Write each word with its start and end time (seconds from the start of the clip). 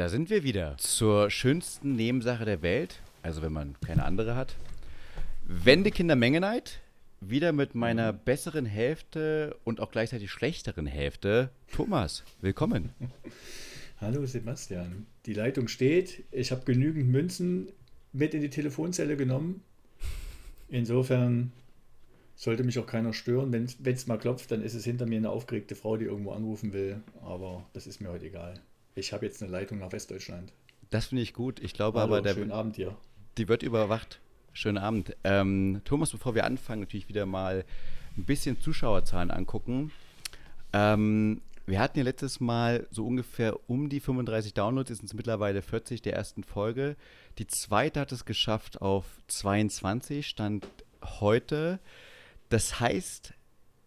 Da 0.00 0.08
sind 0.08 0.30
wir 0.30 0.44
wieder 0.44 0.78
zur 0.78 1.28
schönsten 1.28 1.94
Nebensache 1.94 2.46
der 2.46 2.62
Welt, 2.62 3.02
also 3.20 3.42
wenn 3.42 3.52
man 3.52 3.76
keine 3.84 4.06
andere 4.06 4.34
hat. 4.34 4.56
Wendekinder 5.46 6.16
Mengenheit, 6.16 6.80
wieder 7.20 7.52
mit 7.52 7.74
meiner 7.74 8.14
besseren 8.14 8.64
Hälfte 8.64 9.58
und 9.62 9.78
auch 9.78 9.90
gleichzeitig 9.90 10.30
schlechteren 10.30 10.86
Hälfte. 10.86 11.50
Thomas, 11.70 12.24
willkommen. 12.40 12.94
Hallo 14.00 14.24
Sebastian, 14.24 15.06
die 15.26 15.34
Leitung 15.34 15.68
steht. 15.68 16.24
Ich 16.30 16.50
habe 16.50 16.64
genügend 16.64 17.10
Münzen 17.10 17.68
mit 18.14 18.32
in 18.32 18.40
die 18.40 18.48
Telefonzelle 18.48 19.18
genommen. 19.18 19.62
Insofern 20.70 21.52
sollte 22.36 22.64
mich 22.64 22.78
auch 22.78 22.86
keiner 22.86 23.12
stören. 23.12 23.52
Wenn 23.52 23.94
es 23.94 24.06
mal 24.06 24.16
klopft, 24.16 24.50
dann 24.50 24.62
ist 24.62 24.72
es 24.72 24.84
hinter 24.84 25.04
mir 25.04 25.18
eine 25.18 25.28
aufgeregte 25.28 25.74
Frau, 25.74 25.98
die 25.98 26.06
irgendwo 26.06 26.30
anrufen 26.30 26.72
will. 26.72 27.02
Aber 27.20 27.68
das 27.74 27.86
ist 27.86 28.00
mir 28.00 28.08
heute 28.08 28.24
egal. 28.24 28.54
Ich 29.00 29.14
habe 29.14 29.24
jetzt 29.24 29.42
eine 29.42 29.50
Leitung 29.50 29.78
nach 29.78 29.92
Westdeutschland. 29.92 30.52
Das 30.90 31.06
finde 31.06 31.22
ich 31.22 31.32
gut. 31.32 31.58
Ich 31.60 31.72
glaube 31.72 32.00
Hallo, 32.00 32.14
aber, 32.14 32.22
der, 32.22 32.34
schönen 32.34 32.52
Abend 32.52 32.76
dir. 32.76 32.96
die 33.38 33.48
wird 33.48 33.62
überwacht. 33.62 34.20
Schönen 34.52 34.78
Abend. 34.78 35.16
Ähm, 35.24 35.80
Thomas, 35.84 36.10
bevor 36.10 36.34
wir 36.34 36.44
anfangen, 36.44 36.82
natürlich 36.82 37.08
wieder 37.08 37.24
mal 37.24 37.64
ein 38.16 38.24
bisschen 38.24 38.60
Zuschauerzahlen 38.60 39.30
angucken. 39.30 39.90
Ähm, 40.74 41.40
wir 41.66 41.80
hatten 41.80 41.98
ja 41.98 42.04
letztes 42.04 42.40
Mal 42.40 42.86
so 42.90 43.06
ungefähr 43.06 43.58
um 43.70 43.88
die 43.88 44.00
35 44.00 44.52
Downloads, 44.52 44.90
jetzt 44.90 44.98
sind 44.98 45.06
es 45.06 45.14
mittlerweile 45.14 45.62
40 45.62 46.02
der 46.02 46.14
ersten 46.14 46.44
Folge. 46.44 46.96
Die 47.38 47.46
zweite 47.46 48.00
hat 48.00 48.12
es 48.12 48.26
geschafft 48.26 48.82
auf 48.82 49.06
22, 49.28 50.26
stand 50.26 50.66
heute. 51.20 51.78
Das 52.50 52.80
heißt, 52.80 53.32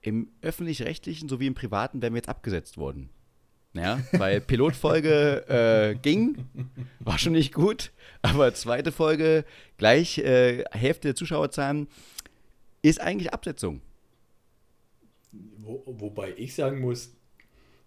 im 0.02 0.30
öffentlich-rechtlichen 0.42 1.30
sowie 1.30 1.48
im 1.48 1.56
privaten 1.56 2.02
wären 2.02 2.14
wir 2.14 2.20
jetzt 2.20 2.30
abgesetzt 2.30 2.78
worden. 2.78 3.10
Ja, 3.74 4.00
weil 4.12 4.40
Pilotfolge 4.40 5.48
äh, 5.48 5.96
ging, 5.96 6.46
war 7.00 7.18
schon 7.18 7.34
nicht 7.34 7.54
gut, 7.54 7.92
aber 8.22 8.54
zweite 8.54 8.92
Folge, 8.92 9.46
gleich 9.78 10.20
äh, 10.20 10.64
Hälfte 10.72 11.08
der 11.10 11.16
Zuschauerzahlen, 11.16 11.88
ist 12.84 13.02
eigentlich 13.02 13.34
Absetzung. 13.34 13.82
Wo, 15.58 15.84
wobei 15.88 16.34
ich 16.38 16.54
sagen 16.54 16.82
muss, 16.82 17.16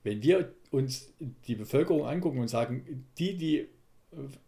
wenn 0.02 0.22
wir 0.22 0.52
uns 0.70 1.12
die 1.46 1.54
Bevölkerung 1.54 2.06
angucken 2.06 2.40
und 2.40 2.48
sagen, 2.48 3.04
die, 3.18 3.36
die, 3.36 3.68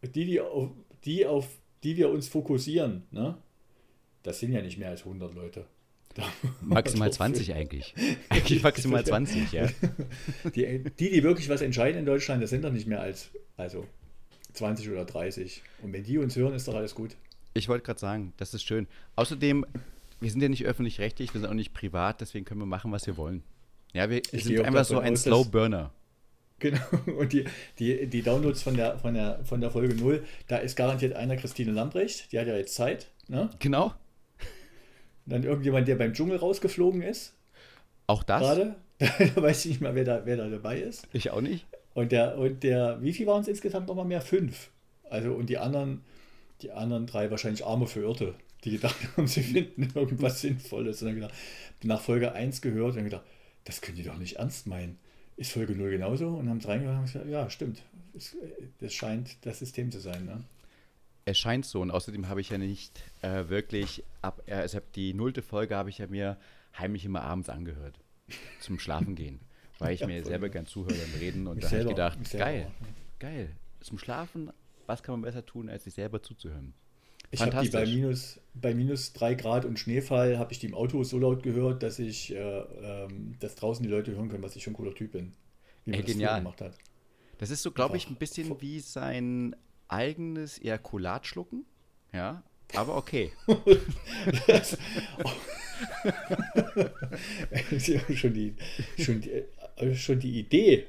die, 0.02 0.24
die, 0.24 0.40
auf, 0.40 0.70
die, 1.04 1.26
auf 1.26 1.48
die 1.84 1.96
wir 1.96 2.10
uns 2.10 2.26
fokussieren, 2.26 3.04
ne, 3.12 3.38
das 4.22 4.40
sind 4.40 4.52
ja 4.52 4.60
nicht 4.60 4.78
mehr 4.78 4.90
als 4.90 5.02
100 5.02 5.34
Leute. 5.34 5.66
Maximal 6.60 7.12
20 7.12 7.54
eigentlich. 7.54 7.94
Eigentlich 8.28 8.62
maximal 8.62 9.04
20, 9.04 9.52
ja. 9.52 9.68
Die, 10.54 10.84
die, 10.98 11.10
die 11.10 11.22
wirklich 11.22 11.48
was 11.48 11.60
entscheiden 11.60 11.98
in 11.98 12.06
Deutschland, 12.06 12.42
das 12.42 12.50
sind 12.50 12.64
doch 12.64 12.72
nicht 12.72 12.86
mehr 12.86 13.00
als 13.00 13.30
also 13.56 13.86
20 14.54 14.90
oder 14.90 15.04
30. 15.04 15.62
Und 15.82 15.92
wenn 15.92 16.04
die 16.04 16.18
uns 16.18 16.36
hören, 16.36 16.54
ist 16.54 16.68
doch 16.68 16.74
alles 16.74 16.94
gut. 16.94 17.16
Ich 17.54 17.68
wollte 17.68 17.84
gerade 17.84 18.00
sagen, 18.00 18.32
das 18.36 18.54
ist 18.54 18.62
schön. 18.62 18.86
Außerdem, 19.16 19.66
wir 20.20 20.30
sind 20.30 20.42
ja 20.42 20.48
nicht 20.48 20.64
öffentlich-rechtlich, 20.64 21.34
wir 21.34 21.40
sind 21.40 21.50
auch 21.50 21.54
nicht 21.54 21.74
privat, 21.74 22.20
deswegen 22.20 22.44
können 22.44 22.60
wir 22.60 22.66
machen, 22.66 22.92
was 22.92 23.06
wir 23.06 23.16
wollen. 23.16 23.42
Ja, 23.92 24.10
wir 24.10 24.22
Ich 24.32 24.44
sind 24.44 24.60
einfach 24.60 24.84
so 24.84 24.98
ein 24.98 25.14
aus, 25.14 25.22
Slow 25.22 25.44
Burner. 25.44 25.92
Genau. 26.58 26.80
Und 27.18 27.32
die, 27.32 27.44
die, 27.78 28.06
die 28.06 28.22
Downloads 28.22 28.62
von 28.62 28.76
der, 28.76 28.98
von, 28.98 29.14
der, 29.14 29.44
von 29.44 29.60
der 29.60 29.70
Folge 29.70 29.94
0, 29.94 30.24
da 30.48 30.56
ist 30.56 30.76
garantiert 30.76 31.14
einer 31.14 31.36
Christine 31.36 31.70
Lambrecht, 31.70 32.32
die 32.32 32.38
hat 32.38 32.46
ja 32.46 32.56
jetzt 32.56 32.74
Zeit. 32.74 33.08
Ne? 33.28 33.50
Genau, 33.60 33.94
Dann 35.28 35.44
irgendjemand, 35.44 35.86
der 35.88 35.96
beim 35.96 36.14
Dschungel 36.14 36.38
rausgeflogen 36.38 37.02
ist, 37.02 37.34
auch 38.06 38.22
das. 38.22 38.40
gerade. 38.40 38.74
da 38.98 39.42
weiß 39.42 39.64
ich 39.66 39.72
nicht 39.72 39.80
mal, 39.80 39.94
wer 39.94 40.04
da, 40.04 40.22
wer 40.24 40.36
da 40.36 40.48
dabei 40.48 40.80
ist. 40.80 41.06
Ich 41.12 41.30
auch 41.30 41.40
nicht. 41.40 41.66
Und 41.94 42.12
der, 42.12 42.38
und 42.38 42.62
der, 42.62 43.00
wie 43.02 43.12
viel 43.12 43.26
waren 43.26 43.42
es 43.42 43.48
insgesamt 43.48 43.88
nochmal 43.88 44.04
mehr? 44.04 44.20
Fünf. 44.20 44.70
Also, 45.10 45.32
und 45.32 45.48
die 45.48 45.58
anderen, 45.58 46.02
die 46.62 46.72
anderen 46.72 47.06
drei 47.06 47.30
wahrscheinlich 47.30 47.64
arme 47.64 47.86
Verirrte, 47.86 48.34
die 48.64 48.72
gedacht 48.72 48.96
haben, 49.16 49.26
sie 49.26 49.42
finden 49.42 49.88
irgendwas 49.94 50.40
Sinnvolles. 50.40 51.02
Und 51.02 51.08
dann 51.08 51.14
gedacht, 51.16 51.34
nach 51.82 52.00
Folge 52.00 52.32
1 52.32 52.60
gehört 52.60 52.96
und 52.96 53.04
gedacht, 53.04 53.24
das 53.64 53.80
können 53.80 53.96
die 53.96 54.02
doch 54.02 54.18
nicht 54.18 54.36
ernst 54.36 54.66
meinen. 54.66 54.98
Ist 55.36 55.52
Folge 55.52 55.74
0 55.74 55.90
genauso? 55.90 56.28
Und 56.28 56.48
haben 56.48 56.58
es 56.58 56.66
reingehört 56.66 56.94
und 56.94 56.98
haben 56.98 57.06
gesagt, 57.06 57.28
ja, 57.28 57.50
stimmt. 57.50 57.82
Es, 58.16 58.36
das 58.80 58.92
scheint 58.94 59.36
das 59.42 59.60
System 59.60 59.92
zu 59.92 60.00
sein. 60.00 60.24
Ne? 60.24 60.42
Es 61.28 61.38
scheint 61.38 61.66
so 61.66 61.82
und 61.82 61.90
außerdem 61.90 62.28
habe 62.28 62.40
ich 62.40 62.48
ja 62.48 62.56
nicht 62.56 63.02
äh, 63.20 63.48
wirklich 63.48 64.02
ab, 64.22 64.42
äh, 64.46 64.54
also 64.54 64.80
die 64.94 65.12
nullte 65.12 65.42
Folge 65.42 65.76
habe 65.76 65.90
ich 65.90 65.98
ja 65.98 66.06
mir 66.06 66.38
heimlich 66.78 67.04
immer 67.04 67.20
abends 67.22 67.50
angehört 67.50 68.00
zum 68.58 68.78
Schlafen 68.78 69.14
gehen, 69.14 69.40
weil 69.78 69.94
ich 69.94 70.00
Ja, 70.00 70.06
mir 70.06 70.24
selber 70.24 70.48
gern 70.48 70.66
zuhöre 70.66 70.96
beim 70.96 71.14
Reden 71.14 71.46
und 71.46 71.62
da 71.62 71.68
habe 71.68 71.78
ich 71.80 71.86
gedacht, 71.86 72.18
geil, 72.36 72.72
geil, 73.18 73.56
zum 73.80 73.98
Schlafen, 73.98 74.50
was 74.86 75.02
kann 75.02 75.12
man 75.14 75.22
besser 75.22 75.44
tun, 75.44 75.68
als 75.68 75.84
sich 75.84 75.94
selber 75.94 76.22
zuzuhören? 76.22 76.74
Ich 77.30 77.46
habe 77.46 77.56
die 77.58 77.68
bei 77.70 77.86
minus, 77.86 78.38
bei 78.54 78.74
minus 78.74 79.12
3 79.14 79.34
Grad 79.34 79.64
und 79.64 79.78
Schneefall, 79.78 80.38
habe 80.38 80.52
ich 80.52 80.58
die 80.60 80.66
im 80.66 80.74
Auto 80.74 81.02
so 81.04 81.18
laut 81.18 81.42
gehört, 81.42 81.82
dass 81.82 81.98
ich, 81.98 82.34
äh, 82.34 82.36
ähm, 82.38 83.34
dass 83.40 83.54
draußen 83.54 83.82
die 83.82 83.88
Leute 83.90 84.12
hören 84.16 84.28
können, 84.30 84.42
was 84.42 84.56
ich 84.56 84.66
ein 84.66 84.72
cooler 84.74 84.94
Typ 84.94 85.12
bin. 85.12 85.34
Wie 85.84 85.92
man 85.92 86.00
Ey, 86.00 86.02
das 86.02 86.12
genial. 86.12 86.34
gemacht 86.36 86.60
hat. 86.60 86.78
Das 87.38 87.50
ist 87.50 87.62
so, 87.62 87.70
glaube 87.70 87.96
ich, 87.96 88.10
ein 88.10 88.16
bisschen 88.16 88.60
wie 88.60 88.80
sein 88.80 89.54
eigenes 89.88 90.58
Ejakulat 90.58 91.26
schlucken, 91.26 91.64
ja, 92.12 92.42
aber 92.74 92.96
okay. 92.96 93.32
Das, 94.46 94.76
ist 97.70 97.88
ja 97.88 98.00
schon 98.14 98.34
die, 98.34 98.54
schon 98.98 99.20
die, 99.20 99.30
äh, 99.76 99.94
schon 99.94 100.18
die 100.20 100.38
Idee. 100.40 100.86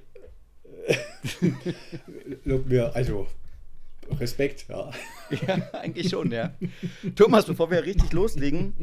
Mir, 2.43 2.95
also 2.95 3.27
Respekt, 4.19 4.65
ja. 4.69 4.91
Ja, 5.47 5.69
eigentlich 5.73 6.09
schon, 6.09 6.31
ja. 6.31 6.55
Thomas, 7.15 7.45
bevor 7.45 7.69
wir 7.69 7.85
richtig 7.85 8.11
loslegen, 8.11 8.73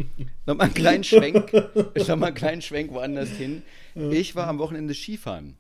nochmal 0.47 0.67
einen 0.67 0.75
kleinen 0.75 1.03
Schwenk. 1.05 1.53
Nochmal 1.97 2.29
einen 2.29 2.37
kleinen 2.37 2.63
Schwenk 2.63 2.93
woanders 2.93 3.31
hin. 3.31 3.63
Ich 3.95 4.37
war 4.37 4.47
am 4.47 4.59
Wochenende 4.59 4.95
Skifahren. 4.95 5.57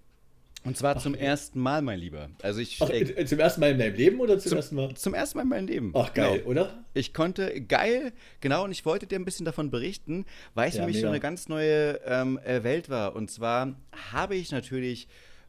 Und 0.66 0.76
zwar 0.76 0.98
zum 0.98 1.14
ersten 1.14 1.60
Mal, 1.60 1.80
mein 1.80 1.98
Lieber. 2.00 2.28
Also 2.42 2.60
ich 2.60 2.78
Ach, 2.82 2.90
äh, 2.90 3.24
zum 3.24 3.38
ersten 3.38 3.60
Mal 3.60 3.70
in 3.70 3.78
deinem 3.78 3.94
Leben 3.94 4.20
oder 4.20 4.38
zum, 4.38 4.50
zum, 4.50 4.56
ersten 4.58 4.74
Mal? 4.76 4.94
zum 4.94 5.14
ersten 5.14 5.38
Mal 5.38 5.42
in 5.44 5.48
meinem 5.48 5.66
Leben. 5.68 5.92
Ach, 5.94 6.12
geil, 6.12 6.38
Genau. 6.38 6.50
oder? 6.50 6.84
Ich 6.94 7.14
konnte, 7.14 7.60
geil, 7.62 8.12
genau, 8.40 8.64
und 8.64 8.72
ich 8.72 8.84
wollte 8.84 9.06
dir 9.06 9.16
ein 9.18 9.24
bisschen 9.24 9.46
davon 9.46 9.70
berichten, 9.70 10.26
weil 10.54 10.68
es 10.68 10.74
Ja, 10.76 10.82
für 10.82 10.86
mich 10.88 10.96
so 10.96 11.02
mega. 11.02 11.10
eine 11.10 11.20
ganz 11.20 11.48
neue 11.48 12.00
ähm, 12.04 12.38
äh, 12.44 12.64
Welt 12.64 12.90
war. 12.90 13.14
Und 13.14 13.30
zwar 13.30 13.76
habe 14.12 14.34
ich 14.34 14.50
natürlich, 14.50 15.06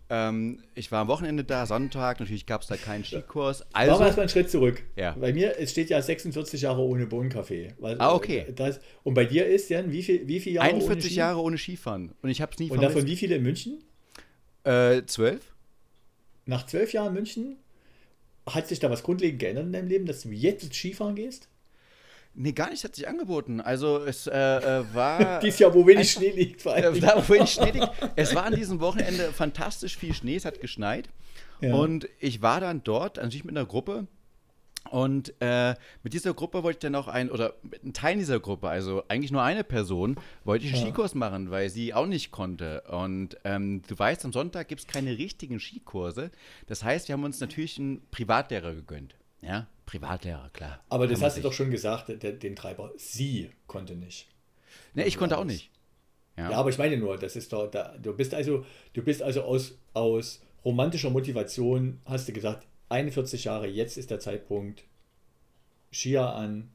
ähm, 0.10 0.62
ich 0.76 0.92
war 0.92 1.02
am 1.02 1.08
Wochenende 1.08 1.44
da, 1.44 1.66
Sonntag, 1.66 2.20
natürlich 2.20 2.46
gab 2.46 2.62
es 2.62 2.68
da 2.68 2.76
keinen 2.78 3.04
Skikurs. 3.04 3.62
Machen 3.62 3.70
wir 3.74 3.76
Also, 3.92 4.04
erstmal 4.04 4.22
einen 4.24 4.30
Schritt 4.30 4.52
zurück. 4.52 4.84
Ja. 4.96 5.16
Bei 5.20 5.34
mir, 5.34 5.58
es 5.60 5.72
steht 5.72 5.90
ja 5.90 6.02
46 6.02 6.62
Jahre 6.62 6.82
ohne 6.82 7.08
Bohnenkaffee. 7.08 7.74
Ah, 7.98 8.14
okay. 8.14 8.46
äh, 8.50 8.54
Das, 8.54 8.80
und 9.04 9.16
bei 9.16 9.26
dir 9.26 9.48
ist, 9.48 9.70
Jan, 9.70 9.92
wie 9.92 10.04
viel, 10.04 10.28
wie 10.28 10.40
viel 10.40 10.54
Jahre 10.54 10.68
ohne 10.70 10.76
41 10.78 11.10
Ski? 11.12 11.18
Jahre 11.18 11.42
ohne 11.42 11.58
Skifahren. 11.58 12.14
Und 12.22 12.30
ich 12.30 12.40
habe 12.42 12.52
es 12.54 12.60
nie 12.60 12.70
Und 12.70 12.78
davon 12.78 12.92
vermisst. 12.92 13.08
wie 13.08 13.16
viele 13.18 13.36
in 13.38 13.44
München? 13.44 13.84
Äh, 14.68 15.06
zwölf? 15.06 15.54
Nach 16.46 16.66
zwölf 16.66 16.94
Jahren 16.94 17.14
München 17.14 17.58
hat 18.48 18.68
sich 18.68 18.80
da 18.80 18.90
was 18.90 19.04
grundlegend 19.04 19.40
geändert 19.40 19.66
in 19.66 19.74
deinem 19.74 19.88
Leben, 19.88 20.06
dass 20.06 20.22
du 20.22 20.30
jetzt 20.30 20.74
Skifahren 20.74 21.16
gehst? 21.16 21.50
Nee, 22.34 22.52
gar 22.52 22.70
nicht, 22.70 22.84
hat 22.84 22.96
sich 22.96 23.08
angeboten. 23.08 23.62
Also 23.62 24.04
es 24.06 24.28
äh, 24.28 24.32
äh, 24.38 24.84
war. 24.94 25.40
Dies 25.42 25.58
Jahr, 25.60 25.74
wo 25.74 25.86
wenig 25.88 26.10
Einfach- 26.10 26.12
Schnee 26.22 26.32
liegt, 26.32 26.62
vor 26.62 26.78
äh, 26.78 26.84
allem. 26.84 27.02
da, 27.02 27.28
wo 27.28 27.34
ich 27.34 27.50
Schnee 27.50 27.72
liegt. 27.72 27.90
Es 28.16 28.36
war 28.36 28.46
an 28.46 28.56
diesem 28.56 28.80
Wochenende 28.80 29.34
fantastisch 29.34 29.98
viel 29.98 30.14
Schnee, 30.14 30.36
es 30.36 30.46
hat 30.46 30.62
geschneit. 30.62 31.10
Ja. 31.62 31.74
Und 31.74 32.08
ich 32.20 32.42
war 32.44 32.62
dann 32.62 32.84
dort, 32.84 33.18
natürlich 33.18 33.44
mit 33.44 33.58
einer 33.58 33.66
Gruppe. 33.66 34.06
Und 34.88 35.34
äh, 35.40 35.76
mit 36.04 36.14
dieser 36.14 36.34
Gruppe 36.34 36.64
wollte 36.64 36.78
ich 36.78 36.82
dann 36.82 36.96
auch 36.96 37.08
ein, 37.08 37.30
oder 37.30 37.54
mit 37.64 37.84
einem 37.84 37.94
Teil 37.94 38.18
dieser 38.18 38.40
Gruppe, 38.40 38.70
also 38.70 39.04
eigentlich 39.08 39.32
nur 39.32 39.44
eine 39.44 39.64
Person, 39.64 40.16
wollte 40.44 40.66
ich 40.66 40.74
einen 40.74 40.82
Ja. 40.82 40.88
Skikurs 40.88 41.16
machen, 41.16 41.52
weil 41.52 41.70
sie 41.70 41.94
auch 41.94 42.06
nicht 42.06 42.32
konnte. 42.32 42.82
Und 42.90 43.38
ähm, 43.44 43.82
du 43.88 43.98
weißt, 43.98 44.26
am 44.26 44.34
Sonntag 44.34 44.68
gibt 44.68 44.82
es 44.82 44.88
keine 44.88 45.18
richtigen 45.18 45.60
Skikurse. 45.60 46.32
Das 46.68 46.84
heißt, 46.84 47.08
wir 47.08 47.14
haben 47.14 47.24
uns 47.24 47.40
natürlich 47.40 47.78
einen 47.78 48.02
Privatlehrer 48.12 48.74
gegönnt. 48.74 49.16
Ja, 49.42 49.68
Privatlehrer, 49.86 50.50
klar. 50.52 50.80
Aber 50.90 51.08
das 51.08 51.22
hast 51.22 51.38
du 51.38 51.42
doch 51.42 51.54
schon 51.54 51.72
gesagt, 51.72 52.10
der, 52.10 52.34
den 52.34 52.56
Treiber. 52.56 52.92
Sie 52.98 53.52
konnte 53.68 53.96
nicht. 53.96 54.28
Ne, 54.94 55.06
ich 55.06 55.18
konnte 55.18 55.38
auch 55.38 55.46
nicht. 55.46 55.70
Ja, 56.36 56.52
aber 56.52 56.70
ich 56.70 56.78
meine 56.78 56.98
nur, 56.98 57.18
das 57.18 57.36
ist 57.36 57.52
doch, 57.52 57.70
da, 57.70 57.96
du 57.98 58.14
bist 58.14 58.34
also, 58.34 58.64
du 58.94 59.02
bist 59.02 59.24
also 59.24 59.42
aus, 59.42 59.78
aus 59.94 60.42
romantischer 60.64 61.10
Motivation, 61.10 62.00
hast 62.06 62.28
du 62.28 62.34
gesagt, 62.34 62.68
41 62.90 63.46
Jahre, 63.46 63.68
jetzt 63.68 63.98
ist 63.98 64.12
der 64.12 64.20
Zeitpunkt, 64.20 64.84
Skier 65.92 66.34
an 66.34 66.70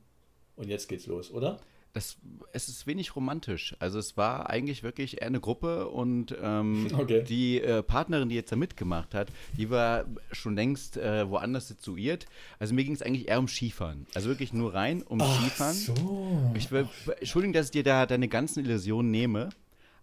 und 0.56 0.68
jetzt 0.68 0.88
geht's 0.88 1.06
los, 1.06 1.30
oder? 1.30 1.60
Das, 1.94 2.16
es 2.54 2.68
ist 2.68 2.86
wenig 2.86 3.14
romantisch. 3.16 3.76
Also 3.78 3.98
es 3.98 4.16
war 4.16 4.48
eigentlich 4.48 4.82
wirklich 4.82 5.20
eher 5.20 5.26
eine 5.26 5.40
Gruppe 5.40 5.88
und 5.88 6.34
ähm, 6.42 6.88
Okay. 6.94 7.22
die 7.22 7.60
äh, 7.60 7.82
Partnerin, 7.82 8.30
die 8.30 8.34
jetzt 8.34 8.50
da 8.50 8.56
mitgemacht 8.56 9.14
hat, 9.14 9.28
die 9.58 9.68
war 9.68 10.06
schon 10.32 10.54
längst 10.54 10.96
äh, 10.96 11.28
woanders 11.28 11.68
situiert. 11.68 12.24
Also 12.58 12.72
mir 12.74 12.84
ging 12.84 12.94
es 12.94 13.02
eigentlich 13.02 13.28
eher 13.28 13.38
um 13.38 13.46
Skifahren. 13.46 14.06
Also 14.14 14.30
wirklich 14.30 14.54
nur 14.54 14.72
rein 14.72 15.02
um 15.02 15.20
Skifahren. 15.20 15.74
so. 15.74 16.50
Ich 16.54 16.70
will, 16.70 16.88
Entschuldigung, 17.20 17.52
dass 17.52 17.66
ich 17.66 17.72
dir 17.72 17.84
da 17.84 18.06
deine 18.06 18.28
ganzen 18.28 18.64
Illusionen 18.64 19.10
nehme, 19.10 19.50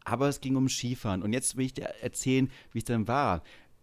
aber 0.06 0.30
es 0.30 0.42
ging 0.42 0.56
um 0.58 0.70
Skifahren. 0.70 1.24
Und 1.24 1.34
jetzt 1.34 1.58
will 1.58 1.66
ich 1.66 1.74
dir 1.74 1.86
erzählen, 2.02 2.52
wie 2.72 2.80
es 2.80 2.86
dann 2.86 3.08
war. 3.08 3.42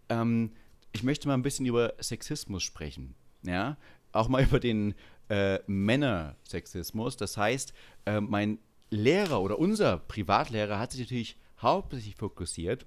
Ähm, 0.09 0.53
ich 0.97 1.03
möchte 1.03 1.29
mal 1.29 1.35
ein 1.35 1.43
bisschen 1.43 1.67
über 1.67 1.95
Sexismus 2.01 2.63
sprechen. 2.63 3.15
Ja, 3.43 3.77
auch 4.13 4.29
mal 4.29 4.43
über 4.45 4.59
den 4.59 4.95
äh, 5.29 5.59
Männersexismus. 5.67 7.17
Das 7.17 7.37
heißt, 7.37 7.73
äh, 8.07 8.21
mein 8.21 8.59
Lehrer 8.91 9.43
oder 9.43 9.59
unser 9.59 9.99
Privatlehrer 9.99 10.79
hat 10.79 10.93
sich 10.93 11.01
natürlich 11.01 11.37
hauptsächlich 11.61 12.17
fokussiert 12.17 12.87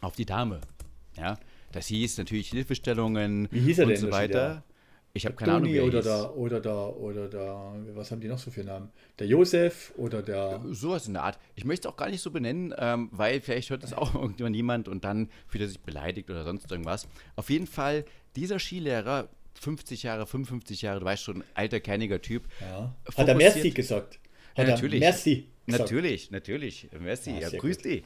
auf 0.00 0.16
die 0.16 0.26
Dame. 0.26 0.60
Ja, 1.16 1.38
das 1.72 1.86
hieß 1.86 2.18
natürlich 2.18 2.50
Hilfestellungen 2.50 3.46
und 3.46 3.96
so 3.96 4.10
weiter. 4.10 4.64
Ich 5.16 5.26
habe 5.26 5.36
keine 5.36 5.54
Ahnung, 5.54 5.72
wie 5.72 5.76
er 5.78 5.84
oder 5.84 6.02
da, 6.02 6.30
oder 6.30 6.60
da, 6.60 6.86
oder 6.88 7.28
da, 7.28 7.74
was 7.94 8.10
haben 8.10 8.20
die 8.20 8.28
noch 8.28 8.38
so 8.38 8.50
für 8.50 8.64
Namen? 8.64 8.90
Der 9.18 9.26
Josef 9.26 9.92
oder 9.96 10.22
der. 10.22 10.62
Sowas 10.70 11.06
in 11.06 11.14
der 11.14 11.24
Art. 11.24 11.38
Ich 11.54 11.64
möchte 11.64 11.88
es 11.88 11.92
auch 11.92 11.96
gar 11.96 12.08
nicht 12.10 12.20
so 12.20 12.30
benennen, 12.30 12.74
ähm, 12.78 13.08
weil 13.12 13.40
vielleicht 13.40 13.70
hört 13.70 13.82
es 13.84 13.92
auch 13.92 14.14
irgendjemand 14.14 14.54
niemand 14.54 14.88
und 14.88 15.04
dann 15.04 15.28
fühlt 15.48 15.62
er 15.62 15.68
sich 15.68 15.80
beleidigt 15.80 16.30
oder 16.30 16.44
sonst 16.44 16.70
irgendwas. 16.70 17.08
Auf 17.34 17.50
jeden 17.50 17.66
Fall, 17.66 18.04
dieser 18.36 18.58
Skilehrer, 18.58 19.28
50 19.60 20.02
Jahre, 20.02 20.26
55 20.26 20.82
Jahre, 20.82 21.00
du 21.00 21.06
weißt 21.06 21.22
schon, 21.22 21.42
alter, 21.54 21.80
kerniger 21.80 22.20
Typ. 22.20 22.44
Ja. 22.60 22.94
Hat 23.16 23.28
er 23.28 23.34
Merci 23.34 23.70
gesagt? 23.70 24.18
Ja, 24.56 24.62
Hat 24.62 24.68
er 24.68 24.74
natürlich. 24.74 25.00
Merci. 25.00 25.34
gesagt? 25.66 25.80
Natürlich, 25.80 26.30
natürlich. 26.30 26.88
Merci. 27.00 27.30
Ja, 27.32 27.48
Ja, 27.48 27.58
grüß 27.58 27.76
gut. 27.76 27.84
dich. 27.84 28.02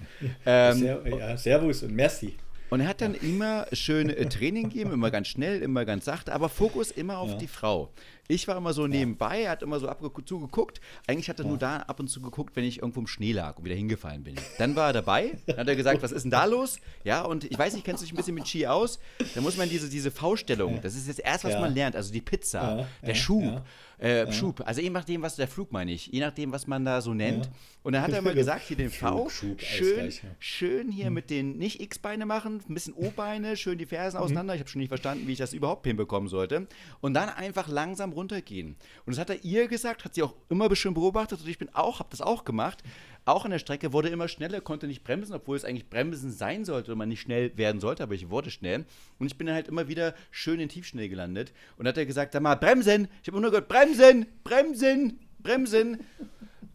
Ähm, 0.47 0.85
ja, 1.19 1.37
Servus 1.37 1.83
und 1.83 1.95
Merci. 1.95 2.35
Und 2.71 2.81
er 2.81 2.89
hat 2.89 3.01
dann 3.01 3.15
immer 3.15 3.67
schön 3.73 4.09
äh, 4.11 4.27
Training 4.29 4.69
gegeben, 4.71 4.93
immer 4.93 5.11
ganz 5.11 5.29
schnell, 5.29 5.61
immer 5.63 5.85
ganz 5.85 6.05
sachte, 6.05 6.33
aber 6.33 6.49
Fokus 6.49 6.91
immer 6.91 7.19
auf 7.19 7.31
Ja. 7.31 7.37
die 7.37 7.47
Frau. 7.49 7.91
Ich 8.29 8.47
war 8.47 8.57
immer 8.57 8.73
so 8.73 8.87
nebenbei, 8.87 9.43
er 9.43 9.51
hat 9.51 9.63
immer 9.65 9.81
so 9.81 9.89
ab 9.89 10.01
und 10.03 10.29
zu 10.29 10.39
geguckt. 10.39 10.81
Eigentlich 11.09 11.29
hat 11.29 11.41
er 11.41 11.47
nur 11.47 11.59
da 11.59 11.79
ab 11.79 11.99
und 11.99 12.07
zu 12.07 12.21
geguckt, 12.23 12.55
wenn 12.55 12.63
ich 12.63 12.79
irgendwo 12.79 13.01
im 13.01 13.09
Schnee 13.09 13.33
lag 13.33 13.59
und 13.59 13.65
wieder 13.65 13.75
hingefallen 13.75 14.23
bin. 14.23 14.37
Dann 14.59 14.77
war 14.77 14.91
er 14.91 14.93
dabei, 14.93 15.33
dann 15.47 15.57
hat 15.57 15.67
er 15.69 15.75
gesagt, 15.75 16.01
was 16.01 16.13
ist 16.13 16.23
denn 16.23 16.31
da 16.31 16.45
los? 16.45 16.79
Ja, 17.03 17.23
und 17.23 17.43
ich 17.45 17.59
weiß 17.59 17.75
nicht, 17.75 17.85
kennst 17.85 18.03
du 18.03 18.05
dich 18.07 18.13
ein 18.13 18.17
bisschen 18.17 18.37
mit 18.37 18.47
Ski 18.47 18.69
aus? 18.69 19.01
Da 19.35 19.41
muss 19.41 19.57
man 19.57 19.69
diese, 19.69 19.89
diese 19.91 20.13
V-Stellung, 20.13 20.81
das 20.81 20.95
ist 20.95 21.09
jetzt 21.09 21.19
erst, 21.21 21.43
was 21.43 21.55
man 21.59 21.75
lernt, 21.75 21.97
also 21.97 22.13
die 22.13 22.21
Pizza, 22.21 22.87
der 23.03 23.17
ja, 23.45 23.65
Schub, 24.01 24.07
ja. 24.09 24.23
äh, 24.25 24.33
Schub, 24.33 24.63
also 24.65 24.81
je 24.81 24.91
nachdem, 24.91 25.23
was 25.23 25.37
der 25.37 25.47
Flug 25.49 25.73
meine 25.73 25.93
ich, 25.93 26.07
je 26.07 26.21
nachdem, 26.21 26.53
was 26.53 26.67
man 26.67 26.85
da 26.85 27.01
so 27.01 27.13
nennt. 27.15 27.47
Ja. 27.47 27.53
Und 27.83 27.93
dann 27.93 28.03
hat 28.03 28.11
er 28.13 28.19
immer 28.19 28.35
gesagt, 28.35 28.63
hier 28.67 28.77
den 28.77 28.91
V, 28.91 29.29
Flug, 29.29 29.31
Schub, 29.31 29.61
schön, 29.61 30.13
schön 30.39 30.91
hier 30.91 31.11
mit 31.11 31.31
den 31.31 31.57
nicht 31.59 31.81
X-Beine 31.81 32.27
machen, 32.27 32.63
ein 32.69 32.75
bisschen 32.75 32.95
O-Beine, 32.95 33.57
schön 33.59 33.79
die 33.79 33.87
Fersen 33.87 34.17
Mhm. 34.19 34.25
auseinander. 34.25 34.55
Ich 34.55 34.61
habe 34.61 34.69
schon 34.71 34.81
nicht 34.81 34.89
verstanden, 34.89 35.27
wie 35.27 35.33
ich 35.33 35.39
das 35.39 35.53
überhaupt 35.53 35.87
hinbekommen 35.87 36.29
sollte. 36.29 36.67
Und 37.01 37.15
dann 37.15 37.29
einfach 37.29 37.69
langsam 37.69 38.13
runtergehen. 38.13 38.77
Und 39.07 39.13
das 39.15 39.19
hat 39.19 39.31
er 39.31 39.45
ihr 39.45 39.69
gesagt, 39.69 40.05
hat 40.05 40.15
sie 40.15 40.23
auch 40.23 40.35
immer 40.49 40.75
schön 40.77 40.95
beobachtet 40.95 41.41
und 41.41 41.49
ich 41.49 41.59
bin 41.59 41.69
auch, 41.75 41.99
habe 42.01 42.09
das 42.11 42.21
auch 42.21 42.45
gemacht. 42.45 42.83
Auch 43.31 43.45
an 43.45 43.53
der 43.53 43.61
Strecke 43.61 43.93
wurde 43.93 44.09
immer 44.09 44.27
schneller, 44.27 44.61
konnte 44.61 44.89
nicht 44.89 45.05
bremsen, 45.05 45.35
obwohl 45.35 45.57
es 45.57 45.65
eigentlich 45.65 45.89
bremsen 45.89 46.33
sein 46.33 46.65
sollte 46.65 46.91
und 46.91 46.99
man 46.99 47.09
nicht 47.09 47.21
schnell 47.21 47.57
werden 47.57 47.81
sollte, 47.81 48.03
aber 48.03 48.15
ich 48.15 48.29
wurde 48.29 48.51
schnell. 48.51 48.85
Und 49.21 49.29
ich 49.29 49.39
bin 49.39 49.47
dann 49.47 49.55
halt 49.55 49.69
immer 49.69 49.87
wieder 49.87 50.15
schön 50.33 50.59
in 50.59 50.69
Tiefschnee 50.69 51.07
gelandet. 51.07 51.53
Und 51.77 51.87
hat 51.87 51.97
er 51.97 52.07
gesagt, 52.07 52.33
sag 52.33 52.43
mal, 52.43 52.57
bremsen! 52.57 53.07
Ich 53.23 53.29
habe 53.29 53.41
nur 53.41 53.53
gehört, 53.53 53.69
bremsen, 53.69 54.27
bremsen, 54.43 55.21
bremsen. 55.39 56.01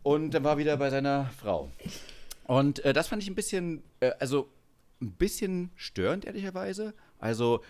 Und 0.02 0.34
dann 0.34 0.46
war 0.46 0.54
er 0.54 0.57
wieder 0.60 0.78
bei 0.78 0.90
seiner 0.90 1.30
Frau. 1.38 1.74
Und 2.46 2.86
äh, 2.86 2.94
das 2.94 3.10
fand 3.10 3.22
ich 3.22 3.30
ein 3.30 3.36
bisschen, 3.36 3.84
äh, 4.00 4.12
also 4.19 4.48
ein 5.01 5.12
bisschen 5.12 5.72
störend, 5.75 6.24
ehrlicherweise. 6.24 6.94
Also, 7.19 7.63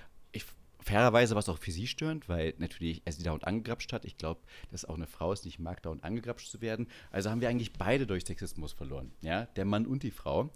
fairerweise 0.86 1.34
war 1.34 1.40
es 1.40 1.50
auch 1.50 1.58
für 1.58 1.72
sie 1.72 1.88
störend, 1.88 2.30
weil 2.30 2.54
natürlich 2.60 3.02
er 3.06 3.12
sie 3.12 3.24
dauernd 3.24 3.46
angegrapscht 3.46 3.92
hat. 3.92 4.06
Ich 4.06 4.18
glaube, 4.18 4.42
dass 4.72 4.86
auch 4.86 4.96
eine 4.96 5.08
Frau 5.08 5.34
es 5.34 5.44
nicht 5.44 5.60
mag, 5.60 5.82
dauernd 5.82 6.04
angegrapscht 6.04 6.50
zu 6.50 6.62
werden. 6.62 6.88
Also 7.12 7.32
haben 7.32 7.42
wir 7.42 7.50
eigentlich 7.50 7.74
beide 7.74 8.06
durch 8.06 8.26
Sexismus 8.26 8.74
verloren. 8.74 9.12
Ja, 9.22 9.46
der 9.56 9.66
Mann 9.66 9.88
und 9.88 10.04
die 10.04 10.12
Frau. 10.12 10.52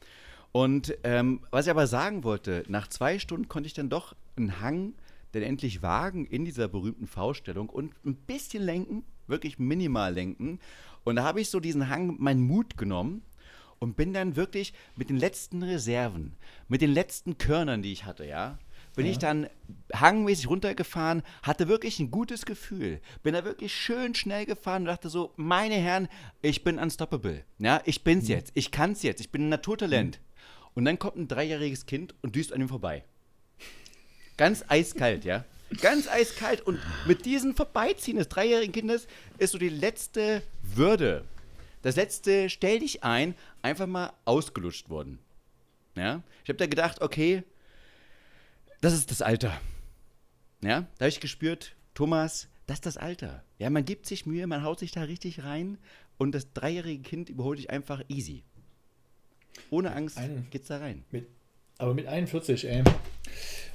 Und 0.52 0.96
ähm, 1.04 1.42
was 1.50 1.66
ich 1.66 1.72
aber 1.72 1.88
sagen 1.88 2.24
wollte, 2.24 2.64
nach 2.68 2.88
zwei 2.88 3.18
Stunden 3.18 3.48
konnte 3.48 3.68
ich 3.68 3.74
dann 3.74 3.90
doch 3.90 4.16
einen 4.36 4.62
Hang 4.62 4.94
denn 5.34 5.44
endlich 5.44 5.82
wagen 5.82 6.26
in 6.26 6.46
dieser 6.46 6.68
berühmten 6.68 7.08
V-Stellung 7.08 7.70
und 7.70 7.94
ein 8.06 8.16
bisschen 8.16 8.64
lenken, 8.64 9.04
wirklich 9.28 9.60
minimal 9.60 10.14
lenken. 10.14 10.60
Und 11.04 11.18
da 11.18 11.24
habe 11.24 11.42
ich 11.42 11.50
so 11.50 11.60
diesen 11.60 11.90
Hang, 11.90 12.16
meinen 12.20 12.42
Mut 12.42 12.78
genommen 12.78 13.22
und 13.80 13.96
bin 13.96 14.14
dann 14.14 14.36
wirklich 14.36 14.74
mit 14.96 15.10
den 15.10 15.18
letzten 15.18 15.64
Reserven, 15.64 16.36
mit 16.68 16.82
den 16.82 16.92
letzten 16.92 17.38
Körnern, 17.38 17.82
die 17.82 17.92
ich 17.92 18.06
hatte, 18.06 18.26
ja, 18.26 18.58
bin 18.96 19.06
ich 19.06 19.18
dann 19.18 19.50
hangmäßig 19.94 20.50
runtergefahren, 20.50 21.24
hatte 21.44 21.68
wirklich 21.68 22.00
ein 22.00 22.12
gutes 22.12 22.46
Gefühl, 22.46 23.00
bin 23.24 23.34
da 23.34 23.46
wirklich 23.46 23.74
schön 23.74 24.16
schnell 24.16 24.46
gefahren 24.46 24.84
und 24.84 24.88
dachte 24.88 25.10
so, 25.10 25.34
meine 25.36 25.76
Herren, 25.76 26.08
ich 26.42 26.64
bin 26.64 26.80
unstoppable, 26.80 27.44
ja, 27.60 27.82
ich 27.86 28.04
bin's 28.04 28.28
jetzt, 28.28 28.52
ich 28.56 28.72
kann's 28.72 29.04
jetzt, 29.04 29.22
ich 29.22 29.32
bin 29.32 29.44
ein 29.44 29.50
Naturtalent. 29.50 30.20
Und 30.76 30.86
dann 30.86 31.00
kommt 31.00 31.18
ein 31.18 31.28
dreijähriges 31.28 31.86
Kind 31.86 32.16
und 32.22 32.36
düst 32.36 32.54
an 32.54 32.62
ihm 32.62 32.70
vorbei. 32.70 33.04
Ganz 34.38 34.64
eiskalt, 34.68 35.26
ja. 35.26 35.44
Ganz 35.82 36.08
eiskalt. 36.08 36.62
Und 36.62 36.80
mit 37.06 37.26
diesem 37.26 37.56
Vorbeiziehen 37.56 38.18
des 38.18 38.30
dreijährigen 38.30 38.72
Kindes 38.72 39.08
ist 39.38 39.52
so 39.52 39.58
die 39.58 39.70
letzte 39.70 40.42
Würde, 40.62 41.26
das 41.82 41.96
letzte 41.96 42.50
Stell 42.50 42.80
dich 42.80 43.04
ein, 43.04 43.36
einfach 43.62 43.88
mal 43.88 44.14
ausgelutscht 44.26 44.90
worden. 44.90 45.20
Ja. 45.96 46.24
Ich 46.44 46.50
habe 46.50 46.58
da 46.58 46.68
gedacht, 46.68 47.02
okay, 47.02 47.44
das 48.82 48.94
ist 48.94 49.12
das 49.12 49.22
Alter. 49.22 49.60
Ja. 50.62 50.82
Da 50.98 51.06
habe 51.06 51.10
ich 51.10 51.20
gespürt, 51.20 51.76
Thomas, 51.94 52.48
das 52.68 52.78
ist 52.78 52.86
das 52.86 52.98
Alter. 52.98 53.44
Ja, 53.58 53.70
man 53.70 53.86
gibt 53.86 54.06
sich 54.06 54.26
Mühe, 54.26 54.46
man 54.48 54.64
haut 54.64 54.80
sich 54.80 54.92
da 54.92 55.02
richtig 55.04 55.44
rein 55.44 55.78
und 56.18 56.34
das 56.34 56.54
dreijährige 56.54 57.02
Kind 57.02 57.30
überholt 57.30 57.60
dich 57.60 57.70
einfach 57.70 58.02
easy. 58.10 58.44
Ohne 59.70 59.94
Angst 59.94 60.18
Einen- 60.18 60.48
geht's 60.52 60.68
da 60.68 60.78
rein. 60.78 61.04
Mit, 61.12 61.28
aber 61.78 61.94
mit 61.94 62.08
41, 62.08 62.66
ey. 62.68 62.84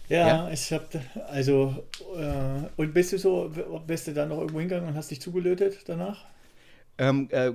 Ja, 0.09 0.27
Ja. 0.47 0.51
ich 0.51 0.73
hab, 0.73 0.91
da- 0.91 1.01
also, 1.29 1.85
äh, 2.17 2.69
und 2.77 2.93
bist 2.93 3.13
du 3.13 3.19
so, 3.19 3.53
bist 3.87 4.07
du 4.07 4.13
dann 4.15 4.29
noch 4.29 4.39
irgendwo 4.39 4.61
hingegangen 4.61 4.89
und 4.91 4.95
hast 4.97 5.11
dich 5.11 5.21
zugelötet 5.21 5.81
danach? 5.87 6.25
Ähm, 6.99 7.29
äh, 7.33 7.53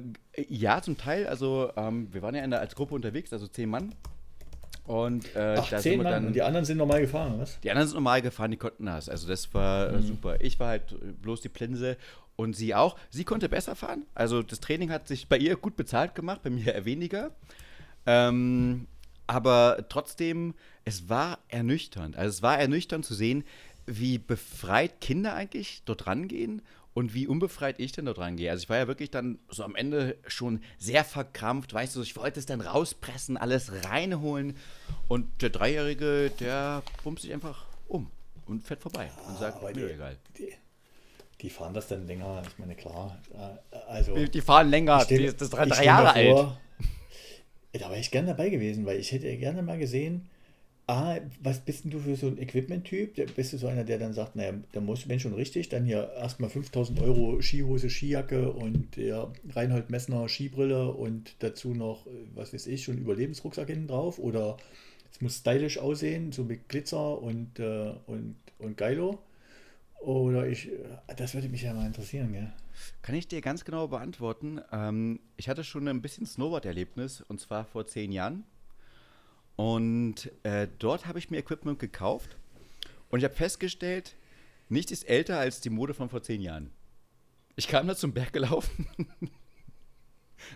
ja, 0.50 0.81
zum 0.81 0.98
Teil. 0.98 1.25
Also, 1.28 1.72
ähm, 1.78 2.12
wir 2.13 2.22
waren 2.22 2.36
ja 2.36 2.44
in 2.44 2.50
der, 2.52 2.60
als 2.60 2.75
Gruppe 2.75 2.95
unterwegs, 2.95 3.31
also 3.31 3.48
zehn 3.48 3.69
Mann. 3.69 3.95
Und 4.90 5.36
äh, 5.36 5.56
Ach, 5.60 5.70
da 5.70 5.78
zehn 5.78 5.94
sind 5.94 6.04
wir 6.04 6.10
dann. 6.10 6.26
und 6.28 6.34
die 6.34 6.42
anderen 6.42 6.66
sind 6.66 6.78
normal 6.80 7.02
gefahren, 7.02 7.36
was? 7.38 7.60
Die 7.60 7.70
anderen 7.70 7.88
sind 7.88 7.94
normal 7.96 8.24
gefahren, 8.24 8.50
die 8.50 8.58
konnten 8.58 8.88
das. 8.88 9.08
Also 9.08 9.28
das 9.28 9.54
war 9.54 9.92
Mhm. 9.92 9.98
äh, 9.98 10.02
super. 10.02 10.42
Ich 10.42 10.60
war 10.60 10.70
halt 10.70 10.92
äh, 10.94 11.12
bloß 11.22 11.42
die 11.42 11.50
Plinse 11.50 11.96
und 12.36 12.56
sie 12.56 12.74
auch. 12.74 12.98
Sie 13.12 13.24
konnte 13.24 13.50
besser 13.50 13.76
fahren. 13.76 14.08
Also 14.16 14.42
das 14.42 14.60
Training 14.60 14.90
hat 14.90 15.08
sich 15.08 15.28
bei 15.28 15.38
ihr 15.38 15.58
gut 15.58 15.76
bezahlt 15.76 16.16
gemacht, 16.16 16.42
bei 16.42 16.50
mir 16.50 16.74
eher 16.74 16.86
weniger. 16.86 17.30
Ähm, 18.08 18.88
aber 19.28 19.86
trotzdem, 19.90 20.56
es 20.86 21.08
war 21.08 21.38
ernüchternd. 21.50 22.18
Also 22.18 22.30
es 22.38 22.42
war 22.42 22.58
ernüchternd 22.58 23.06
zu 23.06 23.14
sehen, 23.14 23.44
wie 23.86 24.18
befreit 24.18 25.02
Kinder 25.02 25.36
eigentlich 25.36 25.84
dort 25.86 26.08
rangehen 26.08 26.62
und 26.94 27.14
wie 27.14 27.28
unbefreit 27.28 27.80
ich 27.80 27.92
denn 27.92 28.06
dort 28.06 28.18
rangehe. 28.18 28.50
Also 28.52 28.64
ich 28.64 28.69
war 28.69 28.78
ja 28.78 28.88
wirklich 28.88 29.12
dann 29.12 29.40
so 29.50 29.64
am 29.64 29.76
Ende 29.76 30.18
schon 30.28 30.62
sehr 30.78 31.04
verkrampft, 31.04 31.74
weißt 31.74 31.96
du, 31.96 32.02
ich 32.02 32.16
wollte 32.18 32.40
es 32.40 32.46
dann 32.46 32.62
rauspressen, 32.62 33.38
alles 33.38 33.72
reinholen 33.86 34.56
und 35.08 35.42
der 35.42 35.50
Dreijährige, 35.50 36.31
der 36.40 36.84
bumst 37.04 37.24
sich 37.24 37.34
einfach 37.34 37.66
um 37.88 38.10
und 38.48 38.64
fährt 38.64 38.81
vorbei 38.81 39.10
und 39.28 39.38
sagt, 39.38 39.62
mir 39.62 39.74
die- 39.74 39.81
egal. 39.94 40.18
Die, 40.38 40.52
die 41.42 41.50
fahren 41.50 41.74
das 41.74 41.88
dann 41.88 42.06
länger, 42.08 42.42
ich 42.48 42.58
meine, 42.58 42.76
klar. 42.76 43.18
äh, 43.72 43.76
Also, 43.88 44.26
Die 44.26 44.42
fahren 44.42 44.69
länger, 44.69 45.02
stell- 45.02 45.19
die 45.19 45.26
ist 45.26 45.40
das 45.42 45.50
drei, 45.52 45.66
drei 45.68 45.86
Jahre 45.86 46.04
mir 46.06 46.14
alt. 46.14 46.38
vor, 46.38 46.58
Da 47.72 47.81
wäre 47.92 48.00
ich 48.00 48.10
gerne 48.12 48.30
dabei 48.30 48.50
gewesen, 48.50 48.86
weil 48.88 49.00
ich 49.00 49.12
hätte 49.12 49.34
gerne 49.38 49.62
mal 49.62 49.78
gesehen, 49.78 50.28
ah, 50.90 51.19
was 51.42 51.60
bist 51.60 51.84
denn 51.84 51.92
du 51.92 52.00
für 52.00 52.16
so 52.16 52.28
ein 52.28 52.40
Equipment-Typ? 52.40 53.36
Bist 53.36 53.54
du 53.54 53.58
so 53.58 53.68
einer, 53.68 53.84
der 53.84 54.00
dann 54.00 54.14
sagt, 54.14 54.36
naja, 54.36 54.54
da 54.72 54.81
muss 54.81 55.08
wenn 55.08 55.19
schon 55.19 55.36
richtig, 55.36 55.69
dann 55.69 55.86
hier 55.86 56.12
erstmal 56.18 56.50
5000 56.50 57.00
Euro 57.02 57.40
Skihose, 57.42 57.90
Skijacke 57.90 58.52
und 58.52 58.98
der 58.98 59.31
Reinhold 59.52 59.92
Messner 59.92 60.28
Skibrille 60.28 60.92
und 60.92 61.36
dazu 61.40 61.76
noch, 61.76 62.08
äh, 62.08 62.10
was 62.34 62.54
weiß 62.54 62.66
ich, 62.68 62.84
schon 62.84 62.98
Überlebensrucksack 62.98 63.68
hinten 63.68 63.88
drauf? 63.88 64.18
Oder 64.18 64.58
es 65.12 65.22
muss 65.22 65.38
stylisch 65.38 65.78
aussehen, 65.78 66.31
so 66.31 66.44
mit 66.44 66.68
Glitzer 66.69 67.22
und, 67.22 67.60
äh, 67.60 67.94
und, 68.08 68.36
und 68.58 68.76
Geilo? 68.76 69.19
Oder 70.00 70.48
ich, 70.48 70.72
äh, 70.72 70.76
das 71.16 71.36
würde 71.36 71.50
mich 71.50 71.62
ja 71.62 71.74
mal 71.74 71.86
interessieren, 71.86 72.34
gell? 72.34 72.52
Kann 73.04 73.14
ich 73.14 73.28
dir 73.28 73.42
ganz 73.42 73.64
genau 73.64 73.88
beantworten. 73.88 74.60
Ähm, 74.72 75.19
ich 75.38 75.50
hatte 75.50 75.64
schon 75.64 75.88
ein 75.88 76.02
bisschen 76.02 76.26
Snowboard-Erlebnis 76.26 77.22
und 77.22 77.40
zwar 77.40 77.66
vor 77.66 77.86
zehn 77.86 78.12
Jahren. 78.12 78.44
Und 79.59 80.31
äh, 80.44 80.69
dort 80.80 81.06
habe 81.06 81.19
ich 81.19 81.30
mir 81.30 81.37
Equipment 81.37 81.80
gekauft 81.80 82.37
und 83.09 83.19
ich 83.19 83.25
habe 83.25 83.35
festgestellt, 83.35 84.16
nichts 84.69 84.89
ist 84.89 85.04
älter 85.04 85.37
als 85.37 85.59
die 85.59 85.69
Mode 85.69 85.94
von 85.94 86.07
vor 86.07 86.23
zehn 86.23 86.42
Jahren. 86.42 86.71
Ich 87.57 87.68
kam 87.68 87.85
da 87.85 87.94
zum 87.94 88.13
Berg 88.13 88.31
gelaufen 88.31 88.87
und 89.19 89.30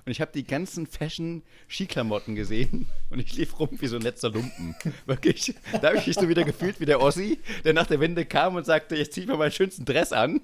ich 0.05 0.21
habe 0.21 0.31
die 0.33 0.45
ganzen 0.45 0.87
Fashion-Skiklamotten 0.87 2.35
gesehen 2.35 2.87
und 3.09 3.19
ich 3.19 3.35
lief 3.35 3.59
rum 3.59 3.71
wie 3.73 3.87
so 3.87 3.97
ein 3.97 4.03
letzter 4.03 4.29
Lumpen. 4.29 4.73
Wirklich. 5.05 5.53
Da 5.73 5.89
habe 5.89 5.97
ich 5.97 6.07
mich 6.07 6.15
so 6.15 6.29
wieder 6.29 6.45
gefühlt 6.45 6.79
wie 6.79 6.85
der 6.85 7.01
Ossi, 7.01 7.39
der 7.65 7.73
nach 7.73 7.87
der 7.87 7.99
Wende 7.99 8.25
kam 8.25 8.55
und 8.55 8.65
sagte, 8.65 8.95
jetzt 8.95 9.11
zieh 9.11 9.23
ich 9.23 9.27
mir 9.27 9.35
meinen 9.35 9.51
schönsten 9.51 9.83
Dress 9.83 10.13
an 10.13 10.39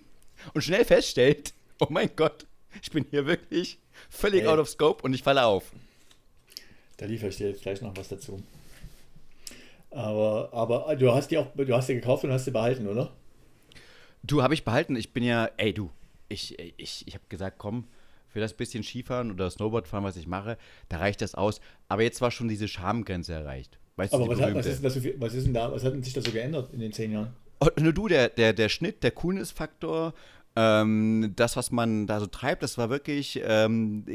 und 0.53 0.65
schnell 0.65 0.83
feststellt, 0.83 1.53
oh 1.79 1.87
mein 1.89 2.09
Gott, 2.13 2.45
ich 2.81 2.91
bin 2.91 3.05
hier 3.09 3.25
wirklich 3.25 3.79
völlig 4.09 4.41
Ey. 4.41 4.47
out 4.47 4.59
of 4.59 4.67
scope 4.67 5.01
und 5.01 5.13
ich 5.13 5.23
falle 5.23 5.45
auf. 5.45 5.71
Da 6.99 7.05
liefere 7.05 7.29
ich 7.29 7.37
dir 7.37 7.47
jetzt 7.47 7.61
gleich 7.61 7.81
noch 7.81 7.95
was 7.95 8.09
dazu. 8.09 8.43
Aber, 9.89 10.49
aber 10.51 10.95
du 10.97 11.13
hast 11.13 11.31
die 11.31 11.37
auch, 11.37 11.47
du 11.55 11.73
hast 11.73 11.87
die 11.87 11.95
gekauft 11.95 12.25
und 12.25 12.31
hast 12.31 12.43
sie 12.43 12.51
behalten, 12.51 12.87
oder? 12.87 13.13
Du, 14.21 14.43
habe 14.43 14.53
ich 14.53 14.65
behalten. 14.65 14.97
Ich 14.97 15.13
bin 15.13 15.23
ja, 15.23 15.49
ey, 15.55 15.73
du, 15.73 15.89
ich, 16.27 16.59
ich, 16.59 17.07
ich 17.07 17.13
habe 17.13 17.23
gesagt, 17.29 17.57
komm, 17.57 17.85
für 18.27 18.41
das 18.41 18.53
bisschen 18.53 18.83
Skifahren 18.83 19.31
oder 19.31 19.49
Snowboardfahren, 19.49 20.03
was 20.03 20.17
ich 20.17 20.27
mache, 20.27 20.57
da 20.89 20.97
reicht 20.97 21.21
das 21.21 21.35
aus. 21.35 21.61
Aber 21.87 22.03
jetzt 22.03 22.19
war 22.19 22.31
schon 22.31 22.49
diese 22.49 22.67
Schamgrenze 22.67 23.33
erreicht. 23.33 23.79
Weißt 23.95 24.13
aber 24.13 24.25
du, 24.25 24.31
was, 24.31 24.41
hat, 24.41 24.53
was, 24.53 24.65
ist 24.65 24.81
so 24.81 25.09
was, 25.19 25.33
ist 25.33 25.45
denn 25.45 25.53
da, 25.53 25.71
was 25.71 25.85
hat 25.85 25.93
denn 25.93 26.03
sich 26.03 26.13
da 26.13 26.21
so 26.21 26.31
geändert 26.31 26.73
in 26.73 26.81
den 26.81 26.91
zehn 26.91 27.13
Jahren? 27.13 27.33
Oh, 27.61 27.67
nur 27.79 27.93
du, 27.93 28.09
der, 28.09 28.27
der, 28.27 28.51
der 28.51 28.67
Schnitt, 28.67 29.03
der 29.03 29.11
Coolness-Faktor, 29.11 30.13
ähm, 30.57 31.31
das, 31.35 31.55
was 31.55 31.71
man 31.71 32.07
da 32.07 32.19
so 32.19 32.27
treibt, 32.27 32.61
das 32.61 32.77
war 32.77 32.89
wirklich 32.89 33.41
ähm, 33.43 34.05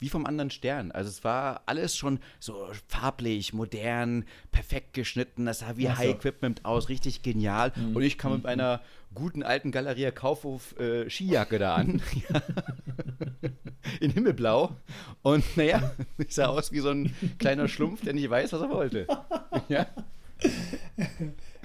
wie 0.00 0.08
vom 0.08 0.26
anderen 0.26 0.50
Stern. 0.50 0.92
Also 0.92 1.08
es 1.08 1.24
war 1.24 1.62
alles 1.66 1.96
schon 1.96 2.20
so 2.40 2.68
farblich, 2.86 3.52
modern, 3.52 4.24
perfekt 4.52 4.94
geschnitten. 4.94 5.46
Das 5.46 5.60
sah 5.60 5.76
wie 5.76 5.88
Ach 5.88 5.98
High 5.98 6.10
Equipment 6.10 6.64
aus, 6.64 6.88
richtig 6.88 7.22
genial. 7.22 7.72
Mhm. 7.74 7.96
Und 7.96 8.02
ich 8.02 8.18
kam 8.18 8.32
mit 8.32 8.42
mhm. 8.42 8.48
einer 8.48 8.80
guten 9.14 9.42
alten 9.42 9.70
Galeria 9.70 10.10
Kaufhof 10.10 10.78
äh, 10.78 11.08
Skijacke 11.08 11.58
da 11.58 11.74
an. 11.76 12.02
In 14.00 14.10
Himmelblau. 14.10 14.76
Und 15.22 15.44
naja, 15.56 15.92
ich 16.18 16.34
sah 16.34 16.46
aus 16.46 16.72
wie 16.72 16.80
so 16.80 16.90
ein 16.90 17.14
kleiner 17.38 17.68
Schlumpf, 17.68 18.02
der 18.02 18.14
nicht 18.14 18.28
weiß, 18.28 18.52
was 18.52 18.60
er 18.60 18.70
wollte. 18.70 19.06
ja. 19.68 19.86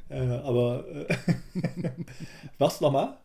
Äh, 0.09 0.19
aber 0.19 0.85
äh, 0.87 1.15
was 2.57 2.81
nochmal? 2.81 3.17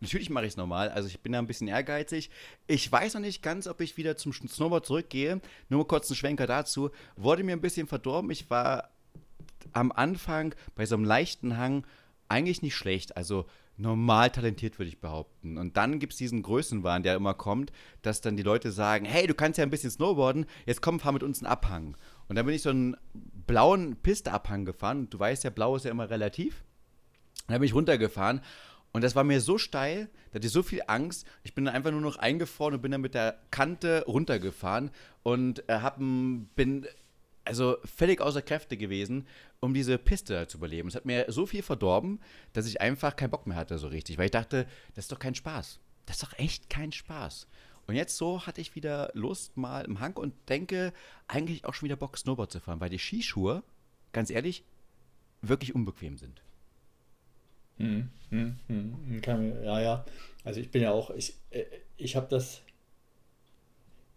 Natürlich 0.00 0.30
mache 0.30 0.46
ich 0.46 0.52
es 0.52 0.56
normal. 0.56 0.90
Also 0.90 1.08
ich 1.08 1.20
bin 1.20 1.32
da 1.32 1.38
ein 1.38 1.46
bisschen 1.46 1.68
ehrgeizig. 1.68 2.30
Ich 2.66 2.90
weiß 2.90 3.14
noch 3.14 3.20
nicht 3.20 3.42
ganz, 3.42 3.66
ob 3.66 3.80
ich 3.80 3.96
wieder 3.96 4.16
zum 4.16 4.32
Snowboard 4.32 4.86
zurückgehe. 4.86 5.40
Nur 5.68 5.80
mal 5.80 5.86
kurz 5.86 6.08
ein 6.10 6.14
Schwenker 6.14 6.46
dazu. 6.46 6.90
Wurde 7.16 7.42
mir 7.42 7.52
ein 7.52 7.60
bisschen 7.60 7.86
verdorben. 7.86 8.30
Ich 8.30 8.48
war 8.48 8.90
am 9.72 9.90
Anfang 9.90 10.54
bei 10.76 10.86
so 10.86 10.94
einem 10.94 11.04
leichten 11.04 11.56
Hang 11.56 11.84
eigentlich 12.28 12.62
nicht 12.62 12.76
schlecht. 12.76 13.16
Also 13.16 13.46
normal 13.76 14.30
talentiert, 14.30 14.78
würde 14.78 14.88
ich 14.88 15.00
behaupten. 15.00 15.56
Und 15.56 15.76
dann 15.76 15.98
gibt 15.98 16.12
es 16.12 16.18
diesen 16.18 16.42
Größenwahn, 16.42 17.02
der 17.02 17.14
immer 17.14 17.34
kommt, 17.34 17.72
dass 18.02 18.20
dann 18.20 18.36
die 18.36 18.42
Leute 18.42 18.72
sagen, 18.72 19.04
hey, 19.04 19.26
du 19.26 19.34
kannst 19.34 19.58
ja 19.58 19.64
ein 19.64 19.70
bisschen 19.70 19.90
snowboarden, 19.90 20.46
jetzt 20.66 20.82
komm, 20.82 21.00
fahr 21.00 21.12
mit 21.12 21.22
uns 21.22 21.40
einen 21.40 21.50
Abhang. 21.50 21.96
Und 22.28 22.36
dann 22.36 22.44
bin 22.44 22.54
ich 22.54 22.62
so 22.62 22.70
einen 22.70 22.96
blauen 23.46 23.96
Pisteabhang 23.96 24.64
gefahren. 24.64 25.08
Du 25.10 25.18
weißt 25.18 25.44
ja, 25.44 25.50
blau 25.50 25.76
ist 25.76 25.84
ja 25.84 25.90
immer 25.90 26.10
relativ. 26.10 26.64
Dann 27.46 27.60
bin 27.60 27.66
ich 27.66 27.74
runtergefahren 27.74 28.42
und 28.92 29.02
das 29.04 29.14
war 29.14 29.24
mir 29.24 29.40
so 29.40 29.58
steil, 29.58 30.08
da 30.30 30.36
hatte 30.36 30.46
ich 30.46 30.52
so 30.52 30.62
viel 30.62 30.82
Angst. 30.86 31.26
Ich 31.42 31.54
bin 31.54 31.64
dann 31.64 31.74
einfach 31.74 31.90
nur 31.90 32.00
noch 32.00 32.16
eingefroren 32.16 32.74
und 32.74 32.82
bin 32.82 32.90
dann 32.90 33.00
mit 33.00 33.14
der 33.14 33.38
Kante 33.50 34.04
runtergefahren 34.06 34.90
und 35.22 35.68
äh, 35.68 35.80
hab, 35.80 35.98
bin 35.98 36.86
also 37.44 37.76
völlig 37.84 38.20
außer 38.20 38.42
Kräfte 38.42 38.76
gewesen, 38.76 39.26
um 39.60 39.74
diese 39.74 39.98
Piste 39.98 40.46
zu 40.48 40.58
überleben. 40.58 40.88
Es 40.88 40.94
hat 40.94 41.06
mir 41.06 41.26
so 41.28 41.46
viel 41.46 41.62
verdorben, 41.62 42.20
dass 42.52 42.66
ich 42.66 42.80
einfach 42.80 43.16
keinen 43.16 43.30
Bock 43.30 43.46
mehr 43.46 43.56
hatte 43.56 43.78
so 43.78 43.88
richtig, 43.88 44.18
weil 44.18 44.26
ich 44.26 44.30
dachte, 44.30 44.66
das 44.94 45.06
ist 45.06 45.12
doch 45.12 45.18
kein 45.18 45.34
Spaß. 45.34 45.80
Das 46.06 46.16
ist 46.16 46.22
doch 46.22 46.38
echt 46.38 46.70
kein 46.70 46.92
Spaß. 46.92 47.46
Und 47.86 47.94
jetzt 47.94 48.16
so 48.16 48.46
hatte 48.46 48.60
ich 48.60 48.74
wieder 48.74 49.10
Lust 49.14 49.56
mal 49.56 49.84
im 49.84 50.00
Hang 50.00 50.16
und 50.16 50.34
denke 50.48 50.92
eigentlich 51.26 51.64
auch 51.64 51.72
schon 51.72 51.86
wieder 51.86 51.96
Bock, 51.96 52.18
Snowboard 52.18 52.52
zu 52.52 52.60
fahren, 52.60 52.80
weil 52.80 52.90
die 52.90 52.98
Skischuhe, 52.98 53.62
ganz 54.12 54.30
ehrlich, 54.30 54.62
wirklich 55.40 55.74
unbequem 55.74 56.18
sind. 56.18 56.42
Hm, 57.78 58.08
hm, 58.30 58.56
hm, 58.66 59.20
kann, 59.22 59.62
ja, 59.62 59.80
ja. 59.80 60.04
Also 60.44 60.60
ich 60.60 60.70
bin 60.70 60.82
ja 60.82 60.92
auch, 60.92 61.10
ich, 61.10 61.34
äh, 61.50 61.64
ich 61.96 62.16
habe 62.16 62.26
das, 62.28 62.62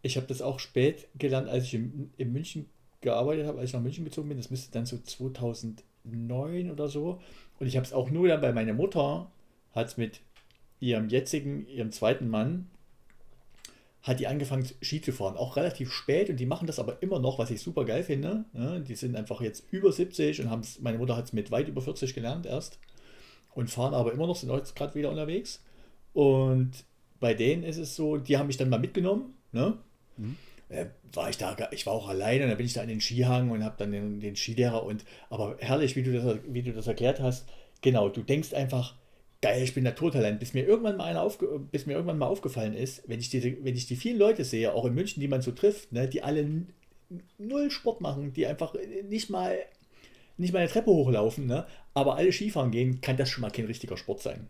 ich 0.01 0.18
habe 0.18 0.27
das 0.27 0.41
auch 0.41 0.60
spät 0.60 1.08
gelernt, 1.18 1.48
als 1.48 1.65
ich 1.65 1.75
in, 1.75 2.12
in 2.18 2.34
München 2.34 2.68
gearbeitet 3.01 3.48
habe, 3.48 3.60
als 3.60 3.70
ich 3.70 3.74
nach 3.74 3.82
München 3.82 4.06
gezogen 4.06 4.30
bin. 4.30 4.38
Das 4.38 4.50
müsste 4.50 4.72
dann 4.72 4.86
so 4.86 4.98
2009 4.98 6.72
oder 6.72 6.88
so. 6.88 7.22
Und 7.60 7.68
ich 7.68 7.75
habe 7.75 7.86
es 7.86 7.94
auch 7.94 8.10
nur 8.10 8.27
dann 8.27 8.41
bei 8.41 8.51
meiner 8.51 8.74
Mutter, 8.74 9.32
hat 9.74 9.88
es 9.88 9.98
mit 9.98 10.22
ihrem 10.80 11.10
jetzigen, 11.10 11.68
ihrem 11.68 11.91
zweiten 11.91 12.27
Mann, 12.27 12.68
hat 14.01 14.20
die 14.20 14.25
angefangen 14.25 14.68
Ski 14.82 15.00
zu 15.00 15.12
fahren. 15.12 15.38
Auch 15.38 15.58
relativ 15.58 15.91
spät 15.91 16.30
und 16.32 16.39
die 16.39 16.48
machen 16.48 16.65
das 16.65 16.80
aber 16.80 17.01
immer 17.03 17.20
noch, 17.20 17.38
was 17.38 17.51
ich 17.51 17.62
super 17.62 17.86
geil 17.86 18.03
finde. 18.03 18.46
Ja, 18.53 18.80
die 18.80 18.96
sind 18.96 19.15
einfach 19.15 19.41
jetzt 19.41 19.72
über 19.72 19.91
70 19.91 20.41
und 20.41 20.50
haben 20.50 20.63
meine 20.80 20.98
Mutter 20.98 21.15
hat 21.15 21.25
es 21.25 21.34
mit 21.34 21.51
weit 21.51 21.68
über 21.68 21.82
40 21.82 22.15
gelernt 22.15 22.48
erst 22.48 22.80
und 23.53 23.70
fahren 23.70 23.93
aber 23.93 24.13
immer 24.13 24.27
noch, 24.27 24.36
sind 24.36 24.51
jetzt 24.51 24.75
gerade 24.75 24.96
wieder 24.96 25.10
unterwegs. 25.10 25.63
Und 26.13 26.72
bei 27.20 27.34
denen 27.34 27.63
ist 27.63 27.77
es 27.77 27.96
so, 27.96 28.17
die 28.17 28.38
haben 28.38 28.48
mich 28.48 28.58
dann 28.58 28.70
mal 28.70 28.79
mitgenommen, 28.79 29.36
ne? 29.51 29.77
Mhm. 30.17 30.38
Äh, 30.70 30.86
war 31.13 31.29
ich 31.29 31.38
da, 31.38 31.55
ich 31.72 31.86
war 31.86 31.93
auch 31.93 32.08
alleine, 32.08 32.48
dann 32.48 32.58
bin 32.58 32.65
ich 32.65 32.74
da 32.74 32.81
an 32.81 32.88
den 32.88 33.01
Skihang 33.01 33.51
und 33.51 33.63
habe 33.63 33.75
dann 33.77 33.91
den, 33.91 34.20
den 34.22 34.36
Skilehrer 34.36 34.84
und, 34.84 35.03
aber 35.29 35.58
herrlich, 35.60 35.96
wie 35.96 36.03
du, 36.03 36.13
das, 36.13 36.38
wie 36.48 36.63
du 36.63 36.72
das 36.72 36.88
erklärt 36.88 37.20
hast, 37.20 37.48
genau, 37.81 38.08
du 38.08 38.22
denkst 38.22 38.53
einfach, 38.53 38.96
geil, 39.41 39.63
ich 39.63 39.74
bin 39.74 39.84
Naturtalent, 39.84 40.39
bis 40.39 40.53
mir 40.53 40.65
irgendwann 40.65 40.98
mal 40.98 41.05
einer 41.05 41.22
aufge, 41.22 41.60
bis 41.60 41.86
mir 41.86 41.93
irgendwann 41.93 42.17
mal 42.17 42.27
aufgefallen 42.27 42.74
ist, 42.74 43.03
wenn 43.08 43.20
ich 43.20 43.29
diese, 43.29 43.63
wenn 43.63 43.75
ich 43.75 43.88
die 43.88 43.96
vielen 43.96 44.17
Leute 44.17 44.46
sehe, 44.46 44.74
auch 44.74 44.86
in 44.86 44.93
München, 44.93 45.20
die 45.20 45.27
man 45.27 45.41
so 45.41 45.51
trifft, 45.51 45.91
ne, 45.91 46.08
die 46.08 46.24
alle 46.24 46.48
null 47.38 47.72
Sport 47.72 48.01
machen, 48.01 48.34
die 48.34 48.46
einfach 48.48 48.74
nicht 49.10 49.29
mal 49.29 49.58
nicht 50.38 50.54
mal 50.54 50.60
eine 50.60 50.70
Treppe 50.70 50.92
hochlaufen, 50.92 51.46
ne? 51.46 51.66
aber 51.94 52.16
alle 52.16 52.32
Skifahren 52.32 52.72
gehen, 52.72 53.02
kann 53.02 53.18
das 53.18 53.30
schon 53.30 53.42
mal 53.42 53.52
kein 53.52 53.66
richtiger 53.66 53.98
Sport 53.98 54.22
sein. 54.22 54.48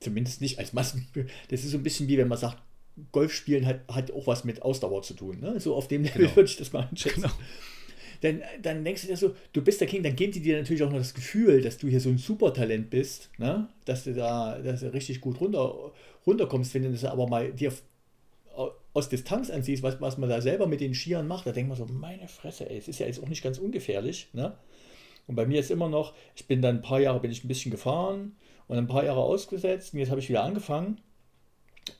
Zumindest 0.00 0.40
nicht 0.40 0.58
als 0.58 0.72
Massen. 0.72 1.06
Das 1.48 1.64
ist 1.64 1.70
so 1.70 1.78
ein 1.78 1.82
bisschen 1.82 2.08
wie 2.08 2.18
wenn 2.18 2.28
man 2.28 2.38
sagt, 2.38 2.62
Golf 3.12 3.32
spielen 3.32 3.66
hat, 3.66 3.80
hat 3.88 4.12
auch 4.12 4.26
was 4.26 4.44
mit 4.44 4.62
Ausdauer 4.62 5.02
zu 5.02 5.14
tun. 5.14 5.40
Ne? 5.40 5.58
So 5.58 5.74
auf 5.74 5.88
dem 5.88 6.04
Level 6.04 6.22
genau. 6.22 6.36
würde 6.36 6.48
ich 6.48 6.56
das 6.56 6.72
mal 6.72 6.88
einschätzen. 6.88 7.22
Genau. 7.22 7.34
Dann, 8.20 8.42
dann 8.62 8.84
denkst 8.84 9.02
du 9.02 9.08
dir 9.08 9.16
so, 9.16 9.34
du 9.52 9.60
bist 9.60 9.80
der 9.80 9.88
King, 9.88 10.02
dann 10.02 10.16
geben 10.16 10.32
die 10.32 10.40
dir 10.40 10.56
natürlich 10.56 10.82
auch 10.82 10.90
noch 10.90 10.98
das 10.98 11.12
Gefühl, 11.12 11.60
dass 11.60 11.76
du 11.76 11.88
hier 11.88 12.00
so 12.00 12.08
ein 12.08 12.16
Supertalent 12.16 12.88
bist, 12.88 13.28
ne? 13.38 13.68
dass 13.84 14.04
du 14.04 14.14
da 14.14 14.58
dass 14.60 14.80
du 14.80 14.92
richtig 14.94 15.20
gut 15.20 15.40
runter, 15.40 15.92
runterkommst, 16.26 16.72
wenn 16.72 16.84
du 16.84 16.92
das 16.92 17.04
aber 17.04 17.26
mal 17.28 17.52
dir 17.52 17.72
aus 18.94 19.08
Distanz 19.08 19.50
ansiehst, 19.50 19.82
was, 19.82 20.00
was 20.00 20.18
man 20.18 20.30
da 20.30 20.40
selber 20.40 20.66
mit 20.66 20.80
den 20.80 20.94
Skiern 20.94 21.26
macht, 21.26 21.46
da 21.46 21.52
denkt 21.52 21.68
man 21.68 21.76
so, 21.76 21.84
meine 21.86 22.28
Fresse, 22.28 22.70
ey, 22.70 22.78
es 22.78 22.88
ist 22.88 23.00
ja 23.00 23.06
jetzt 23.06 23.22
auch 23.22 23.28
nicht 23.28 23.42
ganz 23.42 23.58
ungefährlich. 23.58 24.28
Ne? 24.32 24.56
Und 25.26 25.36
bei 25.36 25.46
mir 25.46 25.60
ist 25.60 25.70
immer 25.70 25.88
noch, 25.88 26.14
ich 26.34 26.46
bin 26.46 26.60
dann 26.62 26.76
ein 26.76 26.82
paar 26.82 27.00
Jahre 27.00 27.20
bin 27.20 27.30
ich 27.30 27.44
ein 27.44 27.48
bisschen 27.48 27.70
gefahren 27.70 28.36
und 28.68 28.78
ein 28.78 28.86
paar 28.86 29.04
Jahre 29.04 29.20
ausgesetzt 29.20 29.94
und 29.94 30.00
jetzt 30.00 30.10
habe 30.10 30.20
ich 30.20 30.28
wieder 30.28 30.44
angefangen. 30.44 31.00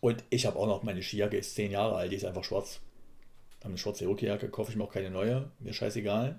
Und 0.00 0.24
ich 0.30 0.46
habe 0.46 0.58
auch 0.58 0.66
noch 0.66 0.82
meine 0.82 1.02
Skijacke, 1.02 1.36
ist 1.36 1.54
zehn 1.54 1.70
Jahre 1.70 1.96
alt, 1.96 2.12
die 2.12 2.16
ist 2.16 2.24
einfach 2.24 2.44
schwarz. 2.44 2.80
Ich 3.50 3.64
habe 3.64 3.68
eine 3.68 3.78
schwarze 3.78 4.06
Rookie-Jacke, 4.06 4.48
kaufe 4.50 4.70
ich 4.70 4.76
mir 4.76 4.84
auch 4.84 4.92
keine 4.92 5.10
neue, 5.10 5.50
mir 5.58 5.72
scheißegal. 5.72 6.38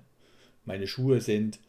Meine 0.64 0.86
Schuhe 0.86 1.20
sind 1.20 1.60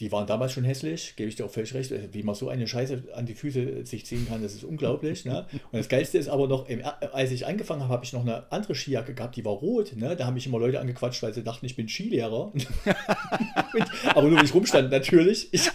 die 0.00 0.10
waren 0.10 0.26
damals 0.26 0.52
schon 0.52 0.64
hässlich, 0.64 1.14
gebe 1.16 1.28
ich 1.28 1.36
dir 1.36 1.44
auch 1.44 1.50
völlig 1.50 1.74
recht. 1.74 1.92
Wie 2.12 2.22
man 2.22 2.34
so 2.34 2.48
eine 2.48 2.66
Scheiße 2.66 3.04
an 3.14 3.26
die 3.26 3.34
Füße 3.34 3.86
sich 3.86 4.06
ziehen 4.06 4.26
kann, 4.28 4.42
das 4.42 4.54
ist 4.54 4.64
unglaublich. 4.64 5.24
Ne? 5.24 5.46
Und 5.52 5.78
das 5.78 5.88
Geilste 5.88 6.18
ist 6.18 6.28
aber 6.28 6.48
noch, 6.48 6.66
als 7.12 7.30
ich 7.30 7.46
angefangen 7.46 7.82
habe, 7.82 7.92
habe 7.92 8.04
ich 8.04 8.12
noch 8.12 8.22
eine 8.22 8.50
andere 8.50 8.74
Skijacke 8.74 9.14
gehabt, 9.14 9.36
die 9.36 9.44
war 9.44 9.52
rot. 9.52 9.94
Ne? 9.96 10.16
Da 10.16 10.26
haben 10.26 10.34
mich 10.34 10.46
immer 10.46 10.58
Leute 10.58 10.80
angequatscht, 10.80 11.22
weil 11.22 11.34
sie 11.34 11.42
dachten, 11.42 11.66
ich 11.66 11.76
bin 11.76 11.88
Skilehrer. 11.88 12.52
aber 14.14 14.28
nur, 14.28 14.38
wenn 14.38 14.44
ich 14.44 14.54
rumstand, 14.54 14.90
natürlich. 14.90 15.48
Ich 15.52 15.70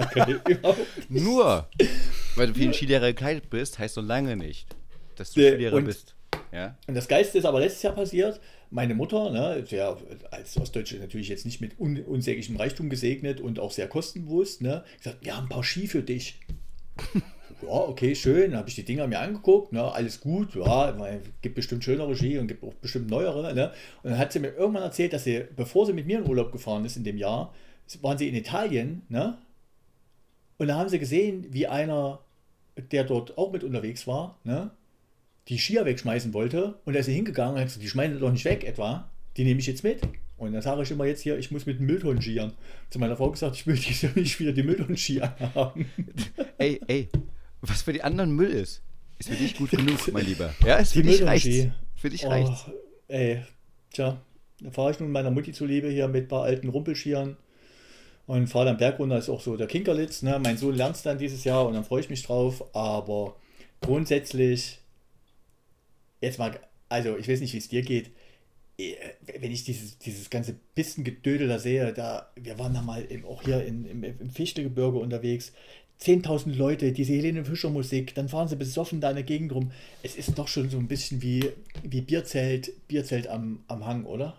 nur, 1.10 1.68
weil 2.36 2.48
du 2.48 2.56
wie 2.56 2.66
ein 2.66 2.74
Skilehrer 2.74 3.08
gekleidet 3.08 3.50
bist, 3.50 3.80
heißt 3.80 3.96
so 3.96 4.02
lange 4.02 4.36
nicht, 4.36 4.76
dass 5.16 5.32
du 5.32 5.42
Skilehrer 5.42 5.82
bist. 5.82 6.16
Ja? 6.52 6.76
Und 6.88 6.96
das 6.96 7.08
Geilste 7.08 7.38
ist 7.38 7.46
aber 7.46 7.60
letztes 7.60 7.84
Jahr 7.84 7.94
passiert, 7.94 8.40
meine 8.72 8.94
Mutter, 8.94 9.32
ne, 9.32 9.64
ja, 9.70 9.98
als 10.32 10.58
Ostdeutsche 10.58 10.98
natürlich 10.98 11.30
jetzt 11.30 11.46
nicht 11.46 11.62
mit 11.62 11.80
un 11.80 12.00
unsäglichem 12.04 12.56
Reichtum 12.56 12.90
gesegnet 12.90 13.42
und 13.42 13.60
auch 13.60 13.72
sehr 13.72 13.88
kostenbewusst, 13.88 14.62
ne, 14.62 14.84
gesagt, 14.98 15.26
ja, 15.26 15.40
ein 15.40 15.50
paar 15.50 15.64
Ski 15.64 15.88
für 15.88 16.04
dich. 16.04 16.40
ja, 17.62 17.68
okay, 17.68 18.16
schön. 18.16 18.52
Dann 18.52 18.60
habe 18.60 18.70
ich 18.70 18.76
die 18.76 18.86
Dinger 18.86 19.08
mir 19.08 19.20
angeguckt, 19.20 19.74
ne, 19.74 19.92
alles 19.92 20.22
gut, 20.22 20.56
ja, 20.56 20.90
es 20.90 21.20
gibt 21.42 21.56
bestimmt 21.56 21.84
schönere 21.84 22.16
Ski 22.16 22.38
und 22.38 22.48
gibt 22.48 22.64
auch 22.64 22.74
bestimmt 22.76 23.10
neuere. 23.10 23.54
Ne? 23.54 23.72
Und 24.04 24.12
dann 24.12 24.20
hat 24.20 24.32
sie 24.32 24.40
mir 24.40 24.50
irgendwann 24.50 24.84
erzählt, 24.84 25.14
dass 25.14 25.24
sie, 25.24 25.46
bevor 25.56 25.86
sie 25.86 25.94
mit 25.94 26.06
mir 26.06 26.20
in 26.20 26.30
Urlaub 26.30 26.52
gefahren 26.52 26.86
ist 26.86 26.98
in 26.98 27.04
dem 27.04 27.18
Jahr, 27.18 27.54
waren 28.02 28.18
sie 28.18 28.28
in 28.28 28.36
Italien, 28.36 29.02
ne? 29.10 29.38
Und 30.60 30.68
da 30.68 30.76
haben 30.76 30.90
sie 30.90 31.00
gesehen, 31.00 31.48
wie 31.50 31.68
einer, 31.68 32.20
der 32.92 33.06
dort 33.06 33.38
auch 33.38 33.52
mit 33.52 33.64
unterwegs 33.64 34.06
war, 34.06 34.38
ne? 34.44 34.70
Die 35.50 35.58
Skier 35.58 35.86
wegschmeißen 35.86 36.34
wollte 36.34 36.80
und 36.86 36.94
er 36.94 37.02
ist 37.02 37.08
hingegangen 37.08 37.56
und 37.56 37.60
hat 37.60 37.68
gesagt, 37.68 37.84
die 37.84 37.90
schmeißen 37.90 38.20
doch 38.20 38.32
nicht 38.32 38.46
weg 38.46 38.64
etwa, 38.64 39.12
die 39.36 39.44
nehme 39.44 39.60
ich 39.60 39.68
jetzt 39.68 39.84
mit. 39.84 40.02
Und 40.38 40.54
dann 40.54 40.62
sage 40.62 40.84
ich 40.84 40.92
immer 40.92 41.06
jetzt 41.06 41.22
hier, 41.22 41.38
ich 41.38 41.52
muss 41.52 41.66
mit 41.66 41.80
dem 41.80 41.88
Mülltonnen 41.88 42.22
skiern. 42.22 42.54
Zu 42.90 43.00
meiner 43.00 43.18
Frau 43.18 43.30
gesagt, 43.30 43.56
ich 43.58 43.66
jetzt 43.66 44.16
nicht 44.16 44.40
wieder 44.40 44.54
die 44.54 44.64
Mülltonnen-Skier 44.64 45.36
haben. 45.54 45.86
Ey, 46.58 46.80
ey, 46.88 47.10
was 47.62 47.82
für 47.82 47.92
die 47.92 48.04
anderen 48.04 48.32
Müll 48.32 48.50
ist, 48.50 48.82
ist 49.18 49.30
für 49.30 49.36
dich 49.36 49.58
gut 49.58 49.72
genug, 49.72 50.00
mein 50.14 50.26
Lieber. 50.26 50.54
Ja, 50.66 50.78
ist 50.78 50.94
für 50.94 51.04
dich 51.04 51.24
reicht. 51.24 51.72
Für 51.96 52.10
dich 52.10 52.26
reicht. 52.26 52.68
Oh, 52.68 52.72
ey, 53.10 53.42
tja, 53.92 54.22
da 54.62 54.72
fahre 54.72 54.92
ich 54.92 55.00
nun 55.00 55.12
meiner 55.12 55.32
Mutti 55.32 55.52
zuliebe 55.52 55.90
hier 55.90 56.08
mit 56.08 56.26
ein 56.26 56.28
paar 56.30 56.44
alten 56.44 56.70
Rumpelschieren 56.70 57.36
und 58.28 58.48
fahre 58.48 58.66
dann 58.66 58.78
Berg 58.78 59.00
runter, 59.00 59.18
ist 59.18 59.30
auch 59.30 59.42
so 59.42 59.58
der 59.58 59.68
Kinkerlitz. 59.68 60.22
Ne? 60.22 60.40
Mein 60.42 60.58
Sohn 60.58 60.76
lernt 60.76 60.96
es 60.96 61.02
dann 61.02 61.18
dieses 61.18 61.44
Jahr 61.44 61.66
und 61.66 61.74
dann 61.74 61.84
freue 61.84 62.00
ich 62.00 62.10
mich 62.10 62.24
drauf, 62.24 62.64
aber 62.74 63.36
grundsätzlich 63.82 64.79
jetzt 66.22 66.40
mal, 66.40 66.60
also 66.90 67.18
ich 67.18 67.28
weiß 67.28 67.42
nicht, 67.42 67.54
wie 67.54 67.58
es 67.58 67.70
dir 67.70 67.82
geht. 67.82 68.12
äh, 68.78 68.94
wenn 69.40 69.52
ich 69.52 69.64
dieses, 69.64 69.98
dieses 70.00 70.30
ganze 70.30 70.56
Pistengedödel 70.76 71.48
da 71.48 71.60
sehe, 71.60 71.94
da, 71.94 72.32
wir 72.36 72.60
waren 72.60 72.74
da 72.74 72.82
mal 72.82 73.04
im, 73.04 73.26
auch 73.26 73.44
hier 73.44 73.64
in, 73.66 73.86
im, 73.86 74.04
im 74.04 74.30
Fichtegebirge 74.30 74.98
unterwegs, 74.98 75.54
10.000 76.02 76.56
Leute, 76.56 76.94
diese 76.94 77.14
Helene 77.14 77.44
Fischer 77.44 77.70
Musik, 77.70 78.16
dann 78.16 78.30
fahren 78.30 78.48
sie 78.48 78.56
besoffen 78.56 79.02
da 79.02 79.10
in 79.10 79.16
der 79.18 79.26
Gegend 79.26 79.54
rum. 79.54 79.72
Es 80.02 80.16
ist 80.16 80.38
doch 80.38 80.48
schon 80.48 80.70
so 80.70 80.78
ein 80.78 80.88
bisschen 80.88 81.22
wie, 81.22 81.52
wie 81.84 82.02
Bierzelt, 82.02 82.72
Bierzelt 82.88 83.28
am, 83.28 83.64
am 83.68 83.86
Hang, 83.86 84.06
oder? 84.06 84.38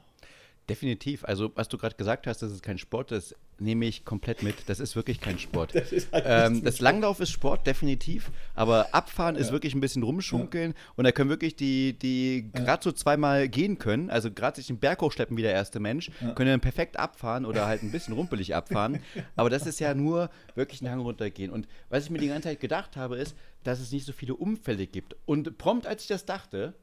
Definitiv. 0.71 1.25
Also, 1.25 1.51
was 1.57 1.69
du 1.69 1.79
gerade 1.79 1.97
gesagt 1.97 2.29
hast, 2.29 2.43
das 2.43 2.53
ist 2.53 2.63
kein 2.63 2.79
Sport, 2.79 3.11
das 3.11 3.35
nehme 3.59 3.87
ich 3.87 4.05
komplett 4.05 4.45
mit. 4.45 4.55
Das 4.69 4.79
ist 4.79 4.95
wirklich 4.95 5.21
kein 5.21 5.39
Sport. 5.39 5.75
Das, 5.81 6.13
halt 6.13 6.25
ähm, 6.27 6.63
das 6.63 6.81
Langlauf 6.81 7.19
ist 7.19 7.31
Sport, 7.31 7.67
definitiv. 7.67 8.31
Aber 8.55 8.95
Abfahren 8.95 9.35
ja. 9.35 9.41
ist 9.41 9.51
wirklich 9.51 9.75
ein 9.75 9.81
bisschen 9.81 10.05
rumschunkeln. 10.05 10.71
Ja. 10.71 10.77
Und 10.95 11.05
da 11.05 11.11
können 11.11 11.29
wirklich 11.29 11.57
die, 11.57 11.95
die 11.95 12.49
ja. 12.55 12.63
gerade 12.63 12.85
so 12.85 12.93
zweimal 12.93 13.49
gehen 13.49 13.79
können, 13.79 14.11
also 14.11 14.31
gerade 14.31 14.57
sich 14.57 14.69
den 14.69 14.79
Berg 14.79 15.03
hochschleppen 15.03 15.37
wie 15.37 15.43
der 15.43 15.53
erste 15.53 15.81
Mensch, 15.81 16.13
können 16.37 16.51
dann 16.51 16.61
perfekt 16.61 16.99
abfahren 16.99 17.45
oder 17.45 17.67
halt 17.67 17.83
ein 17.83 17.91
bisschen 17.91 18.15
rumpelig 18.15 18.55
abfahren. 18.55 19.01
Aber 19.37 19.51
das 19.51 19.67
ist 19.67 19.81
ja 19.81 19.93
nur 19.95 20.31
wirklich 20.55 20.83
einen 20.83 20.93
Hang 20.93 21.01
runtergehen. 21.01 21.51
Und 21.51 21.67
was 21.89 22.05
ich 22.05 22.11
mir 22.11 22.19
die 22.19 22.29
ganze 22.29 22.49
Zeit 22.49 22.61
gedacht 22.61 22.97
habe, 22.97 23.17
ist, 23.17 23.35
dass 23.65 23.81
es 23.81 23.91
nicht 23.91 24.07
so 24.07 24.13
viele 24.13 24.35
Unfälle 24.35 24.87
gibt. 24.87 25.17
Und 25.27 25.59
prompt, 25.59 25.89
als 25.89 26.03
ich 26.03 26.09
das 26.09 26.25
dachte 26.25 26.75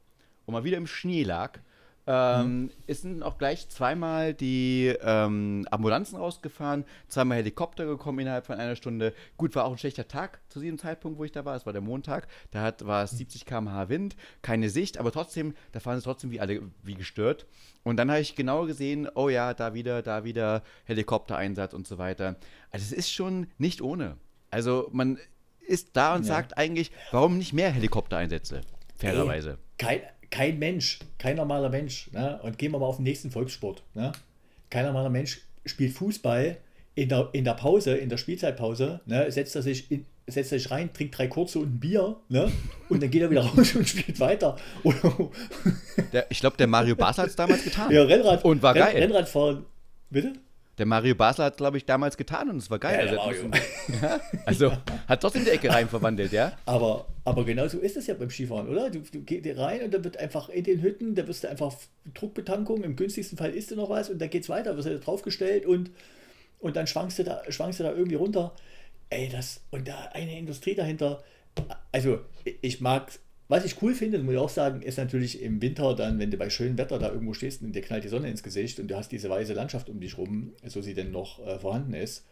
und 0.44 0.52
mal 0.52 0.64
wieder 0.64 0.76
im 0.76 0.86
Schnee 0.86 1.22
lag, 1.22 1.58
ähm, 2.10 2.62
mhm. 2.62 2.70
Es 2.86 3.02
sind 3.02 3.22
auch 3.22 3.36
gleich 3.36 3.68
zweimal 3.68 4.32
die 4.32 4.94
ähm, 5.02 5.68
Ambulanzen 5.70 6.16
rausgefahren, 6.16 6.86
zweimal 7.06 7.36
Helikopter 7.36 7.84
gekommen 7.84 8.20
innerhalb 8.20 8.46
von 8.46 8.56
einer 8.56 8.76
Stunde. 8.76 9.12
Gut, 9.36 9.54
war 9.54 9.66
auch 9.66 9.72
ein 9.72 9.78
schlechter 9.78 10.08
Tag 10.08 10.40
zu 10.48 10.58
diesem 10.58 10.78
Zeitpunkt, 10.78 11.18
wo 11.18 11.24
ich 11.24 11.32
da 11.32 11.44
war. 11.44 11.54
Es 11.54 11.66
war 11.66 11.74
der 11.74 11.82
Montag. 11.82 12.26
Da 12.50 12.62
hat, 12.62 12.86
war 12.86 13.04
es 13.04 13.10
70 13.10 13.44
km/h 13.44 13.90
Wind, 13.90 14.16
keine 14.40 14.70
Sicht, 14.70 14.96
aber 14.96 15.12
trotzdem, 15.12 15.54
da 15.72 15.80
fahren 15.80 15.98
sie 15.98 16.04
trotzdem 16.04 16.30
wie 16.30 16.40
alle 16.40 16.62
wie 16.82 16.94
gestört. 16.94 17.46
Und 17.82 17.98
dann 17.98 18.10
habe 18.10 18.20
ich 18.20 18.34
genau 18.34 18.64
gesehen, 18.64 19.06
oh 19.14 19.28
ja, 19.28 19.52
da 19.52 19.74
wieder, 19.74 20.00
da 20.00 20.24
wieder 20.24 20.62
Helikoptereinsatz 20.84 21.74
und 21.74 21.86
so 21.86 21.98
weiter. 21.98 22.36
Also 22.70 22.84
es 22.84 22.92
ist 22.92 23.12
schon 23.12 23.48
nicht 23.58 23.82
ohne. 23.82 24.16
Also 24.50 24.88
man 24.92 25.18
ist 25.60 25.90
da 25.92 26.14
und 26.14 26.22
ja. 26.22 26.28
sagt 26.28 26.56
eigentlich, 26.56 26.90
warum 27.10 27.36
nicht 27.36 27.52
mehr 27.52 27.70
Helikoptereinsätze? 27.70 28.62
Fairerweise. 28.96 29.58
Ey, 29.76 29.86
kein, 29.86 30.00
kein 30.30 30.58
Mensch, 30.58 30.98
kein 31.18 31.36
normaler 31.36 31.68
Mensch, 31.68 32.10
ne? 32.12 32.38
und 32.42 32.58
gehen 32.58 32.72
wir 32.72 32.78
mal 32.78 32.86
auf 32.86 32.96
den 32.96 33.04
nächsten 33.04 33.30
Volkssport, 33.30 33.82
ne? 33.94 34.12
kein 34.70 34.84
normaler 34.84 35.10
Mensch 35.10 35.40
spielt 35.64 35.92
Fußball 35.92 36.58
in 36.94 37.08
der, 37.08 37.28
in 37.32 37.44
der 37.44 37.54
Pause, 37.54 37.96
in 37.96 38.08
der 38.08 38.16
Spielzeitpause, 38.16 39.00
ne? 39.06 39.30
setzt, 39.30 39.56
er 39.56 39.62
sich 39.62 39.90
in, 39.90 40.04
setzt 40.26 40.50
sich 40.50 40.70
rein, 40.70 40.92
trinkt 40.92 41.16
drei 41.16 41.28
kurze 41.28 41.58
und 41.60 41.76
ein 41.76 41.80
Bier 41.80 42.16
ne? 42.28 42.52
und 42.88 43.02
dann 43.02 43.10
geht 43.10 43.22
er 43.22 43.30
wieder 43.30 43.42
raus 43.46 43.74
und 43.74 43.88
spielt 43.88 44.20
weiter. 44.20 44.56
der, 46.12 46.26
ich 46.30 46.40
glaube, 46.40 46.56
der 46.56 46.66
Mario 46.66 46.96
Basler 46.96 47.24
hat 47.24 47.30
es 47.30 47.36
damals 47.36 47.64
getan. 47.64 47.90
Ja, 47.90 48.02
Rennrad. 48.02 48.44
Und 48.44 48.62
war 48.62 48.74
geil. 48.74 48.96
Rennradfahren. 48.96 49.64
Bitte? 50.10 50.32
Der 50.78 50.86
Mario 50.86 51.14
Basler 51.14 51.46
hat, 51.46 51.56
glaube 51.56 51.76
ich, 51.76 51.84
damals 51.84 52.16
getan 52.16 52.48
und 52.48 52.58
es 52.58 52.70
war 52.70 52.78
geil. 52.78 53.12
Ja, 53.12 53.20
also, 53.20 53.42
ja, 54.02 54.20
also 54.46 54.72
hat 55.08 55.20
trotzdem 55.20 55.44
die 55.44 55.50
Ecke 55.50 55.70
rein 55.70 55.88
verwandelt, 55.88 56.32
ja. 56.32 56.52
Aber, 56.66 57.06
aber 57.24 57.44
genau 57.44 57.66
so 57.66 57.78
ist 57.78 57.96
es 57.96 58.06
ja 58.06 58.14
beim 58.14 58.30
Skifahren, 58.30 58.68
oder? 58.68 58.88
Du, 58.90 59.00
du 59.00 59.20
gehst 59.22 59.58
rein 59.58 59.82
und 59.82 59.92
dann 59.92 60.04
wird 60.04 60.16
einfach 60.16 60.48
in 60.48 60.64
den 60.64 60.80
Hütten, 60.80 61.14
da 61.16 61.26
wirst 61.26 61.44
du 61.44 61.48
einfach 61.48 61.74
Druckbetankung, 62.14 62.84
im 62.84 62.94
günstigsten 62.94 63.36
Fall 63.36 63.50
isst 63.50 63.72
du 63.72 63.76
noch 63.76 63.90
was 63.90 64.08
und 64.08 64.20
dann 64.20 64.30
geht's 64.30 64.48
weiter, 64.48 64.76
wirst 64.76 64.88
du 64.88 64.98
draufgestellt 64.98 65.66
und, 65.66 65.90
und 66.60 66.76
dann 66.76 66.86
schwankst 66.86 67.18
du, 67.18 67.24
da, 67.24 67.42
schwankst 67.48 67.80
du 67.80 67.84
da 67.84 67.92
irgendwie 67.92 68.16
runter. 68.16 68.54
Ey, 69.10 69.28
das, 69.28 69.62
und 69.70 69.88
da 69.88 70.10
eine 70.12 70.38
Industrie 70.38 70.74
dahinter. 70.74 71.24
Also, 71.90 72.20
ich 72.60 72.80
mag 72.80 73.10
was 73.48 73.64
ich 73.64 73.80
cool 73.82 73.94
finde, 73.94 74.18
muss 74.18 74.34
ich 74.34 74.38
auch 74.38 74.48
sagen, 74.48 74.82
ist 74.82 74.98
natürlich 74.98 75.40
im 75.42 75.62
Winter 75.62 75.94
dann, 75.94 76.18
wenn 76.18 76.30
du 76.30 76.36
bei 76.36 76.50
schönem 76.50 76.76
Wetter 76.76 76.98
da 76.98 77.10
irgendwo 77.10 77.32
stehst 77.32 77.62
und 77.62 77.72
dir 77.72 77.82
knallt 77.82 78.04
die 78.04 78.08
Sonne 78.08 78.30
ins 78.30 78.42
Gesicht 78.42 78.78
und 78.78 78.88
du 78.88 78.96
hast 78.96 79.10
diese 79.10 79.30
weiße 79.30 79.54
Landschaft 79.54 79.88
um 79.88 80.00
dich 80.00 80.18
rum, 80.18 80.52
so 80.66 80.82
sie 80.82 80.94
denn 80.94 81.10
noch 81.10 81.44
äh, 81.46 81.58
vorhanden 81.58 81.94
ist, 81.94 82.26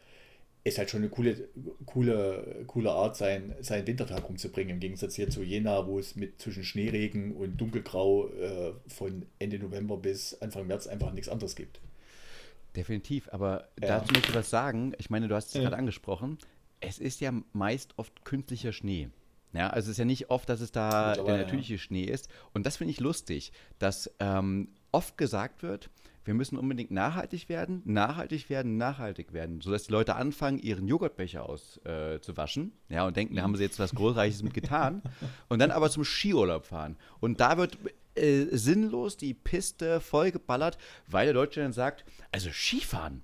ist 0.66 0.78
halt 0.78 0.90
schon 0.90 1.00
eine 1.00 1.08
coole, 1.08 1.48
coole, 1.86 2.64
coole 2.66 2.90
Art, 2.90 3.16
sein, 3.16 3.54
seinen 3.60 3.86
Wintertag 3.86 4.28
rumzubringen. 4.28 4.74
Im 4.74 4.80
Gegensatz 4.80 5.14
hier 5.14 5.30
zu 5.30 5.42
Jena, 5.42 5.86
wo 5.86 5.98
es 5.98 6.16
mit 6.16 6.40
zwischen 6.42 6.64
Schneeregen 6.64 7.36
und 7.36 7.56
Dunkelgrau 7.56 8.28
äh, 8.28 8.72
von 8.88 9.26
Ende 9.38 9.58
November 9.58 9.96
bis 9.96 10.34
Anfang 10.42 10.66
März 10.66 10.86
einfach 10.86 11.12
nichts 11.12 11.28
anderes 11.28 11.54
gibt. 11.54 11.80
Definitiv, 12.74 13.28
aber 13.32 13.68
ja. 13.80 13.88
dazu 13.88 14.12
möchte 14.12 14.30
ich 14.30 14.34
was 14.34 14.50
sagen. 14.50 14.92
Ich 14.98 15.08
meine, 15.08 15.28
du 15.28 15.34
hast 15.34 15.48
es 15.48 15.54
ja. 15.54 15.62
gerade 15.62 15.76
angesprochen. 15.76 16.36
Es 16.80 16.98
ist 16.98 17.20
ja 17.20 17.32
meist 17.52 17.94
oft 17.96 18.24
künstlicher 18.24 18.72
Schnee. 18.72 19.08
Ja, 19.56 19.70
also 19.70 19.86
es 19.86 19.92
ist 19.92 19.98
ja 19.98 20.04
nicht 20.04 20.30
oft, 20.30 20.48
dass 20.48 20.60
es 20.60 20.70
da 20.70 21.14
Gut, 21.16 21.28
der 21.28 21.38
natürliche 21.38 21.74
ja. 21.74 21.78
Schnee 21.78 22.04
ist. 22.04 22.28
Und 22.52 22.66
das 22.66 22.76
finde 22.76 22.92
ich 22.92 23.00
lustig, 23.00 23.52
dass 23.78 24.10
ähm, 24.20 24.68
oft 24.92 25.16
gesagt 25.16 25.62
wird, 25.62 25.90
wir 26.26 26.34
müssen 26.34 26.58
unbedingt 26.58 26.90
nachhaltig 26.90 27.48
werden, 27.48 27.82
nachhaltig 27.84 28.50
werden, 28.50 28.76
nachhaltig 28.76 29.32
werden, 29.32 29.60
sodass 29.60 29.84
die 29.84 29.92
Leute 29.92 30.16
anfangen, 30.16 30.58
ihren 30.58 30.88
Joghurtbecher 30.88 31.48
auszuwaschen 31.48 32.72
äh, 32.90 32.94
ja, 32.94 33.06
und 33.06 33.16
denken, 33.16 33.36
da 33.36 33.42
haben 33.42 33.56
sie 33.56 33.62
jetzt 33.62 33.78
was 33.78 33.94
Großreiches 33.94 34.42
mit 34.42 34.52
getan 34.52 35.02
und 35.48 35.60
dann 35.60 35.70
aber 35.70 35.88
zum 35.88 36.04
Skiurlaub 36.04 36.66
fahren. 36.66 36.96
Und 37.20 37.40
da 37.40 37.56
wird 37.56 37.78
äh, 38.16 38.46
sinnlos 38.50 39.16
die 39.16 39.34
Piste 39.34 40.00
vollgeballert, 40.00 40.78
weil 41.06 41.26
der 41.26 41.34
Deutsche 41.34 41.60
dann 41.60 41.72
sagt, 41.72 42.04
also 42.32 42.50
Skifahren, 42.50 43.22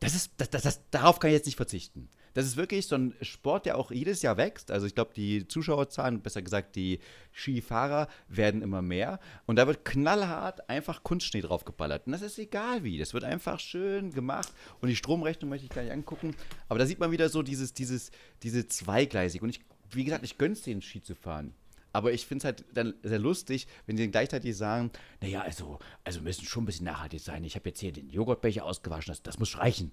das 0.00 0.14
ist, 0.14 0.32
das, 0.38 0.50
das, 0.50 0.62
das, 0.62 0.80
darauf 0.90 1.18
kann 1.18 1.30
ich 1.30 1.36
jetzt 1.36 1.46
nicht 1.46 1.56
verzichten 1.56 2.08
das 2.36 2.44
ist 2.44 2.58
wirklich 2.58 2.86
so 2.86 2.96
ein 2.96 3.14
Sport, 3.22 3.64
der 3.64 3.78
auch 3.78 3.90
jedes 3.90 4.20
Jahr 4.20 4.36
wächst. 4.36 4.70
Also 4.70 4.86
ich 4.86 4.94
glaube, 4.94 5.14
die 5.16 5.48
Zuschauerzahlen, 5.48 6.20
besser 6.20 6.42
gesagt 6.42 6.76
die 6.76 6.98
Skifahrer, 7.32 8.08
werden 8.28 8.60
immer 8.60 8.82
mehr. 8.82 9.20
Und 9.46 9.56
da 9.56 9.66
wird 9.66 9.86
knallhart 9.86 10.68
einfach 10.68 11.02
Kunstschnee 11.02 11.40
draufgeballert. 11.40 12.04
Und 12.04 12.12
das 12.12 12.20
ist 12.20 12.38
egal 12.38 12.84
wie. 12.84 12.98
Das 12.98 13.14
wird 13.14 13.24
einfach 13.24 13.58
schön 13.58 14.12
gemacht. 14.12 14.52
Und 14.82 14.90
die 14.90 14.96
Stromrechnung 14.96 15.48
möchte 15.48 15.64
ich 15.64 15.70
gar 15.70 15.80
nicht 15.80 15.92
angucken. 15.92 16.36
Aber 16.68 16.78
da 16.78 16.84
sieht 16.84 16.98
man 16.98 17.10
wieder 17.10 17.30
so 17.30 17.42
dieses, 17.42 17.72
dieses, 17.72 18.10
diese 18.42 18.68
zweigleisig. 18.68 19.40
Und 19.40 19.48
ich, 19.48 19.60
wie 19.92 20.04
gesagt, 20.04 20.22
ich 20.22 20.36
gönn's 20.36 20.60
den 20.60 20.82
Ski 20.82 21.00
zu 21.00 21.14
fahren. 21.14 21.54
Aber 21.94 22.12
ich 22.12 22.26
finde 22.26 22.40
es 22.40 22.44
halt 22.44 22.64
dann 22.74 22.92
sehr 23.02 23.18
lustig, 23.18 23.66
wenn 23.86 23.96
sie 23.96 24.02
dann 24.02 24.10
gleichzeitig 24.10 24.54
sagen, 24.54 24.90
naja, 25.22 25.40
also, 25.40 25.78
also 26.04 26.20
müssen 26.20 26.44
schon 26.44 26.64
ein 26.64 26.66
bisschen 26.66 26.84
nachhaltig 26.84 27.20
sein. 27.20 27.44
Ich 27.44 27.54
habe 27.54 27.70
jetzt 27.70 27.80
hier 27.80 27.92
den 27.92 28.10
Joghurtbecher 28.10 28.66
ausgewaschen, 28.66 29.12
das, 29.12 29.22
das 29.22 29.38
muss 29.38 29.56
reichen. 29.56 29.90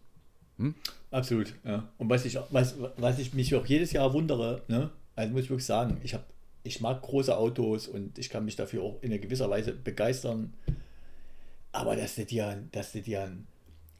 Hm? 0.57 0.75
Absolut, 1.11 1.53
ja. 1.63 1.89
Und 1.97 2.09
was 2.09 2.25
ich, 2.25 2.37
was, 2.51 2.75
was 2.97 3.19
ich 3.19 3.33
mich 3.33 3.53
auch 3.55 3.65
jedes 3.65 3.91
Jahr 3.91 4.13
wundere, 4.13 4.61
ne? 4.67 4.91
also 5.15 5.33
muss 5.33 5.43
ich 5.43 5.49
wirklich 5.49 5.65
sagen, 5.65 5.99
ich, 6.03 6.13
hab, 6.13 6.25
ich 6.63 6.81
mag 6.81 7.01
große 7.01 7.35
Autos 7.35 7.87
und 7.87 8.17
ich 8.17 8.29
kann 8.29 8.45
mich 8.45 8.55
dafür 8.55 8.83
auch 8.83 9.01
in 9.01 9.11
einer 9.11 9.19
gewisser 9.19 9.49
Weise 9.49 9.73
begeistern. 9.73 10.53
Aber 11.71 11.95
dass 11.95 12.15
du 12.15 12.25
dir, 12.25 12.63
dass 12.71 12.91
du 12.91 13.01
dir 13.01 13.23
ein 13.23 13.47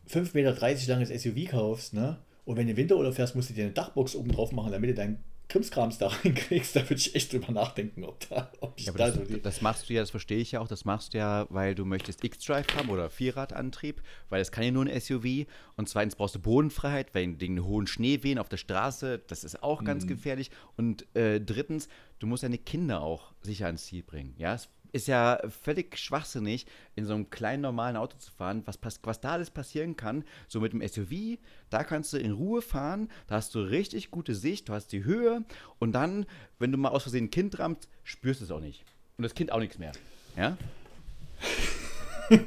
5,30 0.10 0.34
Meter 0.34 0.94
langes 0.94 1.10
SUV 1.10 1.50
kaufst, 1.50 1.94
ne? 1.94 2.18
Und 2.46 2.58
wenn 2.58 2.68
du 2.68 2.76
Winterurlaub 2.76 3.13
fährst, 3.13 3.36
musst 3.36 3.50
du 3.50 3.54
dir 3.54 3.63
eine 3.63 3.74
Dachbox 3.74 4.16
oben 4.16 4.32
drauf 4.32 4.52
machen, 4.52 4.72
damit 4.72 4.89
du 4.89 4.94
dein 4.94 5.24
Krimskrams 5.47 5.97
da 5.97 6.08
reinkriegst, 6.23 6.75
da 6.75 6.82
würde 6.84 6.95
ich 6.95 7.15
echt 7.15 7.34
drüber 7.34 7.51
nachdenken, 7.51 8.03
ob, 8.03 8.27
da, 8.29 8.51
ob 8.60 8.73
ich 8.77 8.86
ja, 8.86 8.93
da 8.93 9.12
das, 9.12 9.15
so 9.15 9.38
das 9.38 9.62
machst 9.62 9.89
du 9.89 9.93
ja, 9.93 10.01
das 10.01 10.10
verstehe 10.10 10.39
ich 10.39 10.53
ja 10.53 10.60
auch, 10.60 10.67
das 10.67 10.86
machst 10.86 11.13
du 11.13 11.17
ja, 11.17 11.45
weil 11.49 11.75
du 11.75 11.86
möchtest 11.86 12.23
X-Drive 12.23 12.67
haben 12.75 12.89
oder 12.89 13.10
Vierradantrieb, 13.10 14.01
weil 14.29 14.41
es 14.41 14.51
kann 14.51 14.63
ja 14.63 14.71
nur 14.71 14.86
ein 14.86 14.99
SUV 14.99 15.47
und 15.75 15.89
zweitens 15.89 16.15
brauchst 16.15 16.36
du 16.36 16.39
Bodenfreiheit, 16.39 17.13
weil 17.13 17.36
den 17.36 17.63
hohen 17.63 17.88
Schneewehen 17.88 18.39
auf 18.39 18.49
der 18.49 18.58
Straße, 18.58 19.21
das 19.27 19.43
ist 19.43 19.62
auch 19.62 19.84
ganz 19.84 20.06
mhm. 20.06 20.10
gefährlich. 20.10 20.51
Und 20.77 21.06
äh, 21.15 21.39
drittens, 21.39 21.88
du 22.19 22.27
musst 22.27 22.43
deine 22.43 22.58
Kinder 22.58 23.01
auch 23.01 23.34
sicher 23.41 23.67
ans 23.67 23.86
Ziel 23.86 24.03
bringen, 24.03 24.36
ja, 24.38 24.56
es 24.56 24.69
ist 24.93 25.08
ja 25.08 25.41
völlig 25.49 25.97
schwachsinnig, 25.97 26.65
in 26.95 27.06
so 27.06 27.15
einem 27.15 27.29
kleinen 27.29 27.63
normalen 27.63 27.97
Auto 27.97 28.15
zu 28.17 28.32
fahren. 28.32 28.62
Was, 28.65 28.79
was 29.01 29.19
da 29.19 29.34
alles 29.34 29.49
passieren 29.49 29.97
kann, 29.97 30.23
so 30.47 30.62
mit 30.62 30.71
dem 30.71 30.88
SUV, 30.88 31.39
da 31.69 31.84
kannst 31.84 32.13
du 32.13 32.17
in 32.17 32.32
Ruhe 32.32 32.62
fahren, 32.62 33.10
da 33.27 33.36
hast 33.36 33.53
du 33.56 33.60
richtig 33.60 34.12
gute 34.12 34.36
Sicht, 34.36 34.69
du 34.69 34.73
hast 34.73 34.91
die 34.91 35.03
Höhe 35.03 35.43
und 35.79 35.93
dann, 35.93 36.27
wenn 36.60 36.71
du 36.71 36.77
mal 36.77 36.89
aus 36.89 37.03
Versehen 37.03 37.25
ein 37.25 37.32
Kind 37.32 37.58
rammst, 37.60 37.89
spürst 38.03 38.39
du 38.39 38.45
es 38.45 38.51
auch 38.51 38.60
nicht. 38.60 38.86
Und 39.17 39.23
das 39.23 39.34
Kind 39.34 39.51
auch 39.51 39.60
nichts 39.60 39.79
mehr. 39.79 39.91
Ja? 40.38 40.58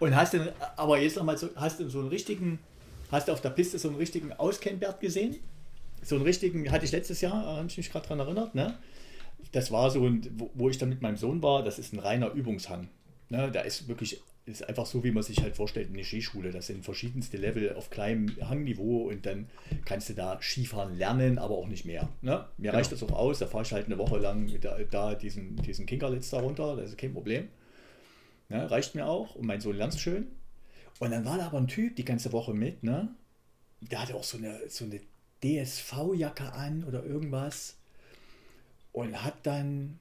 und 0.00 0.14
hast 0.16 0.34
du, 0.34 0.52
aber 0.76 0.98
jetzt 0.98 1.16
nochmal 1.16 1.38
so, 1.38 1.50
hast 1.54 1.78
du 1.78 1.88
so 1.88 2.00
einen 2.00 2.08
richtigen, 2.08 2.58
hast 3.12 3.28
du 3.28 3.32
auf 3.32 3.40
der 3.40 3.50
Piste 3.50 3.78
so 3.78 3.88
einen 3.88 3.96
richtigen 3.96 4.32
Auskennbert 4.32 5.00
gesehen? 5.00 5.36
So 6.02 6.16
einen 6.16 6.24
richtigen, 6.24 6.70
hatte 6.72 6.84
ich 6.84 6.90
letztes 6.90 7.20
Jahr, 7.20 7.46
habe 7.46 7.66
ich 7.68 7.76
mich 7.76 7.92
gerade 7.92 8.08
daran 8.08 8.26
erinnert, 8.26 8.56
ne? 8.56 8.76
Das 9.52 9.70
war 9.70 9.90
so, 9.90 10.02
wo, 10.32 10.50
wo 10.54 10.68
ich 10.68 10.78
dann 10.78 10.88
mit 10.88 11.02
meinem 11.02 11.16
Sohn 11.16 11.42
war, 11.42 11.62
das 11.62 11.78
ist 11.78 11.92
ein 11.92 11.98
reiner 11.98 12.32
Übungshang. 12.32 12.88
Ne, 13.28 13.50
da 13.50 13.62
ist 13.62 13.88
wirklich, 13.88 14.20
ist 14.44 14.68
einfach 14.68 14.86
so, 14.86 15.02
wie 15.04 15.10
man 15.10 15.22
sich 15.22 15.40
halt 15.40 15.56
vorstellt, 15.56 15.88
eine 15.88 16.04
Skischule. 16.04 16.50
Das 16.50 16.66
sind 16.66 16.84
verschiedenste 16.84 17.36
Level 17.36 17.74
auf 17.74 17.90
kleinem 17.90 18.28
Hangniveau 18.48 19.08
und 19.08 19.24
dann 19.24 19.48
kannst 19.84 20.08
du 20.08 20.14
da 20.14 20.38
Skifahren 20.40 20.96
lernen, 20.98 21.38
aber 21.38 21.56
auch 21.56 21.68
nicht 21.68 21.84
mehr. 21.84 22.08
Ne? 22.20 22.44
Mir 22.58 22.64
genau. 22.64 22.74
reicht 22.74 22.92
das 22.92 23.02
auch 23.02 23.12
aus, 23.12 23.38
da 23.38 23.46
fahre 23.46 23.64
ich 23.64 23.72
halt 23.72 23.86
eine 23.86 23.98
Woche 23.98 24.18
lang 24.18 24.50
da, 24.60 24.78
da 24.90 25.14
diesen, 25.14 25.56
diesen 25.56 25.86
Kinkerlitz 25.86 26.30
da 26.30 26.40
runter, 26.40 26.76
das 26.76 26.90
ist 26.90 26.98
kein 26.98 27.12
Problem. 27.12 27.48
Ne? 28.48 28.70
Reicht 28.70 28.94
mir 28.94 29.06
auch 29.06 29.34
und 29.34 29.46
mein 29.46 29.60
Sohn 29.60 29.76
lernt 29.76 29.94
es 29.94 30.00
schön. 30.00 30.26
Und 30.98 31.10
dann 31.10 31.24
war 31.24 31.38
da 31.38 31.46
aber 31.46 31.58
ein 31.58 31.68
Typ 31.68 31.96
die 31.96 32.04
ganze 32.04 32.32
Woche 32.32 32.54
mit, 32.54 32.82
ne? 32.82 33.14
Der 33.80 34.02
hatte 34.02 34.14
auch 34.14 34.22
so 34.22 34.38
eine, 34.38 34.68
so 34.68 34.84
eine 34.84 35.00
DSV-Jacke 35.42 36.52
an 36.52 36.84
oder 36.84 37.02
irgendwas 37.04 37.78
und 38.92 39.22
hat 39.22 39.34
dann, 39.44 39.98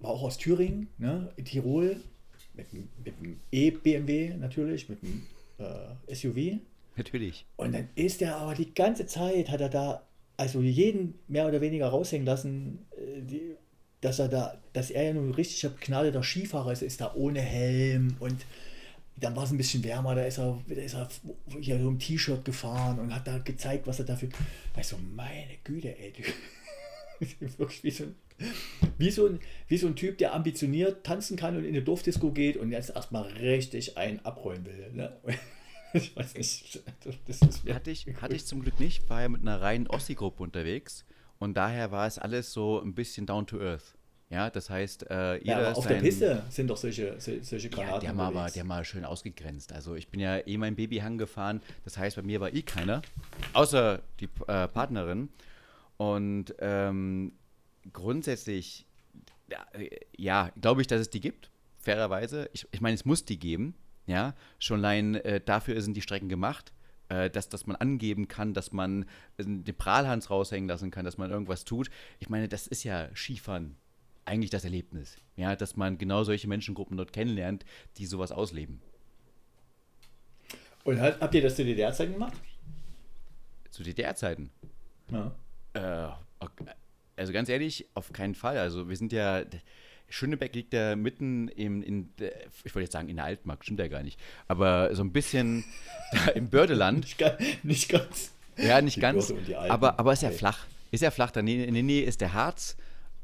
war 0.00 0.10
auch 0.10 0.22
aus 0.22 0.38
Thüringen, 0.38 0.88
ne, 0.98 1.32
in 1.36 1.44
Tirol, 1.44 1.96
mit, 2.54 2.72
mit 2.72 3.20
dem 3.20 3.40
E-BMW 3.52 4.34
natürlich, 4.34 4.88
mit 4.88 5.02
dem 5.02 5.26
äh, 5.58 6.14
SUV. 6.14 6.60
Natürlich. 6.96 7.44
Und 7.56 7.72
dann 7.74 7.88
ist 7.94 8.22
er 8.22 8.36
aber 8.36 8.54
die 8.54 8.74
ganze 8.74 9.06
Zeit, 9.06 9.50
hat 9.50 9.60
er 9.60 9.68
da, 9.68 10.02
also 10.36 10.60
jeden 10.60 11.14
mehr 11.28 11.46
oder 11.46 11.60
weniger 11.60 11.88
raushängen 11.88 12.26
lassen, 12.26 12.86
äh, 12.96 13.22
die, 13.22 13.56
dass 14.00 14.18
er 14.18 14.28
da, 14.28 14.58
dass 14.72 14.90
er 14.90 15.04
ja 15.04 15.12
nun 15.14 15.32
richtig 15.32 15.62
begnadeter 15.62 16.22
Skifahrer 16.22 16.72
ist, 16.72 16.82
ist 16.82 17.00
da 17.00 17.14
ohne 17.14 17.40
Helm 17.40 18.16
und 18.20 18.44
dann 19.18 19.34
war 19.34 19.44
es 19.44 19.50
ein 19.50 19.56
bisschen 19.56 19.82
wärmer, 19.82 20.14
da 20.14 20.24
ist 20.24 20.38
er, 20.38 20.62
da 20.68 20.74
ist 20.74 20.94
er 20.94 21.08
hier 21.60 21.78
so 21.80 21.88
im 21.88 21.98
T-Shirt 21.98 22.44
gefahren 22.44 22.98
und 22.98 23.14
hat 23.14 23.26
da 23.26 23.38
gezeigt, 23.38 23.86
was 23.86 23.98
er 23.98 24.04
dafür. 24.04 24.28
Also, 24.74 24.96
meine 25.14 25.56
Güte, 25.64 25.98
ey, 25.98 26.12
du, 26.12 26.22
wirklich 27.58 27.84
wie 27.84 27.90
so, 27.90 28.04
ein, 28.04 28.14
wie, 28.98 29.10
so 29.10 29.26
ein, 29.26 29.40
wie 29.68 29.78
so 29.78 29.86
ein 29.86 29.96
Typ, 29.96 30.18
der 30.18 30.34
ambitioniert 30.34 31.04
tanzen 31.04 31.36
kann 31.36 31.56
und 31.56 31.64
in 31.64 31.70
eine 31.70 31.82
Dorfdisco 31.82 32.32
geht 32.32 32.56
und 32.56 32.72
jetzt 32.72 32.90
erstmal 32.90 33.24
richtig 33.24 33.96
einen 33.96 34.20
abrollen 34.24 34.64
will. 34.66 34.92
Ne? 34.92 35.12
Ich 35.92 36.14
weiß 36.14 36.34
nicht. 36.34 36.82
Das 37.26 37.40
ist 37.40 37.64
hatte, 37.72 37.90
ich, 37.90 38.06
hatte 38.20 38.34
ich 38.34 38.44
zum 38.44 38.60
Glück 38.60 38.78
nicht, 38.80 39.08
war 39.08 39.22
ja 39.22 39.28
mit 39.30 39.40
einer 39.40 39.62
reinen 39.62 39.86
Ossi-Gruppe 39.86 40.42
unterwegs 40.42 41.06
und 41.38 41.56
daher 41.56 41.90
war 41.90 42.06
es 42.06 42.18
alles 42.18 42.52
so 42.52 42.82
ein 42.82 42.94
bisschen 42.94 43.24
down 43.24 43.46
to 43.46 43.58
earth. 43.58 43.96
Ja, 44.28 44.50
das 44.50 44.68
heißt, 44.70 45.08
äh, 45.08 45.42
ja, 45.44 45.58
aber 45.58 45.76
auf 45.76 45.84
sein, 45.84 45.94
der 45.94 46.00
Piste 46.00 46.42
sind 46.48 46.68
doch 46.68 46.76
solche, 46.76 47.14
solche 47.18 47.70
Granaten. 47.70 47.94
Ja, 47.94 48.00
die 48.00 48.08
haben 48.08 48.20
aber 48.20 48.50
die 48.50 48.58
haben 48.58 48.66
mal 48.66 48.84
schön 48.84 49.04
ausgegrenzt. 49.04 49.72
Also 49.72 49.94
ich 49.94 50.08
bin 50.08 50.18
ja 50.18 50.44
eh 50.44 50.58
mein 50.58 50.74
Babyhang 50.74 51.16
gefahren. 51.16 51.62
Das 51.84 51.96
heißt, 51.96 52.16
bei 52.16 52.22
mir 52.22 52.40
war 52.40 52.52
eh 52.52 52.62
keiner, 52.62 53.02
außer 53.52 54.02
die 54.18 54.28
äh, 54.48 54.66
Partnerin. 54.66 55.28
Und 55.96 56.54
ähm, 56.58 57.32
grundsätzlich, 57.92 58.86
ja, 60.16 60.50
glaube 60.60 60.80
ich, 60.80 60.86
dass 60.86 61.00
es 61.00 61.10
die 61.10 61.20
gibt, 61.20 61.50
fairerweise. 61.78 62.50
Ich, 62.52 62.66
ich 62.70 62.80
meine, 62.80 62.94
es 62.94 63.04
muss 63.04 63.24
die 63.24 63.38
geben. 63.38 63.74
Ja, 64.06 64.34
schon 64.58 64.80
allein 64.80 65.16
äh, 65.16 65.40
dafür 65.40 65.80
sind 65.80 65.96
die 65.96 66.02
Strecken 66.02 66.28
gemacht. 66.28 66.72
Äh, 67.08 67.30
dass, 67.30 67.48
dass 67.48 67.66
man 67.66 67.76
angeben 67.76 68.26
kann, 68.26 68.52
dass 68.52 68.72
man 68.72 69.04
äh, 69.36 69.44
den 69.44 69.76
Prahlhans 69.76 70.28
raushängen 70.28 70.68
lassen 70.68 70.90
kann, 70.90 71.04
dass 71.04 71.18
man 71.18 71.30
irgendwas 71.30 71.64
tut. 71.64 71.88
Ich 72.18 72.28
meine, 72.28 72.48
das 72.48 72.66
ist 72.66 72.82
ja 72.82 73.08
Skifahren 73.14 73.76
eigentlich 74.24 74.50
das 74.50 74.64
Erlebnis. 74.64 75.16
Ja, 75.36 75.54
dass 75.54 75.76
man 75.76 75.98
genau 75.98 76.24
solche 76.24 76.48
Menschengruppen 76.48 76.96
dort 76.96 77.12
kennenlernt, 77.12 77.64
die 77.96 78.06
sowas 78.06 78.32
ausleben. 78.32 78.82
Und 80.82 81.00
habt 81.00 81.34
ihr 81.34 81.42
das 81.42 81.56
zu 81.56 81.64
DDR-Zeiten 81.64 82.12
gemacht? 82.12 82.34
Zu 83.70 83.82
DDR-Zeiten? 83.82 84.50
Ja. 85.10 85.34
Äh, 85.76 86.46
also 87.16 87.32
ganz 87.32 87.48
ehrlich, 87.48 87.86
auf 87.94 88.12
keinen 88.12 88.34
Fall. 88.34 88.58
Also 88.58 88.88
wir 88.88 88.96
sind 88.96 89.12
ja. 89.12 89.42
Schönebeck 90.08 90.54
liegt 90.54 90.72
ja 90.72 90.94
mitten 90.94 91.48
im, 91.48 91.82
in, 91.82 92.10
ich 92.62 92.72
wollte 92.76 92.84
jetzt 92.84 92.92
sagen, 92.92 93.08
in 93.08 93.16
der 93.16 93.24
Altmark, 93.24 93.64
stimmt 93.64 93.80
ja 93.80 93.88
gar 93.88 94.04
nicht. 94.04 94.20
Aber 94.46 94.94
so 94.94 95.02
ein 95.02 95.10
bisschen 95.10 95.64
im 96.36 96.48
Bördeland. 96.48 97.00
Nicht, 97.00 97.64
nicht 97.64 97.88
ganz. 97.88 98.32
Ja, 98.56 98.80
nicht 98.80 98.98
die 98.98 99.00
ganz. 99.00 99.34
Aber, 99.68 99.98
aber 99.98 100.12
ist 100.12 100.22
ja 100.22 100.30
flach. 100.30 100.66
Ist 100.92 101.00
ja 101.00 101.10
flach. 101.10 101.34
In 101.34 101.46
der 101.46 101.82
Nähe 101.82 102.04
ist 102.04 102.20
der 102.20 102.34
Harz 102.34 102.76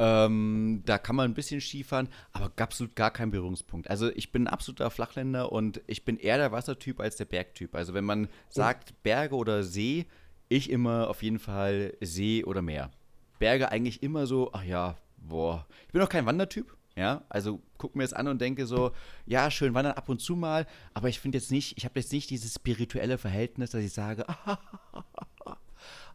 ähm, 0.03 0.83
da 0.85 0.99
kann 0.99 1.15
man 1.15 1.31
ein 1.31 1.35
bisschen 1.35 1.61
Skifahren, 1.61 2.09
aber 2.33 2.51
absolut 2.57 2.97
gar 2.97 3.12
kein 3.12 3.31
Berührungspunkt. 3.31 3.88
Also 3.88 4.11
ich 4.11 4.33
bin 4.33 4.45
ein 4.45 4.53
absoluter 4.53 4.91
Flachländer 4.91 5.53
und 5.53 5.81
ich 5.87 6.05
bin 6.05 6.17
eher 6.17 6.38
der 6.38 6.51
Wassertyp 6.51 6.99
als 6.99 7.17
der 7.17 7.27
Bergtyp. 7.27 7.75
Also 7.77 7.95
wenn 7.95 8.05
man 8.05 8.29
sagt 8.49 9.01
Berge 9.05 9.37
oder 9.37 9.62
See, 9.62 10.07
ich 10.53 10.71
immer 10.71 11.09
auf 11.09 11.23
jeden 11.23 11.38
Fall 11.38 11.95
See 12.01 12.45
oder 12.45 12.62
Meer. 12.62 12.91
Berge 13.38 13.71
eigentlich 13.71 14.03
immer 14.03 14.27
so, 14.27 14.51
ach 14.53 14.65
ja, 14.65 14.97
boah. 15.17 15.67
Ich 15.87 15.93
bin 15.93 16.03
auch 16.03 16.09
kein 16.09 16.27
Wandertyp. 16.27 16.77
Ja, 16.95 17.25
also 17.31 17.62
guck 17.79 17.97
mir 17.97 18.03
das 18.03 18.12
an 18.12 18.29
und 18.29 18.41
denke 18.41 18.67
so, 18.67 18.93
ja, 19.25 19.51
schön 19.51 19.73
wandern 19.73 19.95
ab 19.95 20.11
und 20.11 20.21
zu 20.21 20.37
mal, 20.37 20.67
aber 20.93 21.09
ich 21.09 21.21
finde 21.21 21.38
jetzt 21.38 21.51
nicht, 21.51 21.79
ich 21.79 21.87
habe 21.87 21.99
jetzt 21.99 22.12
nicht 22.12 22.29
dieses 22.29 22.53
spirituelle 22.53 23.17
Verhältnis, 23.17 23.71
dass 23.71 23.83
ich 23.83 23.95
sage, 23.95 24.29
ah, 24.29 24.59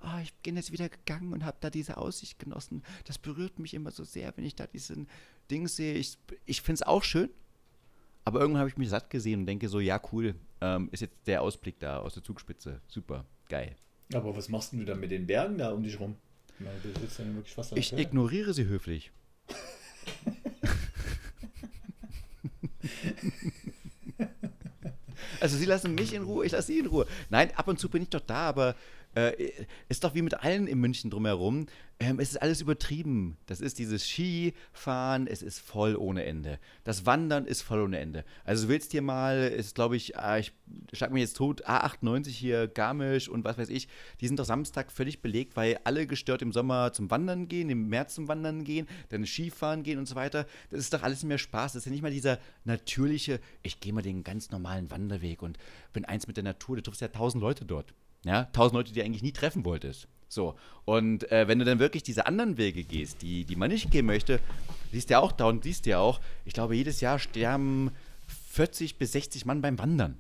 oh, 0.01 0.19
ich 0.21 0.35
bin 0.35 0.55
jetzt 0.55 0.71
wieder 0.71 0.87
gegangen 0.87 1.33
und 1.33 1.43
habe 1.43 1.57
da 1.61 1.71
diese 1.71 1.97
Aussicht 1.97 2.37
genossen. 2.37 2.83
Das 3.05 3.17
berührt 3.17 3.57
mich 3.57 3.73
immer 3.73 3.89
so 3.89 4.03
sehr, 4.03 4.31
wenn 4.37 4.45
ich 4.45 4.55
da 4.55 4.67
diesen 4.67 5.07
Ding 5.49 5.67
sehe. 5.67 5.95
Ich, 5.95 6.17
ich 6.45 6.61
finde 6.61 6.81
es 6.81 6.83
auch 6.83 7.03
schön, 7.03 7.31
aber 8.23 8.39
irgendwann 8.39 8.59
habe 8.59 8.69
ich 8.69 8.77
mich 8.77 8.89
satt 8.89 9.09
gesehen 9.09 9.39
und 9.39 9.45
denke 9.47 9.69
so, 9.69 9.79
ja, 9.79 9.99
cool, 10.11 10.35
ähm, 10.61 10.89
ist 10.91 10.99
jetzt 10.99 11.15
der 11.25 11.41
Ausblick 11.41 11.79
da 11.79 11.99
aus 11.99 12.13
der 12.13 12.23
Zugspitze. 12.23 12.81
Super, 12.87 13.25
geil. 13.49 13.75
Aber 14.13 14.35
was 14.35 14.49
machst 14.49 14.73
du 14.73 14.83
dann 14.83 14.99
mit 14.99 15.11
den 15.11 15.27
Bergen 15.27 15.57
da 15.57 15.71
um 15.71 15.83
dich 15.83 15.97
rum? 15.99 16.15
Ich, 17.75 17.93
ich 17.93 17.99
ignoriere 17.99 18.53
sie 18.53 18.65
höflich. 18.65 19.11
also 25.39 25.55
sie 25.57 25.65
lassen 25.65 25.95
mich 25.95 26.13
in 26.13 26.23
Ruhe, 26.23 26.45
ich 26.45 26.53
lasse 26.53 26.67
sie 26.67 26.79
in 26.79 26.87
Ruhe. 26.87 27.05
Nein, 27.29 27.51
ab 27.55 27.67
und 27.67 27.79
zu 27.79 27.89
bin 27.89 28.01
ich 28.01 28.09
doch 28.09 28.21
da, 28.21 28.49
aber 28.49 28.75
äh, 29.17 29.51
ist 29.89 30.03
doch 30.03 30.13
wie 30.13 30.21
mit 30.21 30.43
allen 30.43 30.67
in 30.67 30.79
München 30.79 31.09
drumherum. 31.09 31.65
Ähm, 31.99 32.19
es 32.19 32.29
ist 32.29 32.41
alles 32.41 32.61
übertrieben. 32.61 33.37
Das 33.47 33.59
ist 33.59 33.79
dieses 33.79 34.05
Skifahren, 34.05 35.25
es 35.25 35.41
ist 35.41 35.59
voll 35.59 35.95
ohne 35.95 36.23
Ende. 36.23 36.59
Das 36.83 37.07
Wandern 37.07 37.45
ist 37.45 37.63
voll 37.63 37.81
ohne 37.81 37.97
Ende. 37.97 38.23
Also 38.45 38.65
du 38.65 38.69
willst 38.69 38.93
dir 38.93 39.01
mal, 39.01 39.47
ist 39.47 39.73
glaube 39.73 39.95
ich, 39.95 40.19
ah, 40.19 40.37
ich 40.37 40.53
schlag 40.93 41.11
mir 41.11 41.21
jetzt 41.21 41.37
tot, 41.37 41.67
A98 41.67 42.27
hier, 42.27 42.67
Garmisch 42.67 43.27
und 43.27 43.43
was 43.43 43.57
weiß 43.57 43.69
ich, 43.69 43.87
die 44.21 44.27
sind 44.27 44.37
doch 44.37 44.45
Samstag 44.45 44.91
völlig 44.91 45.23
belegt, 45.23 45.55
weil 45.55 45.79
alle 45.83 46.05
gestört 46.05 46.43
im 46.43 46.51
Sommer 46.51 46.93
zum 46.93 47.09
Wandern 47.09 47.47
gehen, 47.47 47.71
im 47.71 47.87
März 47.87 48.13
zum 48.13 48.27
Wandern 48.27 48.63
gehen, 48.63 48.87
dann 49.09 49.25
Skifahren 49.25 49.81
gehen 49.81 49.97
und 49.97 50.07
so 50.07 50.13
weiter. 50.13 50.45
Das 50.69 50.79
ist 50.79 50.93
doch 50.93 51.01
alles 51.01 51.23
mehr 51.23 51.39
Spaß. 51.39 51.73
Das 51.73 51.81
ist 51.81 51.85
ja 51.85 51.91
nicht 51.91 52.03
mal 52.03 52.11
dieser 52.11 52.37
natürliche, 52.63 53.39
ich 53.63 53.79
gehe 53.79 53.93
mal 53.93 54.03
den 54.03 54.23
ganz 54.23 54.51
normalen 54.51 54.91
Wanderweg 54.91 55.41
und 55.41 55.57
bin 55.93 56.05
eins 56.05 56.27
mit 56.27 56.37
der 56.37 56.43
Natur. 56.43 56.75
Du 56.75 56.83
triffst 56.83 57.01
ja 57.01 57.07
tausend 57.07 57.41
Leute 57.41 57.65
dort. 57.65 57.95
Ja, 58.25 58.45
tausend 58.45 58.75
Leute, 58.75 58.91
die 58.91 58.99
du 58.99 59.05
eigentlich 59.05 59.23
nie 59.23 59.31
treffen 59.31 59.65
wolltest. 59.65 60.07
So. 60.27 60.55
Und 60.85 61.31
äh, 61.31 61.47
wenn 61.47 61.59
du 61.59 61.65
dann 61.65 61.79
wirklich 61.79 62.03
diese 62.03 62.25
anderen 62.25 62.57
Wege 62.57 62.83
gehst, 62.83 63.21
die, 63.21 63.45
die 63.45 63.55
man 63.55 63.71
nicht 63.71 63.91
gehen 63.91 64.05
möchte, 64.05 64.39
siehst 64.91 65.09
du 65.09 65.13
ja 65.13 65.19
auch 65.19 65.31
da 65.31 65.45
und 65.45 65.63
siehst 65.63 65.85
du 65.85 65.91
ja 65.91 65.99
auch, 65.99 66.19
ich 66.45 66.53
glaube, 66.53 66.75
jedes 66.75 67.01
Jahr 67.01 67.19
sterben 67.19 67.91
40 68.51 68.97
bis 68.97 69.13
60 69.13 69.45
Mann 69.45 69.61
beim 69.61 69.79
Wandern, 69.79 70.17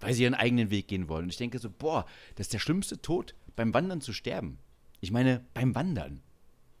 weil 0.00 0.14
sie 0.14 0.22
ihren 0.22 0.34
eigenen 0.34 0.70
Weg 0.70 0.88
gehen 0.88 1.08
wollen. 1.08 1.24
Und 1.24 1.30
ich 1.30 1.36
denke 1.36 1.58
so, 1.58 1.70
boah, 1.70 2.06
das 2.36 2.46
ist 2.46 2.52
der 2.52 2.58
schlimmste 2.58 3.00
Tod, 3.00 3.34
beim 3.56 3.74
Wandern 3.74 4.00
zu 4.00 4.12
sterben. 4.12 4.58
Ich 5.00 5.10
meine, 5.10 5.44
beim 5.54 5.74
Wandern. 5.74 6.22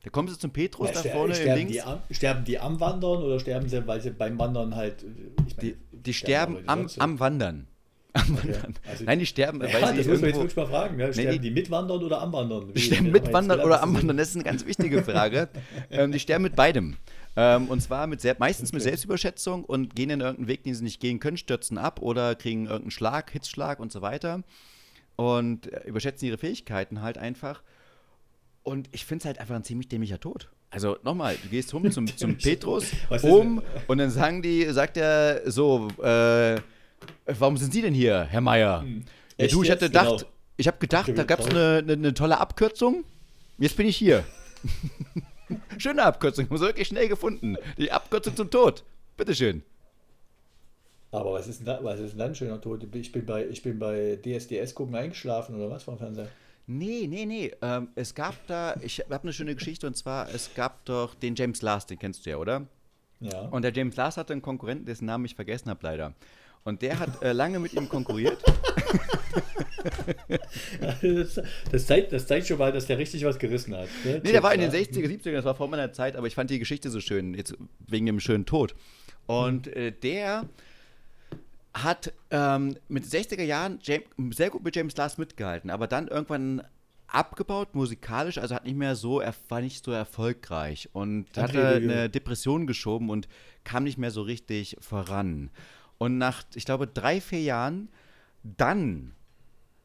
Da 0.02 0.10
kommst 0.10 0.34
du 0.34 0.38
zum 0.38 0.50
Petrus 0.52 0.88
ja, 0.88 1.02
da 1.02 1.10
vorne 1.10 1.34
sterben 1.34 1.58
links. 1.58 1.72
Die 1.72 1.82
am, 1.82 2.00
sterben 2.10 2.44
die 2.44 2.58
am 2.58 2.80
Wandern 2.80 3.22
oder 3.22 3.38
sterben 3.38 3.68
sie, 3.68 3.86
weil 3.86 4.00
sie 4.00 4.10
beim 4.10 4.38
Wandern 4.38 4.74
halt. 4.74 5.04
Ich 5.46 5.56
meine, 5.56 5.70
die, 5.70 5.76
die 5.92 6.12
sterben, 6.12 6.54
sterben 6.62 6.68
am, 6.68 6.88
am 6.98 7.20
Wandern. 7.20 7.68
Okay. 8.32 8.54
Also, 8.88 9.04
Nein, 9.04 9.18
die 9.18 9.26
sterben. 9.26 9.60
Ja, 9.62 9.72
weil 9.72 9.96
das 9.96 10.06
muss 10.06 10.20
man 10.20 10.30
jetzt 10.30 10.36
wirklich 10.36 10.56
mal 10.56 10.66
fragen. 10.66 10.96
Ne? 10.96 11.12
Sterben 11.12 11.30
nee, 11.30 11.38
die, 11.38 11.48
die 11.48 11.50
mitwandern 11.50 12.02
oder 12.02 12.20
am 12.20 12.32
Wandern? 12.32 12.72
Die 12.74 12.80
sterben 12.80 13.10
mitwandern 13.10 13.60
oder 13.60 13.82
am 13.82 13.94
Wandern? 13.94 14.16
Das 14.16 14.28
ist 14.28 14.34
eine 14.34 14.44
ganz 14.44 14.66
wichtige 14.66 15.02
Frage. 15.02 15.48
ähm, 15.90 16.12
die 16.12 16.20
sterben 16.20 16.42
mit 16.42 16.54
beidem. 16.54 16.96
Ähm, 17.36 17.68
und 17.68 17.80
zwar 17.80 18.06
mit 18.06 18.20
sehr, 18.20 18.36
meistens 18.38 18.68
okay. 18.68 18.76
mit 18.76 18.82
Selbstüberschätzung 18.82 19.64
und 19.64 19.96
gehen 19.96 20.10
in 20.10 20.20
irgendeinen 20.20 20.48
Weg, 20.48 20.64
den 20.64 20.74
sie 20.74 20.84
nicht 20.84 21.00
gehen 21.00 21.20
können, 21.20 21.38
stürzen 21.38 21.78
ab 21.78 22.02
oder 22.02 22.34
kriegen 22.34 22.64
irgendeinen 22.64 22.90
Schlag, 22.90 23.30
Hitzschlag 23.30 23.80
und 23.80 23.90
so 23.90 24.02
weiter. 24.02 24.42
Und 25.16 25.72
äh, 25.72 25.86
überschätzen 25.86 26.28
ihre 26.28 26.38
Fähigkeiten 26.38 27.00
halt 27.00 27.16
einfach. 27.16 27.62
Und 28.62 28.88
ich 28.92 29.06
finde 29.06 29.22
es 29.22 29.24
halt 29.26 29.38
einfach 29.38 29.56
ein 29.56 29.64
ziemlich 29.64 29.88
dämlicher 29.88 30.20
Tod. 30.20 30.50
Also 30.70 30.96
nochmal, 31.02 31.36
du 31.42 31.48
gehst 31.48 31.72
rum 31.74 31.90
zum, 31.90 32.06
zum 32.16 32.36
Petrus, 32.38 32.92
um, 33.22 33.62
und 33.88 33.98
dann 33.98 34.10
sagen 34.10 34.40
die, 34.40 34.64
sagt 34.70 34.96
er 34.96 35.50
so, 35.50 35.88
äh, 36.02 36.60
Warum 37.26 37.56
sind 37.56 37.72
Sie 37.72 37.82
denn 37.82 37.94
hier, 37.94 38.24
Herr 38.24 38.40
Meier? 38.40 38.82
Hm. 38.82 39.04
Ja, 39.38 39.46
du, 39.46 39.62
ich 39.62 39.70
hatte 39.70 39.86
gedacht, 39.86 40.18
genau. 40.18 40.30
ich 40.56 40.66
habe 40.66 40.78
gedacht, 40.78 41.12
da 41.14 41.24
gab 41.24 41.40
es 41.40 41.46
eine, 41.46 41.78
eine, 41.78 41.92
eine, 41.92 42.14
tolle 42.14 42.38
Abkürzung. 42.38 43.04
Jetzt 43.58 43.76
bin 43.76 43.86
ich 43.86 43.96
hier. 43.96 44.24
Schöne 45.78 46.02
Abkürzung, 46.04 46.46
haben 46.46 46.56
wir 46.56 46.60
wirklich 46.60 46.88
schnell 46.88 47.08
gefunden. 47.08 47.56
Die 47.78 47.90
Abkürzung 47.90 48.36
zum 48.36 48.50
Tod. 48.50 48.84
Bitteschön. 49.16 49.62
Aber 51.10 51.34
was 51.34 51.46
ist 51.46 51.58
denn, 51.58 51.66
da, 51.66 51.78
was 51.82 52.00
ist 52.00 52.12
denn 52.12 52.18
dann 52.18 52.34
schöner 52.34 52.60
Tod? 52.60 52.86
Ich 52.94 53.12
bin 53.12 53.26
bei, 53.26 53.46
ich 53.46 53.62
bin 53.62 53.78
bei 53.78 54.18
DSDS 54.24 54.74
gucken 54.74 54.94
eingeschlafen 54.94 55.54
oder 55.56 55.70
was 55.70 55.82
vom 55.82 55.98
Fernseher? 55.98 56.28
Nee, 56.66 57.06
nee, 57.06 57.26
nee. 57.26 57.52
Ähm, 57.60 57.88
es 57.94 58.14
gab 58.14 58.34
da, 58.46 58.76
ich 58.80 59.00
habe 59.00 59.22
eine 59.22 59.32
schöne 59.32 59.54
Geschichte 59.54 59.86
und 59.86 59.94
zwar, 59.94 60.32
es 60.34 60.54
gab 60.54 60.84
doch 60.86 61.14
den 61.14 61.34
James 61.34 61.60
Last, 61.60 61.90
den 61.90 61.98
kennst 61.98 62.24
du 62.24 62.30
ja, 62.30 62.38
oder? 62.38 62.66
Ja. 63.20 63.42
Und 63.42 63.62
der 63.62 63.72
James 63.72 63.94
Last 63.96 64.16
hatte 64.16 64.32
einen 64.32 64.42
Konkurrenten, 64.42 64.86
dessen 64.86 65.04
Namen 65.04 65.26
ich 65.26 65.34
vergessen 65.34 65.68
habe 65.68 65.80
leider. 65.82 66.14
Und 66.64 66.82
der 66.82 66.98
hat 66.98 67.22
äh, 67.22 67.32
lange 67.32 67.58
mit 67.58 67.72
ihm 67.74 67.88
konkurriert. 67.88 68.38
das, 71.02 71.40
das, 71.70 71.86
zeigt, 71.86 72.12
das 72.12 72.26
zeigt 72.26 72.46
schon 72.46 72.58
mal, 72.58 72.72
dass 72.72 72.86
der 72.86 72.98
richtig 72.98 73.24
was 73.24 73.38
gerissen 73.38 73.74
hat. 73.74 73.88
Ne? 74.04 74.20
Nee, 74.22 74.32
der 74.32 74.42
war 74.42 74.54
in 74.54 74.60
den 74.60 74.70
60er, 74.70 75.06
70er, 75.06 75.32
das 75.32 75.44
war 75.44 75.54
vor 75.54 75.68
meiner 75.68 75.92
Zeit, 75.92 76.16
aber 76.16 76.26
ich 76.26 76.34
fand 76.34 76.50
die 76.50 76.58
Geschichte 76.58 76.90
so 76.90 77.00
schön, 77.00 77.34
jetzt 77.34 77.54
wegen 77.88 78.06
dem 78.06 78.20
schönen 78.20 78.46
Tod. 78.46 78.74
Und 79.26 79.66
äh, 79.68 79.92
der 79.92 80.48
hat 81.74 82.12
ähm, 82.30 82.76
mit 82.88 83.04
60er 83.04 83.42
Jahren 83.42 83.78
James, 83.82 84.36
sehr 84.36 84.50
gut 84.50 84.62
mit 84.62 84.76
James 84.76 84.96
Last 84.96 85.18
mitgehalten, 85.18 85.70
aber 85.70 85.86
dann 85.86 86.08
irgendwann 86.08 86.62
abgebaut 87.06 87.74
musikalisch, 87.74 88.38
also 88.38 88.54
hat 88.54 88.64
nicht 88.64 88.76
mehr 88.76 88.96
so, 88.96 89.22
war 89.48 89.60
nicht 89.60 89.84
so 89.84 89.92
erfolgreich 89.92 90.88
und 90.92 91.26
hatte 91.36 91.66
eine 91.76 92.08
Depression 92.08 92.66
geschoben 92.66 93.10
und 93.10 93.28
kam 93.64 93.84
nicht 93.84 93.98
mehr 93.98 94.10
so 94.10 94.22
richtig 94.22 94.76
voran. 94.80 95.50
Und 96.02 96.18
nach, 96.18 96.42
ich 96.56 96.64
glaube, 96.64 96.88
drei, 96.88 97.20
vier 97.20 97.42
Jahren, 97.42 97.88
dann 98.42 99.14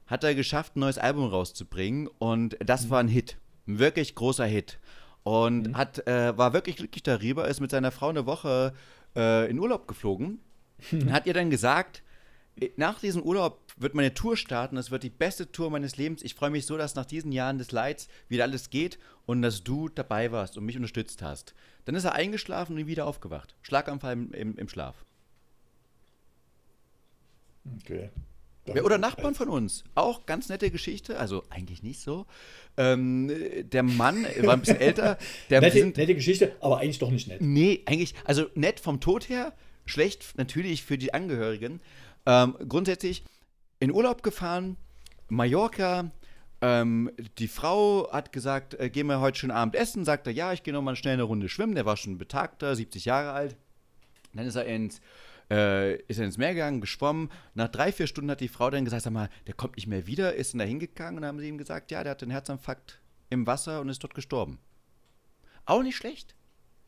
hat 0.07 0.23
er 0.23 0.33
geschafft, 0.33 0.75
ein 0.75 0.79
neues 0.79 0.97
Album 0.97 1.27
rauszubringen 1.27 2.07
und 2.17 2.57
das 2.59 2.89
war 2.89 2.99
ein 2.99 3.07
Hit. 3.07 3.37
Ein 3.67 3.77
wirklich 3.77 4.15
großer 4.15 4.47
Hit. 4.47 4.79
Und 5.21 5.77
hat, 5.77 6.07
äh, 6.07 6.35
war 6.35 6.53
wirklich 6.53 6.77
glücklich 6.77 7.03
darüber, 7.03 7.47
ist 7.47 7.61
mit 7.61 7.69
seiner 7.69 7.91
Frau 7.91 8.09
eine 8.09 8.25
Woche 8.25 8.73
äh, 9.15 9.47
in 9.47 9.59
Urlaub 9.59 9.87
geflogen 9.87 10.39
und 10.91 11.11
hat 11.11 11.27
ihr 11.27 11.35
dann 11.35 11.51
gesagt, 11.51 12.01
nach 12.77 12.99
diesem 12.99 13.21
Urlaub 13.21 13.61
wird 13.77 13.93
meine 13.93 14.15
Tour 14.15 14.37
starten. 14.37 14.75
Das 14.75 14.89
wird 14.89 15.03
die 15.03 15.11
beste 15.11 15.51
Tour 15.51 15.69
meines 15.69 15.97
Lebens. 15.97 16.23
Ich 16.23 16.33
freue 16.33 16.49
mich 16.49 16.65
so, 16.65 16.77
dass 16.77 16.95
nach 16.95 17.05
diesen 17.05 17.31
Jahren 17.31 17.59
des 17.59 17.71
Leids 17.71 18.07
wieder 18.27 18.45
alles 18.45 18.71
geht 18.71 18.97
und 19.27 19.43
dass 19.43 19.63
du 19.63 19.87
dabei 19.87 20.31
warst 20.31 20.57
und 20.57 20.65
mich 20.65 20.77
unterstützt 20.77 21.21
hast. 21.21 21.53
Dann 21.85 21.93
ist 21.93 22.05
er 22.05 22.13
eingeschlafen 22.13 22.75
und 22.75 22.87
wieder 22.87 23.05
aufgewacht. 23.05 23.55
Schlaganfall 23.61 24.13
im, 24.13 24.31
im, 24.31 24.57
im 24.57 24.67
Schlaf. 24.67 25.05
Okay. 27.81 28.09
Ja, 28.75 28.83
oder 28.83 28.97
Nachbarn 28.97 29.33
von 29.33 29.49
uns. 29.49 29.83
Auch 29.95 30.25
ganz 30.25 30.49
nette 30.49 30.69
Geschichte. 30.71 31.19
Also 31.19 31.43
eigentlich 31.49 31.83
nicht 31.83 32.01
so. 32.01 32.25
Ähm, 32.75 33.31
der 33.63 33.83
Mann 33.83 34.25
war 34.41 34.53
ein 34.53 34.59
bisschen 34.59 34.79
älter. 34.79 35.17
Der 35.49 35.61
Nette, 35.61 35.79
sind, 35.79 35.97
nette 35.97 36.15
Geschichte, 36.15 36.55
aber 36.59 36.79
eigentlich 36.79 36.99
doch 36.99 37.11
nicht 37.11 37.27
nett. 37.27 37.41
Nee, 37.41 37.81
eigentlich, 37.85 38.13
also 38.25 38.47
nett 38.55 38.79
vom 38.79 38.99
Tod 38.99 39.29
her, 39.29 39.53
schlecht 39.85 40.37
natürlich 40.37 40.83
für 40.83 40.97
die 40.97 41.13
Angehörigen. 41.13 41.79
Ähm, 42.25 42.55
grundsätzlich 42.67 43.23
in 43.79 43.91
Urlaub 43.91 44.21
gefahren, 44.21 44.77
Mallorca. 45.29 46.11
Ähm, 46.59 47.11
die 47.37 47.47
Frau 47.47 48.11
hat 48.11 48.31
gesagt, 48.33 48.79
äh, 48.79 48.89
gehen 48.89 49.07
wir 49.07 49.21
heute 49.21 49.39
schön 49.39 49.51
Abend 49.51 49.75
essen. 49.75 50.05
Sagt 50.05 50.27
er, 50.27 50.33
ja, 50.33 50.53
ich 50.53 50.63
gehe 50.63 50.73
noch 50.73 50.81
mal 50.81 50.95
schnell 50.95 51.13
eine 51.13 51.23
Runde 51.23 51.49
schwimmen. 51.49 51.75
Der 51.75 51.85
war 51.85 51.97
schon 51.97 52.17
betagter, 52.17 52.75
70 52.75 53.05
Jahre 53.05 53.31
alt. 53.31 53.55
Dann 54.33 54.45
ist 54.45 54.55
er 54.55 54.65
ins, 54.65 54.99
äh, 55.49 55.95
ist 56.03 56.19
er 56.19 56.25
ins 56.25 56.37
Meer 56.37 56.53
gegangen, 56.53 56.81
geschwommen. 56.81 57.29
Nach 57.53 57.69
drei, 57.69 57.91
vier 57.91 58.07
Stunden 58.07 58.31
hat 58.31 58.41
die 58.41 58.47
Frau 58.47 58.69
dann 58.69 58.85
gesagt, 58.85 59.03
sag 59.03 59.13
mal, 59.13 59.29
der 59.47 59.53
kommt 59.53 59.75
nicht 59.75 59.87
mehr 59.87 60.07
wieder. 60.07 60.35
Ist 60.35 60.53
dann 60.53 60.59
da 60.59 60.65
hingegangen 60.65 61.15
und 61.15 61.21
dann 61.21 61.29
haben 61.29 61.39
sie 61.39 61.47
ihm 61.47 61.57
gesagt, 61.57 61.91
ja, 61.91 62.03
der 62.03 62.11
hat 62.11 62.21
einen 62.21 62.31
Herzinfarkt 62.31 62.99
im 63.29 63.47
Wasser 63.47 63.81
und 63.81 63.89
ist 63.89 64.03
dort 64.03 64.13
gestorben. 64.15 64.59
Auch 65.65 65.83
nicht 65.83 65.95
schlecht. 65.97 66.35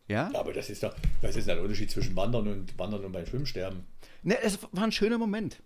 Ja? 0.08 0.32
Aber 0.34 0.54
das 0.54 0.70
ist 0.70 0.82
doch, 0.84 0.96
was 1.22 1.36
ist 1.36 1.48
denn 1.48 1.56
der 1.56 1.64
Unterschied 1.64 1.92
zwischen 1.92 2.16
Wandern 2.16 2.48
und 2.48 2.78
Wandern 2.80 3.06
und 3.06 3.12
beim 3.12 3.26
Schwimmen 3.26 3.46
sterben? 3.46 3.86
Ne, 4.24 4.38
es 4.42 4.58
war 4.72 4.84
ein 4.84 4.92
schöner 4.92 5.18
Moment. 5.18 5.62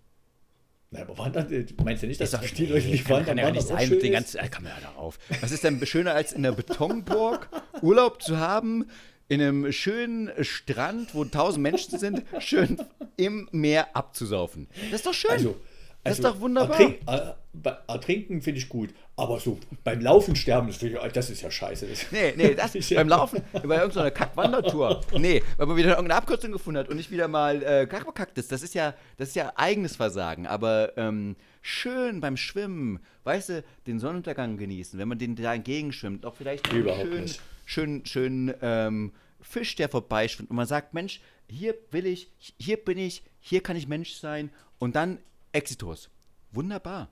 Na, 0.90 1.00
aber 1.00 1.16
Wandern, 1.16 1.50
äh, 1.50 1.66
meinst 1.82 2.02
du 2.02 2.06
nicht, 2.06 2.20
dass 2.20 2.32
doch- 2.32 2.40
die 2.44 2.66
Leute 2.66 2.86
nicht 2.88 3.08
wandern? 3.08 3.36
kann 3.36 3.38
ja 3.38 3.50
nicht 3.50 3.66
sein 3.66 3.88
mit 3.88 4.02
den 4.02 4.12
ganzen. 4.12 4.38
Äh, 4.38 4.48
komm, 4.54 4.66
hör 4.66 4.76
doch 4.82 4.96
auf. 4.96 5.18
Was 5.40 5.50
ist 5.50 5.64
denn 5.64 5.84
schöner 5.86 6.14
als 6.14 6.32
in 6.32 6.42
der 6.42 6.52
Betonburg 6.52 7.48
Urlaub 7.82 8.22
zu 8.22 8.38
haben, 8.38 8.84
in 9.28 9.40
einem 9.40 9.72
schönen 9.72 10.30
Strand, 10.44 11.14
wo 11.14 11.24
tausend 11.24 11.62
Menschen 11.62 11.98
sind, 11.98 12.22
schön 12.40 12.78
im 13.16 13.48
Meer 13.52 13.94
abzusaufen? 13.96 14.68
Das 14.90 15.00
ist 15.00 15.06
doch 15.06 15.14
schön. 15.14 15.30
Also, 15.30 15.56
das 16.02 16.18
ist 16.18 16.24
also, 16.24 16.36
doch 16.36 16.40
wunderbar. 16.42 16.78
Ertrink, 16.78 16.98
äh, 17.06 17.32
bei- 17.54 17.78
ertrinken 17.88 18.42
finde 18.42 18.58
ich 18.60 18.68
gut, 18.68 18.90
aber 19.16 19.40
so 19.40 19.58
beim 19.84 20.00
Laufen 20.02 20.36
sterben, 20.36 20.66
das, 20.66 20.82
ich, 20.82 20.92
das 21.14 21.30
ist 21.30 21.40
ja 21.40 21.50
scheiße. 21.50 21.86
Das, 21.86 22.12
Nee, 22.12 22.34
nee, 22.36 22.54
das 22.54 22.74
ist 22.74 22.94
beim 22.94 23.08
Laufen, 23.08 23.40
bei 23.52 23.76
irgendeiner 23.76 24.10
Kack-Wandertour. 24.10 25.00
Nee, 25.16 25.42
weil 25.56 25.66
man 25.66 25.76
wieder 25.78 25.90
irgendeine 25.90 26.16
Abkürzung 26.16 26.52
gefunden 26.52 26.78
hat 26.80 26.90
und 26.90 26.96
nicht 26.98 27.10
wieder 27.10 27.26
mal 27.28 27.62
äh, 27.62 27.86
kack 27.86 28.04
bekackt 28.04 28.36
ist. 28.36 28.52
Das 28.52 28.62
ist 28.62 28.74
ja, 28.74 28.92
das 29.16 29.28
ist 29.28 29.36
ja 29.36 29.52
eigenes 29.56 29.96
Versagen. 29.96 30.46
Aber 30.46 30.92
ähm, 30.98 31.36
schön 31.62 32.20
beim 32.20 32.36
Schwimmen, 32.36 32.98
weißt 33.22 33.48
du, 33.48 33.64
den 33.86 33.98
Sonnenuntergang 33.98 34.58
genießen, 34.58 34.98
wenn 34.98 35.08
man 35.08 35.18
den 35.18 35.36
da 35.36 35.54
entgegenschwimmt, 35.54 36.26
auch 36.26 36.34
vielleicht 36.36 36.70
Überhaupt 36.70 37.00
schön, 37.06 37.22
nicht. 37.22 37.40
Schön, 37.64 38.04
schön 38.06 38.54
ähm, 38.62 39.12
Fisch, 39.40 39.76
der 39.76 39.88
vorbeischwimmt. 39.88 40.50
Und 40.50 40.56
man 40.56 40.66
sagt, 40.66 40.94
Mensch, 40.94 41.20
hier 41.48 41.74
will 41.90 42.06
ich, 42.06 42.30
hier 42.58 42.76
bin 42.76 42.98
ich, 42.98 43.22
hier 43.40 43.62
kann 43.62 43.76
ich 43.76 43.86
Mensch 43.86 44.14
sein. 44.14 44.50
Und 44.78 44.96
dann 44.96 45.18
Exitus. 45.52 46.10
Wunderbar. 46.52 47.10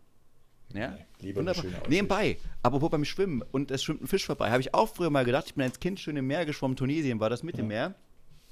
Ja, 0.72 0.96
eine 1.22 1.36
wunderbar. 1.36 1.64
Nebenbei, 1.88 2.38
apropos 2.62 2.90
beim 2.90 3.04
Schwimmen. 3.04 3.42
Und 3.52 3.70
es 3.70 3.82
schwimmt 3.82 4.02
ein 4.02 4.06
Fisch 4.06 4.24
vorbei, 4.24 4.50
habe 4.50 4.62
ich 4.62 4.74
auch 4.74 4.88
früher 4.88 5.10
mal 5.10 5.24
gedacht, 5.24 5.46
ich 5.46 5.54
bin 5.54 5.64
als 5.64 5.80
Kind 5.80 6.00
schön 6.00 6.16
im 6.16 6.26
Meer 6.26 6.46
geschwommen, 6.46 6.76
Tunesien 6.76 7.20
war 7.20 7.28
das 7.28 7.42
Mittelmeer, 7.42 7.94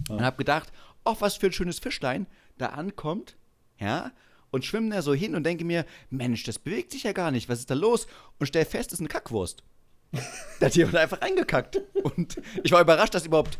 und 0.09 0.23
habe 0.23 0.37
gedacht, 0.37 0.71
ach, 1.05 1.17
was 1.21 1.37
für 1.37 1.47
ein 1.47 1.53
schönes 1.53 1.79
Fischlein 1.79 2.27
da 2.59 2.67
ankommt, 2.67 3.37
ja, 3.79 4.13
und 4.51 4.65
schwimme 4.65 4.91
da 4.91 5.03
so 5.03 5.15
hin 5.15 5.35
und 5.35 5.45
denke 5.45 5.65
mir, 5.65 5.87
Mensch, 6.11 6.43
das 6.45 6.59
bewegt 6.59 6.91
sich 6.91 7.05
ja 7.05 7.13
gar 7.13 7.31
nicht, 7.31 7.49
was 7.49 7.61
ist 7.61 7.71
da 7.71 7.75
los? 7.75 8.07
Und 8.39 8.47
stell 8.47 8.65
fest, 8.65 8.91
es 8.91 8.95
ist 8.95 9.01
eine 9.01 9.09
Kackwurst. 9.09 9.63
Da 10.61 10.67
hat 10.67 10.75
jemand 10.77 10.97
einfach 10.97 11.21
reingekackt. 11.23 11.81
Und 12.03 12.37
ich 12.63 12.73
war 12.73 12.81
überrascht, 12.81 13.15
dass 13.15 13.25
überhaupt 13.27 13.59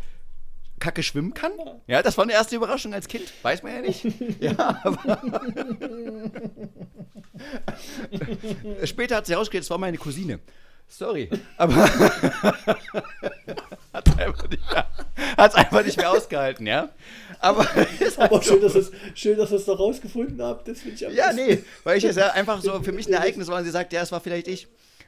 Kacke 0.81 1.03
schwimmen 1.03 1.35
kann. 1.35 1.53
Ja, 1.87 2.03
das 2.03 2.17
war 2.17 2.25
eine 2.25 2.33
erste 2.33 2.57
Überraschung 2.57 2.95
als 2.95 3.07
Kind. 3.07 3.31
Weiß 3.43 3.63
man 3.63 3.75
ja 3.75 3.81
nicht. 3.83 4.05
Ja, 4.41 4.81
aber. 4.83 5.21
Später 8.87 9.17
hat 9.17 9.27
sich 9.27 9.35
herausgestellt, 9.35 9.65
es 9.65 9.71
war 9.71 9.79
meine 9.79 9.99
Cousine. 9.99 10.41
Sorry. 10.89 11.31
Aber. 11.57 11.75
hat 13.93 14.09
es 14.09 14.19
einfach, 14.19 14.49
nicht 14.49 14.71
mehr- 14.73 14.87
hat's 15.37 15.55
einfach 15.55 15.85
nicht 15.85 15.97
mehr 15.97 16.11
ausgehalten, 16.11 16.67
ja? 16.67 16.89
Aber. 17.39 17.63
Ist 18.01 18.19
halt 18.19 18.33
aber 18.33 18.43
so. 18.43 18.55
schön, 18.55 18.63
dass 18.63 18.75
es 18.75 18.91
schön, 19.15 19.39
dass 19.39 19.53
ihr 19.53 19.57
es 19.59 19.67
da 19.67 19.75
rausgefunden 19.75 20.43
habt. 20.43 20.67
Das 20.67 20.81
finde 20.81 20.95
ich 20.97 21.01
Ja, 21.17 21.27
besten. 21.29 21.47
nee, 21.47 21.63
weil 21.85 21.99
ich 21.99 22.05
es 22.05 22.17
ja 22.17 22.33
einfach 22.33 22.61
so 22.61 22.83
für 22.83 22.91
mich 22.93 23.07
ein 23.07 23.13
Ereignis 23.13 23.47
war 23.49 23.59
und 23.59 23.65
sie 23.65 23.71
sagt, 23.71 23.93
ja, 23.93 24.03
es 24.03 24.11
war 24.11 24.21
vielleicht 24.21 24.49
ich. 24.49 24.67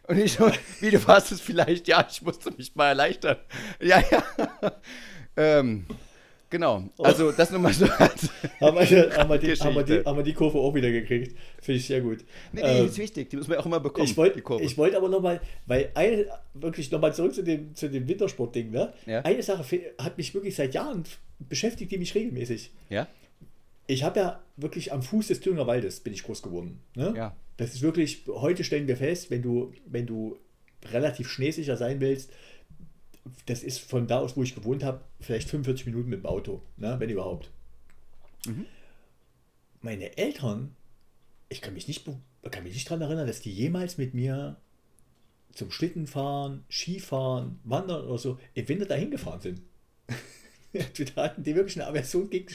Und 0.09 0.19
ich 0.19 0.33
so, 0.33 0.51
wie 0.81 0.91
du 0.91 1.07
warst 1.07 1.33
es 1.33 1.41
vielleicht, 1.41 1.89
ja, 1.89 2.07
ich 2.11 2.23
musste 2.23 2.51
mich 2.51 2.75
mal 2.75 2.89
erleichtern. 2.89 3.37
Ja, 3.81 4.03
ja. 4.11 4.23
ähm, 5.37 5.87
genau. 6.51 6.85
Also 6.99 7.31
das 7.33 7.51
nur 7.51 7.61
mal 7.61 7.73
so 7.73 7.87
als. 7.87 8.29
Haben 8.61 8.77
wir, 8.77 9.17
haben, 9.17 9.31
wir 9.31 9.39
die, 9.39 9.55
haben, 9.55 9.75
wir 9.77 9.83
die, 9.85 10.05
haben 10.05 10.17
wir 10.17 10.25
die 10.25 10.33
Kurve 10.35 10.59
auch 10.59 10.75
wieder 10.75 10.91
gekriegt. 10.91 11.37
Finde 11.61 11.79
ich 11.79 11.87
sehr 11.87 12.01
gut. 12.01 12.19
Nee, 12.53 12.63
die 12.63 12.67
Ähm, 12.67 12.87
ist 12.87 12.99
wichtig, 12.99 13.31
die 13.31 13.37
muss 13.37 13.49
man 13.49 13.59
auch 13.59 13.67
immer 13.67 13.81
bekommen. 13.81 14.07
ich 14.07 14.17
wollte 14.17 14.43
wollt 14.77 14.95
aber 14.95 15.09
nochmal, 15.09 15.41
weil 15.67 15.91
eine, 15.95 16.27
wirklich 16.55 16.91
nochmal 16.91 17.15
zurück 17.15 17.35
zu 17.35 17.43
dem, 17.43 17.75
zu 17.75 17.89
dem 17.89 18.09
Wintersport-Ding, 18.09 18.71
ne? 18.71 18.93
Ja. 19.07 19.21
Eine 19.21 19.43
Sache 19.43 19.65
hat 19.99 20.19
mich 20.19 20.35
wirklich 20.35 20.57
seit 20.57 20.75
Jahren 20.75 21.05
beschäftigt, 21.39 21.93
die 21.93 21.99
mich 21.99 22.15
regelmäßig. 22.15 22.73
ja? 22.89 23.07
Ich 23.93 24.05
habe 24.05 24.21
ja 24.21 24.43
wirklich 24.57 24.91
am 24.91 25.03
Fuß 25.03 25.27
des 25.27 25.41
Thüringer 25.41 25.67
Waldes 25.67 26.01
bin 26.01 26.15
ich 26.15 26.23
groß 26.23 26.41
geworden. 26.41 26.81
Ne? 26.95 27.13
Ja. 27.15 27.37
Das 27.59 27.75
ist 27.75 27.83
wirklich, 27.83 28.25
heute 28.27 28.65
stellen 28.65 28.89
wir 28.89 28.97
fest, 28.97 29.31
wenn 29.31 29.43
du, 29.43 29.75
wenn 29.85 30.07
du 30.07 30.39
relativ 30.87 31.29
schneesicher 31.29 31.77
sein 31.77 32.01
willst, 32.01 32.33
das 33.45 33.63
ist 33.63 33.81
von 33.81 34.07
da 34.07 34.21
aus, 34.21 34.35
wo 34.35 34.43
ich 34.43 34.55
gewohnt 34.55 34.83
habe, 34.83 35.03
vielleicht 35.21 35.51
45 35.51 35.85
Minuten 35.87 36.09
mit 36.09 36.21
dem 36.21 36.27
Auto, 36.27 36.63
ne? 36.79 36.97
wenn 37.01 37.11
überhaupt. 37.11 37.51
Meine 39.83 40.17
Eltern, 40.17 40.75
ich 41.51 41.61
kann 41.61 41.75
mich 41.75 41.87
nicht, 41.87 42.09
kann 42.51 42.63
mich 42.63 42.73
nicht 42.73 42.91
daran 42.91 43.03
erinnern, 43.03 43.27
dass 43.27 43.43
die 43.43 43.53
jemals 43.53 43.99
mit 43.99 44.15
mir 44.15 44.57
zum 45.53 45.71
Schlittenfahren, 45.71 46.65
Skifahren, 46.71 47.61
Wandern 47.65 48.07
oder 48.07 48.19
so 48.19 48.39
im 48.55 48.67
Winter 48.69 48.87
dahin 48.87 49.11
gefahren 49.11 49.43
sind. 49.43 49.61
da 51.15 51.25
hatten 51.25 51.43
die 51.43 51.55
wirklich 51.55 51.81
eine 51.81 51.89
Aversion 51.89 52.31
gegen, 52.31 52.47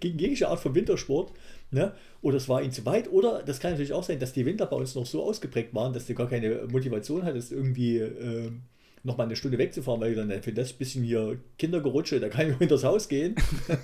gegen 0.00 0.18
jegliche 0.18 0.48
Art 0.48 0.60
von 0.60 0.74
Wintersport. 0.74 1.32
Ne? 1.70 1.92
Oder 2.22 2.36
es 2.36 2.48
war 2.48 2.62
ihnen 2.62 2.72
zu 2.72 2.84
weit. 2.86 3.10
Oder 3.10 3.42
das 3.42 3.60
kann 3.60 3.72
natürlich 3.72 3.92
auch 3.92 4.04
sein, 4.04 4.20
dass 4.20 4.32
die 4.32 4.46
Winter 4.46 4.66
bei 4.66 4.76
uns 4.76 4.94
noch 4.94 5.06
so 5.06 5.22
ausgeprägt 5.24 5.74
waren, 5.74 5.92
dass 5.92 6.06
du 6.06 6.14
gar 6.14 6.28
keine 6.28 6.66
Motivation 6.70 7.24
hattest, 7.24 7.52
irgendwie 7.52 7.98
ähm, 7.98 8.62
noch 9.04 9.18
mal 9.18 9.24
eine 9.24 9.36
Stunde 9.36 9.58
wegzufahren, 9.58 10.00
weil 10.00 10.14
du 10.14 10.26
dann 10.26 10.42
für 10.42 10.52
das 10.52 10.72
bisschen 10.72 11.04
hier 11.04 11.38
Kindergerutsche, 11.58 12.20
da 12.20 12.28
kann 12.28 12.50
ich 12.50 12.56
hinters 12.58 12.84
Haus 12.84 13.08
gehen. 13.08 13.34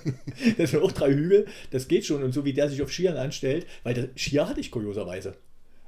das 0.58 0.70
sind 0.70 0.82
auch 0.82 0.92
drei 0.92 1.12
Hügel, 1.12 1.46
das 1.70 1.88
geht 1.88 2.06
schon. 2.06 2.22
Und 2.22 2.32
so 2.32 2.44
wie 2.44 2.52
der 2.52 2.68
sich 2.68 2.80
auf 2.82 2.90
Skiern 2.92 3.16
anstellt, 3.16 3.66
weil 3.82 3.94
das 3.94 4.08
Skier 4.16 4.48
hatte 4.48 4.60
ich 4.60 4.70
kurioserweise. 4.70 5.34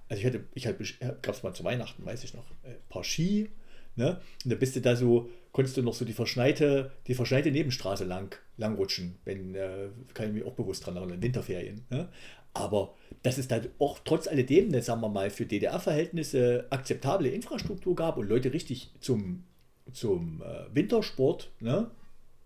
Also 0.09 0.21
ich 0.21 0.27
hatte, 0.27 0.45
ich 0.55 0.67
hatte, 0.67 0.85
gab 1.23 1.35
es 1.35 1.43
mal 1.43 1.55
zu 1.55 1.65
Weihnachten, 1.65 2.05
weiß 2.05 2.23
ich 2.25 2.35
noch, 2.35 2.45
ein 2.65 2.77
paar 2.91 3.03
Ski, 3.03 3.49
ne? 3.97 4.21
Und 4.45 4.53
da 4.53 4.57
bist 4.57 4.77
du 4.77 4.81
da 4.81 4.95
so, 4.95 5.31
konntest 5.53 5.77
du 5.77 5.83
noch 5.83 5.95
so 5.95 6.05
die 6.05 6.13
verschneite, 6.15 6.93
die 7.07 7.15
verschneite 7.15 7.51
Nebenstraße 7.51 8.05
lang, 8.05 8.37
lang 8.57 8.75
rutschen, 8.75 9.19
wenn, 9.25 9.55
äh, 9.55 9.89
kann 10.15 10.29
ich 10.29 10.33
mich 10.33 10.45
auch 10.45 10.55
bewusst 10.55 10.85
dran 10.85 10.97
erinnern, 10.97 11.23
Winterferien. 11.23 11.85
Ne? 11.91 12.09
Aber 12.55 12.95
dass 13.23 13.39
es 13.39 13.49
da 13.49 13.61
auch 13.79 13.99
trotz 14.05 14.27
alledem, 14.27 14.69
ne, 14.69 14.83
sagen 14.83 15.01
wir 15.01 15.09
mal, 15.09 15.31
für 15.31 15.47
DDR-Verhältnisse 15.47 16.67
akzeptable 16.71 17.29
Infrastruktur 17.29 17.95
gab 17.95 18.17
und 18.17 18.29
Leute 18.29 18.53
richtig 18.53 18.91
zum, 19.01 19.45
zum 19.93 20.43
äh, 20.43 20.75
Wintersport, 20.75 21.51
ne? 21.61 21.91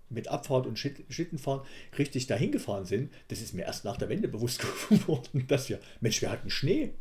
mit 0.09 0.29
Abfahrt 0.29 0.67
und 0.67 0.79
Schlittenfahren 0.79 1.67
richtig 1.99 2.29
dahin 2.29 2.53
gefahren 2.53 2.85
sind, 2.85 3.13
das 3.27 3.41
ist 3.41 3.55
mir 3.55 3.63
erst 3.63 3.85
nach 3.85 3.97
der 3.97 4.09
Wende 4.09 4.29
bewusst 4.29 4.61
geworden, 4.89 5.47
dass 5.49 5.69
wir, 5.69 5.81
Mensch, 6.01 6.23
wir 6.23 6.31
hatten 6.31 6.51
Schnee. 6.51 6.93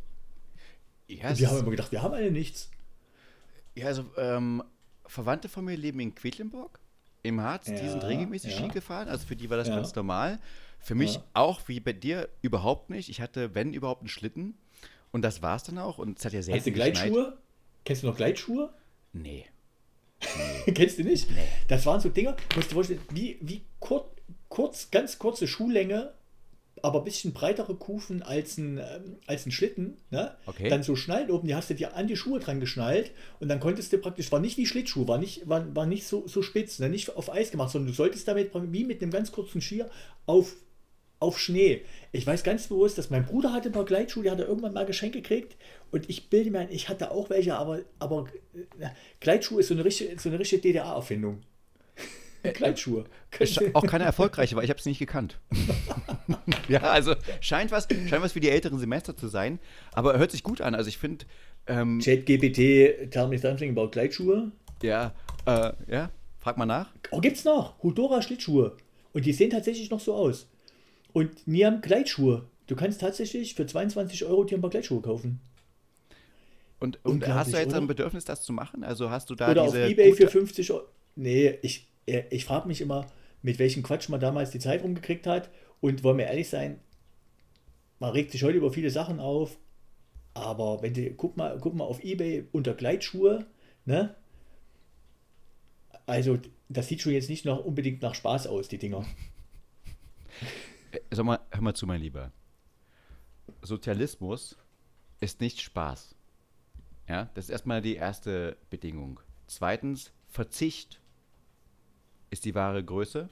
Ja, 1.06 1.30
Und 1.30 1.38
wir 1.38 1.48
haben 1.48 1.58
immer 1.60 1.70
gedacht, 1.70 1.92
wir 1.92 2.02
haben 2.02 2.14
alle 2.14 2.32
nichts. 2.32 2.68
ja 3.76 3.86
also 3.86 4.06
ähm, 4.16 4.62
Verwandte 5.06 5.48
von 5.48 5.64
mir 5.64 5.76
leben 5.76 6.00
in 6.00 6.14
Quedlinburg 6.14 6.78
im 7.22 7.40
Harz, 7.40 7.66
die 7.66 7.72
Ja, 7.72 7.90
sind 7.90 8.04
regelmäßig 8.04 8.52
ja. 8.52 8.58
Ski 8.58 8.68
gefahren, 8.68 9.08
also 9.08 9.26
für 9.26 9.36
die 9.36 9.50
war 9.50 9.56
das 9.56 9.68
ganz 9.68 9.94
normal. 9.94 10.38
Für 10.78 10.94
mich 10.94 11.18
auch, 11.34 11.60
wie 11.66 11.80
bei 11.80 11.92
dir, 11.92 12.28
überhaupt 12.42 12.90
nicht. 12.90 13.08
Ich 13.08 13.20
hatte, 13.20 13.54
wenn 13.54 13.72
überhaupt, 13.72 14.02
einen 14.02 14.08
Schlitten 14.08 14.54
und 15.10 15.22
das 15.22 15.42
war 15.42 15.56
es 15.56 15.64
dann 15.64 15.78
auch 15.78 15.98
und 15.98 16.18
es 16.18 16.24
hat 16.24 16.32
ja 16.32 16.42
selten 16.42 16.58
Hast 16.58 16.66
du 16.66 16.72
geschneit. 16.72 16.94
Gleitschuhe? 16.94 17.38
Kennst 17.84 18.02
du 18.02 18.06
noch 18.06 18.16
Gleitschuhe? 18.16 18.72
Nee. 19.12 19.46
Kennst 20.74 20.98
du 20.98 21.02
nicht? 21.02 21.30
Nee. 21.30 21.48
Das 21.68 21.86
waren 21.86 22.00
so 22.00 22.08
Dinger, 22.08 22.36
musst 22.54 22.70
du 22.70 22.74
vorstellen, 22.74 23.00
wie, 23.10 23.38
wie 23.40 23.62
kur, 23.80 24.10
kurz, 24.48 24.90
ganz 24.90 25.18
kurze 25.18 25.46
Schuhlänge, 25.48 26.12
aber 26.82 26.98
ein 27.00 27.04
bisschen 27.04 27.32
breitere 27.32 27.74
Kufen 27.74 28.22
als 28.22 28.58
ein, 28.58 28.78
ähm, 28.78 29.16
als 29.26 29.46
ein 29.46 29.50
Schlitten. 29.50 29.96
Ne? 30.10 30.36
Okay. 30.46 30.68
Dann 30.68 30.82
so 30.82 30.96
Schnallen 30.96 31.30
oben, 31.30 31.48
die 31.48 31.54
hast 31.54 31.70
du 31.70 31.74
dir 31.74 31.96
an 31.96 32.06
die 32.06 32.16
Schuhe 32.16 32.38
dran 32.38 32.60
geschnallt 32.60 33.12
und 33.40 33.48
dann 33.48 33.60
konntest 33.60 33.92
du 33.92 33.98
praktisch, 33.98 34.30
war 34.30 34.40
nicht 34.40 34.58
wie 34.58 34.66
Schlittschuh, 34.66 35.08
war 35.08 35.18
nicht, 35.18 35.48
war, 35.48 35.74
war 35.74 35.86
nicht 35.86 36.06
so, 36.06 36.26
so 36.26 36.42
spitz, 36.42 36.78
ne? 36.78 36.88
nicht 36.88 37.16
auf 37.16 37.32
Eis 37.32 37.50
gemacht, 37.50 37.70
sondern 37.70 37.88
du 37.88 37.94
solltest 37.94 38.28
damit 38.28 38.50
wie 38.54 38.84
mit 38.84 39.02
einem 39.02 39.10
ganz 39.10 39.32
kurzen 39.32 39.60
Skier 39.60 39.88
auf, 40.26 40.54
auf 41.18 41.38
Schnee. 41.38 41.82
Ich 42.12 42.26
weiß 42.26 42.42
ganz 42.42 42.66
bewusst, 42.66 42.98
dass 42.98 43.10
mein 43.10 43.24
Bruder 43.24 43.52
hatte 43.52 43.70
ein 43.70 43.72
paar 43.72 43.86
Gleitschuhe, 43.86 44.24
die 44.24 44.30
hat 44.30 44.38
er 44.38 44.46
irgendwann 44.46 44.74
mal 44.74 44.86
geschenkt 44.86 45.16
gekriegt 45.16 45.56
und 45.90 46.10
ich 46.10 46.28
bilde 46.28 46.50
mir 46.50 46.60
ein, 46.60 46.70
ich 46.70 46.88
hatte 46.88 47.10
auch 47.10 47.30
welche, 47.30 47.56
aber, 47.56 47.80
aber 47.98 48.26
äh, 48.78 48.88
Gleitschuhe 49.20 49.60
ist 49.60 49.68
so 49.68 49.74
eine 49.74 49.84
richtige, 49.84 50.18
so 50.18 50.28
eine 50.28 50.38
richtige 50.38 50.60
DDR-Erfindung. 50.62 51.40
Gleitschuhe. 52.52 53.04
Ist 53.38 53.60
auch 53.74 53.86
keine 53.86 54.04
erfolgreiche, 54.04 54.56
weil 54.56 54.64
ich 54.64 54.70
habe 54.70 54.78
es 54.80 54.86
nicht 54.86 54.98
gekannt. 54.98 55.38
ja, 56.68 56.80
also 56.80 57.14
scheint 57.40 57.70
was, 57.70 57.86
scheint 58.08 58.22
was 58.22 58.32
für 58.32 58.40
die 58.40 58.50
älteren 58.50 58.78
Semester 58.78 59.16
zu 59.16 59.28
sein, 59.28 59.58
aber 59.92 60.18
hört 60.18 60.30
sich 60.30 60.42
gut 60.42 60.60
an. 60.60 60.74
Also 60.74 60.88
ich 60.88 60.98
finde, 60.98 61.24
ähm, 61.66 62.00
ChatGPT, 62.02 63.10
tell 63.10 63.28
me 63.28 63.38
something 63.38 63.70
about 63.70 63.88
Gleitschuhe. 63.90 64.50
ja, 64.82 65.12
äh, 65.46 65.72
ja, 65.88 66.10
frag 66.40 66.56
mal 66.58 66.66
nach. 66.66 66.90
Oh, 67.10 67.20
gibt's 67.20 67.44
noch. 67.44 67.82
Hudora 67.82 68.22
Schlittschuhe. 68.22 68.76
Und 69.12 69.24
die 69.26 69.32
sehen 69.32 69.50
tatsächlich 69.50 69.90
noch 69.90 70.00
so 70.00 70.14
aus. 70.14 70.48
Und 71.12 71.46
Niam 71.46 71.80
Gleitschuhe. 71.80 72.46
Du 72.66 72.74
kannst 72.76 73.00
tatsächlich 73.00 73.54
für 73.54 73.64
22 73.66 74.24
Euro 74.24 74.44
dir 74.44 74.58
ein 74.58 74.60
paar 74.60 74.70
Gleitschuhe 74.70 75.00
kaufen. 75.00 75.40
Und, 76.78 77.02
und 77.04 77.26
hast 77.26 77.52
du 77.52 77.56
jetzt 77.56 77.68
oder? 77.68 77.78
ein 77.78 77.86
Bedürfnis, 77.86 78.24
das 78.26 78.42
zu 78.42 78.52
machen? 78.52 78.84
Also 78.84 79.08
hast 79.10 79.30
du 79.30 79.34
da 79.34 79.50
Oder 79.50 79.62
auf 79.62 79.68
diese 79.72 79.88
Ebay 79.88 80.12
für 80.12 80.24
gute- 80.24 80.30
50 80.32 80.72
Euro. 80.72 80.84
Nee, 81.14 81.58
ich, 81.62 81.78
äh, 81.78 81.82
ich 82.06 82.44
frage 82.44 82.68
mich 82.68 82.80
immer, 82.80 83.06
mit 83.42 83.58
welchem 83.58 83.82
Quatsch 83.82 84.08
man 84.08 84.20
damals 84.20 84.50
die 84.50 84.58
Zeit 84.58 84.82
rumgekriegt 84.82 85.26
hat. 85.26 85.50
Und 85.80 86.02
wollen 86.02 86.18
wir 86.18 86.26
ehrlich 86.26 86.48
sein, 86.48 86.80
man 87.98 88.10
regt 88.10 88.32
sich 88.32 88.42
heute 88.42 88.58
über 88.58 88.72
viele 88.72 88.90
Sachen 88.90 89.20
auf. 89.20 89.58
Aber 90.34 90.82
wenn 90.82 90.94
du, 90.94 91.10
guck 91.14 91.36
mal, 91.36 91.58
guck 91.60 91.74
mal 91.74 91.84
auf 91.84 92.02
Ebay 92.02 92.46
unter 92.52 92.74
Gleitschuhe, 92.74 93.46
ne? 93.84 94.14
Also, 96.06 96.38
das 96.68 96.88
sieht 96.88 97.00
schon 97.00 97.12
jetzt 97.12 97.30
nicht 97.30 97.44
noch 97.44 97.64
unbedingt 97.64 98.02
nach 98.02 98.14
Spaß 98.14 98.46
aus, 98.46 98.68
die 98.68 98.78
Dinger. 98.78 99.04
Sag 101.10 101.24
mal, 101.24 101.40
hör 101.50 101.62
mal 101.62 101.74
zu, 101.74 101.86
mein 101.86 102.00
Lieber. 102.00 102.32
Sozialismus 103.62 104.56
ist 105.20 105.40
nicht 105.40 105.60
Spaß. 105.60 106.14
Ja, 107.08 107.30
das 107.34 107.46
ist 107.46 107.50
erstmal 107.50 107.82
die 107.82 107.96
erste 107.96 108.56
Bedingung. 108.70 109.20
Zweitens, 109.46 110.12
Verzicht 110.28 111.00
ist 112.30 112.44
die 112.44 112.54
wahre 112.54 112.82
Größe. 112.84 113.28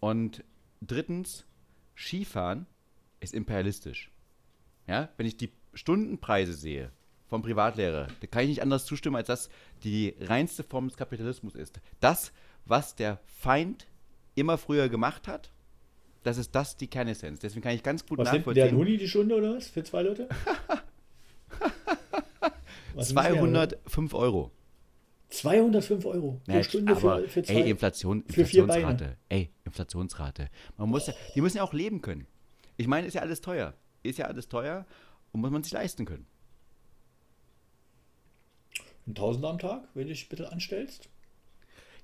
Und 0.00 0.44
drittens, 0.80 1.44
Skifahren 1.96 2.66
ist 3.20 3.34
imperialistisch. 3.34 4.10
Ja, 4.86 5.08
wenn 5.16 5.26
ich 5.26 5.36
die 5.36 5.50
Stundenpreise 5.74 6.52
sehe 6.54 6.90
vom 7.28 7.42
Privatlehrer, 7.42 8.08
da 8.20 8.26
kann 8.26 8.42
ich 8.42 8.48
nicht 8.48 8.62
anders 8.62 8.84
zustimmen, 8.86 9.16
als 9.16 9.28
dass 9.28 9.50
die 9.84 10.14
reinste 10.20 10.62
Form 10.64 10.88
des 10.88 10.96
Kapitalismus 10.96 11.54
ist. 11.54 11.80
Das, 12.00 12.32
was 12.64 12.94
der 12.96 13.18
Feind 13.26 13.86
immer 14.34 14.58
früher 14.58 14.88
gemacht 14.88 15.28
hat, 15.28 15.50
das 16.22 16.38
ist 16.38 16.54
das 16.54 16.76
die 16.76 16.86
Kernessenz. 16.88 17.40
Deswegen 17.40 17.62
kann 17.62 17.74
ich 17.74 17.82
ganz 17.82 18.04
gut 18.06 18.18
Was 18.18 18.32
nimmt 18.32 18.46
denn 18.46 18.54
der 18.54 18.64
nachvollziehen. 18.66 18.88
Huni 18.88 18.98
die 18.98 19.08
Stunde 19.08 19.36
oder 19.36 19.56
was? 19.56 19.68
Für 19.68 19.84
zwei 19.84 20.02
Leute? 20.02 20.28
Was 22.94 23.12
müssen 23.12 23.16
wir- 23.16 23.22
205 23.86 24.14
Euro. 24.14 24.50
205 25.30 26.04
Euro 26.06 26.40
pro 26.44 26.52
Ja, 26.52 26.62
Stunde 26.62 26.92
aber, 26.96 27.20
für, 27.22 27.28
für 27.28 27.42
zwei. 27.44 27.54
ey, 27.54 27.70
Inflation, 27.70 28.24
für 28.28 28.40
Inflationsrate. 28.42 29.16
Ey, 29.28 29.50
Inflationsrate. 29.64 30.48
Man 30.76 30.88
muss 30.88 31.06
ja, 31.06 31.14
die 31.34 31.40
müssen 31.40 31.56
ja 31.58 31.62
auch 31.62 31.72
leben 31.72 32.02
können. 32.02 32.26
Ich 32.76 32.86
meine, 32.86 33.06
ist 33.06 33.14
ja 33.14 33.20
alles 33.22 33.40
teuer. 33.40 33.74
Ist 34.02 34.18
ja 34.18 34.26
alles 34.26 34.48
teuer 34.48 34.86
und 35.32 35.40
muss 35.40 35.50
man 35.50 35.62
sich 35.62 35.72
leisten 35.72 36.04
können. 36.04 36.26
Ein 39.06 39.14
Tausender 39.14 39.48
am 39.50 39.58
Tag, 39.58 39.84
wenn 39.94 40.04
du 40.04 40.08
dich 40.10 40.28
bitte 40.28 40.50
anstellst? 40.52 41.08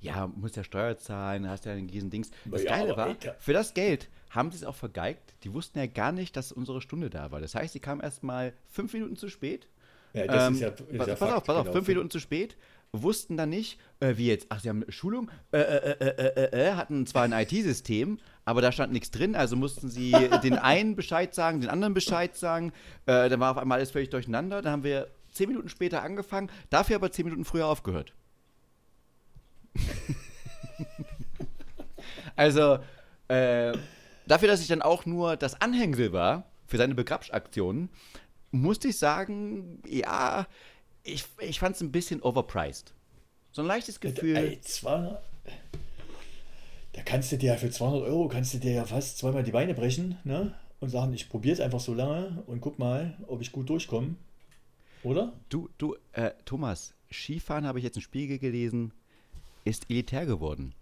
Ja, 0.00 0.26
muss 0.26 0.54
ja 0.56 0.62
Steuer 0.62 0.96
zahlen, 0.98 1.48
hast 1.48 1.64
ja 1.64 1.72
einen 1.72 1.88
riesen 1.88 2.10
Dings. 2.10 2.30
Das 2.44 2.62
Ja, 2.64 2.70
Geile 2.76 2.96
war, 2.96 3.06
Alter. 3.08 3.34
für 3.38 3.52
das 3.52 3.74
Geld 3.74 4.08
haben 4.30 4.50
sie 4.50 4.58
es 4.58 4.64
auch 4.64 4.74
vergeigt. 4.74 5.34
Die 5.42 5.52
wussten 5.52 5.78
ja 5.78 5.86
gar 5.86 6.12
nicht, 6.12 6.36
dass 6.36 6.52
unsere 6.52 6.80
Stunde 6.82 7.10
da 7.10 7.30
war. 7.30 7.40
Das 7.40 7.54
heißt, 7.54 7.72
sie 7.72 7.80
kamen 7.80 8.00
erst 8.02 8.22
mal 8.22 8.52
fünf 8.70 8.92
Minuten 8.92 9.16
zu 9.16 9.28
spät. 9.28 9.66
Ja, 10.12 10.26
das 10.26 10.48
Ähm, 10.48 10.54
ist 10.54 10.60
ja, 10.60 10.68
ist 10.68 10.76
pass, 10.78 10.88
ja 10.90 11.14
pass 11.14 11.18
Fakt, 11.18 11.32
auf, 11.32 11.44
pass 11.44 11.56
auf, 11.56 11.62
genau. 11.64 11.72
fünf 11.76 11.88
Minuten 11.88 12.10
zu 12.10 12.20
spät, 12.20 12.56
wussten 13.02 13.36
dann 13.36 13.50
nicht, 13.50 13.78
äh, 14.00 14.16
wie 14.16 14.26
jetzt, 14.28 14.46
ach, 14.50 14.60
sie 14.60 14.68
haben 14.68 14.82
eine 14.82 14.92
Schulung, 14.92 15.30
äh, 15.52 15.58
äh, 15.58 15.90
äh, 15.90 16.08
äh, 16.08 16.44
äh, 16.44 16.68
äh, 16.68 16.72
hatten 16.74 17.06
zwar 17.06 17.22
ein 17.22 17.32
IT-System, 17.32 18.18
aber 18.44 18.60
da 18.60 18.72
stand 18.72 18.92
nichts 18.92 19.10
drin, 19.10 19.34
also 19.34 19.56
mussten 19.56 19.88
sie 19.88 20.12
den 20.42 20.58
einen 20.58 20.96
Bescheid 20.96 21.34
sagen, 21.34 21.60
den 21.60 21.70
anderen 21.70 21.94
Bescheid 21.94 22.36
sagen, 22.36 22.72
äh, 23.06 23.28
dann 23.28 23.40
war 23.40 23.52
auf 23.52 23.58
einmal 23.58 23.78
alles 23.78 23.90
völlig 23.90 24.10
durcheinander, 24.10 24.62
dann 24.62 24.72
haben 24.72 24.84
wir 24.84 25.08
zehn 25.32 25.48
Minuten 25.48 25.68
später 25.68 26.02
angefangen, 26.02 26.50
dafür 26.70 26.96
aber 26.96 27.10
zehn 27.10 27.24
Minuten 27.24 27.44
früher 27.44 27.66
aufgehört. 27.66 28.14
also, 32.36 32.78
äh, 33.28 33.72
dafür, 34.26 34.48
dass 34.48 34.60
ich 34.60 34.68
dann 34.68 34.82
auch 34.82 35.06
nur 35.06 35.36
das 35.36 35.60
Anhängsel 35.60 36.12
war 36.12 36.44
für 36.66 36.78
seine 36.78 36.94
Begrabschaktionen, 36.94 37.90
musste 38.50 38.88
ich 38.88 38.98
sagen, 38.98 39.82
ja, 39.86 40.46
ich, 41.06 41.24
ich 41.40 41.58
fand 41.58 41.76
es 41.76 41.82
ein 41.82 41.92
bisschen 41.92 42.22
overpriced. 42.22 42.92
So 43.52 43.62
ein 43.62 43.68
leichtes 43.68 44.00
Gefühl. 44.00 44.36
Ey, 44.36 44.60
200, 44.60 45.22
da 46.92 47.02
kannst 47.02 47.30
du 47.30 47.38
dir 47.38 47.52
ja 47.52 47.56
für 47.56 47.70
200 47.70 48.02
Euro 48.02 48.28
kannst 48.28 48.54
du 48.54 48.58
dir 48.58 48.72
ja 48.72 48.84
fast 48.84 49.18
zweimal 49.18 49.42
die 49.42 49.52
Beine 49.52 49.74
brechen, 49.74 50.18
ne? 50.24 50.54
Und 50.80 50.90
sagen, 50.90 51.12
ich 51.14 51.28
probiere 51.28 51.54
es 51.54 51.60
einfach 51.60 51.80
so 51.80 51.94
lange 51.94 52.42
und 52.46 52.60
guck 52.60 52.78
mal, 52.78 53.16
ob 53.28 53.40
ich 53.40 53.52
gut 53.52 53.68
durchkomme. 53.68 54.16
Oder? 55.02 55.32
Du, 55.48 55.68
du, 55.78 55.96
äh, 56.12 56.32
Thomas, 56.44 56.94
Skifahren 57.10 57.66
habe 57.66 57.78
ich 57.78 57.84
jetzt 57.84 57.96
im 57.96 58.02
Spiegel 58.02 58.38
gelesen, 58.38 58.92
ist 59.64 59.90
elitär 59.90 60.26
geworden. 60.26 60.74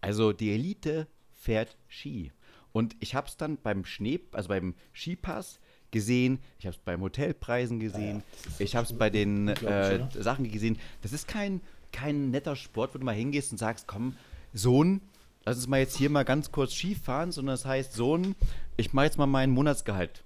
Also 0.00 0.32
die 0.32 0.52
Elite 0.52 1.06
fährt 1.34 1.76
Ski. 1.88 2.32
Und 2.72 2.96
ich 3.00 3.14
habe 3.14 3.28
es 3.28 3.36
dann 3.36 3.56
beim 3.56 3.84
Schnee, 3.84 4.20
also 4.32 4.48
beim 4.48 4.74
Skipass 4.94 5.59
gesehen, 5.90 6.38
ich 6.58 6.66
habe 6.66 6.76
es 6.76 6.82
beim 6.82 7.00
Hotelpreisen 7.00 7.80
gesehen, 7.80 8.22
ich 8.58 8.76
habe 8.76 8.86
es 8.86 8.92
bei 8.92 9.10
den 9.10 9.48
äh? 9.48 10.06
Sachen 10.18 10.50
gesehen. 10.50 10.78
Das 11.02 11.12
ist 11.12 11.26
kein, 11.28 11.60
kein 11.92 12.30
netter 12.30 12.56
Sport, 12.56 12.94
wo 12.94 12.98
du 12.98 13.04
mal 13.04 13.14
hingehst 13.14 13.52
und 13.52 13.58
sagst, 13.58 13.86
komm, 13.86 14.16
Sohn, 14.52 15.00
lass 15.44 15.56
uns 15.56 15.66
mal 15.68 15.80
jetzt 15.80 15.96
hier 15.96 16.10
mal 16.10 16.24
ganz 16.24 16.52
kurz 16.52 16.72
Skifahren, 16.74 17.32
sondern 17.32 17.54
das 17.54 17.64
heißt, 17.64 17.92
Sohn, 17.94 18.34
ich 18.76 18.92
mache 18.92 19.06
jetzt 19.06 19.18
mal 19.18 19.26
meinen 19.26 19.52
Monatsgehalt 19.52 20.22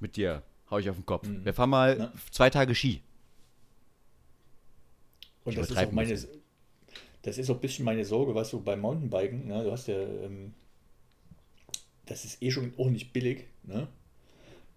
mit 0.00 0.16
dir, 0.16 0.42
hau 0.70 0.78
ich 0.78 0.88
auf 0.90 0.96
den 0.96 1.06
Kopf. 1.06 1.26
Wir 1.28 1.54
fahren 1.54 1.70
mal 1.70 1.98
Ja. 1.98 2.12
zwei 2.30 2.50
Tage 2.50 2.74
Ski. 2.74 3.00
Und 5.44 5.52
Ich 5.52 5.58
das 5.58 5.70
ist 5.70 5.76
auch 5.76 5.82
ein 5.82 5.94
meine, 5.94 6.08
bisschen. 6.10 6.30
das 7.22 7.38
ist 7.38 7.50
auch 7.50 7.54
ein 7.56 7.60
bisschen 7.60 7.84
meine 7.84 8.04
Sorge, 8.04 8.34
was 8.34 8.50
so 8.50 8.60
beim 8.60 8.80
Mountainbiken, 8.80 9.46
ne? 9.48 9.64
Du 9.64 9.72
hast 9.72 9.88
ja, 9.88 10.00
ähm, 10.00 10.54
das 12.06 12.24
ist 12.24 12.42
eh 12.42 12.50
schon 12.50 12.72
auch 12.78 12.90
nicht 12.90 13.12
billig, 13.12 13.46
ne? 13.64 13.88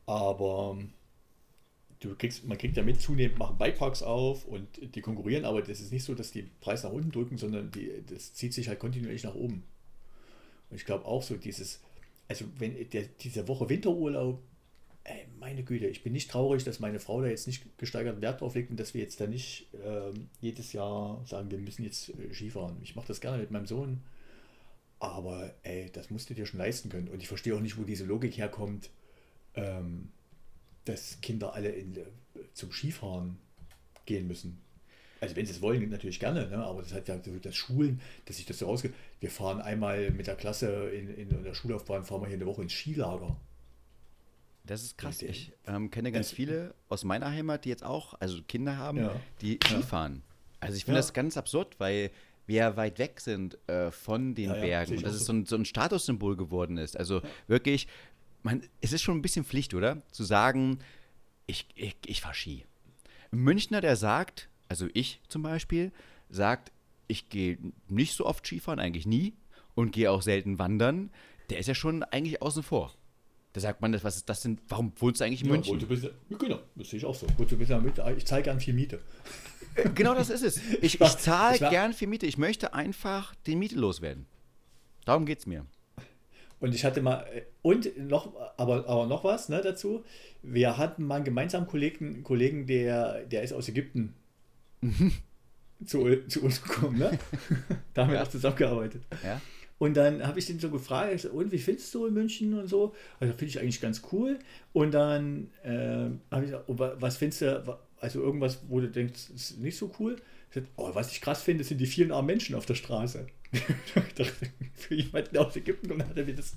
Aber 0.05 0.77
ähm, 0.77 0.93
du 1.99 2.15
kriegst, 2.15 2.45
man 2.45 2.57
kriegt 2.57 2.77
ja 2.77 2.83
mit, 2.83 3.01
zunehmend 3.01 3.37
machen 3.37 3.57
Bikeparks 3.57 4.03
auf 4.03 4.45
und 4.45 4.67
die 4.95 5.01
konkurrieren, 5.01 5.45
aber 5.45 5.61
das 5.61 5.79
ist 5.79 5.91
nicht 5.91 6.03
so, 6.03 6.13
dass 6.13 6.31
die 6.31 6.43
Preis 6.61 6.83
nach 6.83 6.91
unten 6.91 7.11
drücken, 7.11 7.37
sondern 7.37 7.71
die, 7.71 7.91
das 8.07 8.33
zieht 8.33 8.53
sich 8.53 8.67
halt 8.67 8.79
kontinuierlich 8.79 9.23
nach 9.23 9.35
oben. 9.35 9.63
Und 10.69 10.77
ich 10.77 10.85
glaube 10.85 11.05
auch 11.05 11.23
so 11.23 11.35
dieses, 11.35 11.81
also 12.27 12.45
wenn 12.57 12.89
der, 12.89 13.03
diese 13.21 13.47
Woche 13.47 13.69
Winterurlaub, 13.69 14.41
ey, 15.03 15.27
meine 15.39 15.63
Güte, 15.63 15.87
ich 15.87 16.03
bin 16.03 16.13
nicht 16.13 16.29
traurig, 16.29 16.63
dass 16.63 16.79
meine 16.79 16.99
Frau 16.99 17.21
da 17.21 17.27
jetzt 17.27 17.47
nicht 17.47 17.77
gesteigerten 17.77 18.21
Wert 18.21 18.41
drauf 18.41 18.55
legt 18.55 18.71
und 18.71 18.79
dass 18.79 18.93
wir 18.93 19.01
jetzt 19.01 19.21
da 19.21 19.27
nicht 19.27 19.67
ähm, 19.83 20.29
jedes 20.41 20.73
Jahr 20.73 21.23
sagen, 21.25 21.51
wir 21.51 21.59
müssen 21.59 21.83
jetzt 21.83 22.09
äh, 22.09 22.33
Skifahren. 22.33 22.77
Ich 22.81 22.95
mache 22.95 23.07
das 23.07 23.21
gerne 23.21 23.37
mit 23.37 23.51
meinem 23.51 23.67
Sohn, 23.67 24.01
aber 24.99 25.53
ey, 25.63 25.91
das 25.91 26.09
musst 26.09 26.29
du 26.29 26.33
dir 26.33 26.45
schon 26.45 26.59
leisten 26.59 26.89
können. 26.89 27.07
Und 27.07 27.21
ich 27.21 27.27
verstehe 27.27 27.55
auch 27.55 27.61
nicht, 27.61 27.77
wo 27.77 27.83
diese 27.83 28.05
Logik 28.05 28.37
herkommt, 28.37 28.89
ähm, 29.55 30.09
dass 30.85 31.19
Kinder 31.21 31.53
alle 31.53 31.69
in, 31.69 31.95
äh, 31.97 32.03
zum 32.53 32.71
Skifahren 32.71 33.37
gehen 34.05 34.27
müssen. 34.27 34.61
Also 35.21 35.35
wenn 35.35 35.45
sie 35.45 35.53
es 35.53 35.61
wollen, 35.61 35.89
natürlich 35.89 36.19
gerne, 36.19 36.47
ne? 36.47 36.57
aber 36.63 36.81
das 36.81 36.93
hat 36.93 37.07
ja 37.07 37.17
so 37.23 37.31
das 37.39 37.55
Schulen, 37.55 38.01
dass 38.25 38.35
sich 38.37 38.45
das 38.45 38.59
so 38.59 38.65
rausgeht. 38.67 38.93
Wir 39.21 39.31
fahren 39.31 39.61
einmal 39.61 40.11
mit 40.11 40.27
der 40.27 40.35
Klasse 40.35 40.89
in, 40.89 41.07
in 41.15 41.43
der 41.43 41.53
Schullaufbahn, 41.55 42.03
fahren 42.03 42.21
wir 42.21 42.27
hier 42.27 42.35
eine 42.35 42.45
Woche 42.45 42.61
ins 42.61 42.73
Skilager. 42.73 43.35
Das 44.65 44.83
ist 44.83 44.97
krass. 44.97 45.21
Ich 45.21 45.51
ähm, 45.67 45.91
kenne 45.91 46.11
ganz 46.11 46.27
das- 46.29 46.35
viele 46.35 46.73
aus 46.89 47.03
meiner 47.03 47.29
Heimat, 47.31 47.65
die 47.65 47.69
jetzt 47.69 47.83
auch, 47.83 48.15
also 48.19 48.41
Kinder 48.47 48.77
haben, 48.77 48.97
Ja. 48.97 49.15
die 49.41 49.59
Skifahren. 49.63 50.21
Also 50.59 50.77
ich 50.77 50.85
finde 50.85 50.97
Ja. 50.97 51.01
das 51.01 51.13
ganz 51.13 51.37
absurd, 51.37 51.79
weil 51.79 52.11
wir 52.47 52.57
ja 52.57 52.77
weit 52.77 52.99
weg 52.99 53.19
sind 53.21 53.57
äh, 53.67 53.91
von 53.91 54.35
den 54.35 54.51
Bergen 54.51 54.97
und 54.97 55.03
dass 55.05 55.15
es 55.15 55.25
so 55.25 55.33
ein, 55.33 55.45
so 55.45 55.55
ein 55.55 55.65
Statussymbol 55.65 56.35
geworden 56.35 56.77
ist. 56.77 56.97
Also 56.97 57.21
wirklich, 57.47 57.87
man, 58.45 58.61
es 58.79 58.93
ist 58.93 59.01
schon 59.01 59.17
ein 59.17 59.21
bisschen 59.23 59.43
Pflicht, 59.43 59.73
oder? 59.73 60.03
Zu 60.11 60.23
sagen, 60.23 60.77
ich, 61.47 61.67
ich, 61.75 61.97
ich 62.05 62.21
fahre 62.21 62.35
Ski. 62.35 62.63
Münchner, 63.31 63.81
der 63.81 63.95
sagt, 63.95 64.49
also 64.69 64.87
ich 64.93 65.19
zum 65.27 65.41
Beispiel, 65.41 65.91
sagt, 66.29 66.71
ich 67.07 67.29
gehe 67.29 67.57
nicht 67.89 68.13
so 68.13 68.25
oft 68.25 68.45
Skifahren, 68.45 68.79
eigentlich 68.79 69.07
nie, 69.07 69.33
und 69.73 69.91
gehe 69.91 70.11
auch 70.11 70.21
selten 70.21 70.59
wandern, 70.59 71.09
der 71.49 71.57
ist 71.57 71.67
ja 71.67 71.75
schon 71.75 72.03
eigentlich 72.03 72.41
außen 72.41 72.63
vor. 72.63 72.93
Da 73.53 73.61
sagt 73.61 73.81
man, 73.81 73.93
was 74.03 74.17
ist 74.17 74.29
das 74.29 74.41
denn? 74.41 74.59
Warum 74.67 74.93
wohnst 74.97 75.21
du 75.21 75.25
eigentlich 75.25 75.41
in 75.41 75.49
München? 75.49 75.79
Ja, 75.79 75.85
bisschen, 75.85 76.11
genau, 76.37 76.59
das 76.75 76.89
sehe 76.89 76.99
ich 76.99 77.05
auch 77.05 77.15
so. 77.15 77.25
Ich 78.17 78.25
zahle 78.25 78.43
gern 78.43 78.59
viel 78.59 78.73
Miete. 78.73 78.99
Äh, 79.75 79.89
genau 79.89 80.13
das 80.13 80.29
ist 80.29 80.43
es. 80.43 80.61
Ich, 80.81 81.01
ich 81.01 81.17
zahle 81.17 81.57
gern 81.57 81.93
viel 81.93 82.07
Miete. 82.07 82.25
Ich 82.25 82.37
möchte 82.37 82.73
einfach 82.73 83.33
die 83.47 83.55
Miete 83.55 83.75
loswerden. 83.75 84.27
Darum 85.05 85.25
geht 85.25 85.39
es 85.39 85.45
mir. 85.45 85.65
Und 86.65 86.73
ich 86.73 86.83
hatte 86.83 86.99
mal, 87.03 87.23
äh, 87.31 87.43
und 87.61 87.95
noch, 87.95 88.33
aber, 88.57 88.89
aber 88.89 89.05
noch 89.05 89.23
was 89.23 89.49
ne, 89.49 89.61
dazu. 89.61 90.03
Wir 90.41 90.79
hatten 90.79 91.05
mal 91.05 91.17
einen 91.17 91.23
gemeinsamen 91.23 91.67
Kollegen, 91.67 92.23
Kollegen 92.23 92.65
der, 92.65 93.23
der 93.25 93.43
ist 93.43 93.53
aus 93.53 93.69
Ägypten 93.69 94.15
mhm. 94.81 95.11
zu, 95.85 96.27
zu 96.27 96.41
uns 96.41 96.63
gekommen. 96.63 96.97
Ne? 96.97 97.19
da 97.93 98.01
haben 98.01 98.13
wir 98.13 98.23
auch 98.23 98.27
zusammengearbeitet. 98.27 99.03
Ja. 99.23 99.39
Und 99.77 99.95
dann 99.95 100.25
habe 100.25 100.39
ich 100.39 100.47
den 100.47 100.59
so 100.59 100.71
gefragt, 100.71 101.25
und 101.25 101.51
wie 101.51 101.59
findest 101.59 101.93
du 101.93 102.07
in 102.07 102.15
München 102.15 102.57
und 102.57 102.67
so? 102.67 102.95
Also 103.19 103.33
finde 103.33 103.51
ich 103.51 103.59
eigentlich 103.59 103.79
ganz 103.79 104.01
cool. 104.11 104.39
Und 104.73 104.91
dann 104.95 105.51
äh, 105.61 106.09
habe 106.31 106.45
ich 106.45 106.49
gesagt, 106.49 106.63
oh, 106.65 106.79
was 106.79 107.17
findest 107.17 107.43
du, 107.43 107.77
also 107.99 108.21
irgendwas, 108.23 108.63
wo 108.67 108.79
du 108.79 108.89
denkst, 108.89 109.29
ist 109.35 109.59
nicht 109.59 109.77
so 109.77 109.93
cool? 109.99 110.15
Oh, 110.75 110.89
was 110.93 111.11
ich 111.11 111.21
krass 111.21 111.41
finde, 111.41 111.63
sind 111.63 111.79
die 111.79 111.85
vielen 111.85 112.11
armen 112.11 112.27
Menschen 112.27 112.55
auf 112.55 112.65
der 112.65 112.75
Straße. 112.75 113.27
für 114.73 114.95
jemanden 114.95 115.33
der 115.33 115.45
aus 115.45 115.55
Ägypten 115.55 115.87
kommt, 115.87 116.03
hat 116.03 116.17
er 116.17 116.25
mir 116.25 116.35
das, 116.35 116.55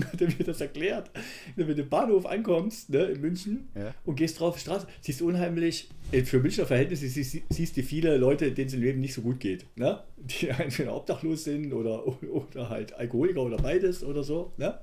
hat 0.00 0.20
er 0.20 0.28
mir 0.28 0.44
das 0.44 0.60
erklärt. 0.60 1.10
Wenn 1.56 1.66
du 1.66 1.74
den 1.74 1.88
Bahnhof 1.88 2.26
ankommst, 2.26 2.90
ne, 2.90 3.04
in 3.04 3.20
München, 3.20 3.68
ja. 3.74 3.94
und 4.04 4.16
gehst 4.16 4.40
drauf 4.40 4.54
die 4.54 4.60
Straße, 4.60 4.86
siehst 5.00 5.20
du 5.20 5.28
unheimlich, 5.28 5.90
äh, 6.12 6.22
für 6.22 6.40
Münchner 6.40 6.66
Verhältnisse 6.66 7.08
siehst, 7.08 7.38
siehst 7.48 7.76
du 7.76 7.82
viele 7.82 8.16
Leute, 8.16 8.52
denen 8.52 8.68
es 8.68 8.74
im 8.74 8.82
Leben 8.82 9.00
nicht 9.00 9.14
so 9.14 9.22
gut 9.22 9.40
geht. 9.40 9.66
Ne? 9.76 10.02
Die 10.16 10.48
entweder 10.58 10.94
obdachlos 10.94 11.44
sind 11.44 11.72
oder, 11.72 12.06
oder 12.06 12.68
halt 12.68 12.92
Alkoholiker 12.94 13.42
oder 13.42 13.56
beides 13.56 14.02
oder 14.02 14.22
so. 14.22 14.52
Ne? 14.56 14.78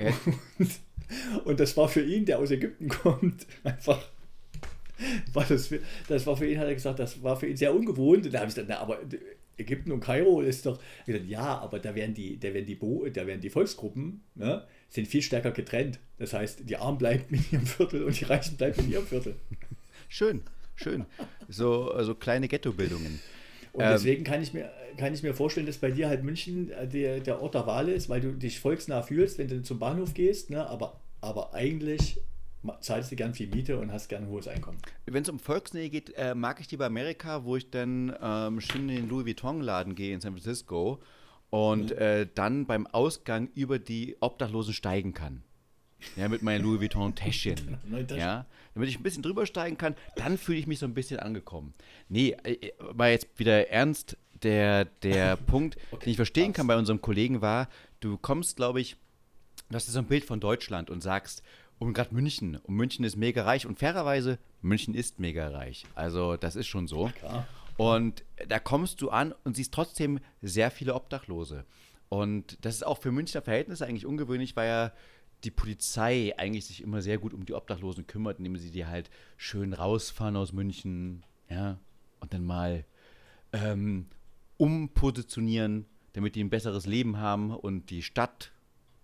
Ja. 0.00 0.12
Und, 0.58 0.70
und 1.44 1.60
das 1.60 1.76
war 1.76 1.88
für 1.88 2.02
ihn, 2.02 2.24
der 2.24 2.38
aus 2.38 2.50
Ägypten 2.50 2.88
kommt, 2.88 3.46
einfach 3.64 4.00
war 5.32 5.44
das, 5.48 5.68
für, 5.68 5.80
das 6.08 6.26
war 6.26 6.36
für 6.36 6.46
ihn, 6.46 6.58
hat 6.58 6.66
er 6.66 6.74
gesagt, 6.74 6.98
das 6.98 7.22
war 7.22 7.36
für 7.36 7.46
ihn 7.46 7.56
sehr 7.56 7.74
ungewohnt. 7.74 8.26
Und 8.26 8.32
da 8.32 8.40
habe 8.40 8.48
ich 8.48 8.54
gesagt, 8.54 8.68
na, 8.68 8.78
aber 8.78 9.00
Ägypten 9.56 9.92
und 9.92 10.00
Kairo 10.00 10.40
ist 10.40 10.66
doch, 10.66 10.78
gesagt, 11.06 11.26
ja, 11.26 11.58
aber 11.58 11.78
da 11.78 11.94
werden 11.94 12.14
die, 12.14 12.38
da 12.38 12.52
werden 12.54 12.66
die, 12.66 12.74
Bo, 12.74 13.06
da 13.08 13.26
werden 13.26 13.40
die 13.40 13.50
Volksgruppen, 13.50 14.22
ne, 14.34 14.64
sind 14.88 15.08
viel 15.08 15.22
stärker 15.22 15.50
getrennt. 15.50 15.98
Das 16.18 16.32
heißt, 16.32 16.68
die 16.68 16.76
Armen 16.76 16.98
bleiben 16.98 17.24
in 17.30 17.44
ihrem 17.50 17.66
Viertel 17.66 18.04
und 18.04 18.18
die 18.18 18.24
Reichen 18.24 18.56
bleiben 18.56 18.80
in 18.80 18.92
ihrem 18.92 19.06
Viertel. 19.06 19.36
Schön, 20.08 20.42
schön. 20.76 21.04
So 21.48 21.90
also 21.90 22.14
kleine 22.14 22.48
Ghettobildungen. 22.48 23.20
Und 23.72 23.84
ähm, 23.84 23.90
deswegen 23.92 24.24
kann 24.24 24.42
ich, 24.42 24.54
mir, 24.54 24.70
kann 24.96 25.12
ich 25.12 25.22
mir 25.22 25.34
vorstellen, 25.34 25.66
dass 25.66 25.78
bei 25.78 25.90
dir 25.90 26.08
halt 26.08 26.24
München 26.24 26.70
äh, 26.70 26.88
der, 26.88 27.20
der 27.20 27.42
Ort 27.42 27.54
der 27.54 27.66
Wahl 27.66 27.88
ist, 27.88 28.08
weil 28.08 28.20
du 28.20 28.32
dich 28.32 28.60
volksnah 28.60 29.02
fühlst, 29.02 29.38
wenn 29.38 29.48
du 29.48 29.62
zum 29.62 29.78
Bahnhof 29.78 30.14
gehst, 30.14 30.50
ne? 30.50 30.66
aber, 30.66 31.00
aber 31.20 31.54
eigentlich 31.54 32.20
zahlst 32.80 33.10
du 33.12 33.16
gern 33.16 33.34
viel 33.34 33.48
Miete 33.48 33.78
und 33.78 33.92
hast 33.92 34.08
gern 34.08 34.24
ein 34.24 34.28
hohes 34.28 34.48
Einkommen. 34.48 34.78
Wenn 35.06 35.22
es 35.22 35.28
um 35.28 35.38
Volksnähe 35.38 35.90
geht, 35.90 36.14
äh, 36.16 36.34
mag 36.34 36.60
ich 36.60 36.70
lieber 36.70 36.86
Amerika, 36.86 37.44
wo 37.44 37.56
ich 37.56 37.70
dann 37.70 38.14
ähm, 38.20 38.60
schön 38.60 38.88
in 38.88 38.96
den 38.96 39.08
Louis 39.08 39.26
Vuitton-Laden 39.26 39.94
gehe 39.94 40.14
in 40.14 40.20
San 40.20 40.32
Francisco 40.32 41.00
und 41.50 41.90
mhm. 41.90 41.98
äh, 41.98 42.26
dann 42.34 42.66
beim 42.66 42.86
Ausgang 42.86 43.48
über 43.54 43.78
die 43.78 44.16
Obdachlosen 44.20 44.74
steigen 44.74 45.14
kann. 45.14 45.42
Ja, 46.16 46.28
mit 46.28 46.42
meinem 46.42 46.62
Louis 46.62 46.80
Vuitton-Täschchen. 46.80 47.78
ja, 48.16 48.46
damit 48.74 48.88
ich 48.88 48.98
ein 48.98 49.02
bisschen 49.02 49.22
drüber 49.22 49.46
steigen 49.46 49.76
kann, 49.76 49.96
dann 50.16 50.38
fühle 50.38 50.58
ich 50.58 50.66
mich 50.66 50.78
so 50.78 50.86
ein 50.86 50.94
bisschen 50.94 51.18
angekommen. 51.18 51.74
Nee, 52.08 52.36
äh, 52.44 52.72
mal 52.94 53.10
jetzt 53.10 53.26
wieder 53.36 53.68
ernst, 53.68 54.16
der, 54.42 54.84
der 54.84 55.36
Punkt, 55.46 55.76
okay. 55.90 56.04
den 56.04 56.10
ich 56.10 56.16
verstehen 56.16 56.52
kann 56.52 56.66
bei 56.66 56.76
unserem 56.76 57.00
Kollegen 57.00 57.40
war, 57.40 57.68
du 58.00 58.16
kommst, 58.16 58.56
glaube 58.56 58.80
ich, 58.80 58.96
du 59.68 59.74
hast 59.74 59.86
so 59.86 59.98
ein 59.98 60.06
Bild 60.06 60.24
von 60.24 60.40
Deutschland 60.40 60.90
und 60.90 61.02
sagst, 61.02 61.42
und 61.78 61.92
gerade 61.92 62.14
München. 62.14 62.56
Und 62.56 62.74
München 62.74 63.04
ist 63.04 63.16
mega 63.16 63.44
reich. 63.44 63.66
Und 63.66 63.78
fairerweise, 63.78 64.38
München 64.62 64.94
ist 64.94 65.20
mega 65.20 65.48
reich. 65.48 65.84
Also, 65.94 66.36
das 66.36 66.56
ist 66.56 66.66
schon 66.66 66.88
so. 66.88 67.10
Klar. 67.18 67.46
Und 67.76 68.24
da 68.48 68.58
kommst 68.58 69.00
du 69.00 69.10
an 69.10 69.34
und 69.44 69.56
siehst 69.56 69.72
trotzdem 69.72 70.18
sehr 70.42 70.70
viele 70.70 70.94
Obdachlose. 70.94 71.64
Und 72.08 72.58
das 72.62 72.74
ist 72.74 72.86
auch 72.86 72.98
für 72.98 73.12
Münchner 73.12 73.42
Verhältnisse 73.42 73.86
eigentlich 73.86 74.06
ungewöhnlich, 74.06 74.56
weil 74.56 74.68
ja 74.68 74.92
die 75.44 75.50
Polizei 75.50 76.34
eigentlich 76.36 76.66
sich 76.66 76.82
immer 76.82 77.02
sehr 77.02 77.18
gut 77.18 77.32
um 77.32 77.46
die 77.46 77.54
Obdachlosen 77.54 78.06
kümmert, 78.06 78.38
indem 78.38 78.56
sie 78.56 78.72
die 78.72 78.86
halt 78.86 79.10
schön 79.36 79.72
rausfahren 79.72 80.36
aus 80.36 80.52
München, 80.52 81.22
ja, 81.48 81.78
und 82.20 82.34
dann 82.34 82.44
mal 82.44 82.84
ähm, 83.52 84.06
umpositionieren, 84.56 85.86
damit 86.14 86.34
die 86.34 86.42
ein 86.42 86.50
besseres 86.50 86.86
Leben 86.86 87.18
haben 87.18 87.54
und 87.54 87.90
die 87.90 88.02
Stadt 88.02 88.50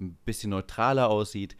ein 0.01 0.19
bisschen 0.25 0.51
neutraler 0.51 1.09
aussieht. 1.09 1.57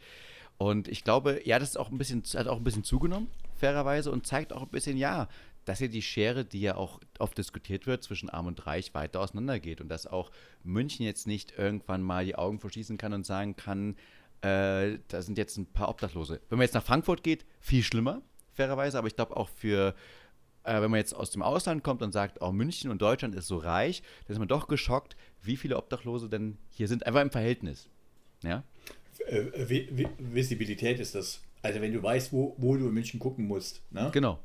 Und 0.57 0.87
ich 0.87 1.03
glaube, 1.03 1.41
ja, 1.43 1.59
das 1.59 1.69
ist 1.69 1.77
auch 1.77 1.91
ein 1.91 1.97
bisschen, 1.97 2.23
hat 2.35 2.47
auch 2.47 2.57
ein 2.57 2.63
bisschen 2.63 2.83
zugenommen, 2.83 3.29
fairerweise, 3.55 4.11
und 4.11 4.25
zeigt 4.25 4.53
auch 4.53 4.61
ein 4.63 4.69
bisschen, 4.69 4.97
ja, 4.97 5.27
dass 5.65 5.79
hier 5.79 5.89
die 5.89 6.01
Schere, 6.01 6.45
die 6.45 6.61
ja 6.61 6.75
auch 6.75 6.99
oft 7.19 7.37
diskutiert 7.37 7.87
wird, 7.87 8.03
zwischen 8.03 8.29
Arm 8.29 8.47
und 8.47 8.65
Reich 8.65 8.93
weiter 8.93 9.19
auseinandergeht 9.19 9.81
und 9.81 9.89
dass 9.89 10.07
auch 10.07 10.31
München 10.63 11.05
jetzt 11.05 11.27
nicht 11.27 11.57
irgendwann 11.57 12.03
mal 12.03 12.23
die 12.23 12.35
Augen 12.35 12.59
verschließen 12.59 12.97
kann 12.97 13.13
und 13.13 13.25
sagen 13.25 13.55
kann, 13.55 13.95
äh, 14.41 14.99
da 15.07 15.21
sind 15.21 15.37
jetzt 15.37 15.57
ein 15.57 15.65
paar 15.65 15.89
Obdachlose. 15.89 16.39
Wenn 16.49 16.59
man 16.59 16.65
jetzt 16.65 16.75
nach 16.75 16.83
Frankfurt 16.83 17.23
geht, 17.23 17.45
viel 17.59 17.83
schlimmer, 17.83 18.21
fairerweise, 18.53 18.97
aber 18.97 19.07
ich 19.07 19.15
glaube 19.15 19.35
auch 19.35 19.49
für, 19.49 19.95
äh, 20.63 20.81
wenn 20.81 20.91
man 20.91 20.99
jetzt 20.99 21.15
aus 21.15 21.31
dem 21.31 21.41
Ausland 21.41 21.83
kommt 21.83 22.03
und 22.03 22.11
sagt, 22.11 22.41
auch 22.41 22.51
München 22.51 22.91
und 22.91 23.01
Deutschland 23.01 23.33
ist 23.33 23.47
so 23.47 23.57
reich, 23.57 24.03
dann 24.27 24.33
ist 24.33 24.39
man 24.39 24.47
doch 24.47 24.67
geschockt, 24.67 25.17
wie 25.41 25.57
viele 25.57 25.77
Obdachlose 25.77 26.29
denn 26.29 26.57
hier 26.69 26.87
sind, 26.87 27.05
einfach 27.07 27.21
im 27.21 27.31
Verhältnis. 27.31 27.89
Ja? 28.43 28.63
Äh, 29.27 29.85
Visibilität 30.19 30.99
ist 30.99 31.15
das. 31.15 31.41
Also 31.61 31.81
wenn 31.81 31.93
du 31.93 32.01
weißt, 32.01 32.31
wo, 32.31 32.55
wo 32.57 32.75
du 32.75 32.87
in 32.87 32.93
München 32.93 33.19
gucken 33.19 33.47
musst. 33.47 33.81
Ne? 33.91 34.09
Genau. 34.13 34.39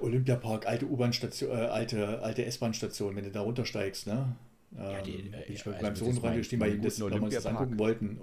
Olympiapark, 0.00 0.66
alte 0.66 0.86
U-Bahn-Station, 0.86 1.50
äh, 1.50 1.62
alte, 1.62 2.22
alte 2.22 2.44
S-Bahn-Station, 2.44 3.16
wenn 3.16 3.24
du 3.24 3.30
da 3.30 3.40
runtersteigst, 3.40 4.06
ne? 4.06 4.36
Ja, 4.76 5.00
die, 5.02 5.12
ähm, 5.12 5.34
ich 5.48 5.66
äh, 5.66 5.74
beim 5.80 5.96
Sohn 5.96 6.16
reingestiegen, 6.18 6.64
weil 6.64 6.74
ihm 6.74 6.82
das, 6.82 7.00
weil 7.00 7.12
wir 7.12 7.22
uns 7.22 7.34
das 7.34 7.46
angucken 7.46 7.78
wollten. 7.78 8.20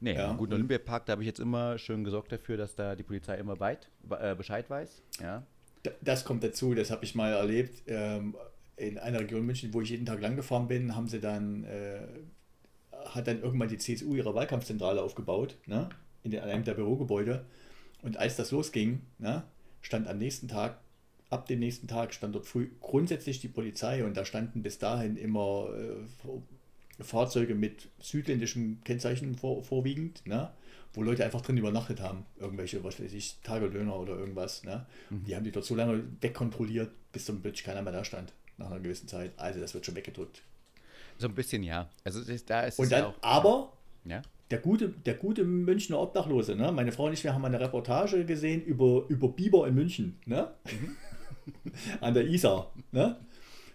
Nee, 0.00 0.14
ja. 0.14 0.32
im 0.32 0.36
guten 0.36 0.54
Olympiapark, 0.54 1.06
da 1.06 1.12
habe 1.12 1.22
ich 1.22 1.26
jetzt 1.26 1.38
immer 1.38 1.78
schön 1.78 2.02
gesorgt 2.02 2.32
dafür, 2.32 2.56
dass 2.56 2.74
da 2.74 2.96
die 2.96 3.04
Polizei 3.04 3.36
immer 3.36 3.60
weit, 3.60 3.88
äh, 4.10 4.34
Bescheid 4.34 4.68
weiß. 4.68 5.02
Ja. 5.20 5.46
Das 6.00 6.24
kommt 6.24 6.44
dazu, 6.44 6.74
das 6.74 6.90
habe 6.90 7.04
ich 7.04 7.14
mal 7.14 7.32
erlebt. 7.32 7.82
Ähm, 7.86 8.34
in 8.76 8.98
einer 8.98 9.20
Region 9.20 9.44
München, 9.44 9.72
wo 9.74 9.80
ich 9.80 9.90
jeden 9.90 10.06
Tag 10.06 10.20
lang 10.20 10.36
gefahren 10.36 10.66
bin, 10.66 10.96
haben 10.96 11.08
sie 11.08 11.20
dann 11.20 11.64
äh, 11.64 12.00
hat 13.14 13.26
dann 13.26 13.42
irgendwann 13.42 13.68
die 13.68 13.78
CSU 13.78 14.14
ihre 14.14 14.34
Wahlkampfzentrale 14.34 15.02
aufgebaut, 15.02 15.56
ne? 15.66 15.88
in 16.22 16.38
einem 16.38 16.64
der 16.64 16.74
Bürogebäude. 16.74 17.44
Und 18.02 18.16
als 18.16 18.36
das 18.36 18.50
losging, 18.50 19.00
ne, 19.18 19.44
stand 19.80 20.08
am 20.08 20.18
nächsten 20.18 20.48
Tag, 20.48 20.78
ab 21.30 21.46
dem 21.46 21.60
nächsten 21.60 21.88
Tag, 21.88 22.12
stand 22.14 22.34
dort 22.34 22.46
früh 22.46 22.68
grundsätzlich 22.80 23.40
die 23.40 23.48
Polizei 23.48 24.04
und 24.04 24.16
da 24.16 24.24
standen 24.24 24.62
bis 24.62 24.78
dahin 24.78 25.16
immer 25.16 25.68
äh, 25.74 27.02
Fahrzeuge 27.02 27.54
mit 27.54 27.88
südländischem 28.00 28.78
Kennzeichen 28.84 29.34
vor, 29.36 29.64
vorwiegend, 29.64 30.26
ne? 30.26 30.50
wo 30.92 31.02
Leute 31.02 31.24
einfach 31.24 31.40
drin 31.40 31.56
übernachtet 31.56 32.00
haben, 32.00 32.26
irgendwelche, 32.38 32.84
was 32.84 33.00
weiß 33.00 33.12
ich, 33.14 33.38
Tagelöhner 33.42 33.98
oder 33.98 34.18
irgendwas. 34.18 34.62
Ne? 34.62 34.86
Mhm. 35.10 35.24
Die 35.24 35.34
haben 35.34 35.44
die 35.44 35.52
dort 35.52 35.64
so 35.64 35.74
lange 35.74 36.04
wegkontrolliert, 36.20 36.90
bis 37.12 37.24
dann 37.24 37.40
plötzlich 37.40 37.64
keiner 37.64 37.82
mehr 37.82 37.92
da 37.92 38.04
stand, 38.04 38.34
nach 38.58 38.70
einer 38.70 38.80
gewissen 38.80 39.08
Zeit. 39.08 39.32
Also 39.38 39.60
das 39.60 39.72
wird 39.74 39.86
schon 39.86 39.96
weggedrückt. 39.96 40.42
So 41.22 41.28
ein 41.28 41.34
bisschen, 41.36 41.62
ja. 41.62 41.88
Also 42.02 42.20
da 42.48 42.62
ist 42.62 42.80
Und 42.80 42.90
dann, 42.90 43.00
ja 43.00 43.08
auch, 43.10 43.14
aber 43.20 43.72
ja. 44.04 44.22
der, 44.50 44.58
gute, 44.58 44.88
der 44.88 45.14
gute 45.14 45.44
Münchner 45.44 46.00
Obdachlose, 46.00 46.56
ne? 46.56 46.72
meine 46.72 46.90
Frau 46.90 47.04
und 47.04 47.12
ich, 47.12 47.22
wir 47.22 47.32
haben 47.32 47.44
eine 47.44 47.60
Reportage 47.60 48.24
gesehen 48.24 48.60
über, 48.60 49.04
über 49.06 49.28
Biber 49.28 49.68
in 49.68 49.76
München, 49.76 50.18
ne? 50.26 50.50
Mhm. 50.64 50.96
an 52.00 52.14
der 52.14 52.26
Isar. 52.26 52.72
Ne? 52.90 53.20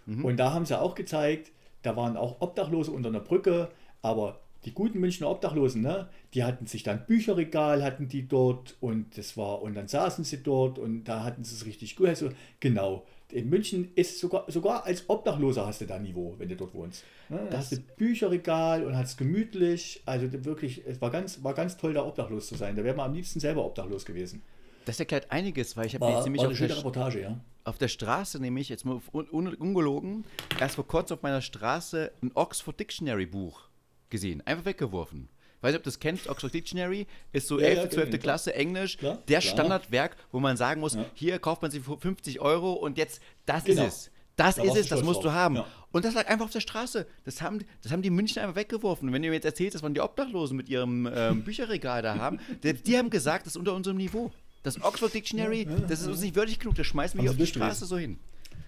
Mhm. 0.04 0.26
Und 0.26 0.36
da 0.36 0.52
haben 0.52 0.66
sie 0.66 0.78
auch 0.78 0.94
gezeigt, 0.94 1.52
da 1.80 1.96
waren 1.96 2.18
auch 2.18 2.42
Obdachlose 2.42 2.90
unter 2.90 3.08
einer 3.08 3.20
Brücke, 3.20 3.70
aber 4.02 4.40
die 4.66 4.74
guten 4.74 5.00
Münchner 5.00 5.30
Obdachlosen, 5.30 5.80
ne, 5.80 6.10
die 6.34 6.44
hatten 6.44 6.66
sich 6.66 6.82
dann 6.82 7.06
Bücherregal, 7.06 7.82
hatten 7.82 8.08
die 8.08 8.28
dort 8.28 8.76
und 8.80 9.16
das 9.16 9.38
war, 9.38 9.62
und 9.62 9.74
dann 9.74 9.88
saßen 9.88 10.24
sie 10.24 10.42
dort 10.42 10.78
und 10.78 11.04
da 11.04 11.24
hatten 11.24 11.44
sie 11.44 11.54
es 11.54 11.64
richtig 11.64 11.96
gut. 11.96 12.08
Also, 12.08 12.28
genau, 12.60 13.06
in 13.30 13.48
München 13.50 13.92
ist 13.94 14.18
sogar, 14.18 14.44
sogar 14.50 14.86
als 14.86 15.08
Obdachloser 15.08 15.66
hast 15.66 15.80
du 15.80 15.86
da 15.86 15.98
Niveau, 15.98 16.34
wenn 16.38 16.48
du 16.48 16.56
dort 16.56 16.74
wohnst. 16.74 17.04
Ne? 17.28 17.46
Da 17.50 17.58
hast 17.58 17.72
du 17.72 17.76
Bücherregal 17.96 18.84
und 18.84 18.96
hast 18.96 19.18
gemütlich. 19.18 20.02
Also 20.06 20.32
wirklich, 20.44 20.82
es 20.86 21.00
war 21.00 21.10
ganz, 21.10 21.42
war 21.44 21.54
ganz 21.54 21.76
toll, 21.76 21.92
da 21.92 22.04
obdachlos 22.04 22.46
zu 22.46 22.54
sein. 22.54 22.74
Da 22.74 22.84
wäre 22.84 22.96
man 22.96 23.10
am 23.10 23.14
liebsten 23.14 23.40
selber 23.40 23.64
obdachlos 23.64 24.04
gewesen. 24.04 24.42
Das 24.86 24.98
erklärt 24.98 25.30
einiges, 25.30 25.76
weil 25.76 25.86
ich 25.86 25.94
habe 25.94 26.06
jetzt 26.06 26.24
nämlich 26.24 26.46
auf 26.46 26.56
der, 26.56 26.78
Reportage, 26.78 27.20
ja. 27.20 27.40
auf 27.64 27.76
der 27.76 27.88
Straße 27.88 28.40
nämlich, 28.40 28.70
jetzt 28.70 28.86
mal 28.86 28.98
un 29.12 29.54
ungelogen, 29.54 30.24
erst 30.58 30.76
vor 30.76 30.86
kurzem 30.86 31.18
auf 31.18 31.22
meiner 31.22 31.42
Straße 31.42 32.10
ein 32.22 32.30
Oxford 32.34 32.80
Dictionary 32.80 33.26
Buch 33.26 33.68
gesehen. 34.08 34.40
Einfach 34.46 34.64
weggeworfen. 34.64 35.28
Weiß 35.60 35.72
nicht, 35.72 35.78
ob 35.78 35.82
du 35.84 35.90
das 35.90 35.98
kennst, 35.98 36.28
Oxford 36.28 36.54
Dictionary 36.54 37.06
ist 37.32 37.48
so 37.48 37.58
Ja, 37.58 37.66
11., 37.66 37.76
ja, 37.84 37.90
12. 37.90 38.04
kenn 38.10 38.14
ich, 38.16 38.20
Klasse 38.22 38.54
Englisch, 38.54 38.96
Klar, 38.98 39.18
der 39.28 39.40
klar. 39.40 39.52
Standardwerk, 39.52 40.16
wo 40.30 40.38
man 40.40 40.56
sagen 40.56 40.80
muss, 40.80 40.94
Ja. 40.94 41.04
hier 41.14 41.38
kauft 41.38 41.62
man 41.62 41.70
sie 41.70 41.80
für 41.80 41.98
50 41.98 42.40
Euro 42.40 42.72
und 42.74 42.96
jetzt, 42.98 43.20
das 43.46 43.64
Genau. 43.64 43.82
ist 43.86 43.88
es. 44.06 44.10
Das 44.36 44.54
Da 44.54 44.62
ist 44.62 44.76
es, 44.76 44.88
du 44.88 44.94
das 44.94 45.04
musst 45.04 45.18
du 45.18 45.24
drauf. 45.24 45.32
haben. 45.32 45.56
Ja. 45.56 45.66
Und 45.90 46.04
das 46.04 46.14
lag 46.14 46.28
einfach 46.28 46.44
auf 46.44 46.52
der 46.52 46.60
Straße. 46.60 47.08
Das 47.24 47.42
haben, 47.42 47.58
das 47.82 47.90
haben 47.90 48.02
die 48.02 48.10
München 48.10 48.40
einfach 48.40 48.54
weggeworfen. 48.54 49.08
Und 49.08 49.14
wenn 49.14 49.24
ihr 49.24 49.30
mir 49.30 49.34
jetzt 49.34 49.46
erzählt, 49.46 49.74
das 49.74 49.82
waren 49.82 49.94
die 49.94 50.00
Obdachlosen 50.00 50.56
mit 50.56 50.68
ihrem 50.68 51.10
ähm, 51.12 51.42
Bücherregal 51.44 52.02
da 52.02 52.16
haben, 52.18 52.38
die, 52.62 52.72
die 52.74 52.96
haben 52.96 53.10
gesagt, 53.10 53.46
das 53.46 53.54
ist 53.54 53.56
unter 53.56 53.74
unserem 53.74 53.96
Niveau. 53.96 54.30
Das 54.62 54.80
Oxford 54.80 55.12
Dictionary, 55.12 55.62
Ja, 55.64 55.70
ja, 55.72 55.76
das 55.88 56.00
ist 56.02 56.06
uns 56.06 56.20
nicht 56.20 56.36
würdig 56.36 56.60
genug, 56.60 56.76
das 56.76 56.86
schmeißen 56.86 57.18
wir 57.18 57.22
hier 57.22 57.30
auf 57.32 57.36
die? 57.36 57.46
Straße 57.46 57.84
so 57.86 57.98
hin. 57.98 58.18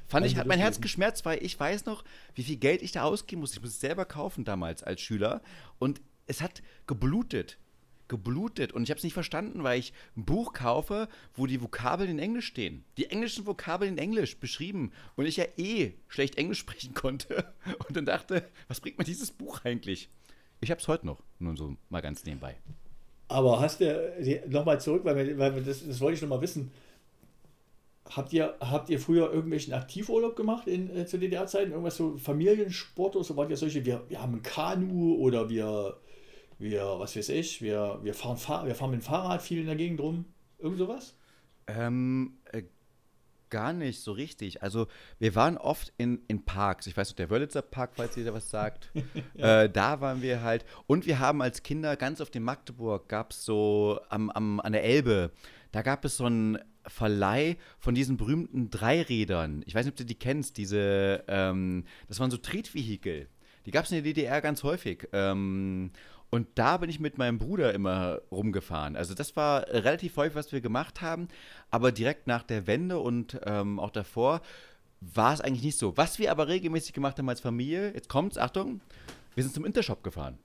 Fand 0.09 0.26
ich, 0.26 0.34
hat 0.36 0.49
mein 0.49 0.59
Herz 0.59 0.80
geschmerzt, 0.80 1.24
weil 1.24 1.41
ich 1.41 1.59
weiß 1.61 1.86
noch, 1.86 2.03
wie 2.34 2.43
viel 2.43 2.57
Geld 2.57 2.82
ich 2.82 2.91
da 2.91 3.05
ausgeben 3.05 3.41
musste. 3.43 3.59
Ich 3.59 3.62
musste 3.62 3.74
es 3.76 3.80
selber 3.80 4.05
kaufen 4.07 4.45
damals 4.45 4.82
als 4.82 5.01
Schüler. 5.01 5.41
Und 5.78 6.01
es 6.31 6.41
hat 6.41 6.62
geblutet. 6.87 7.59
Geblutet. 8.09 8.72
Und 8.72 8.85
ich 8.85 8.91
habe 8.91 8.99
es 8.99 9.05
nicht 9.05 9.14
verstanden, 9.14 9.62
weil 9.62 9.78
ich 9.78 9.93
ein 10.16 10.24
Buch 10.24 10.53
kaufe, 10.53 11.09
wo 11.35 11.47
die 11.47 11.61
Vokabeln 11.61 12.11
in 12.11 12.18
Englisch 12.18 12.47
stehen. 12.47 12.85
Die 12.97 13.07
englischen 13.07 13.47
Vokabeln 13.47 13.93
in 13.93 13.99
Englisch 13.99 14.39
beschrieben. 14.39 14.93
Und 15.16 15.26
ich 15.26 15.37
ja 15.37 15.45
eh 15.57 15.93
schlecht 16.09 16.39
Englisch 16.39 16.59
sprechen 16.61 16.95
konnte. 16.95 17.53
Und 17.87 17.97
dann 17.97 18.07
dachte, 18.07 18.49
was 18.68 18.81
bringt 18.81 18.99
mir 18.99 19.05
dieses 19.05 19.31
Buch 19.31 19.64
eigentlich? 19.64 20.09
Ich 20.61 20.70
habe 20.70 20.81
es 20.81 20.89
heute 20.89 21.07
noch. 21.07 21.22
Nur 21.39 21.57
so 21.57 21.76
mal 21.89 22.01
ganz 22.01 22.24
nebenbei. 22.24 22.57
Aber 23.28 23.61
hast 23.61 23.81
du, 23.81 24.43
nochmal 24.49 24.81
zurück, 24.81 25.05
weil, 25.05 25.39
weil 25.39 25.62
das, 25.62 25.87
das 25.87 26.01
wollte 26.01 26.16
ich 26.16 26.22
nochmal 26.22 26.41
wissen. 26.41 26.72
Habt 28.16 28.33
ihr, 28.33 28.57
habt 28.59 28.91
ihr 28.91 28.99
früher 28.99 29.33
irgendwelchen 29.33 29.72
Aktivurlaub 29.72 30.35
gemacht 30.35 30.66
in, 30.66 30.95
äh, 30.97 31.07
zu 31.07 31.16
DDR-Zeiten? 31.16 31.70
Irgendwas 31.70 31.97
so 31.97 32.16
Familiensport 32.16 33.14
oder 33.14 33.24
so? 33.24 33.37
Wart 33.37 33.51
ihr 33.51 33.57
solche, 33.57 33.85
wir, 33.85 34.03
wir 34.09 34.20
haben 34.20 34.35
ein 34.35 34.43
Kanu 34.43 35.14
oder 35.14 35.49
wir, 35.49 35.97
wir, 36.61 36.82
was 36.98 37.16
weiß 37.16 37.30
ich, 37.30 37.62
wir, 37.62 37.98
wir, 38.02 38.14
fahren, 38.14 38.36
Fahr 38.36 38.66
wir 38.66 38.74
fahren 38.74 38.90
mit 38.90 39.00
dem 39.00 39.04
Fahrrad 39.04 39.42
viel 39.42 39.61
in 39.61 39.66
der 39.66 39.76
Gegend 39.76 40.00
rum? 40.00 40.26
Irgend 40.58 40.78
sowas? 40.78 41.16
Ähm, 41.66 42.38
äh, 42.52 42.62
gar 43.48 43.72
nicht 43.72 44.00
so 44.00 44.12
richtig. 44.12 44.62
Also 44.62 44.86
wir 45.18 45.34
waren 45.34 45.56
oft 45.56 45.92
in, 45.96 46.20
in 46.28 46.44
Parks. 46.44 46.86
Ich 46.86 46.96
weiß 46.96 47.08
nicht, 47.08 47.18
der 47.18 47.30
Wörlitzer 47.30 47.62
Park, 47.62 47.92
falls 47.96 48.16
ihr 48.16 48.24
da 48.24 48.34
was 48.34 48.50
sagt. 48.50 48.90
äh, 49.36 49.68
da 49.68 50.00
waren 50.00 50.22
wir 50.22 50.42
halt. 50.42 50.64
Und 50.86 51.06
wir 51.06 51.18
haben 51.18 51.42
als 51.42 51.62
Kinder 51.62 51.96
ganz 51.96 52.20
auf 52.20 52.30
dem 52.30 52.44
Magdeburg 52.44 53.08
gab 53.08 53.32
es 53.32 53.44
so 53.44 53.98
am, 54.08 54.30
am, 54.30 54.61
an 54.61 54.72
der 54.72 54.84
Elbe, 54.84 55.32
da 55.72 55.82
gab 55.82 56.04
es 56.04 56.16
so 56.16 56.26
einen 56.26 56.58
Verleih 56.86 57.56
von 57.78 57.94
diesen 57.94 58.16
berühmten 58.16 58.70
Dreirädern. 58.70 59.62
Ich 59.66 59.74
weiß 59.74 59.84
nicht, 59.84 59.92
ob 59.92 59.98
du 59.98 60.04
die 60.04 60.14
kennst, 60.14 60.56
diese, 60.56 61.24
ähm, 61.28 61.84
das 62.08 62.20
waren 62.20 62.30
so 62.30 62.36
Tretvehikel. 62.36 63.28
Die 63.66 63.70
gab 63.70 63.84
es 63.84 63.92
in 63.92 63.96
der 63.96 64.04
DDR 64.04 64.40
ganz 64.40 64.62
häufig. 64.62 65.08
Ähm, 65.12 65.90
und 66.31 66.47
da 66.55 66.76
bin 66.76 66.89
ich 66.89 67.01
mit 67.01 67.18
meinem 67.18 67.39
Bruder 67.39 67.74
immer 67.74 68.20
rumgefahren. 68.31 68.97
Also 68.97 69.14
das 69.14 69.35
war 69.37 69.66
relativ 69.68 70.16
häufig, 70.16 70.37
was 70.37 70.53
wir 70.53 70.61
gemacht 70.61 71.01
haben. 71.01 71.28
Aber 71.70 71.91
direkt 71.91 72.28
nach 72.28 72.45
der 72.45 72.68
Wende 72.68 73.01
und 73.01 73.41
ähm, 73.45 73.81
auch 73.81 73.91
davor 73.91 74.41
war 75.01 75.35
es 75.35 75.41
eigentlich 75.41 75.64
nicht 75.64 75.78
so. 75.78 75.97
Was 75.97 76.18
wir 76.18 76.31
aber 76.31 76.47
regelmäßig 76.47 76.93
gemacht 76.93 77.18
haben 77.18 77.28
als 77.28 77.41
Familie, 77.41 77.93
jetzt 77.95 78.09
kommt's, 78.09 78.39
Achtung, 78.39 78.81
wir 79.35 79.43
sind 79.43 79.55
zum 79.55 79.64
Intershop 79.64 80.05
gefahren. 80.05 80.39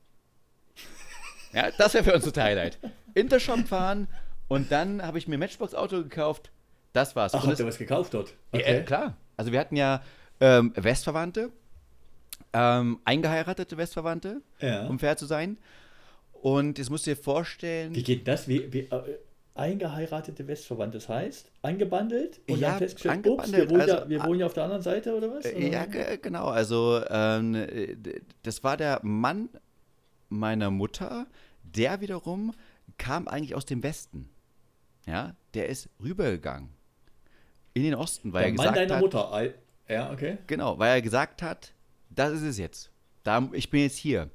Ja, 1.54 1.70
das 1.78 1.94
wäre 1.94 2.04
für 2.04 2.14
uns 2.14 2.26
das 2.26 2.44
Highlight. 2.44 2.80
Intershop 3.14 3.68
fahren 3.68 4.08
und 4.48 4.72
dann 4.72 5.02
habe 5.02 5.18
ich 5.18 5.28
mir 5.28 5.38
ein 5.38 5.40
Matchbox-Auto 5.40 6.04
gekauft. 6.04 6.52
Das 6.94 7.16
war's. 7.16 7.34
Ach, 7.34 7.44
und 7.44 7.50
habt 7.50 7.60
ihr 7.60 7.66
was 7.66 7.78
gekauft 7.78 8.14
dort? 8.14 8.34
ja, 8.54 8.60
äh, 8.60 8.84
klar. 8.84 9.18
Also 9.38 9.52
wir 9.52 9.60
hatten 9.60 9.76
ja 9.76 10.02
ähm, 10.40 10.74
Westverwandte, 10.76 11.52
ähm, 12.56 13.00
eingeheiratete 13.06 13.78
Westverwandte, 13.78 14.42
Ja. 14.60 14.88
um 14.88 14.98
fair 15.00 15.18
zu 15.18 15.26
sein. 15.26 15.58
Und 16.32 16.78
jetzt 16.78 16.90
musst 16.90 17.06
du 17.08 17.12
dir 17.12 17.18
vorstellen, 17.22 17.94
Wie 17.96 18.04
geht 18.04 18.28
das? 18.28 18.48
Wie, 18.48 18.72
wie, 18.72 18.80
äh, 18.82 19.18
eingeheiratete 19.56 20.48
Westverwandte, 20.48 20.98
das 20.98 21.10
heißt, 21.10 21.52
angebandelt 21.62 22.40
und 22.50 22.60
Ja, 22.60 22.72
dann 22.72 22.80
festgestellt, 22.80 23.26
ups, 23.28 23.52
wir 23.52 23.70
wohnen, 23.70 23.88
ja, 23.88 23.96
also- 23.96 24.10
wir 24.10 24.24
wohnen 24.24 24.40
ja 24.42 24.46
auf 24.46 24.54
der 24.54 24.64
anderen 24.64 24.82
Seite 24.82 25.16
oder 25.16 25.32
was? 25.34 25.46
äh, 25.46 25.54
Oder? 25.56 25.68
ja, 25.68 25.86
ge- 25.86 26.18
genau, 26.22 26.48
also 26.48 27.02
ähm, 27.10 27.56
äh, 27.56 27.96
das 28.44 28.64
war 28.64 28.76
der 28.78 29.00
Mann 29.04 29.50
meiner 30.30 30.72
Mutter, 30.72 31.26
der 31.64 32.02
wiederum 32.02 32.54
kam 32.98 33.28
eigentlich 33.28 33.56
aus 33.56 33.66
dem 33.66 33.82
Westen. 33.82 34.30
Ja, 35.08 35.36
der 35.54 35.70
ist 35.70 35.90
rübergegangen 36.04 36.70
in 37.74 37.84
den 37.84 37.96
Osten, 37.96 38.34
weil 38.34 38.42
Der 38.44 38.50
er 38.52 38.56
Mann 38.56 38.66
gesagt 38.74 38.78
deiner 38.78 38.96
hat, 38.96 39.02
Mutter. 39.02 39.54
Ja, 39.88 40.12
okay. 40.12 40.38
Genau, 40.48 40.78
weil 40.80 40.96
er 40.96 41.02
gesagt 41.02 41.42
hat, 41.42 41.74
das 42.10 42.34
ist 42.34 42.44
es 42.44 42.58
jetzt. 42.58 42.92
Da, 43.24 43.50
ich 43.54 43.70
bin 43.70 43.82
jetzt 43.82 43.98
hier. 43.98 44.30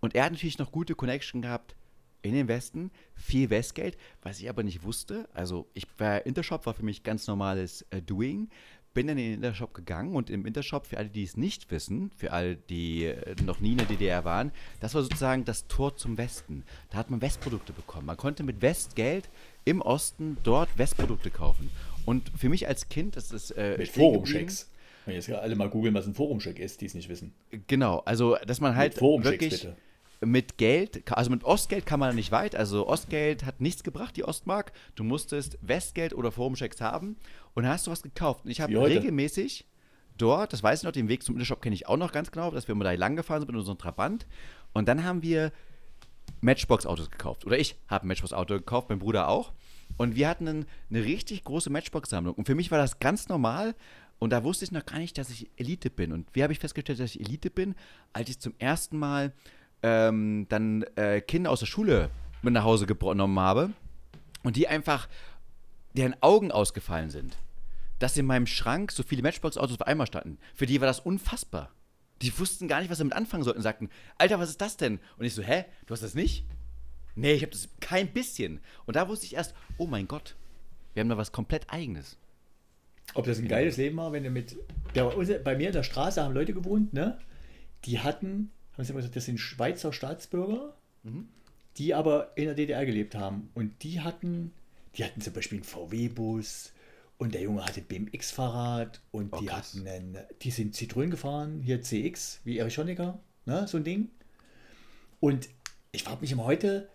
Und 0.00 0.14
er 0.14 0.24
hat 0.24 0.32
natürlich 0.32 0.58
noch 0.58 0.72
gute 0.72 0.94
Connection 0.94 1.42
gehabt 1.42 1.76
in 2.22 2.34
den 2.34 2.48
Westen, 2.48 2.90
viel 3.14 3.50
Westgeld, 3.50 3.96
was 4.22 4.40
ich 4.40 4.48
aber 4.48 4.62
nicht 4.62 4.82
wusste. 4.82 5.28
Also 5.32 5.68
ich 5.74 5.86
war 5.98 6.24
Intershop 6.26 6.66
war 6.66 6.74
für 6.74 6.84
mich 6.84 7.02
ganz 7.02 7.26
normales 7.26 7.82
äh, 7.90 8.02
Doing. 8.02 8.48
Bin 8.92 9.06
dann 9.06 9.18
in 9.18 9.24
den 9.24 9.34
Intershop 9.34 9.72
gegangen 9.72 10.16
und 10.16 10.30
im 10.30 10.44
Intershop, 10.44 10.84
für 10.84 10.98
alle, 10.98 11.10
die 11.10 11.22
es 11.22 11.36
nicht 11.36 11.70
wissen, 11.70 12.10
für 12.16 12.32
alle, 12.32 12.56
die 12.56 13.04
äh, 13.04 13.36
noch 13.44 13.60
nie 13.60 13.72
in 13.72 13.78
der 13.78 13.86
DDR 13.86 14.24
waren, 14.24 14.50
das 14.80 14.94
war 14.94 15.02
sozusagen 15.02 15.44
das 15.44 15.68
Tor 15.68 15.96
zum 15.96 16.18
Westen. 16.18 16.64
Da 16.90 16.98
hat 16.98 17.08
man 17.08 17.22
Westprodukte 17.22 17.72
bekommen. 17.72 18.06
Man 18.06 18.16
konnte 18.16 18.42
mit 18.42 18.62
Westgeld 18.62 19.30
im 19.64 19.80
Osten 19.80 20.38
dort 20.42 20.76
Westprodukte 20.76 21.30
kaufen. 21.30 21.70
Und 22.04 22.32
für 22.36 22.48
mich 22.48 22.66
als 22.66 22.88
Kind, 22.88 23.14
das 23.14 23.30
ist 23.30 23.52
äh, 23.52 23.76
Mit. 23.78 23.88
Forumchecks. 23.88 24.70
Wenn 25.10 25.16
jetzt 25.16 25.30
alle 25.30 25.56
mal 25.56 25.68
googeln, 25.68 25.94
was 25.94 26.06
ein 26.06 26.14
Forumcheck 26.14 26.58
ist, 26.58 26.80
die 26.80 26.86
es 26.86 26.94
nicht 26.94 27.08
wissen. 27.08 27.34
Genau, 27.66 27.98
also 28.04 28.36
dass 28.46 28.60
man 28.60 28.76
halt 28.76 29.00
Mit 29.00 29.24
wirklich 29.24 29.62
bitte. 29.62 29.76
mit 30.20 30.56
Geld, 30.56 31.10
also 31.12 31.30
mit 31.30 31.44
Ostgeld 31.44 31.86
kann 31.86 32.00
man 32.00 32.14
nicht 32.14 32.32
weit. 32.32 32.54
Also 32.54 32.86
Ostgeld 32.86 33.44
hat 33.44 33.60
nichts 33.60 33.82
gebracht, 33.82 34.16
die 34.16 34.24
Ostmark. 34.24 34.72
Du 34.94 35.04
musstest 35.04 35.58
Westgeld 35.62 36.14
oder 36.14 36.30
Forumchecks 36.30 36.80
haben 36.80 37.16
und 37.54 37.66
hast 37.66 37.86
du 37.86 37.90
was 37.90 38.02
gekauft. 38.02 38.44
Und 38.44 38.50
ich 38.50 38.60
habe 38.60 38.72
regelmäßig 38.80 39.66
dort, 40.16 40.52
das 40.52 40.62
weiß 40.62 40.80
ich 40.80 40.84
noch, 40.84 40.92
den 40.92 41.08
Weg 41.08 41.22
zum 41.22 41.34
Intershop 41.34 41.62
kenne 41.62 41.74
ich 41.74 41.88
auch 41.88 41.96
noch 41.96 42.12
ganz 42.12 42.30
genau, 42.30 42.50
dass 42.50 42.68
wir 42.68 42.72
immer 42.74 42.84
da 42.84 42.92
lang 42.92 43.16
gefahren 43.16 43.40
sind 43.40 43.48
mit 43.48 43.56
unserem 43.56 43.78
Trabant. 43.78 44.26
Und 44.72 44.88
dann 44.88 45.04
haben 45.04 45.22
wir 45.22 45.52
Matchbox-Autos 46.40 47.10
gekauft. 47.10 47.46
Oder 47.46 47.58
ich 47.58 47.76
habe 47.88 48.06
ein 48.06 48.08
Matchbox-Auto 48.08 48.54
gekauft, 48.54 48.88
mein 48.88 48.98
Bruder 48.98 49.28
auch. 49.28 49.52
Und 49.96 50.14
wir 50.14 50.28
hatten 50.28 50.48
einen, 50.48 50.66
eine 50.88 51.04
richtig 51.04 51.44
große 51.44 51.70
Matchbox-Sammlung. 51.70 52.34
Und 52.34 52.46
für 52.46 52.54
mich 52.54 52.70
war 52.70 52.78
das 52.78 53.00
ganz 53.00 53.28
normal. 53.28 53.74
Und 54.20 54.30
da 54.30 54.44
wusste 54.44 54.66
ich 54.66 54.70
noch 54.70 54.84
gar 54.84 54.98
nicht, 54.98 55.16
dass 55.18 55.30
ich 55.30 55.50
Elite 55.56 55.90
bin. 55.90 56.12
Und 56.12 56.28
wie 56.34 56.42
habe 56.42 56.52
ich 56.52 56.58
festgestellt, 56.58 57.00
dass 57.00 57.14
ich 57.14 57.20
Elite 57.20 57.50
bin? 57.50 57.74
Als 58.12 58.28
ich 58.28 58.38
zum 58.38 58.54
ersten 58.58 58.98
Mal 58.98 59.32
ähm, 59.82 60.46
dann 60.50 60.82
äh, 60.94 61.22
Kinder 61.22 61.50
aus 61.50 61.60
der 61.60 61.66
Schule 61.66 62.10
mit 62.42 62.52
nach 62.52 62.64
Hause 62.64 62.86
genommen 62.86 63.40
habe 63.40 63.70
und 64.42 64.56
die 64.56 64.68
einfach, 64.68 65.08
deren 65.94 66.14
Augen 66.22 66.52
ausgefallen 66.52 67.08
sind, 67.08 67.38
dass 67.98 68.16
in 68.16 68.26
meinem 68.26 68.46
Schrank 68.46 68.92
so 68.92 69.02
viele 69.02 69.22
Matchbox-Autos 69.22 69.80
auf 69.80 69.86
einmal 69.86 70.06
standen. 70.06 70.38
Für 70.54 70.66
die 70.66 70.80
war 70.80 70.86
das 70.86 71.00
unfassbar. 71.00 71.70
Die 72.20 72.38
wussten 72.38 72.68
gar 72.68 72.80
nicht, 72.80 72.90
was 72.90 72.98
sie 72.98 73.04
damit 73.04 73.16
anfangen 73.16 73.42
sollten. 73.42 73.62
Sagten, 73.62 73.88
Alter, 74.18 74.38
was 74.38 74.50
ist 74.50 74.60
das 74.60 74.76
denn? 74.76 75.00
Und 75.16 75.24
ich 75.24 75.34
so, 75.34 75.42
hä, 75.42 75.64
du 75.86 75.94
hast 75.94 76.02
das 76.02 76.14
nicht? 76.14 76.44
Nee, 77.14 77.32
ich 77.32 77.42
habe 77.42 77.52
das 77.52 77.70
kein 77.80 78.12
bisschen. 78.12 78.60
Und 78.84 78.96
da 78.96 79.08
wusste 79.08 79.24
ich 79.24 79.34
erst, 79.34 79.54
oh 79.78 79.86
mein 79.86 80.06
Gott, 80.06 80.36
wir 80.92 81.00
haben 81.00 81.08
da 81.08 81.16
was 81.16 81.32
komplett 81.32 81.72
Eigenes. 81.72 82.18
Ob 83.14 83.26
das 83.26 83.38
ein 83.38 83.48
geiles 83.48 83.76
Leben 83.76 83.96
war, 83.96 84.12
wenn 84.12 84.24
du 84.24 84.30
mit. 84.30 84.56
Der, 84.94 85.16
unser- 85.16 85.38
bei 85.38 85.56
mir 85.56 85.68
in 85.68 85.72
der 85.72 85.82
Straße 85.82 86.22
haben 86.22 86.34
Leute 86.34 86.52
gewohnt, 86.54 86.92
ne? 86.92 87.18
Die 87.84 87.98
hatten, 88.00 88.50
haben 88.74 88.84
sie 88.84 88.90
immer 88.90 88.98
gesagt, 88.98 89.16
das 89.16 89.24
sind 89.24 89.38
Schweizer 89.38 89.92
Staatsbürger, 89.92 90.74
die 91.76 91.94
aber 91.94 92.32
in 92.36 92.44
der 92.44 92.54
DDR 92.54 92.84
gelebt 92.86 93.14
haben. 93.14 93.50
Und 93.54 93.82
die 93.82 94.00
hatten, 94.00 94.52
die 94.96 95.04
hatten 95.04 95.20
zum 95.20 95.32
Beispiel 95.32 95.58
einen 95.58 95.64
VW-Bus 95.64 96.72
und 97.18 97.34
der 97.34 97.42
Junge 97.42 97.64
hatte 97.64 97.80
ein 97.80 97.86
BMX-Fahrrad 97.86 99.00
und 99.12 99.32
Oh, 99.32 99.40
die 99.40 99.46
krass. 99.46 99.74
hatten 99.74 99.86
einen, 99.88 100.18
die 100.42 100.50
sind 100.50 100.74
Citroën 100.74 101.08
gefahren, 101.08 101.60
hier 101.64 101.80
CX, 101.82 102.40
wie 102.44 102.58
Erich 102.58 102.78
Honecker, 102.78 103.18
ne? 103.46 103.66
So 103.66 103.76
ein 103.78 103.84
Ding. 103.84 104.08
Und 105.20 105.48
ich 105.92 106.02
frage 106.04 106.20
mich 106.20 106.32
immer 106.32 106.44
heute, 106.44 106.88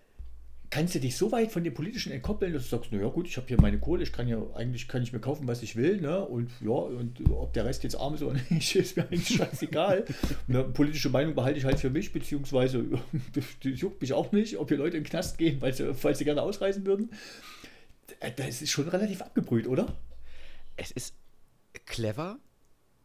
kannst 0.70 0.96
du 0.96 1.00
dich 1.00 1.16
so 1.16 1.32
weit 1.32 1.52
von 1.52 1.64
dem 1.64 1.74
Politischen 1.74 2.12
entkoppeln, 2.12 2.54
dass 2.54 2.64
du 2.64 2.70
sagst, 2.70 2.92
naja 2.92 3.08
gut, 3.08 3.28
ich 3.28 3.38
habe 3.38 3.48
hier 3.48 3.60
meine 3.62 3.80
Kohle, 3.80 4.04
ich 4.04 4.12
kann 4.12 4.28
ja, 4.28 4.42
eigentlich 4.56 4.88
kann 4.88 5.04
ich 5.04 5.14
mir 5.14 5.20
kaufen, 5.20 5.48
was 5.48 5.62
ich 5.64 5.76
will, 5.76 6.02
ne? 6.02 6.26
Und 6.26 6.52
ja, 6.62 6.70
und 6.72 7.20
ob 7.32 7.54
der 7.54 7.66
Rest 7.66 7.84
jetzt 7.84 7.96
arm 7.96 8.16
ist 8.16 8.24
oder 8.24 8.40
nicht, 8.50 8.76
ist 8.76 8.98
mir 8.98 9.04
eigentlich 9.04 9.28
scheißegal. 9.38 10.06
Eine 10.48 10.64
politische 10.80 11.10
Meinung 11.10 11.36
behalte 11.36 11.58
ich 11.60 11.66
halt 11.66 11.80
für 11.80 11.90
mich, 11.90 12.12
beziehungsweise 12.12 12.86
das, 13.34 13.46
juckt 13.62 14.02
mich 14.02 14.14
auch 14.14 14.32
nicht, 14.32 14.58
ob 14.58 14.70
hier 14.70 14.78
Leute 14.78 14.98
in 14.98 15.04
den 15.04 15.10
Knast 15.10 15.38
gehen, 15.38 15.62
weil 15.62 15.74
sie, 15.74 15.94
falls 15.94 16.18
sie 16.20 16.26
gerne 16.26 16.42
ausreisen 16.42 16.86
würden. 16.86 17.12
Äh, 18.20 18.32
Das 18.36 18.62
ist 18.62 18.72
schon 18.72 18.88
relativ 18.88 19.22
abgebrüht, 19.22 19.68
oder? 19.68 19.96
Es 20.78 20.92
ist 20.92 21.16
clever, 21.86 22.38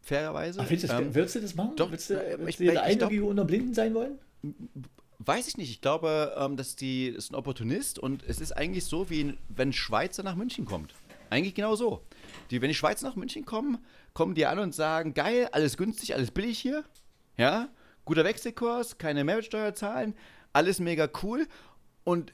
fairerweise. 0.02 0.60
Ach, 0.60 0.66
findest 0.66 0.84
du, 0.92 0.96
das- 0.96 1.00
Ähm, 1.06 1.14
würdest 1.14 1.34
du 1.36 1.40
das 1.40 1.54
machen? 1.54 1.76
doch, 1.76 1.90
würdest 1.90 2.10
du, 2.10 2.14
würdest 2.14 2.48
ich- 2.48 2.56
du 2.66 2.72
der 2.72 2.82
Einäugige 2.82 3.24
unter 3.24 3.44
Blinden 3.44 3.74
sein 3.74 3.94
wollen? 3.94 4.18
Weiß 5.22 5.48
ich 5.48 5.58
nicht. 5.58 5.70
Ich 5.70 5.80
glaube, 5.82 6.34
ähm, 6.38 6.56
dass 6.56 6.76
die 6.76 7.08
ist 7.08 7.30
ein 7.30 7.34
Opportunist 7.34 7.98
und 7.98 8.22
es 8.22 8.40
ist 8.40 8.52
eigentlich 8.52 8.86
so, 8.86 9.10
wie 9.10 9.36
wenn 9.50 9.74
Schweizer 9.74 10.22
nach 10.22 10.34
München 10.34 10.64
kommt. 10.64 10.94
Eigentlich 11.28 11.54
genau 11.54 11.76
so. 11.76 12.02
Die, 12.50 12.62
wenn 12.62 12.68
die 12.68 12.74
Schweizer 12.74 13.06
nach 13.06 13.16
München 13.16 13.44
kommen, 13.44 13.84
kommen 14.14 14.34
die 14.34 14.46
an 14.46 14.58
und 14.58 14.74
sagen, 14.74 15.12
geil, 15.12 15.50
alles 15.52 15.76
günstig, 15.76 16.14
alles 16.14 16.30
billig 16.30 16.58
hier. 16.58 16.84
Ja, 17.36 17.68
guter 18.06 18.24
Wechselkurs, 18.24 18.96
keine 18.96 19.22
Mehrwertsteuer 19.24 19.74
zahlen. 19.74 20.14
alles 20.54 20.80
mega 20.80 21.06
cool. 21.22 21.46
Und 22.02 22.32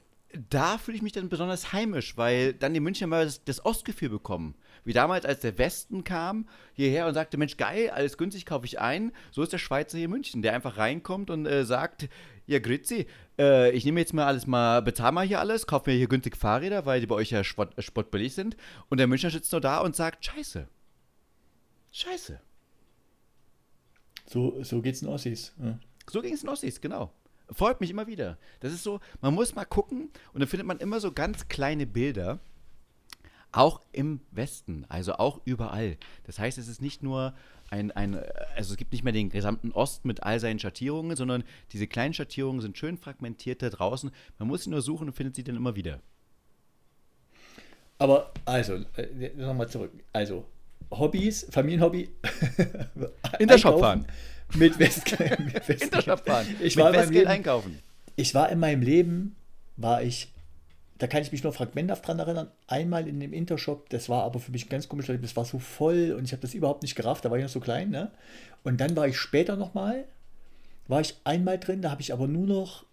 da 0.49 0.77
fühle 0.77 0.95
ich 0.95 1.03
mich 1.03 1.11
dann 1.11 1.29
besonders 1.29 1.73
heimisch, 1.73 2.15
weil 2.15 2.53
dann 2.53 2.73
die 2.73 2.79
Münchner 2.79 3.07
mal 3.07 3.25
das, 3.25 3.43
das, 3.43 3.65
Ostgefühl 3.65 4.09
bekommen. 4.09 4.55
Wie 4.85 4.93
damals, 4.93 5.25
als 5.25 5.41
der 5.41 5.57
Westen 5.57 6.05
kam 6.05 6.47
hierher 6.73 7.05
und 7.07 7.13
sagte, 7.13 7.37
Mensch, 7.37 7.57
geil, 7.57 7.89
alles 7.89 8.17
günstig, 8.17 8.45
kaufe 8.45 8.65
ich 8.65 8.79
ein. 8.79 9.11
So 9.31 9.43
ist 9.43 9.51
der 9.51 9.57
Schweizer 9.57 9.97
hier 9.97 10.05
in 10.05 10.11
München, 10.11 10.41
der 10.41 10.53
einfach 10.53 10.77
reinkommt 10.77 11.29
und 11.29 11.45
äh, 11.45 11.65
sagt, 11.65 12.07
ja, 12.47 12.59
Grüezi, 12.59 13.05
äh, 13.37 13.71
ich 13.71 13.85
nehme 13.85 13.99
jetzt 13.99 14.13
mal 14.13 14.25
alles 14.25 14.47
mal, 14.47 14.81
bezahle 14.81 15.11
mal 15.11 15.27
hier 15.27 15.39
alles, 15.39 15.67
kaufe 15.67 15.89
mir 15.89 15.97
hier 15.97 16.07
günstig 16.07 16.37
Fahrräder, 16.37 16.85
weil 16.85 17.01
die 17.01 17.07
bei 17.07 17.15
euch 17.15 17.29
ja 17.29 17.43
spott, 17.43 17.73
spottbillig 17.77 18.33
sind. 18.33 18.55
Und 18.89 18.99
der 18.99 19.07
Münchner 19.07 19.29
sitzt 19.29 19.51
nur 19.51 19.61
da 19.61 19.79
und 19.79 19.95
sagt, 19.95 20.25
scheiße. 20.25 20.67
Scheiße. 21.91 22.39
So, 24.25 24.63
so 24.63 24.81
geht's 24.81 25.01
in 25.01 25.09
Ossis. 25.09 25.53
Ja. 25.61 25.77
So 26.09 26.21
ging 26.21 26.33
es 26.33 26.43
in 26.43 26.49
Ossis, 26.49 26.79
genau. 26.79 27.11
Freut 27.51 27.81
mich 27.81 27.89
immer 27.89 28.07
wieder. 28.07 28.37
Das 28.61 28.73
ist 28.73 28.83
so, 28.83 28.99
man 29.21 29.33
muss 29.33 29.55
mal 29.55 29.65
gucken 29.65 30.09
und 30.33 30.39
dann 30.39 30.47
findet 30.47 30.67
man 30.67 30.79
immer 30.79 30.99
so 30.99 31.11
ganz 31.11 31.47
kleine 31.47 31.85
Bilder. 31.85 32.39
Auch 33.53 33.81
im 33.93 34.19
Westen, 34.31 34.85
also 34.89 35.13
auch 35.13 35.41
überall. 35.45 35.97
Das 36.25 36.37
heißt, 36.39 36.57
es 36.57 36.67
ist 36.67 36.81
nicht 36.81 37.01
nur 37.01 37.33
ein, 37.69 37.91
ein, 37.91 38.15
also 38.55 38.73
es 38.73 38.77
gibt 38.77 38.93
nicht 38.93 39.03
mehr 39.03 39.13
den 39.13 39.29
gesamten 39.29 39.71
Osten 39.71 40.07
mit 40.07 40.23
all 40.23 40.39
seinen 40.39 40.59
Schattierungen, 40.59 41.17
sondern 41.17 41.43
diese 41.71 41.87
kleinen 41.87 42.13
Schattierungen 42.13 42.61
sind 42.61 42.77
schön 42.77 42.97
fragmentiert 42.97 43.61
da 43.61 43.69
draußen. 43.69 44.11
Man 44.39 44.47
muss 44.47 44.63
sie 44.63 44.69
nur 44.69 44.81
suchen 44.81 45.07
und 45.07 45.13
findet 45.13 45.35
sie 45.35 45.43
dann 45.43 45.55
immer 45.55 45.75
wieder. 45.75 45.99
Aber 47.99 48.31
also, 48.45 48.75
äh, 48.95 49.31
nochmal 49.35 49.67
zurück. 49.67 49.91
Also, 50.13 50.45
Hobbys, 50.91 51.47
Familienhobby. 51.49 52.09
In 53.39 53.47
der 53.47 53.57
Shop 53.57 53.79
fahren. 53.79 54.05
Mit 54.55 54.77
Westgeld. 54.79 55.39
Mit 55.39 55.67
Westgeld. 55.67 55.83
In 55.83 55.91
der 55.91 56.01
Shop 56.01 56.25
fahren. 56.25 56.47
Ich 56.61 56.75
mit 56.75 56.85
war 56.85 56.93
Westgeld 56.93 57.13
Leben, 57.13 57.27
einkaufen. 57.27 57.79
Ich 58.15 58.33
war 58.33 58.49
in 58.49 58.59
meinem 58.59 58.81
Leben, 58.81 59.35
war 59.75 60.01
ich, 60.01 60.31
da 60.97 61.07
kann 61.07 61.21
ich 61.21 61.31
mich 61.31 61.43
nur 61.43 61.53
fragmenthaft 61.53 62.07
dran 62.07 62.19
erinnern, 62.19 62.49
einmal 62.67 63.07
in 63.07 63.19
dem 63.19 63.33
Intershop, 63.33 63.89
das 63.89 64.09
war 64.09 64.23
aber 64.23 64.39
für 64.39 64.51
mich 64.51 64.69
ganz 64.69 64.87
komisch, 64.87 65.07
das 65.07 65.35
war 65.35 65.45
so 65.45 65.59
voll 65.59 66.13
und 66.17 66.25
ich 66.25 66.31
habe 66.31 66.41
das 66.41 66.53
überhaupt 66.53 66.81
nicht 66.81 66.95
gerafft, 66.95 67.25
da 67.25 67.31
war 67.31 67.37
ich 67.37 67.43
noch 67.43 67.49
so 67.49 67.59
klein, 67.59 67.89
ne? 67.89 68.11
Und 68.63 68.81
dann 68.81 68.95
war 68.95 69.07
ich 69.07 69.17
später 69.17 69.55
nochmal, 69.55 70.05
war 70.87 71.01
ich 71.01 71.15
einmal 71.23 71.59
drin, 71.59 71.81
da 71.81 71.91
habe 71.91 72.01
ich 72.01 72.13
aber 72.13 72.27
nur 72.27 72.47
noch 72.47 72.85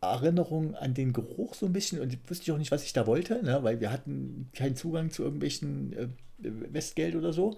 Erinnerung 0.00 0.74
an 0.74 0.94
den 0.94 1.12
Geruch 1.12 1.54
so 1.54 1.66
ein 1.66 1.72
bisschen 1.72 2.00
und 2.00 2.16
wusste 2.28 2.44
ich 2.44 2.52
auch 2.52 2.58
nicht, 2.58 2.70
was 2.70 2.84
ich 2.84 2.92
da 2.92 3.06
wollte, 3.06 3.42
ne? 3.42 3.62
weil 3.62 3.80
wir 3.80 3.90
hatten 3.90 4.48
keinen 4.54 4.76
Zugang 4.76 5.10
zu 5.10 5.22
irgendwelchen 5.22 5.92
äh, 5.92 6.08
Westgeld 6.38 7.16
oder 7.16 7.32
so. 7.32 7.56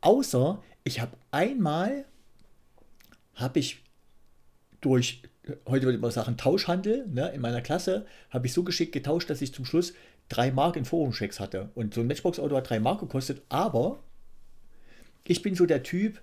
Außer 0.00 0.62
ich 0.84 1.00
habe 1.00 1.16
einmal, 1.30 2.04
habe 3.34 3.58
ich 3.58 3.82
durch, 4.80 5.22
heute 5.66 5.86
würde 5.86 5.98
man 5.98 6.10
sagen, 6.10 6.36
Tauschhandel, 6.36 7.06
ne, 7.08 7.30
in 7.30 7.40
meiner 7.40 7.60
Klasse, 7.60 8.06
habe 8.30 8.46
ich 8.46 8.52
so 8.52 8.62
geschickt 8.62 8.92
getauscht, 8.92 9.30
dass 9.30 9.42
ich 9.42 9.52
zum 9.52 9.64
Schluss 9.64 9.94
drei 10.28 10.50
Mark 10.50 10.76
in 10.76 10.84
Forumchecks 10.84 11.40
hatte. 11.40 11.70
Und 11.74 11.94
so 11.94 12.00
ein 12.00 12.06
Matchbox-Auto 12.06 12.56
hat 12.56 12.68
drei 12.68 12.80
Mark 12.80 13.00
gekostet, 13.00 13.42
aber 13.48 13.98
ich 15.24 15.42
bin 15.42 15.54
so 15.54 15.66
der 15.66 15.82
Typ, 15.82 16.20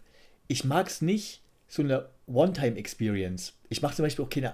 ich 0.47 0.63
mag 0.63 0.87
es 0.87 1.01
nicht, 1.01 1.41
so 1.67 1.81
eine 1.81 2.07
One-Time-Experience. 2.27 3.53
Ich 3.69 3.81
mache 3.81 3.95
zum 3.95 4.03
Beispiel 4.03 4.25
auch 4.25 4.29
keine, 4.29 4.53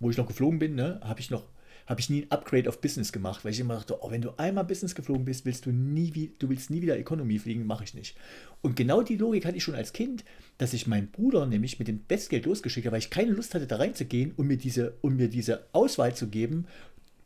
wo 0.00 0.10
ich 0.10 0.16
noch 0.16 0.26
geflogen 0.26 0.58
bin, 0.58 0.74
ne, 0.74 1.00
habe 1.02 1.20
ich 1.20 1.30
noch 1.30 1.44
habe 1.88 2.00
ich 2.00 2.10
nie 2.10 2.22
ein 2.22 2.30
Upgrade 2.30 2.68
auf 2.68 2.82
Business 2.82 3.12
gemacht, 3.12 3.44
weil 3.44 3.52
ich 3.52 3.60
immer 3.60 3.74
dachte, 3.74 4.02
oh, 4.02 4.10
wenn 4.10 4.20
du 4.20 4.36
einmal 4.36 4.64
Business 4.64 4.94
geflogen 4.94 5.24
bist, 5.24 5.46
willst 5.46 5.64
du 5.64 5.70
nie, 5.70 6.32
du 6.38 6.50
willst 6.50 6.68
nie 6.68 6.82
wieder 6.82 6.98
Economy 6.98 7.38
fliegen, 7.38 7.66
mache 7.66 7.84
ich 7.84 7.94
nicht. 7.94 8.14
Und 8.60 8.76
genau 8.76 9.00
die 9.00 9.16
Logik 9.16 9.46
hatte 9.46 9.56
ich 9.56 9.64
schon 9.64 9.74
als 9.74 9.94
Kind, 9.94 10.22
dass 10.58 10.74
ich 10.74 10.86
meinen 10.86 11.10
Bruder 11.10 11.46
nämlich 11.46 11.78
mit 11.78 11.88
dem 11.88 12.00
Bestgeld 12.00 12.44
losgeschickt 12.44 12.86
habe, 12.86 12.92
weil 12.92 13.00
ich 13.00 13.08
keine 13.08 13.32
Lust 13.32 13.54
hatte, 13.54 13.66
da 13.66 13.76
reinzugehen 13.76 14.32
und 14.36 14.46
mir 14.46 14.58
diese, 14.58 14.98
um 15.00 15.16
mir 15.16 15.28
diese 15.28 15.64
Auswahl 15.72 16.14
zu 16.14 16.28
geben, 16.28 16.66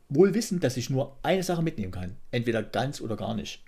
wohl 0.07 0.33
wissend, 0.33 0.63
dass 0.63 0.77
ich 0.77 0.89
nur 0.89 1.17
eine 1.23 1.43
Sache 1.43 1.61
mitnehmen 1.61 1.91
kann. 1.91 2.15
Entweder 2.31 2.63
ganz 2.63 3.01
oder 3.01 3.17
gar 3.17 3.35
nicht. 3.35 3.63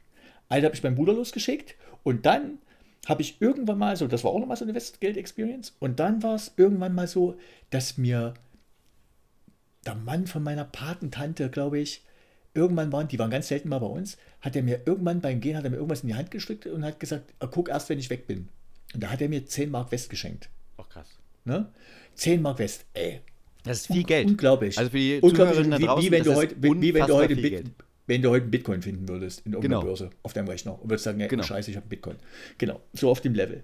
Also 0.47 0.65
habe 0.65 0.75
ich 0.75 0.83
meinen 0.83 0.95
Bruder 0.95 1.13
losgeschickt 1.13 1.75
und 2.03 2.25
dann 2.25 2.59
habe 3.05 3.21
ich 3.21 3.41
irgendwann 3.41 3.79
mal 3.79 3.97
so, 3.97 4.07
das 4.07 4.23
war 4.23 4.31
auch 4.31 4.39
nochmal 4.39 4.57
so 4.57 4.63
eine 4.63 4.73
Westgeld-Experience, 4.73 5.75
und 5.79 5.99
dann 5.99 6.23
war 6.23 6.35
es 6.35 6.53
irgendwann 6.57 6.95
mal 6.95 7.07
so, 7.07 7.37
dass 7.69 7.97
mir 7.97 8.33
der 9.85 9.95
Mann 9.95 10.27
von 10.27 10.43
meiner 10.43 10.65
Patentante, 10.65 11.49
glaube 11.49 11.79
ich, 11.79 12.03
irgendwann 12.53 12.91
waren, 12.91 13.07
die 13.07 13.19
waren 13.19 13.29
ganz 13.29 13.47
selten 13.49 13.69
mal 13.69 13.79
bei 13.79 13.85
uns, 13.87 14.17
hat 14.41 14.55
er 14.55 14.63
mir 14.63 14.81
irgendwann 14.85 15.21
beim 15.21 15.41
Gehen, 15.41 15.57
hat 15.57 15.63
er 15.63 15.69
mir 15.69 15.75
irgendwas 15.77 16.01
in 16.01 16.07
die 16.07 16.15
Hand 16.15 16.31
gestückt 16.31 16.65
und 16.67 16.83
hat 16.85 16.99
gesagt, 16.99 17.33
ah, 17.39 17.47
guck 17.47 17.69
erst, 17.69 17.89
wenn 17.89 17.99
ich 17.99 18.09
weg 18.09 18.27
bin. 18.27 18.47
Und 18.93 19.03
da 19.03 19.09
hat 19.09 19.21
er 19.21 19.29
mir 19.29 19.45
10 19.45 19.69
Mark 19.69 19.91
West 19.91 20.09
geschenkt. 20.09 20.49
Ach 20.77 20.87
krass. 20.87 21.19
Ne? 21.43 21.69
10 22.15 22.41
Mark 22.41 22.59
West, 22.59 22.85
ey. 22.93 23.21
Das 23.63 23.79
ist 23.81 23.87
viel 23.87 24.03
Geld. 24.03 24.27
Unglaublich. 24.27 24.77
Also 24.77 24.91
für 24.91 24.97
die 24.97 25.19
Zuhörerinnen 25.21 25.71
da 25.71 25.77
draußen, 25.79 26.01
wie, 26.03 26.07
wie, 26.07 26.11
wenn 26.11 26.23
du 26.23 26.35
heute, 26.35 26.55
wie, 26.61 26.93
wenn 26.93 27.07
du 27.07 27.15
heute, 27.15 27.35
Bit, 27.35 27.71
wenn 28.07 28.21
du 28.21 28.29
heute 28.29 28.43
einen 28.43 28.51
Bitcoin 28.51 28.81
finden 28.81 29.09
würdest 29.09 29.45
in 29.45 29.53
irgendeiner 29.53 29.79
Genau. 29.81 29.87
Börse 29.87 30.09
auf 30.23 30.33
deinem 30.33 30.47
Rechner 30.47 30.79
und 30.81 30.89
würdest 30.89 31.03
sagen, 31.05 31.19
ey, 31.19 31.27
Genau. 31.27 31.43
scheiße, 31.43 31.71
ich 31.71 31.77
habe 31.77 31.87
Bitcoin. 31.87 32.17
Genau, 32.57 32.79
so 32.93 33.09
auf 33.09 33.21
dem 33.21 33.33
Level. 33.33 33.63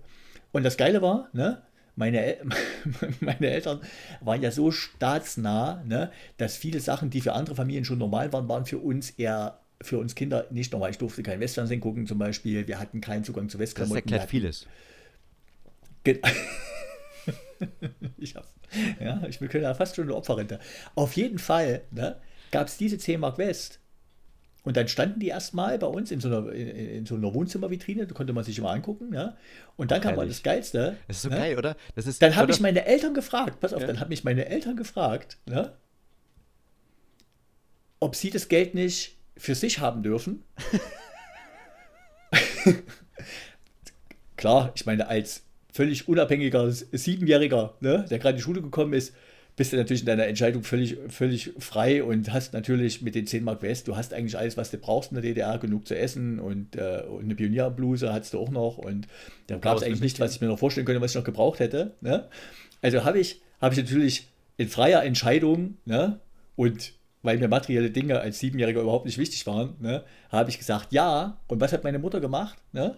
Und 0.52 0.64
das 0.64 0.76
Geile 0.76 1.02
war, 1.02 1.30
ne, 1.34 1.62
meine, 1.96 2.24
El 2.24 2.50
meine 3.20 3.50
Eltern 3.50 3.82
waren 4.22 4.42
ja 4.42 4.52
so 4.52 4.72
staatsnah, 4.72 5.84
ne, 5.86 6.12
dass 6.38 6.58
viele 6.58 6.80
Sachen, 6.80 7.10
die 7.10 7.22
für 7.22 7.34
andere 7.34 7.56
Familien 7.56 7.86
schon 7.86 8.00
normal 8.00 8.32
waren, 8.34 8.48
waren 8.48 8.66
für 8.66 8.80
uns 8.80 9.12
eher 9.12 9.60
für 9.82 9.98
uns 9.98 10.16
Kinder 10.16 10.46
nicht 10.52 10.72
normal. 10.72 10.92
Ich 10.92 10.98
durfte 10.98 11.24
kein 11.24 11.40
Westfernsehen 11.40 11.82
gucken 11.82 12.06
zum 12.06 12.20
Beispiel. 12.20 12.68
Wir 12.68 12.80
hatten 12.80 13.02
keinen 13.02 13.24
Zugang 13.24 13.50
zu 13.50 13.58
Das 13.58 13.64
Westklamotten. 13.64 13.98
erklärt 13.98 14.22
wir 14.24 14.28
vieles. 14.28 14.68
Ich, 18.18 18.36
hab, 18.36 18.48
ja, 19.00 19.22
ich 19.30 19.38
bin 19.38 19.50
ja 19.62 19.76
fast 19.76 19.96
schon 19.96 20.06
eine 20.06 20.16
Opferrente. 20.16 20.60
Auf 20.96 21.16
jeden 21.16 21.38
Fall 21.38 21.84
ne, 21.92 22.18
gab 22.50 22.68
es 22.68 22.78
diese 22.78 22.98
10 22.98 23.20
Mark 23.20 23.38
West. 23.38 23.81
Und 24.64 24.78
dann 24.78 24.88
standen 24.88 25.20
die 25.20 25.30
erstmal 25.30 25.80
bei 25.80 25.88
uns 25.88 26.12
in 26.12 26.20
so 26.20 26.28
einer, 26.28 26.52
in, 26.52 26.68
in 26.68 27.06
so 27.06 27.16
einer 27.16 27.34
Wohnzimmervitrine, 27.34 28.06
da 28.06 28.14
konnte 28.14 28.32
man 28.32 28.44
sich 28.44 28.60
immer 28.60 28.70
angucken. 28.70 29.12
Ja? 29.14 29.36
Und 29.76 29.90
dann 29.90 30.02
kam 30.02 30.16
mal 30.16 30.28
das 30.28 30.44
Geilste. 30.44 30.98
Das 31.08 31.18
ist 31.18 31.24
so 31.24 31.30
ne? 31.30 31.38
geil, 31.38 31.58
oder? 31.58 31.76
Das 31.96 32.06
ist, 32.06 32.22
Dann 32.22 32.36
habe 32.36 32.52
ich 32.52 32.60
meine 32.60 32.86
Eltern 32.86 33.16
gefragt, 33.16 33.60
pass 33.60 33.74
auf, 33.74 33.82
Ja. 33.82 33.88
dann 33.88 34.00
habe 34.00 34.14
ich 34.14 34.24
meine 34.24 34.46
Eltern 34.46 34.76
gefragt, 34.76 35.38
ne, 35.48 35.74
ob 38.00 38.16
sie 38.16 38.30
das 38.30 38.50
Geld 38.50 38.76
nicht 38.76 39.18
für 39.36 39.56
sich 39.56 39.80
haben 39.80 40.04
dürfen. 40.04 40.44
Klar, 44.38 44.72
ich 44.76 44.86
meine, 44.86 45.08
als 45.08 45.44
völlig 45.72 46.08
unabhängiger 46.08 46.72
Siebenjähriger, 46.72 47.76
ne, 47.80 48.06
der 48.10 48.20
gerade 48.20 48.32
in 48.32 48.36
die 48.38 48.44
Schule 48.44 48.62
gekommen 48.62 48.94
ist, 48.94 49.14
bist 49.56 49.74
du 49.74 49.78
natürlich 49.78 50.02
in 50.02 50.06
deiner 50.08 50.28
Entscheidung 50.28 50.64
völlig, 50.64 50.98
völlig 51.10 51.52
frei 51.60 52.04
und 52.04 52.32
hast 52.32 52.54
natürlich 52.54 53.02
mit 53.02 53.16
den 53.16 53.28
10 53.28 53.44
Mark 53.44 53.62
West, 53.62 53.88
du 53.88 53.96
hast 53.96 54.14
eigentlich 54.14 54.38
alles, 54.38 54.58
was 54.58 54.72
du 54.72 54.78
brauchst 54.78 55.12
in 55.12 55.16
der 55.16 55.24
DDR, 55.24 55.58
genug 55.58 55.88
zu 55.88 55.98
essen 55.98 56.40
und, 56.40 56.76
äh, 56.76 57.04
und 57.08 57.26
eine 57.26 57.36
Pionierbluse 57.36 58.14
hattest 58.14 58.34
du 58.34 58.40
auch 58.40 58.50
noch 58.50 58.78
und 58.78 59.08
da 59.48 59.58
gab 59.58 59.78
es 59.78 59.84
eigentlich 59.84 60.02
nichts, 60.02 60.20
was 60.20 60.36
ich 60.36 60.42
mir 60.42 60.48
noch 60.48 60.60
vorstellen 60.60 60.86
könnte, 60.86 61.02
was 61.02 61.12
ich 61.12 61.18
noch 61.18 61.24
gebraucht 61.24 61.60
hätte. 61.60 61.96
Ne? 62.02 62.28
Also 62.82 63.04
habe 63.04 63.20
ich, 63.20 63.42
habe 63.60 63.74
ich 63.74 63.82
natürlich 63.82 64.28
in 64.58 64.70
freier 64.70 65.04
Entscheidung 65.04 65.78
ne, 65.86 66.20
und 66.56 66.94
weil 67.24 67.38
mir 67.38 67.48
materielle 67.48 67.92
Dinge 67.92 68.20
als 68.20 68.40
Siebenjähriger 68.40 68.82
überhaupt 68.82 69.06
nicht 69.06 69.18
wichtig 69.18 69.46
waren, 69.46 69.76
ne, 69.80 70.04
habe 70.30 70.50
ich 70.50 70.58
gesagt, 70.58 70.92
ja. 70.92 71.38
Und 71.48 71.62
was 71.62 71.72
hat 71.72 71.84
meine 71.84 72.00
Mutter 72.00 72.20
gemacht? 72.20 72.58
Ne? 72.72 72.96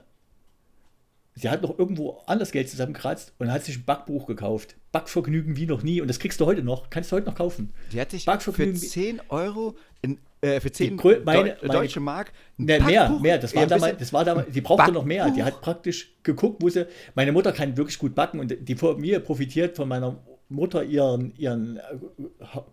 Sie 1.36 1.50
hat 1.50 1.62
noch 1.64 1.80
irgendwo 1.80 2.22
anders 2.28 2.52
Geld 2.52 2.70
zusammengekratzt 2.70 3.34
und 3.40 3.52
hat 3.52 3.64
sich 3.64 3.78
ein 3.78 3.86
Backbuch 3.86 4.28
gekauft. 4.28 4.76
Backvergnügen 4.92 5.58
wie 5.58 5.66
noch 5.66 5.82
nie. 5.82 6.00
Und 6.00 6.08
das 6.08 6.20
kriegst 6.20 6.40
du 6.40 6.46
heute 6.46 6.62
noch. 6.64 6.90
Kannst 6.92 7.12
du 7.12 7.16
heute 7.16 7.26
noch 7.28 7.36
kaufen. 7.36 7.74
Die 7.92 8.00
hat 8.00 8.12
sich 8.12 8.24
für 8.26 8.32
Backvergnügen- 8.32 8.76
10 8.76 9.20
Euro, 9.30 9.76
in, 10.04 10.20
äh, 10.42 10.60
für 10.60 10.72
10 10.72 10.96
Grö- 11.00 11.24
meine- 11.26 11.58
meine- 11.62 11.74
deutsche 11.74 12.00
Mark, 12.00 12.32
Ne, 12.58 12.80
mehr, 12.80 13.10
Backbuch- 13.10 13.20
mehr. 13.22 13.38
Das 13.40 13.56
war, 13.56 13.64
Ja, 13.64 13.68
damals, 13.68 13.98
das 13.98 14.14
war 14.14 14.24
damals, 14.26 14.52
die 14.52 14.62
brauchte 14.62 14.92
noch 14.92 15.06
mehr. 15.06 15.26
Die 15.32 15.40
Backbuch? 15.42 15.46
hat 15.46 15.62
praktisch 15.62 16.14
geguckt, 16.22 16.62
wo 16.62 16.70
sie. 16.70 16.86
Meine 17.16 17.32
Mutter 17.32 17.52
kann 17.52 17.76
wirklich 17.78 17.98
gut 17.98 18.14
backen 18.14 18.40
und 18.40 18.56
die 18.62 18.76
Familie 18.76 19.20
profitiert 19.20 19.76
von 19.76 19.88
meiner 19.88 20.20
Mutter 20.50 20.84
ihren, 20.84 21.34
ihren 21.36 21.78
äh, 21.78 21.82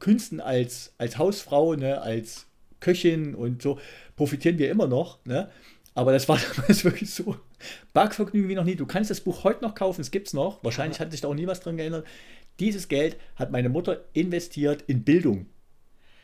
Künsten 0.00 0.40
als, 0.40 0.92
als 0.98 1.16
Hausfrau, 1.16 1.74
ne, 1.76 2.02
als 2.02 2.46
Köchin 2.80 3.34
und 3.34 3.62
so. 3.62 3.78
Profitieren 4.16 4.58
wir 4.58 4.70
immer 4.70 4.86
noch. 4.86 5.24
Ne? 5.24 5.48
Aber 5.94 6.12
das 6.12 6.28
war 6.28 6.38
damals 6.56 6.84
wirklich 6.84 7.10
so. 7.10 7.36
Backvergnügen 7.92 8.48
wie 8.48 8.54
noch 8.54 8.64
nie. 8.64 8.76
Du 8.76 8.86
kannst 8.86 9.10
das 9.10 9.20
Buch 9.20 9.44
heute 9.44 9.62
noch 9.64 9.74
kaufen, 9.74 10.00
es 10.00 10.10
gibt 10.10 10.28
es 10.28 10.34
noch. 10.34 10.62
Wahrscheinlich 10.64 11.00
hat 11.00 11.10
sich 11.10 11.20
da 11.20 11.28
auch 11.28 11.34
nie 11.34 11.46
was 11.46 11.60
dran 11.60 11.76
geändert. 11.76 12.06
Dieses 12.58 12.88
Geld 12.88 13.16
hat 13.36 13.50
meine 13.50 13.68
Mutter 13.68 14.00
investiert 14.12 14.82
in 14.86 15.02
Bildung. 15.04 15.46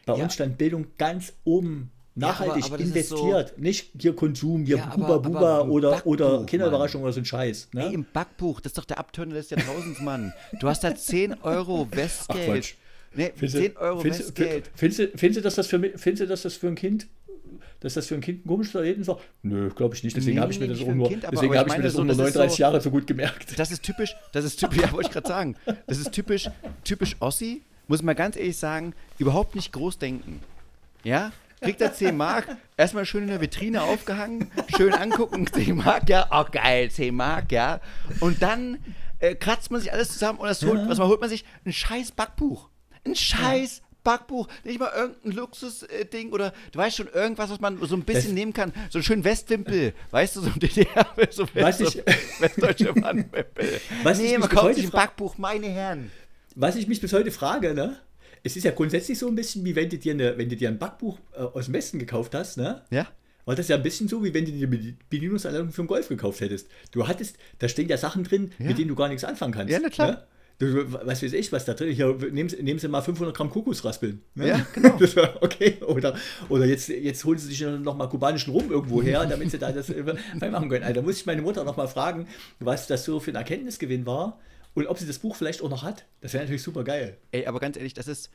Bei 0.05 0.17
Ja. 0.17 0.25
uns 0.25 0.35
stand 0.35 0.59
Bildung 0.59 0.87
ganz 0.99 1.33
oben. 1.45 1.91
Ja, 2.19 2.29
aber- 2.29 2.47
Nachhaltig 2.47 2.65
aber 2.65 2.79
ist 2.81 3.09
so- 3.09 3.17
investiert. 3.17 3.59
Nicht 3.59 3.91
hier 4.01 4.17
Konsum, 4.17 4.65
hier 4.65 4.79
Ja, 4.79 4.87
Buba 4.87 5.07
aber- 5.07 5.19
Buba 5.21 5.61
oder, 5.63 6.07
oder 6.07 6.47
Kinderüberraschung 6.47 7.03
oder 7.03 7.13
so 7.13 7.21
ein 7.21 7.27
Scheiß. 7.27 7.69
Ne? 7.73 7.87
Ey, 7.89 7.95
im 7.95 8.07
Backbuch, 8.11 8.61
das 8.61 8.71
ist 8.71 8.79
doch 8.79 8.85
der 8.87 8.99
Abturner 8.99 9.35
des 9.35 9.51
Jahrtausends, 9.51 10.01
Mann. 10.01 10.33
Du 10.61 10.67
hast 10.69 10.83
da 10.83 10.95
10 10.95 11.35
Euro 11.43 11.87
Ach, 11.91 11.97
Westgeld. 11.97 12.47
Quatsch. 12.47 12.75
nee, 13.15 13.33
Findest 13.35 13.55
du- 13.57 13.61
10 13.61 13.77
Euro 13.77 14.01
findest, 14.01 14.21
Westgeld. 14.29 14.71
Findest 14.75 14.99
du, 15.01 15.09
findest, 15.19 15.37
du, 15.39 15.43
dass 15.43 15.55
das 15.57 15.67
für, 15.67 15.79
findest 15.81 16.21
du, 16.23 16.27
dass 16.27 16.43
das 16.43 16.55
für 16.55 16.69
ein 16.69 16.75
Kind 16.75 17.07
dass 17.81 17.95
das 17.95 18.07
für 18.07 18.15
ein 18.15 18.21
Kind 18.21 18.45
ein 18.45 18.49
komisches 18.49 18.75
Erlebnis 18.75 19.07
war? 19.09 19.19
Nö, 19.43 19.71
glaube 19.71 19.95
ich 19.95 20.03
nicht. 20.05 20.17
Deswegen 20.17 20.37
Nee, 20.37 20.43
habe 20.43 20.53
ich 20.53 20.61
mir 20.61 20.69
das 20.69 20.79
nicht 20.79 20.83
auch 20.85 20.87
für 20.89 20.93
ein 20.93 20.99
nur, 20.99 21.09
Kind, 21.09 21.25
aber- 21.25 21.33
deswegen 21.33 21.53
aber 21.53 21.59
habe 21.61 21.69
ich 21.69 21.73
ich 21.75 21.79
mir 21.79 21.83
meine 21.83 21.85
das 21.89 21.93
so, 21.95 22.01
auch 22.01 22.05
nur 22.05 22.15
das 22.15 22.29
ist 22.29 22.35
39 22.35 22.57
so- 22.57 22.61
Jahre 22.63 22.81
so 22.81 22.91
gut 22.91 23.07
gemerkt. 23.07 23.59
Das 23.59 23.71
ist 23.71 23.83
typisch, 23.83 24.15
das 24.33 24.45
ist 24.45 24.57
typisch, 24.61 24.79
ja, 24.83 24.93
wollte 24.93 25.09
ich 25.09 25.13
gerade 25.13 25.29
sagen. 25.29 25.57
Das 25.87 25.99
ist 25.99 26.13
typisch, 26.13 26.49
typisch 26.85 27.17
Ossi, 27.21 27.63
muss 27.89 28.03
man 28.03 28.17
ganz 28.17 28.37
ehrlich 28.37 28.57
sagen, 28.57 28.95
überhaupt 29.19 29.55
nicht 29.55 29.73
groß 29.73 29.99
denken. 29.99 30.41
Ja? 31.05 31.33
Kriegt 31.61 31.81
er 31.81 31.95
10 31.95 32.17
Mark, 32.17 32.47
erstmal 32.77 33.07
schön 33.07 33.23
in 33.23 33.29
der 33.29 33.41
Vitrine 33.41 33.83
aufgehangen, 33.83 34.51
schön 34.77 34.93
angucken, 34.93 35.47
10 35.53 35.77
Mark, 35.77 36.09
ja, 36.09 36.29
oh 36.31 36.45
geil, 36.53 36.91
10 36.91 37.15
Mark, 37.15 37.51
ja. 37.51 37.81
Und 38.21 38.43
dann 38.43 38.79
äh, 39.21 39.35
kratzt 39.35 39.71
man 39.71 39.81
sich 39.81 39.91
alles 39.93 40.09
zusammen 40.13 40.39
und 40.39 40.47
das 40.49 40.63
holt, 40.63 40.81
Ja. 40.81 40.89
was 40.89 40.99
man 40.99 41.09
holt 41.09 41.21
man 41.21 41.31
sich? 41.31 41.45
Ein 41.65 41.73
scheiß 41.73 42.13
Backbuch. 42.13 42.69
Ein 43.07 43.15
scheiß 43.15 43.81
Backbuch. 44.07 44.49
Nicht 44.65 44.79
mal 44.81 44.91
irgendein 44.97 45.33
Luxusding 45.33 46.33
oder 46.33 46.53
du 46.73 46.79
weißt 46.79 46.97
schon, 46.97 47.09
irgendwas, 47.09 47.51
was 47.51 47.61
man 47.61 47.79
so 47.87 47.95
ein 47.97 48.03
bisschen 48.05 48.31
Das- 48.31 48.33
nehmen 48.33 48.53
kann. 48.53 48.73
So 48.91 48.99
einen 48.99 49.03
schönen 49.05 49.25
Westwimpel, 49.25 49.93
weißt 50.13 50.37
du, 50.37 50.41
so 50.43 50.51
ein 50.51 50.59
DDR, 50.61 51.07
so 51.31 51.47
Weiß 51.55 51.79
so 51.79 51.85
ich- 51.89 52.03
westdeutsche 52.41 52.95
Wandwimpel. 52.97 53.45
Was 54.03 54.19
ich 54.19 54.25
nee, 54.27 54.31
mich 54.39 54.41
man 54.41 54.49
kauft 54.49 54.75
sich 54.77 54.85
ein 54.87 54.91
Backbuch, 54.91 55.37
meine 55.39 55.67
Herren. 55.69 56.11
Was 56.55 56.77
ich 56.77 56.87
mich 56.89 57.01
bis 57.01 57.13
heute 57.13 57.31
frage, 57.31 57.75
ne? 57.75 57.99
Es 58.43 58.57
ist 58.57 58.65
ja 58.65 58.71
grundsätzlich 58.71 59.19
so 59.19 59.27
ein 59.29 59.35
bisschen 59.35 59.65
wie 59.65 59.75
wenn 59.75 59.89
du 59.91 59.99
dir, 59.99 60.13
eine, 60.15 60.39
wenn 60.39 60.49
du 60.49 60.57
dir 60.57 60.69
ein 60.69 60.79
Backbuch 60.79 61.19
äh, 61.35 61.41
aus 61.41 61.65
dem 61.67 61.75
Westen 61.75 61.99
gekauft 61.99 62.35
hast, 62.35 62.57
ne? 62.57 62.83
Ja? 62.91 63.07
War 63.45 63.55
das 63.57 63.69
ja 63.69 63.77
ein 63.77 63.83
bisschen 63.83 64.09
so, 64.09 64.25
wie 64.25 64.33
wenn 64.35 64.45
du 64.45 64.53
dir 64.53 64.67
die 64.67 64.97
Bedienungsanleitung 65.11 65.71
für 65.71 65.83
einen 65.83 65.89
Golf 65.89 66.09
gekauft 66.09 66.41
hättest. 66.41 66.69
Du 66.93 67.07
hattest, 67.07 67.37
da 67.59 67.69
stehen 67.69 67.89
ja 67.89 67.97
Sachen 67.97 68.25
drin, 68.25 68.53
Ja. 68.59 68.67
mit 68.67 68.79
denen 68.79 68.89
du 68.89 68.95
gar 68.97 69.09
nichts 69.09 69.23
anfangen 69.25 69.53
kannst. 69.53 69.73
Ja, 69.73 69.79
na 69.81 69.89
klar. 69.89 70.11
Ne? 70.13 70.25
Du, 70.59 70.91
was 70.91 71.23
weiß 71.23 71.35
ich, 71.35 71.53
was 71.53 71.67
da 71.67 71.75
drin 71.75 71.91
ist. 71.91 71.99
Nehmen, 72.33 72.49
Sie- 72.49 72.63
nehmen 72.63 72.79
Sie 72.79 72.89
mal 72.89 73.03
500 73.03 73.37
Gramm 73.37 73.51
Kokosraspeln. 73.51 74.23
Ne? 74.35 74.49
Ja, 74.49 74.67
genau. 74.73 74.97
Okay. 75.43 75.77
Oder, 75.87 76.15
oder 76.49 76.65
jetzt, 76.65 76.89
jetzt 76.89 77.25
holen 77.25 77.39
Sie 77.39 77.49
sich 77.49 77.61
noch 77.61 77.95
mal 77.97 78.07
kubanischen 78.09 78.53
Rum 78.53 78.71
irgendwo 78.71 79.03
her, 79.03 79.27
damit 79.27 79.51
Sie 79.51 79.59
da 79.59 79.71
das 79.71 79.91
äh, 79.91 80.03
machen 80.51 80.69
können. 80.71 80.85
Also, 80.85 80.95
da 81.01 81.03
muss 81.03 81.19
ich 81.19 81.27
meine 81.27 81.43
Mutter 81.43 81.63
noch 81.65 81.77
mal 81.77 81.89
fragen, 81.89 82.27
was 82.59 82.87
das 82.87 83.05
so 83.05 83.21
für 83.21 83.33
ein 83.33 83.37
Erkenntnisgewinn 83.37 84.07
war 84.07 84.39
und 84.77 84.87
ob 84.87 84.99
sie 84.99 85.07
das 85.07 85.19
Buch 85.19 85.35
vielleicht 85.37 85.63
auch 85.63 85.69
noch 85.71 85.83
hat. 85.83 86.05
Das 86.21 86.33
wäre 86.33 86.45
natürlich 86.45 86.63
super 86.63 86.85
geil. 86.85 87.17
Ey, 87.33 87.47
aber 87.47 87.59
ganz 87.61 87.77
ehrlich, 87.77 87.95
das 87.95 88.07
ist 88.09 88.31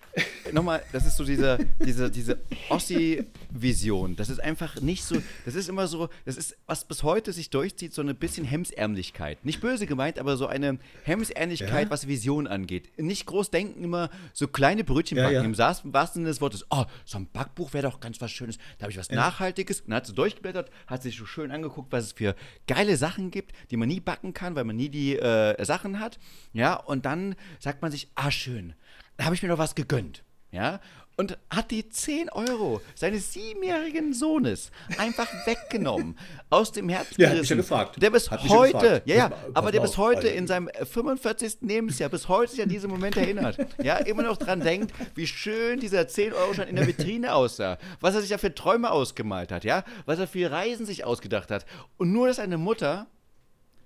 nochmal, 0.51 0.81
das 0.91 1.05
ist 1.05 1.15
so 1.17 1.23
diese, 1.23 1.57
diese, 1.85 2.09
diese 2.11 2.39
Ossi-Vision. 2.69 4.15
Das 4.15 4.29
ist 4.29 4.39
einfach 4.39 4.81
nicht 4.81 5.03
so, 5.03 5.21
das 5.45 5.55
ist 5.55 5.69
immer 5.69 5.87
so, 5.87 6.09
das 6.25 6.37
ist, 6.37 6.57
was 6.67 6.85
bis 6.85 7.03
heute 7.03 7.33
sich 7.33 7.49
durchzieht, 7.49 7.93
so 7.93 8.01
ein 8.01 8.15
bisschen 8.15 8.45
Hemsärmlichkeit. 8.45 9.43
Nicht 9.45 9.61
böse 9.61 9.85
gemeint, 9.85 10.19
aber 10.19 10.37
so 10.37 10.47
eine 10.47 10.79
Hemsärmlichkeit, 11.03 11.85
Ja. 11.85 11.89
was 11.91 12.07
Vision 12.07 12.47
angeht. 12.47 12.89
Nicht 12.97 13.25
groß 13.25 13.51
denken, 13.51 13.83
immer 13.83 14.09
so 14.33 14.47
kleine 14.47 14.83
Brötchen 14.83 15.17
Ja, 15.17 15.23
backen. 15.25 15.35
ja. 15.35 15.43
Im 15.43 15.53
Saß- 15.53 15.83
im 15.85 15.93
wahrsten 15.93 16.21
Sinne 16.21 16.29
des 16.29 16.41
Wortes, 16.41 16.65
oh, 16.69 16.85
so 17.05 17.17
ein 17.17 17.27
Backbuch 17.31 17.73
wäre 17.73 17.83
doch 17.89 17.99
ganz 17.99 18.19
was 18.21 18.31
Schönes. 18.31 18.57
Da 18.77 18.83
habe 18.83 18.91
ich 18.91 18.97
was 18.97 19.09
Nachhaltiges. 19.11 19.81
Und 19.81 19.89
dann 19.89 19.97
hat 19.97 20.07
sie 20.07 20.13
durchgeblättert, 20.13 20.69
hat 20.87 21.03
sich 21.03 21.17
so 21.17 21.25
schön 21.25 21.51
angeguckt, 21.51 21.91
was 21.91 22.05
es 22.05 22.11
für 22.13 22.35
geile 22.67 22.97
Sachen 22.97 23.31
gibt, 23.31 23.51
die 23.71 23.77
man 23.77 23.87
nie 23.87 23.99
backen 23.99 24.33
kann, 24.33 24.55
weil 24.55 24.63
man 24.63 24.75
nie 24.75 24.89
die 24.89 25.17
äh, 25.17 25.63
Sachen 25.65 25.99
hat. 25.99 26.17
Ja, 26.53 26.75
und 26.75 27.05
dann 27.05 27.35
sagt 27.59 27.81
man 27.81 27.91
sich, 27.91 28.09
ah, 28.15 28.31
schön, 28.31 28.73
da 29.17 29.25
habe 29.25 29.35
ich 29.35 29.41
mir 29.43 29.49
doch 29.49 29.57
was 29.57 29.75
gegönnt. 29.75 30.23
Ja, 30.51 30.81
und 31.17 31.37
hat 31.49 31.71
die 31.71 31.87
10 31.87 32.29
Euro 32.29 32.81
seines 32.95 33.31
siebenjährigen 33.31 34.13
Sohnes 34.13 34.71
einfach 34.97 35.27
weggenommen 35.45 36.17
aus 36.49 36.71
dem 36.71 36.89
Herzen. 36.89 37.21
Ja, 37.21 37.27
hat 37.29 37.37
mich 37.37 37.47
gerissen. 37.47 37.57
ja 37.57 37.61
gefragt. 37.61 38.01
Der 38.01 38.09
bis 38.09 38.31
Hat 38.31 38.41
heute, 38.49 38.73
gefragt. 38.73 39.07
ja, 39.07 39.15
ja, 39.15 39.31
aber 39.53 39.71
der 39.71 39.81
bis 39.81 39.97
heute 39.97 40.21
also- 40.27 40.29
in 40.37 40.47
seinem 40.47 40.67
äh, 40.69 40.85
45. 40.85 41.57
Lebensjahr 41.61 42.09
bis 42.09 42.27
heute 42.27 42.51
sich 42.51 42.61
an 42.63 42.69
diesen 42.69 42.89
Moment 42.89 43.15
erinnert. 43.17 43.57
Ja, 43.83 43.97
immer 43.97 44.23
noch 44.23 44.37
dran 44.37 44.59
denkt, 44.61 44.93
wie 45.15 45.27
schön 45.27 45.79
dieser 45.79 46.01
10-Euro-Schein 46.01 46.67
in 46.69 46.75
der 46.75 46.87
Vitrine 46.87 47.33
aussah. 47.33 47.77
Was 47.99 48.15
er 48.15 48.21
sich 48.21 48.29
da 48.31 48.37
für 48.37 48.53
Träume 48.55 48.89
ausgemalt 48.91 49.51
hat, 49.51 49.63
ja, 49.63 49.83
was 50.05 50.19
er 50.19 50.27
für 50.27 50.49
Reisen 50.51 50.85
sich 50.85 51.05
ausgedacht 51.05 51.51
hat. 51.51 51.65
Und 51.97 52.11
nur, 52.11 52.27
dass 52.27 52.39
eine 52.39 52.57
Mutter 52.57 53.07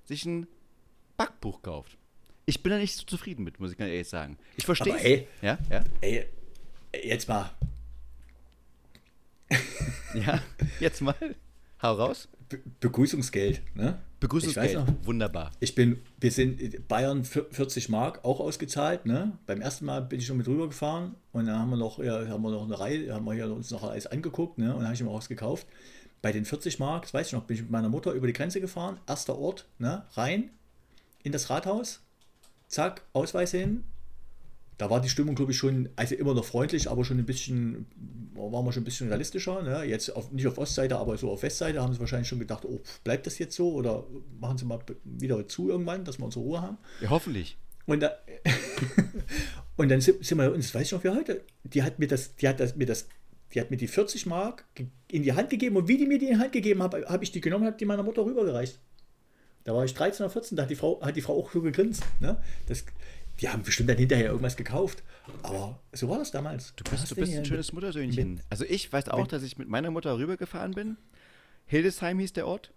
sich 0.05 0.25
ein 0.25 0.47
Backbuch 1.17 1.61
kauft. 1.61 1.97
Ich 2.45 2.61
bin 2.61 2.71
da 2.71 2.77
nicht 2.77 2.95
so 2.95 3.03
zufrieden 3.05 3.43
mit, 3.43 3.59
muss 3.59 3.71
ich 3.71 3.77
ganz 3.77 3.89
ehrlich 3.89 4.07
sagen. 4.07 4.37
Ich 4.55 4.65
verstehe 4.65 4.95
ey. 4.97 5.27
Ja, 5.41 5.57
ja, 5.69 5.83
Ey, 6.01 6.25
jetzt 7.03 7.27
mal, 7.27 7.49
ja. 10.13 10.41
Jetzt 10.79 11.01
mal. 11.01 11.15
Hau 11.81 11.93
raus. 11.93 12.27
Be 12.49 12.59
Begrüßungsgeld. 12.79 13.61
Ne? 13.75 13.99
Begrüßungsgeld. 14.19 14.71
Ich 14.71 14.77
weiß 14.77 14.87
noch, 14.87 15.05
Wunderbar. 15.05 15.51
Ich 15.59 15.75
bin, 15.75 15.99
wir 16.19 16.31
sind 16.31 16.87
Bayern 16.87 17.23
vier- 17.25 17.47
40 17.51 17.89
Mark 17.89 18.23
auch 18.23 18.39
ausgezahlt. 18.39 19.05
Ne? 19.05 19.37
Beim 19.45 19.61
ersten 19.61 19.85
Mal 19.85 20.01
bin 20.01 20.19
ich 20.19 20.25
schon 20.27 20.37
mit 20.37 20.47
rüber 20.47 20.67
gefahren 20.67 21.15
und 21.31 21.47
dann 21.47 21.57
haben 21.59 21.69
wir 21.71 21.77
noch, 21.77 21.99
ja, 21.99 22.27
haben 22.27 22.43
wir 22.43 22.51
noch 22.51 22.63
eine 22.63 22.79
Reihe, 22.79 23.13
haben 23.13 23.25
wir 23.25 23.51
uns 23.53 23.71
noch 23.71 23.83
alles 23.83 24.07
angeguckt 24.07 24.57
ne? 24.57 24.69
und 24.69 24.77
dann 24.79 24.85
habe 24.85 24.95
ich 24.95 25.03
mir 25.03 25.09
auch 25.09 25.17
was 25.17 25.29
gekauft. 25.29 25.67
Bei 26.21 26.31
den 26.31 26.45
40 26.45 26.79
Mark, 26.79 27.03
das 27.03 27.13
weiß 27.13 27.27
ich 27.27 27.33
noch, 27.33 27.43
bin 27.43 27.55
ich 27.55 27.61
mit 27.63 27.71
meiner 27.71 27.89
Mutter 27.89 28.11
über 28.13 28.27
die 28.27 28.33
Grenze 28.33 28.61
gefahren, 28.61 28.99
erster 29.07 29.37
Ort, 29.37 29.67
ne? 29.79 30.05
rein 30.13 30.49
in 31.23 31.31
das 31.31 31.49
Rathaus, 31.49 32.01
zack, 32.75 33.03
Ausweis 33.13 33.51
hin. 33.51 33.85
Da 34.77 34.89
war 34.89 34.99
die 34.99 35.07
Stimmung, 35.07 35.35
glaube 35.35 35.53
ich, 35.53 35.57
schon, 35.57 35.87
also 35.95 36.15
immer 36.15 36.33
noch 36.33 36.43
freundlich, 36.43 36.89
aber 36.91 37.05
schon 37.05 37.17
ein 37.17 37.25
bisschen, 37.25 37.85
waren 38.33 38.65
wir 38.65 38.73
schon 38.73 38.81
ein 38.81 38.85
bisschen 38.85 39.07
realistischer. 39.07 39.61
Ne? 39.63 39.85
Jetzt 39.85 40.09
auf, 40.09 40.31
nicht 40.31 40.45
auf 40.47 40.57
Ostseite, 40.57 40.97
aber 40.97 41.17
so 41.17 41.31
auf 41.31 41.43
Westseite 41.43 41.81
haben 41.81 41.93
sie 41.93 41.99
wahrscheinlich 42.01 42.27
schon 42.27 42.39
gedacht, 42.39 42.65
oh, 42.65 42.81
bleibt 43.05 43.25
das 43.25 43.39
jetzt 43.39 43.55
so 43.55 43.71
oder 43.71 44.05
machen 44.41 44.57
sie 44.57 44.65
mal 44.65 44.79
wieder 45.05 45.47
zu 45.47 45.69
irgendwann, 45.69 46.03
dass 46.03 46.19
wir 46.19 46.25
unsere 46.25 46.43
Ruhe 46.43 46.61
haben. 46.61 46.77
Ja, 46.99 47.09
hoffentlich. 47.09 47.57
Und, 47.85 48.01
da, 48.01 48.11
und 49.77 49.89
dann 49.89 50.01
sind, 50.01 50.25
sind 50.25 50.37
wir, 50.37 50.51
und 50.51 50.61
das 50.61 50.75
weiß 50.75 50.87
ich 50.87 50.91
noch 50.91 51.03
wie 51.05 51.09
heute, 51.09 51.45
die 51.63 51.83
hat 51.83 51.97
mir 51.97 52.07
das, 52.07 52.35
die 52.35 52.49
hat 52.49 52.59
das, 52.59 52.75
mir 52.75 52.85
das, 52.85 53.07
die 53.53 53.61
hat 53.61 53.71
mir 53.71 53.77
die 53.77 53.87
40 53.87 54.25
Mark 54.25 54.65
in 55.09 55.23
die 55.23 55.31
Hand 55.31 55.49
gegeben 55.49 55.77
und 55.77 55.87
wie 55.87 55.97
die 55.97 56.05
mir 56.05 56.19
die 56.19 56.25
in 56.25 56.33
die 56.33 56.39
Hand 56.39 56.51
gegeben 56.51 56.83
hat, 56.83 56.93
habe 56.93 57.23
ich 57.23 57.31
die 57.31 57.39
genommen 57.39 57.63
und 57.63 57.67
habe 57.67 57.77
die 57.77 57.85
meiner 57.85 58.03
Mutter 58.03 58.25
rübergereicht. 58.25 58.77
Da 59.65 59.73
war 59.73 59.83
ich 59.83 59.93
13 59.93 60.23
oder 60.25 60.31
14, 60.31 60.55
da 60.55 60.63
hat 60.63 60.69
die 60.69 60.75
Frau, 60.75 61.01
hat 61.01 61.15
die 61.15 61.21
Frau 61.21 61.37
auch 61.37 61.51
so 61.51 61.61
gegrinst. 61.61 62.03
Ne? 62.21 62.37
Das, 62.67 62.85
die 63.41 63.49
haben 63.49 63.63
bestimmt 63.63 63.89
dann 63.89 63.97
hinterher 63.97 64.27
irgendwas 64.27 64.55
gekauft. 64.55 65.03
Aber 65.43 65.79
so 65.91 66.07
war 66.07 66.19
das 66.19 66.31
damals. 66.31 66.73
Du 66.77 66.83
bist, 66.89 67.09
du 67.11 67.15
bist 67.15 67.35
ein 67.35 67.43
schönes 67.45 67.73
Muttersöhnchen. 67.73 68.41
Also 68.49 68.63
ich 68.63 68.93
weiß 68.93 69.09
auch, 69.09 69.27
dass 69.27 69.43
ich 69.43 69.57
mit 69.57 69.67
meiner 69.67 69.91
Mutter 69.91 70.17
rübergefahren 70.17 70.71
bin. 70.73 70.97
Hildesheim 71.65 72.19
hieß 72.19 72.33
der 72.33 72.47
Ort. 72.47 72.71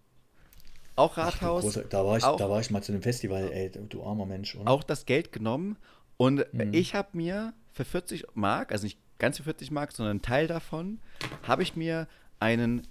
Auch 0.96 1.16
Ach, 1.18 1.26
Rathaus. 1.42 1.64
großer- 1.64 1.84
da, 1.88 2.04
war 2.04 2.16
ich, 2.16 2.24
auch, 2.24 2.36
da 2.38 2.50
war 2.50 2.58
ich 2.60 2.70
mal 2.70 2.82
zu 2.82 2.90
einem 2.92 3.02
Festival, 3.02 3.52
ey, 3.52 3.70
du, 3.70 4.02
armer 4.02 4.26
Mensch. 4.26 4.56
Oder? 4.56 4.68
auch 4.68 4.82
das 4.82 5.04
Geld 5.06 5.30
genommen. 5.30 5.76
Und 6.16 6.44
Mhm. 6.52 6.72
ich 6.72 6.94
habe 6.94 7.08
mir 7.12 7.52
für 7.72 7.84
40 7.84 8.24
Mark, 8.34 8.72
also 8.72 8.84
nicht 8.84 8.98
ganz 9.18 9.36
für 9.36 9.44
40 9.44 9.70
Mark, 9.70 9.92
sondern 9.92 10.16
ein 10.16 10.22
Teil 10.22 10.46
davon, 10.48 11.00
habe 11.46 11.62
ich 11.62 11.76
mir 11.76 12.08
einen 12.40 12.86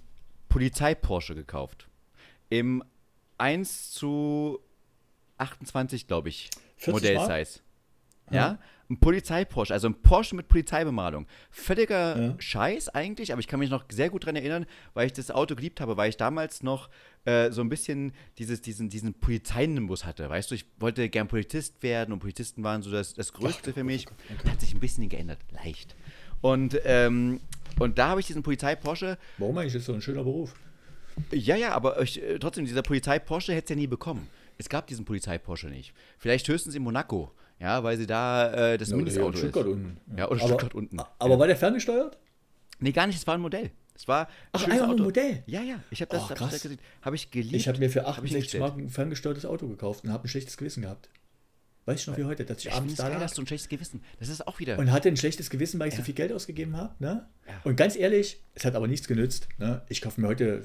Polizei-Porsche 0.48 1.34
gekauft. 1.34 1.88
Im 2.48 2.82
1 3.38 3.92
zu 3.92 4.60
28, 5.38 6.06
glaube 6.06 6.28
ich, 6.28 6.50
40 6.76 7.14
Mark? 7.14 7.28
Modell-Size. 7.28 7.60
Ja, 8.30 8.58
ein 8.90 8.98
Polizei-Porsche, 9.00 9.72
also 9.72 9.88
ein 9.88 9.94
Porsche 10.02 10.36
mit 10.36 10.48
Polizeibemalung. 10.48 11.26
Völliger 11.50 12.18
Ja. 12.20 12.34
Scheiß 12.38 12.90
eigentlich, 12.90 13.32
aber 13.32 13.40
ich 13.40 13.46
kann 13.46 13.58
mich 13.60 13.70
noch 13.70 13.84
sehr 13.90 14.10
gut 14.10 14.24
daran 14.24 14.36
erinnern, 14.36 14.66
weil 14.94 15.06
ich 15.06 15.12
das 15.12 15.30
Auto 15.30 15.54
geliebt 15.54 15.80
habe, 15.80 15.96
weil 15.96 16.08
ich 16.10 16.16
damals 16.16 16.62
noch 16.62 16.88
äh, 17.24 17.50
so 17.50 17.60
ein 17.62 17.68
bisschen 17.70 18.12
dieses, 18.38 18.60
diesen, 18.60 18.88
diesen 18.90 19.14
Polizeinimbus 19.14 20.04
hatte. 20.04 20.28
Weißt 20.28 20.50
du, 20.50 20.54
ich 20.54 20.66
wollte 20.78 21.08
gern 21.08 21.28
Polizist 21.28 21.82
werden 21.82 22.12
und 22.12 22.18
Polizisten 22.20 22.62
waren 22.64 22.82
so 22.82 22.90
das, 22.90 23.14
das 23.14 23.32
Größte 23.32 23.70
Ach, 23.70 23.74
für 23.74 23.84
mich. 23.84 24.06
okay. 24.06 24.50
Hat 24.50 24.60
sich 24.60 24.74
ein 24.74 24.80
bisschen 24.80 25.08
geändert, 25.08 25.38
leicht. 25.52 25.94
Und, 26.40 26.78
ähm, 26.84 27.40
und 27.78 27.98
da 27.98 28.08
habe 28.08 28.20
ich 28.20 28.26
diesen 28.26 28.42
Polizei-Porsche 28.42 29.18
Warum 29.38 29.56
eigentlich? 29.58 29.72
Das 29.72 29.80
ist 29.80 29.86
so 29.86 29.94
ein 29.94 30.02
schöner 30.02 30.22
Beruf. 30.24 30.54
Ja, 31.32 31.56
ja, 31.56 31.72
aber 31.72 32.00
ich, 32.02 32.22
äh, 32.22 32.38
trotzdem, 32.38 32.64
dieser 32.64 32.82
Polizei-Porsche 32.82 33.52
hätte 33.52 33.64
es 33.64 33.70
ja 33.70 33.76
nie 33.76 33.86
bekommen. 33.86 34.28
Es 34.58 34.68
gab 34.68 34.86
diesen 34.86 35.04
Polizei-Porsche 35.04 35.68
nicht. 35.68 35.92
Vielleicht 36.18 36.48
höchstens 36.48 36.74
in 36.74 36.82
Monaco, 36.82 37.32
ja, 37.60 37.82
weil 37.82 37.96
sie 37.96 38.06
da 38.06 38.72
äh, 38.72 38.78
das 38.78 38.88
Ja, 38.88 38.94
oder 38.96 39.04
Mindestauto 39.04 39.36
Stuttgart 39.38 39.66
ist. 39.66 39.72
unten. 39.72 39.96
Ja, 40.16 40.26
oder 40.28 40.40
aber, 40.40 40.48
Stuttgart 40.48 40.74
unten. 40.74 40.98
Aber 41.00 41.30
Ja. 41.34 41.38
war 41.38 41.46
der 41.46 41.56
ferngesteuert? 41.56 42.18
Nee, 42.80 42.92
gar 42.92 43.06
nicht, 43.06 43.16
es 43.16 43.26
war 43.26 43.34
ein 43.34 43.40
Modell. 43.40 43.70
Es 43.94 44.06
war 44.06 44.28
Ach, 44.52 44.64
einfach 44.64 44.90
ein 44.90 44.96
Modell? 44.96 45.42
Ja, 45.46 45.60
ja, 45.62 45.80
ich 45.90 46.00
habe 46.00 46.10
das, 46.12 46.22
Oh, 46.24 46.30
hab 46.30 46.38
das 46.38 46.62
gesehen. 46.62 46.78
Habe 47.02 47.16
ich 47.16 47.30
geliebt. 47.32 47.54
Ich 47.54 47.66
habe 47.66 47.78
mir 47.78 47.90
für 47.90 48.00
Hab 48.02 48.06
ich 48.08 48.14
68 48.18 48.32
hingestellt. 48.32 48.60
Mark 48.62 48.78
ein 48.78 48.88
ferngesteuertes 48.90 49.44
Auto 49.44 49.66
gekauft 49.66 50.04
und 50.04 50.12
habe 50.12 50.24
ein 50.24 50.28
schlechtes 50.28 50.56
Gewissen 50.56 50.82
gehabt. 50.82 51.08
Weiß 51.84 52.02
ich 52.02 52.06
noch 52.06 52.16
wie 52.18 52.24
heute, 52.24 52.44
dass 52.44 52.58
ich 52.58 52.66
Ich 52.66 52.72
abends 52.72 52.94
da 52.96 53.08
geil, 53.08 53.18
hast 53.18 53.36
du 53.38 53.42
ein 53.42 53.46
schlechtes 53.46 53.68
Gewissen. 53.68 54.02
Das 54.20 54.28
ist 54.28 54.46
auch 54.46 54.60
wieder. 54.60 54.78
und 54.78 54.92
hatte 54.92 55.08
ein 55.08 55.16
schlechtes 55.16 55.50
Gewissen, 55.50 55.80
weil 55.80 55.88
ich 55.88 55.94
so 55.94 56.00
Ja. 56.00 56.04
viel 56.04 56.14
Geld 56.14 56.32
ausgegeben 56.32 56.76
habe. 56.76 56.94
Ne? 57.00 57.26
Ja. 57.48 57.54
Und 57.64 57.76
ganz 57.76 57.96
ehrlich, 57.96 58.40
es 58.54 58.64
hat 58.64 58.74
aber 58.76 58.86
nichts 58.86 59.08
genützt. 59.08 59.48
Ne? 59.58 59.82
Ich 59.88 60.00
kaufe 60.02 60.20
mir 60.20 60.28
heute 60.28 60.62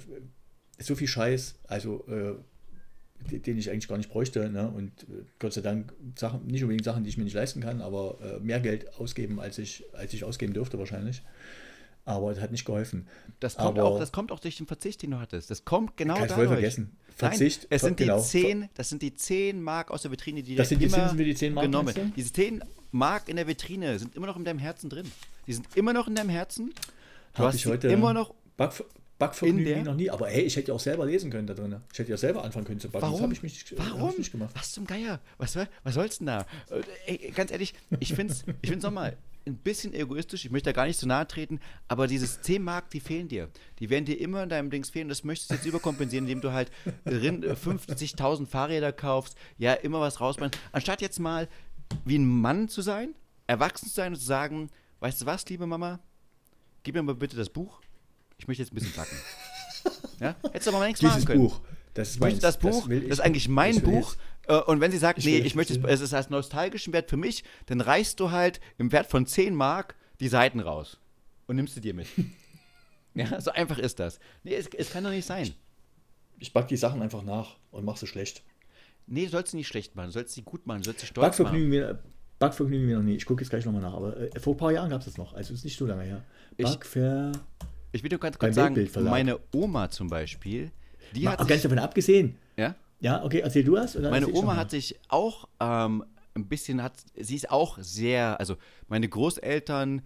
so 0.86 0.96
viel 0.96 1.08
Scheiß, 1.08 1.56
also 1.68 2.06
äh, 2.08 2.36
den- 3.38 3.58
ich 3.58 3.70
eigentlich 3.72 3.88
gar 3.88 3.98
nicht 3.98 4.10
bräuchte. 4.10 4.50
Ne? 4.50 4.68
Und 4.70 5.04
äh, 5.04 5.24
Gott 5.40 5.54
sei 5.54 5.62
Dank 5.62 5.94
Sachen, 6.16 6.46
nicht 6.48 6.62
unbedingt 6.64 6.84
Sachen, 6.86 7.04
die 7.04 7.10
ich 7.10 7.18
mir 7.18 7.24
nicht 7.24 7.34
leisten 7.36 7.62
kann, 7.62 7.82
aber 7.82 8.18
äh, 8.22 8.40
mehr 8.40 8.60
Geld 8.60 8.94
ausgeben, 9.00 9.40
als 9.40 9.58
ich, 9.58 9.84
als 9.94 10.14
ich 10.14 10.24
ausgeben 10.24 10.54
dürfte 10.54 10.78
wahrscheinlich. 10.80 11.22
Aber 12.06 12.32
es 12.32 12.42
hat 12.42 12.52
nicht 12.52 12.66
geholfen. 12.66 13.08
das, 13.40 13.56
kommt 13.56 13.80
aber- 13.80 13.84
auch, 13.88 14.00
das 14.00 14.12
kommt 14.12 14.32
auch 14.34 14.40
durch 14.42 14.58
den 14.58 14.68
Verzicht, 14.68 15.02
den 15.04 15.12
du 15.12 15.20
hattest. 15.20 15.50
Das 15.50 15.64
kommt 15.64 15.96
genau 15.96 16.16
Kannst 16.16 16.32
du 16.32 16.36
voll 16.36 16.44
dadurch. 16.46 16.60
vergessen. 16.60 16.98
Verzicht, 17.16 17.62
Nein, 17.62 17.68
es 17.70 17.82
sind 17.84 18.00
die 18.00 18.04
genau. 18.06 18.20
10, 18.20 18.70
das 18.74 18.90
sind 18.90 19.02
die 19.04 19.14
10 19.14 19.62
Mark 19.62 19.90
aus 19.92 20.02
der 20.02 20.12
Vitrine, 20.12 20.42
die 20.44 20.56
Das 20.56 20.68
sind 20.70 20.82
die 20.82 20.86
immer 20.88 21.10
für 21.10 21.24
die 21.24 21.36
10 21.36 21.54
Mark, 21.54 21.66
genommen. 21.66 22.14
Diese 22.16 22.34
10 22.34 22.62
Mark 22.92 23.30
in 23.30 23.36
der 23.38 23.48
Vitrine 23.48 24.00
sind 24.00 24.16
immer 24.16 24.28
noch 24.28 24.36
in 24.36 24.44
deinem 24.44 24.60
Herzen 24.60 24.90
drin. 24.90 25.10
Die 25.48 25.54
sind 25.54 25.68
immer 25.76 25.94
noch 25.94 26.08
in 26.08 26.16
deinem 26.16 26.30
Herzen. 26.30 26.74
Du 27.34 27.40
Hab 27.40 27.48
hast 27.50 27.56
ich 27.56 27.68
heute 27.68 27.88
immer 27.88 28.14
noch 28.14 28.34
Back, 28.58 28.84
Backvergnügen 29.20 29.66
der- 29.66 29.84
noch 29.84 29.96
nie. 29.96 30.10
Aber 30.10 30.28
hey, 30.28 30.42
ich 30.44 30.56
hätte 30.56 30.70
ja 30.70 30.74
auch 30.74 30.80
selber 30.80 31.06
lesen 31.06 31.30
können 31.32 31.48
da 31.48 31.54
drin. 31.54 31.76
Ich 31.92 32.00
hätte 32.00 32.10
ja 32.12 32.18
selber 32.18 32.44
anfangen 32.44 32.66
können 32.66 32.80
zu 32.80 32.90
backen. 32.90 33.02
Das 33.04 33.10
Warum? 33.12 33.22
habe 33.24 33.34
ich 33.34 33.44
mich 33.44 33.64
hab 33.78 33.92
Warum? 33.98 34.10
ich 34.12 34.18
nicht 34.18 34.32
gemacht. 34.32 34.52
Was 34.56 34.72
zum 34.72 34.86
Geier? 34.86 35.20
Was, 35.38 35.56
was 35.56 35.94
soll's 35.94 36.18
denn 36.18 36.28
da? 36.28 36.46
Äh, 36.70 36.82
Ey, 37.18 37.32
ganz 37.32 37.52
ehrlich, 37.52 37.74
ich 38.00 38.14
finde 38.14 38.34
es 38.34 38.44
ich 38.62 38.70
find's 38.70 38.84
nochmal 38.84 39.18
ein 39.46 39.58
bisschen 39.58 39.94
egoistisch. 39.94 40.46
Ich 40.46 40.52
möchte 40.52 40.70
da 40.70 40.72
gar 40.74 40.86
nicht 40.88 40.98
zu 41.00 41.06
nahe 41.06 41.28
treten, 41.28 41.60
aber 41.90 42.08
dieses 42.08 42.42
10 42.42 42.64
Mark, 42.64 42.90
die 42.92 43.02
fehlen 43.02 43.28
dir. 43.28 43.50
Die 43.80 43.90
werden 43.90 44.06
dir 44.06 44.18
immer 44.20 44.42
in 44.44 44.50
deinem 44.50 44.70
Dings 44.72 44.90
fehlen. 44.90 45.10
Das 45.10 45.24
möchtest 45.26 45.52
du 45.52 45.56
jetzt 45.56 45.66
überkompensieren, 45.66 46.26
indem 46.26 46.40
du 46.42 46.54
halt 46.54 46.72
Rind- 47.06 47.46
50.000 47.46 48.48
Fahrräder 48.48 48.94
kaufst, 48.94 49.36
ja, 49.58 49.74
immer 49.74 50.00
was 50.00 50.22
rausbringst. 50.22 50.58
Anstatt 50.72 51.02
jetzt 51.02 51.20
mal 51.20 51.50
wie 52.06 52.18
ein 52.18 52.26
Mann 52.26 52.70
zu 52.70 52.82
sein, 52.82 53.14
erwachsen 53.46 53.90
zu 53.90 53.94
sein 53.94 54.14
und 54.14 54.20
zu 54.20 54.26
sagen, 54.26 54.70
weißt 55.02 55.22
du 55.22 55.26
was, 55.26 55.46
liebe 55.50 55.68
Mama, 55.68 56.00
gib 56.84 56.96
mir 56.96 57.04
mal 57.04 57.14
bitte 57.14 57.36
das 57.36 57.50
Buch. 57.50 57.82
Ich 58.44 58.48
möchte 58.48 58.62
jetzt 58.64 58.72
ein 58.74 58.76
bisschen 58.76 58.94
backen. 58.94 59.16
Ja? 60.20 60.36
Hättest 60.44 60.68
du 60.68 60.72
aber 60.72 60.80
mal 60.80 60.88
nichts 60.88 61.02
machen 61.02 61.14
Dieses 61.16 61.26
können. 61.26 61.42
Buch. 61.42 61.60
Das 61.94 62.10
ist 62.10 62.16
Ich 62.16 62.22
meins. 62.22 62.40
das 62.40 62.58
Buch, 62.58 62.88
das, 62.88 62.98
ich- 62.98 63.04
ist 63.10 63.20
eigentlich 63.20 63.50
mein 63.50 63.76
ich 63.78 63.84
Buch. 63.84 64.16
Äh, 64.48 64.56
Und 64.62 64.80
wenn 64.80 64.92
sie 64.92 64.98
sagt, 64.98 65.20
Ich 65.20 65.26
nee, 65.26 65.38
ich 65.40 65.56
möchte, 65.56 65.74
es, 65.74 65.80
jetzt- 65.82 66.02
ist 66.02 66.14
als 66.14 66.30
nostalgischen 66.30 66.94
Wert 66.94 67.10
für 67.10 67.18
mich, 67.18 67.44
dann 67.66 67.82
reißt 67.82 68.20
du 68.20 68.32
halt 68.32 68.62
im 68.78 68.92
Wert 68.94 69.08
von 69.08 69.26
10 69.26 69.54
Mark 69.56 69.96
die 70.22 70.28
Seiten 70.30 70.60
raus 70.62 71.00
und 71.48 71.56
nimmst 71.58 71.74
sie 71.76 71.82
dir 71.82 71.94
mit. 71.94 72.08
ja, 73.16 73.40
so 73.42 73.52
einfach 73.52 73.78
ist 73.80 74.00
das. 74.00 74.20
Nee, 74.44 74.56
es, 74.56 74.68
es 74.68 74.92
kann 74.92 75.04
doch 75.04 75.10
nicht 75.12 75.26
sein. 75.26 75.46
Jetzt, 75.46 75.58
ich 76.40 76.54
back 76.54 76.68
die 76.70 76.78
Sachen 76.78 77.02
einfach 77.02 77.24
nach 77.24 77.58
und 77.72 77.84
mach 77.84 77.98
sie 77.98 78.08
schlecht. 78.08 78.44
Nee, 79.08 79.26
du 79.26 79.32
sollst 79.32 79.52
sie 79.52 79.58
nicht 79.58 79.68
schlecht 79.68 79.96
machen, 79.96 80.08
du 80.08 80.14
sollst 80.14 80.34
sie 80.34 80.44
gut 80.44 80.66
machen, 80.68 80.80
du 80.80 80.86
sollst 80.86 81.02
sie 81.02 81.08
stolz 81.08 81.40
machen. 81.40 81.44
Backvergnügen 81.44 81.72
wir, 81.72 82.04
Backvergnügen 82.40 82.88
wir 82.88 82.98
noch 82.98 83.04
nie. 83.04 83.16
Ich 83.16 83.26
gucke 83.26 83.42
jetzt 83.44 83.50
gleich 83.50 83.66
nochmal 83.66 83.82
nach. 83.82 83.94
Aber 83.94 84.16
äh, 84.18 84.40
vor 84.40 84.54
ein 84.54 84.58
paar 84.58 84.72
Jahren 84.72 84.90
gab 84.90 85.00
es 85.00 85.06
das 85.06 85.18
noch. 85.18 85.34
Also 85.34 85.54
ist 85.54 85.66
nicht 85.66 85.78
so 85.78 85.86
lange 85.86 86.04
her. 86.04 86.24
Ich- 86.58 86.66
Backver. 86.66 87.32
Ich 87.34 87.73
will 88.02 88.10
nur 88.10 88.20
ganz 88.20 88.40
kurz 88.40 88.56
sagen, 88.56 88.90
meine 88.96 89.40
Oma 89.54 89.90
zum 89.92 90.10
Beispiel, 90.10 90.72
die 91.14 91.26
Mal, 91.26 91.32
hat 91.32 91.40
ganz 91.40 91.52
sich, 91.52 91.62
davon 91.62 91.78
abgesehen. 91.80 92.38
ja, 92.58 92.76
Ja, 93.00 93.24
okay, 93.24 93.42
erzähl 93.42 93.64
du. 93.64 93.74
Oder 93.74 94.10
Meine 94.10 94.28
ich 94.28 94.34
Oma 94.34 94.56
hat 94.56 94.72
sich 94.72 95.00
auch 95.10 95.48
ähm, 95.60 96.04
ein 96.36 96.48
bisschen, 96.48 96.82
hat, 96.82 96.94
sie 97.16 97.36
ist 97.36 97.52
auch 97.52 97.78
sehr, 97.80 98.40
also 98.40 98.56
meine 98.88 99.08
Großeltern 99.08 100.02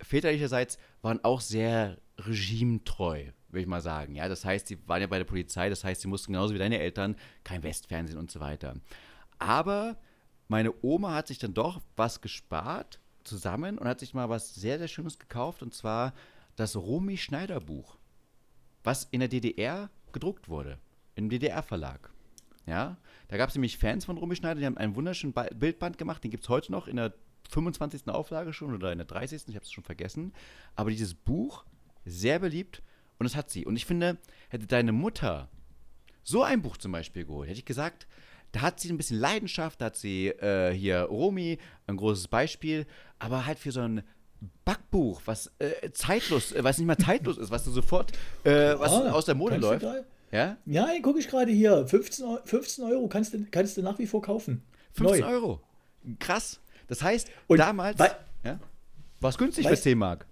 väterlicherseits 0.00 0.78
waren 1.02 1.22
auch 1.24 1.40
sehr 1.40 1.98
regimetreu, 2.18 3.24
würde 3.48 3.60
ich 3.60 3.66
mal 3.66 3.80
sagen. 3.80 4.14
Ja, 4.14 4.28
das 4.28 4.44
heißt, 4.44 4.68
sie 4.68 4.78
waren 4.86 5.00
ja 5.00 5.06
bei 5.06 5.18
der 5.18 5.24
Polizei, 5.24 5.68
das 5.68 5.84
heißt, 5.84 6.00
sie 6.00 6.08
mussten 6.08 6.32
genauso 6.32 6.54
wie 6.54 6.58
deine 6.58 6.78
Eltern 6.78 7.16
kein 7.44 7.62
Westfernsehen 7.62 8.18
und 8.18 8.30
so 8.30 8.40
weiter. 8.40 8.74
Aber 9.38 9.96
meine 10.48 10.72
Oma 10.82 11.14
hat 11.14 11.28
sich 11.28 11.38
dann 11.38 11.54
doch 11.54 11.80
was 11.96 12.20
gespart 12.20 13.00
zusammen 13.24 13.78
und 13.78 13.86
hat 13.86 14.00
sich 14.00 14.14
mal 14.14 14.28
was 14.28 14.54
sehr, 14.54 14.78
sehr 14.78 14.88
Schönes 14.88 15.18
gekauft 15.18 15.62
und 15.62 15.74
zwar 15.74 16.14
das 16.58 16.76
Romy 16.76 17.16
Schneider 17.16 17.60
Buch, 17.60 17.96
was 18.84 19.04
in 19.10 19.20
der 19.20 19.28
DDR 19.28 19.90
gedruckt 20.12 20.48
wurde, 20.48 20.78
im 21.14 21.28
DDR-Verlag. 21.28 22.10
Ja, 22.66 22.98
da 23.28 23.36
gab 23.36 23.48
es 23.48 23.54
nämlich 23.54 23.78
Fans 23.78 24.04
von 24.04 24.18
Romy 24.18 24.36
Schneider, 24.36 24.60
die 24.60 24.66
haben 24.66 24.76
einen 24.76 24.94
wunderschönen 24.94 25.32
Ba- 25.32 25.48
Bildband 25.54 25.96
gemacht, 25.98 26.22
den 26.24 26.30
gibt 26.30 26.44
es 26.44 26.48
heute 26.48 26.70
noch 26.72 26.86
in 26.86 26.96
der 26.96 27.14
25. 27.50 28.08
Auflage 28.08 28.52
schon 28.52 28.74
oder 28.74 28.92
in 28.92 28.98
der 28.98 29.06
30. 29.06 29.44
Ich 29.48 29.54
habe 29.54 29.64
es 29.64 29.72
schon 29.72 29.84
vergessen. 29.84 30.34
Aber 30.74 30.90
dieses 30.90 31.14
Buch, 31.14 31.64
sehr 32.04 32.38
beliebt 32.38 32.82
und 33.18 33.24
das 33.24 33.36
hat 33.36 33.50
sie. 33.50 33.64
Und 33.64 33.76
ich 33.76 33.86
finde, 33.86 34.18
hätte 34.50 34.66
deine 34.66 34.92
Mutter 34.92 35.48
so 36.22 36.42
ein 36.42 36.60
Buch 36.60 36.76
zum 36.76 36.92
Beispiel 36.92 37.24
geholt, 37.24 37.48
hätte 37.48 37.58
ich 37.60 37.64
gesagt, 37.64 38.06
da 38.52 38.60
hat 38.62 38.80
sie 38.80 38.90
ein 38.90 38.96
bisschen 38.98 39.18
Leidenschaft, 39.18 39.80
da 39.80 39.86
hat 39.86 39.96
sie 39.96 40.28
äh, 40.28 40.72
hier 40.74 41.00
Romy, 41.02 41.58
ein 41.86 41.96
großes 41.96 42.28
Beispiel, 42.28 42.86
aber 43.18 43.46
halt 43.46 43.58
für 43.58 43.72
so 43.72 43.80
ein 43.80 44.02
Backbuch, 44.64 45.22
was 45.24 45.50
äh, 45.58 45.90
zeitlos, 45.92 46.52
äh, 46.52 46.62
was 46.62 46.78
nicht 46.78 46.86
mal 46.86 46.96
zeitlos 46.98 47.38
ist, 47.38 47.50
was 47.50 47.64
du 47.64 47.70
sofort, 47.70 48.12
äh, 48.44 48.74
was 48.78 48.92
Ah, 48.92 49.10
aus 49.12 49.24
der 49.24 49.34
Mode 49.34 49.56
läuft. 49.56 49.84
Ja? 50.30 50.56
Ja, 50.66 50.88
gucke 51.02 51.18
ich 51.18 51.28
gerade 51.28 51.50
hier. 51.50 51.86
15, 51.86 52.24
Eu- 52.26 52.38
15 52.44 52.84
Euro 52.84 53.08
kannst 53.08 53.32
du, 53.34 53.44
kannst 53.50 53.76
du 53.76 53.82
nach 53.82 53.98
wie 53.98 54.06
vor 54.06 54.20
kaufen. 54.22 54.62
15 54.92 55.20
Neu. 55.20 55.26
Euro. 55.26 55.60
Krass. 56.18 56.60
Das 56.86 57.02
heißt, 57.02 57.28
Und 57.46 57.58
damals 57.58 57.98
ja, 58.44 58.58
war 59.20 59.30
es 59.30 59.38
günstig 59.38 59.66
für 59.66 59.72
Weißt- 59.74 59.82
10 59.82 59.98
Mark. 59.98 60.26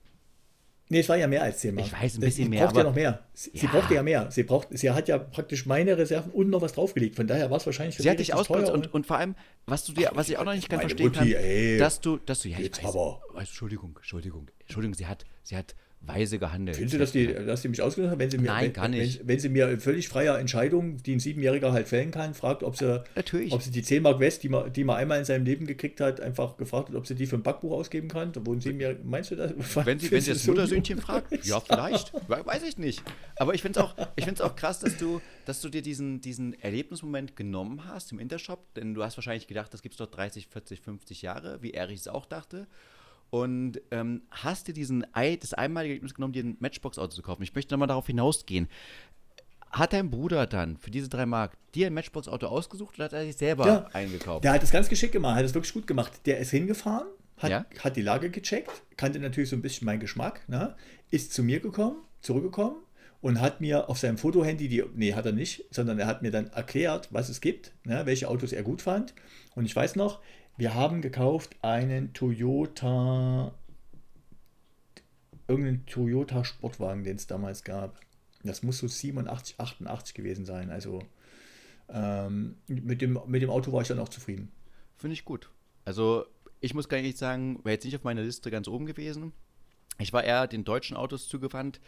Nee, 0.89 1.01
es 1.01 1.09
war 1.09 1.17
ja 1.17 1.27
mehr 1.27 1.43
als 1.43 1.59
10 1.59 1.75
Mark. 1.75 1.87
Ich 1.89 1.93
weiß, 1.93 2.15
ein 2.15 2.21
Das- 2.21 2.29
bisschen 2.31 2.45
sie 2.45 2.51
mehr, 2.51 2.65
braucht 2.65 2.77
ja 2.77 2.85
noch 2.85 2.95
mehr. 2.95 3.21
Sie, 3.35 3.51
sie 3.55 3.67
Ja. 3.67 3.73
brauchte 3.73 3.95
ja 3.95 4.03
mehr. 4.05 4.31
Sie, 4.31 4.43
braucht, 4.45 4.69
sie 4.71 4.91
hat 4.91 5.09
ja 5.09 5.19
praktisch 5.19 5.67
meine 5.67 5.99
Reserven 5.99 6.31
und 6.31 6.49
noch 6.49 6.63
was 6.63 6.75
draufgelegt. 6.75 7.17
Von 7.17 7.27
daher 7.27 7.51
war 7.51 7.57
es 7.57 7.67
wahrscheinlich 7.67 7.97
für 7.97 8.03
Sie 8.03 8.11
hat 8.11 8.21
dich 8.21 8.33
ausgenutzt 8.35 8.71
und, 8.71 8.95
und 8.95 9.05
vor 9.07 9.19
allem, 9.19 9.35
was 9.67 9.85
du 9.85 9.93
dir, 9.93 10.11
was 10.15 10.29
ich 10.29 10.39
auch 10.39 10.45
noch 10.45 10.55
nicht 10.55 10.69
ganz 10.69 10.83
verstehen 10.83 11.07
Mutti, 11.07 11.19
kann, 11.19 11.43
ey. 11.43 11.79
dass 11.79 12.01
du, 12.01 12.19
dass 12.19 12.43
du, 12.43 12.49
ja, 12.49 12.59
ich 12.59 12.65
Jetzt 12.67 12.85
weiß, 12.85 12.95
weiß, 12.95 13.49
Entschuldigung, 13.49 13.95
Entschuldigung, 13.97 14.49
Entschuldigung, 14.61 14.95
sie 14.95 15.07
hat, 15.07 15.25
sie 15.43 15.57
hat 15.57 15.75
weise 16.01 16.39
gehandelt. 16.39 16.77
Findest 16.77 16.95
du, 16.95 16.99
dass 16.99 17.11
die, 17.13 17.27
dass 17.27 17.63
die 17.63 17.69
mich 17.69 17.83
ausgenutzt 17.83 18.13
hat, 18.13 18.19
wenn 18.21 18.31
sie 18.31 18.39
mir, 18.39 18.47
Nein, 18.47 18.67
wenn, 18.67 18.73
gar 18.75 18.87
nicht. 18.89 19.19
Wenn, 19.21 19.29
wenn 19.29 19.41
sie 19.41 19.49
mir 19.49 19.69
in 19.71 19.81
völlig 19.81 20.09
freier 20.09 20.39
Entscheidung, 20.39 20.99
die 20.99 21.15
ein 21.17 21.19
Siebenjähriger 21.21 21.73
halt 21.73 21.89
fällen 21.89 22.13
kann, 22.13 22.33
fragt, 22.35 22.63
ob 22.63 22.77
sie, 22.77 23.03
Natürlich. 23.17 23.53
ob 23.53 23.61
sie 23.61 23.73
die 23.73 23.83
10 23.83 24.05
Mark 24.05 24.21
West, 24.21 24.45
die 24.45 24.49
man, 24.49 24.73
die 24.73 24.85
man 24.85 24.97
einmal 24.99 25.19
in 25.19 25.25
seinem 25.25 25.45
Leben 25.45 25.67
gekriegt 25.67 26.01
hat, 26.01 26.21
einfach 26.21 26.57
gefragt 26.59 26.91
hat, 26.91 26.95
ob 26.95 27.09
sie 27.09 27.17
die 27.17 27.27
für 27.27 27.35
ein 27.37 27.43
Backbuch 27.43 27.73
ausgeben 27.73 28.07
kann. 28.07 28.31
Wo 28.45 28.53
ein 28.53 28.61
Siebenjähriger, 28.61 29.01
meinst 29.03 29.33
du 29.33 29.37
das? 29.37 29.53
Wenn 29.85 29.99
sie, 29.99 30.11
wenn 30.13 30.21
sie 30.21 30.33
das 30.33 30.47
Muttersöhnchen 30.47 30.99
fragt, 31.01 31.45
ja, 31.45 31.59
vielleicht. 31.67 32.13
We- 32.29 32.47
Weiß 32.47 32.63
ich 32.63 32.79
nicht. 32.79 33.03
Aber 33.37 33.55
ich 33.55 33.63
finde 33.63 33.81
es 33.81 33.85
auch, 33.87 33.97
ich 34.15 34.25
find's 34.25 34.41
auch 34.41 34.55
krass, 34.55 34.79
dass 34.79 34.97
du, 34.99 35.21
dass 35.45 35.61
du 35.61 35.69
dir 35.69 35.83
diesen, 35.83 36.21
diesen 36.21 36.55
Erlebnismoment 36.63 37.35
genommen 37.35 37.85
hast 37.89 38.13
im 38.13 38.21
Intershop, 38.21 38.73
denn 38.75 38.95
du 38.95 39.03
hast 39.03 39.17
wahrscheinlich 39.17 39.49
gedacht, 39.49 39.75
das 39.75 39.83
gibt 39.83 39.95
es 39.95 39.99
doch 39.99 40.07
30, 40.07 40.47
40, 40.47 40.81
50 40.83 41.23
Jahre, 41.23 41.61
wie 41.63 41.73
Erich 41.73 41.99
es 41.99 42.07
auch 42.07 42.27
dachte. 42.27 42.69
Und 43.31 43.81
ähm, 43.91 44.23
hast 44.31 44.69
dir 44.69 44.73
diesen 44.73 45.05
Ei, 45.15 45.37
das 45.37 45.53
einmalige 45.53 45.93
Erlebnis 45.95 46.15
genommen, 46.15 46.33
dir 46.33 46.45
ein 46.45 46.57
Matchbox-Auto 46.61 47.09
zu 47.13 47.23
kaufen. 47.23 47.43
Ich 47.43 47.55
möchte 47.55 47.75
nochmal 47.75 47.89
darauf 47.89 48.07
hinausgehen. 48.07 48.69
Hat 49.71 49.93
dein 49.93 50.11
Bruder 50.11 50.47
dann 50.47 50.77
für 50.77 50.91
diese 50.91 51.09
drei 51.09 51.27
Mark 51.27 51.57
dir 51.75 51.89
ein 51.89 51.95
Matchbox-Auto 51.95 52.47
ausgesucht 52.47 52.95
oder 52.95 53.07
hat 53.07 53.13
er 53.13 53.25
sich 53.25 53.37
selber 53.37 53.67
Ja. 53.67 53.87
eingekauft? 53.93 54.45
Der 54.45 54.53
hat 54.53 54.63
es 54.63 54.71
ganz 54.71 54.89
geschickt 54.89 55.13
gemacht, 55.13 55.37
hat 55.37 55.45
es 55.45 55.55
wirklich 55.55 55.75
gut 55.75 55.87
gemacht. 55.87 56.13
Der 56.25 56.39
ist 56.39 56.51
hingefahren, 56.51 57.09
hat, 57.37 57.51
Ja. 57.51 57.67
hat 57.81 57.97
die 57.97 58.03
Lage 58.03 58.31
gecheckt, 58.31 58.71
kannte 58.97 59.19
natürlich 59.19 59.51
so 59.51 59.57
ein 59.57 59.63
bisschen 59.63 59.85
meinen 59.85 60.01
Geschmack, 60.01 60.49
ne? 60.49 60.77
ist 61.11 61.35
zu 61.35 61.43
mir 61.43 61.61
gekommen, 61.61 61.97
zurückgekommen 62.23 62.77
und 63.21 63.41
hat 63.41 63.61
mir 63.61 63.91
auf 63.91 63.99
seinem 63.99 64.17
Fotohandy, 64.19 64.69
die, 64.69 64.85
nee, 64.95 65.13
hat 65.15 65.27
er 65.27 65.33
nicht, 65.33 65.65
sondern 65.71 65.99
er 65.99 66.07
hat 66.07 66.23
mir 66.23 66.31
dann 66.31 66.47
erklärt, 66.47 67.09
was 67.11 67.29
es 67.29 67.41
gibt, 67.41 67.73
ne? 67.85 68.07
welche 68.07 68.29
Autos 68.29 68.53
er 68.53 68.63
gut 68.63 68.81
fand. 68.81 69.15
Und 69.57 69.67
ich 69.67 69.75
weiß 69.77 69.97
noch, 69.97 70.21
wir 70.57 70.75
haben 70.75 71.03
gekauft 71.03 71.57
einen 71.63 72.13
Toyota, 72.13 73.55
irgendeinen 75.49 75.87
Toyota 75.87 76.45
Sportwagen, 76.45 77.05
den 77.05 77.17
es 77.17 77.27
damals 77.27 77.63
gab. 77.63 78.01
Das 78.43 78.63
muss 78.63 78.79
so 78.79 78.89
87, 78.89 79.59
88 79.59 80.15
gewesen 80.15 80.45
sein. 80.45 80.71
Also 80.71 81.03
ähm, 81.89 82.57
mit, 82.67 83.03
dem, 83.03 83.19
mit 83.27 83.43
dem 83.43 83.51
Auto 83.51 83.73
war 83.73 83.83
ich 83.83 83.89
dann 83.89 83.99
auch 83.99 84.09
zufrieden. 84.09 84.51
Finde 84.97 85.15
ich 85.15 85.25
gut. 85.25 85.51
Also, 85.85 86.27
ich 86.61 86.75
muss 86.75 86.89
gar 86.89 87.01
nicht 87.01 87.19
sagen, 87.19 87.61
wäre 87.65 87.75
jetzt 87.75 87.85
nicht 87.85 87.97
auf 87.97 88.05
meiner 88.05 88.23
Liste 88.23 88.51
ganz 88.51 88.67
oben 88.67 88.87
gewesen. 88.87 89.33
Ich 89.99 90.13
war 90.13 90.25
eher 90.25 90.47
den 90.47 90.65
deutschen 90.65 90.97
Autos 90.97 91.29
zugewandt. 91.29 91.81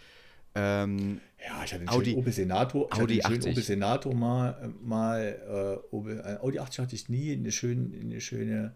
Ähm, 0.55 1.21
Ja, 1.47 1.63
ich 1.65 1.73
hatte 1.73 1.81
einen 1.83 1.89
Audi- 1.89 2.11
schönen 2.11 2.19
Opel 2.19 2.33
Senator. 2.33 2.89
Ich 2.93 2.99
Audi 3.01 3.17
hatte 3.19 3.27
einen 3.27 3.43
schönen 3.43 3.43
80. 3.43 3.53
Opel 3.53 3.63
Senator 3.63 4.15
mal, 4.15 4.73
mal 4.83 5.81
äh, 5.93 5.95
Opel, 5.95 6.19
äh, 6.21 6.45
Audi 6.45 6.59
80 6.59 6.79
hatte 6.81 6.95
ich 6.97 7.09
nie, 7.09 7.33
eine 7.33 7.53
schöne, 7.53 7.97
eine 8.01 8.21
schöne, 8.21 8.75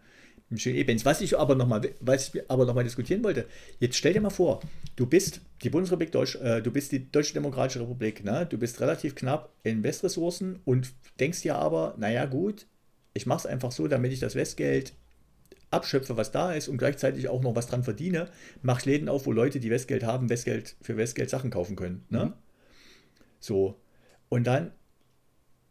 eine 0.50 0.58
schöne 0.58 0.76
E-Benz. 0.78 1.04
Was 1.04 1.20
ich 1.22 1.36
aber 1.38 1.54
nochmal, 1.54 1.80
was 2.00 2.28
ich 2.34 2.50
aber 2.50 2.64
noch 2.66 2.74
mal 2.74 2.84
diskutieren 2.84 3.24
wollte, 3.24 3.46
jetzt 3.80 3.96
stell 3.96 4.12
dir 4.12 4.20
mal 4.20 4.30
vor, 4.30 4.60
du 4.96 5.06
bist 5.06 5.40
die 5.62 5.70
Bundesrepublik 5.70 6.12
Deutsch, 6.12 6.36
äh, 6.36 6.60
du 6.62 6.70
bist 6.70 6.92
die 6.92 7.10
Deutsche 7.10 7.34
Demokratische 7.34 7.80
Republik, 7.80 8.22
ne? 8.24 8.46
du 8.46 8.58
bist 8.58 8.80
relativ 8.80 9.14
knapp 9.14 9.52
in 9.64 9.82
Westressourcen 9.82 10.60
und 10.64 10.92
denkst 11.18 11.42
dir 11.42 11.56
aber, 11.56 11.94
naja 11.98 12.26
gut, 12.26 12.66
ich 13.14 13.26
mache 13.26 13.40
es 13.40 13.46
einfach 13.46 13.72
so, 13.72 13.88
damit 13.88 14.12
ich 14.12 14.20
das 14.20 14.34
Westgeld 14.34 14.92
abschöpfe, 15.72 16.16
was 16.16 16.30
da 16.30 16.52
ist 16.52 16.68
und 16.68 16.76
gleichzeitig 16.76 17.28
auch 17.28 17.42
noch 17.42 17.56
was 17.56 17.66
dran 17.66 17.82
verdiene, 17.82 18.28
mach 18.62 18.84
Läden 18.84 19.08
auf, 19.08 19.26
wo 19.26 19.32
Leute, 19.32 19.60
die 19.60 19.70
Westgeld 19.70 20.04
haben, 20.04 20.28
Westgeld 20.28 20.76
für 20.82 20.96
Westgeld 20.96 21.30
Sachen 21.30 21.50
kaufen 21.50 21.76
können. 21.76 22.04
Ne? 22.10 22.26
Mhm. 22.26 22.32
So. 23.40 23.80
Und 24.28 24.46
dann, 24.46 24.72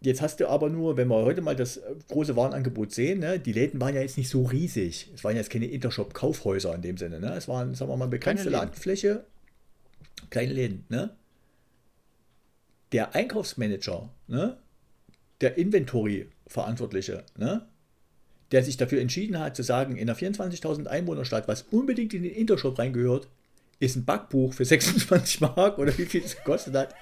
jetzt 0.02 0.22
hast 0.22 0.40
du 0.40 0.48
aber 0.48 0.70
nur, 0.70 0.98
wenn 0.98 1.08
wir 1.08 1.24
heute 1.24 1.42
mal 1.42 1.56
das 1.56 1.82
große 2.10 2.36
Warenangebot 2.36 2.92
sehen, 2.92 3.20
ne, 3.20 3.40
die 3.40 3.54
Läden 3.54 3.80
waren 3.82 3.96
ja 3.96 4.02
jetzt 4.02 4.18
nicht 4.18 4.30
so 4.30 4.44
riesig. 4.44 5.12
Es 5.14 5.24
waren 5.24 5.36
jetzt 5.36 5.50
keine 5.50 5.68
Intershop-Kaufhäuser 5.68 6.76
in 6.76 6.82
dem 6.82 6.98
Sinne. 6.98 7.20
Ne? 7.20 7.34
Es 7.36 7.48
waren, 7.48 7.74
sagen 7.74 7.92
wir 7.92 7.98
mal, 7.98 8.08
begrenzte. 8.08 8.50
Ladenfläche, 8.50 9.26
kleine 10.30 10.54
Läden. 10.54 10.86
Ne? 10.90 11.16
Der 12.92 13.16
Einkaufsmanager, 13.16 14.10
ne? 14.28 14.58
der 15.42 15.58
Inventory-Verantwortliche, 15.58 17.24
ne? 17.38 17.68
Der 18.52 18.64
sich 18.64 18.78
dafür 18.78 19.02
entschieden 19.02 19.40
hat, 19.40 19.56
zu 19.56 19.64
sagen, 19.64 19.96
in 19.96 20.10
einer 20.10 20.18
24.000 20.18 20.88
Einwohnerstadt, 20.88 21.48
was 21.48 21.64
unbedingt 21.72 22.14
in 22.14 22.24
den 22.24 22.34
Intershop 22.34 22.78
reingehört, 22.78 23.28
ist 23.80 23.96
ein 23.96 24.06
Backbuch 24.06 24.54
für 24.54 24.66
26 24.66 25.42
Mark 25.42 25.78
oder 25.78 25.98
wie 25.98 26.06
viel 26.06 26.24
es 26.24 26.36
gekostet 26.36 26.76
hat. 26.76 26.94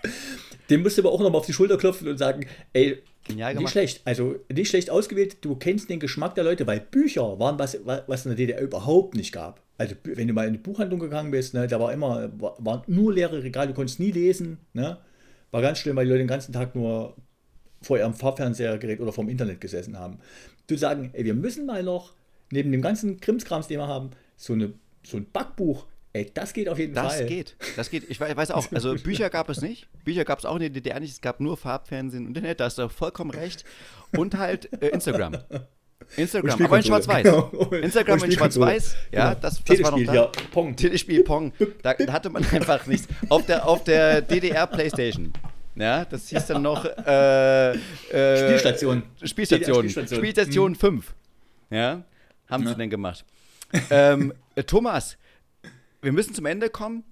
Dem 0.69 0.83
musst 0.83 0.97
du 0.97 1.01
aber 1.01 1.11
auch 1.11 1.19
nochmal 1.19 1.39
auf 1.39 1.45
die 1.45 1.53
Schulter 1.53 1.77
klopfen 1.77 2.07
und 2.07 2.17
sagen, 2.17 2.45
ey, 2.73 3.01
Genial 3.25 3.53
nicht 3.55 3.69
schlecht, 3.69 4.01
also 4.05 4.35
nicht 4.51 4.69
schlecht 4.69 4.89
ausgewählt, 4.89 5.37
du 5.41 5.55
kennst 5.55 5.89
den 5.89 5.99
Geschmack 5.99 6.35
der 6.35 6.43
Leute, 6.43 6.65
weil 6.65 6.79
Bücher 6.79 7.39
waren 7.39 7.59
was, 7.59 7.77
was 7.83 8.25
in 8.25 8.29
der 8.29 8.37
DDR 8.37 8.61
überhaupt 8.61 9.15
nicht 9.15 9.31
gab. 9.31 9.61
also 9.77 9.95
wenn 10.03 10.27
du 10.27 10.33
mal 10.33 10.47
in 10.47 10.53
die 10.53 10.59
Buchhandlung 10.59 10.99
gegangen 10.99 11.31
bist, 11.31 11.53
ne, 11.53 11.67
da 11.67 11.79
war 11.79 11.93
immer, 11.93 12.31
war, 12.39 12.55
waren 12.59 12.81
nur 12.87 13.13
leere 13.13 13.43
Regale, 13.43 13.67
du 13.67 13.73
konntest 13.73 13.99
nie 13.99 14.11
lesen. 14.11 14.57
Ne? 14.73 14.97
War 15.51 15.61
ganz 15.61 15.79
schlimm, 15.79 15.95
weil 15.95 16.05
die 16.05 16.11
Leute 16.11 16.23
den 16.23 16.27
ganzen 16.27 16.53
Tag 16.53 16.75
nur 16.75 17.15
vor 17.81 17.97
ihrem 17.97 18.13
Farbfernsehergerät 18.13 18.99
oder 18.99 19.11
vom 19.11 19.29
Internet 19.29 19.61
gesessen 19.61 19.97
haben. 19.97 20.19
Du 20.67 20.77
sagen, 20.77 21.11
ey, 21.13 21.25
wir 21.25 21.33
müssen 21.33 21.65
mal 21.65 21.83
noch, 21.83 22.13
neben 22.51 22.71
dem 22.71 22.81
ganzen 22.81 23.19
Krimskrams, 23.19 23.67
den 23.67 23.79
wir 23.79 23.87
haben, 23.87 24.11
so, 24.37 24.53
eine, 24.53 24.73
so 25.03 25.17
ein 25.17 25.27
Backbuch 25.31 25.85
Ey, 26.11 26.31
das 26.33 26.53
geht 26.53 26.67
auf 26.67 26.79
jeden 26.79 26.95
das 26.95 27.13
Fall. 27.13 27.19
Das 27.19 27.29
geht. 27.29 27.55
Das 27.75 27.89
geht. 27.91 28.09
Ich 28.09 28.19
weiß 28.19 28.51
auch. 28.51 28.67
Also 28.73 28.95
Bücher 28.95 29.29
gab 29.29 29.49
es 29.49 29.61
nicht. 29.61 29.87
Bücher 30.03 30.25
gab 30.25 30.39
es 30.39 30.45
auch 30.45 30.55
in 30.55 30.61
der 30.61 30.69
DDR 30.69 30.99
nicht. 30.99 31.11
Es 31.11 31.21
gab 31.21 31.39
nur 31.39 31.55
Farbfernsehen 31.55 32.25
und 32.25 32.35
Internet. 32.35 32.59
Da 32.59 32.65
hast 32.65 32.77
du 32.77 32.89
vollkommen 32.89 33.31
recht. 33.31 33.63
Und 34.17 34.37
halt 34.37 34.71
äh, 34.81 34.87
Instagram. 34.87 35.37
Instagram, 36.17 36.63
aber 36.63 36.77
in 36.77 36.83
Schwarz-Weiß. 36.83 37.23
Genau. 37.23 37.71
Instagram 37.71 38.23
in 38.23 38.31
Schwarz-Weiß, 38.31 38.95
ja, 39.11 39.29
genau. 39.29 39.41
das, 39.41 39.63
das 39.63 39.83
war 39.83 39.91
noch 39.91 40.03
da. 40.03 40.13
Ja, 40.13 40.31
Pong. 40.51 40.75
Telespiel 40.75 41.23
Pong. 41.23 41.53
Da, 41.83 41.93
da, 41.93 42.11
hatte 42.11 42.29
man 42.29 42.43
einfach 42.51 42.87
nichts. 42.87 43.07
Auf 43.27 43.45
der, 43.45 43.67
auf 43.67 43.83
der 43.83 44.21
DDR 44.21 44.65
Playstation. 44.65 45.31
Ja, 45.79 46.03
das 46.03 46.27
hieß 46.27 46.47
dann 46.47 46.61
noch 46.61 46.83
äh, 46.83 47.71
äh, 47.71 47.77
Spielstation. 48.37 49.03
Spielstation. 49.23 49.89
Spielstation, 49.89 50.17
Spielstation 50.17 50.71
hm. 50.73 50.79
5. 50.79 51.13
Ja, 51.69 52.03
haben 52.49 52.63
ja. 52.63 52.69
sie 52.69 52.75
denn 52.75 52.89
gemacht. 52.89 53.23
ähm, 53.89 54.33
äh, 54.55 54.63
Thomas, 54.63 55.17
wir 56.01 56.11
müssen 56.11 56.33
zum 56.33 56.45
Ende 56.45 56.69
kommen. 56.69 57.03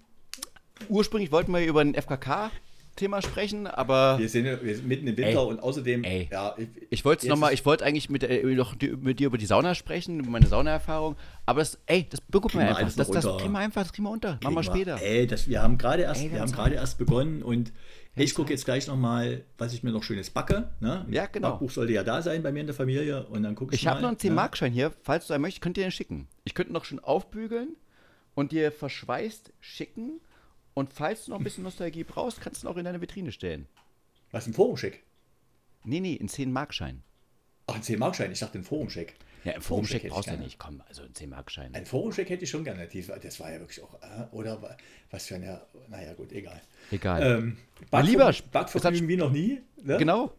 Ursprünglich 0.89 1.32
wollten 1.32 1.53
wir 1.53 1.65
über 1.65 1.84
den 1.84 1.95
FKK 1.95 2.51
Thema 2.97 3.22
sprechen, 3.22 3.68
aber. 3.68 4.18
Wir 4.20 4.28
sind, 4.28 4.45
wir 4.45 4.76
sind 4.76 4.88
mitten 4.88 5.07
im 5.07 5.15
Winter 5.15 5.41
ey, 5.41 5.47
und 5.47 5.59
außerdem. 5.61 6.03
Ey, 6.03 6.28
ja, 6.30 6.55
ich, 6.57 6.68
ich 6.89 7.05
wollte 7.05 7.28
noch 7.30 7.38
mal, 7.38 7.53
ich 7.53 7.65
wollte 7.65 7.86
eigentlich 7.86 8.09
mit, 8.09 8.24
äh, 8.24 8.43
noch, 8.55 8.76
mit 8.82 9.20
dir 9.20 9.28
über 9.28 9.38
die 9.38 9.45
Sauna 9.45 9.76
sprechen, 9.76 10.20
über 10.20 10.32
meine 10.32 10.47
Saunaerfahrung, 10.47 11.15
aber 11.45 11.59
das, 11.61 11.80
ey, 11.86 12.07
das 12.09 12.20
begucken 12.20 12.59
wir 12.59 12.68
einfach. 12.68 12.95
Das, 12.95 13.09
das, 13.09 13.38
kriegen 13.38 13.53
wir 13.53 13.59
einfach, 13.59 13.84
das 13.84 13.93
kriegen 13.93 14.07
wir 14.07 14.11
unter. 14.11 14.39
Machen 14.43 14.55
wir 14.55 14.63
später. 14.63 14.99
Ey, 15.01 15.28
das, 15.28 15.47
wir 15.47 15.61
haben 15.61 15.78
gerade 15.78 16.03
erst, 16.03 16.22
ey, 16.22 16.32
wir 16.32 16.41
haben 16.41 16.51
gerade 16.51 16.76
erst 16.76 16.97
begonnen 16.97 17.43
und 17.43 17.72
ich 18.24 18.34
gucke 18.34 18.51
jetzt 18.51 18.65
gleich 18.65 18.88
noch 18.88 18.95
mal, 18.95 19.43
was 19.57 19.74
ich 19.74 19.84
mir 19.84 19.91
noch 19.91 20.03
schönes 20.03 20.30
backe. 20.30 20.70
Ne? 20.80 21.05
Ja, 21.09 21.28
genau. 21.28 21.51
Backbuch 21.51 21.72
sollte 21.72 21.93
ja 21.93 22.03
da 22.03 22.22
sein 22.22 22.43
bei 22.43 22.51
mir 22.51 22.61
in 22.61 22.68
der 22.68 22.76
Familie 22.76 23.26
und 23.28 23.43
dann 23.43 23.55
gucke 23.55 23.76
ich. 23.76 23.82
Ich 23.82 23.88
habe 23.88 24.01
noch 24.01 24.09
einen 24.09 24.18
10-Markschein 24.18 24.70
ne? 24.70 24.74
hier, 24.74 24.93
falls 25.03 25.28
du 25.28 25.34
einen 25.34 25.41
möchtest, 25.41 25.61
könnt 25.61 25.78
ihr 25.78 25.84
den 25.84 25.91
schicken. 25.91 26.28
Ich 26.43 26.53
könnte 26.53 26.74
noch 26.74 26.86
schon 26.86 26.99
aufbügeln 26.99 27.76
und 28.36 28.51
dir 28.51 28.72
verschweißt 28.72 29.53
schicken. 29.59 30.20
Und 30.74 30.93
falls 30.93 31.26
du 31.26 31.32
noch 31.32 31.39
ein 31.39 31.43
bisschen 31.43 31.63
Nostalgie 31.63 32.03
brauchst, 32.03 32.39
kannst 32.41 32.63
du 32.63 32.68
ihn 32.68 32.72
auch 32.72 32.78
in 32.78 32.86
deine 32.86 33.01
Vitrine 33.01 33.32
stellen. 33.32 33.68
Was, 34.32 34.45
ein 34.45 34.53
Forumcheck? 34.53 35.03
Nee, 35.84 35.99
nee, 35.99 36.18
ein 36.20 36.28
10-Markschein. 36.28 37.01
Ach, 37.68 37.76
ein 37.76 37.82
10-Markschein, 37.82 38.32
ich 38.32 38.39
dachte 38.39 38.57
ein 38.57 38.63
Forumcheck. 38.63 39.15
Ja, 39.48 39.56
ein 39.56 39.62
Forumcheck 39.62 40.10
brauchst 40.10 40.28
du 40.28 40.34
ja 40.34 40.38
nicht. 40.38 40.60
Komm, 40.60 40.82
also 40.88 41.04
ein 41.04 41.14
10-Markschein. 41.14 41.74
Ein 41.74 41.86
Forumcheck 41.86 42.30
hätte 42.30 42.43
ich 42.43 42.50
schon 42.50 42.64
gerne. 42.64 42.88
Das 43.22 43.39
war 43.39 43.52
ja 43.52 43.60
wirklich 43.60 43.82
auch, 43.82 43.93
äh, 44.02 44.36
oder 44.36 44.78
was 45.10 45.28
für 45.28 45.36
eine, 45.36 45.62
naja, 45.88 46.14
gut, 46.14 46.32
egal. 46.34 46.62
Egal. 46.91 47.39
Ähm, 47.39 47.58
Back 47.89 48.06
lieber 48.06 48.34
Backvergnügen 48.52 49.08
wie 49.08 49.18
noch 49.18 49.32
nie. 49.32 49.62
Ne? 49.82 49.98
Genau. 49.98 50.34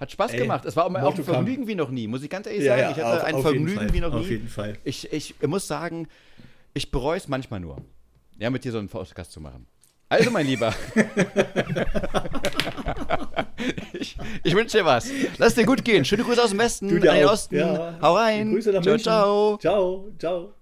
Hat 0.00 0.10
Spaß 0.10 0.32
Ey, 0.32 0.40
gemacht. 0.40 0.64
Es 0.64 0.76
war 0.76 0.86
auch 0.86 1.16
ein 1.16 1.24
Vergnügen 1.24 1.66
wie 1.66 1.74
noch 1.74 1.90
nie, 1.90 2.06
muss 2.06 2.22
ich 2.22 2.30
ganz 2.30 2.46
ehrlich 2.46 2.64
ja, 2.64 2.76
sagen. 2.76 2.90
Ich 2.90 3.04
hatte 3.04 3.20
auf, 3.20 3.24
ein 3.24 3.34
auf 3.36 3.42
Vergnügen 3.42 3.92
wie 3.92 4.00
noch 4.00 4.12
nie. 4.12 4.20
Auf 4.20 4.30
jeden 4.30 4.48
Fall. 4.48 4.76
Ich, 4.84 5.12
ich 5.12 5.34
muss 5.42 5.66
sagen, 5.66 6.08
ich 6.74 6.90
bereue 6.90 7.16
es 7.16 7.28
manchmal 7.28 7.60
nur, 7.60 7.82
ja, 8.38 8.50
mit 8.50 8.64
dir 8.64 8.72
so 8.72 8.78
einen 8.78 8.88
Podcast 8.88 9.32
zu 9.32 9.40
machen. 9.40 9.66
Also, 10.10 10.30
mein 10.30 10.46
Lieber. 10.46 10.74
ich, 13.92 14.16
ich 14.42 14.54
wünsche 14.54 14.78
dir 14.78 14.84
was. 14.84 15.10
Lass 15.36 15.54
dir 15.54 15.66
gut 15.66 15.84
gehen. 15.84 16.04
Schöne 16.04 16.22
Grüße 16.24 16.42
aus 16.42 16.50
dem 16.50 16.58
Westen, 16.58 16.88
du 16.88 16.98
dir 16.98 17.30
Osten. 17.30 17.56
Ja. 17.56 17.98
Hau 18.00 18.14
rein. 18.16 18.52
Grüße 18.52 18.72
nach 18.72 18.82
ciao, 18.82 18.96
ciao. 18.96 19.58
Ciao, 19.58 20.08
ciao. 20.18 20.54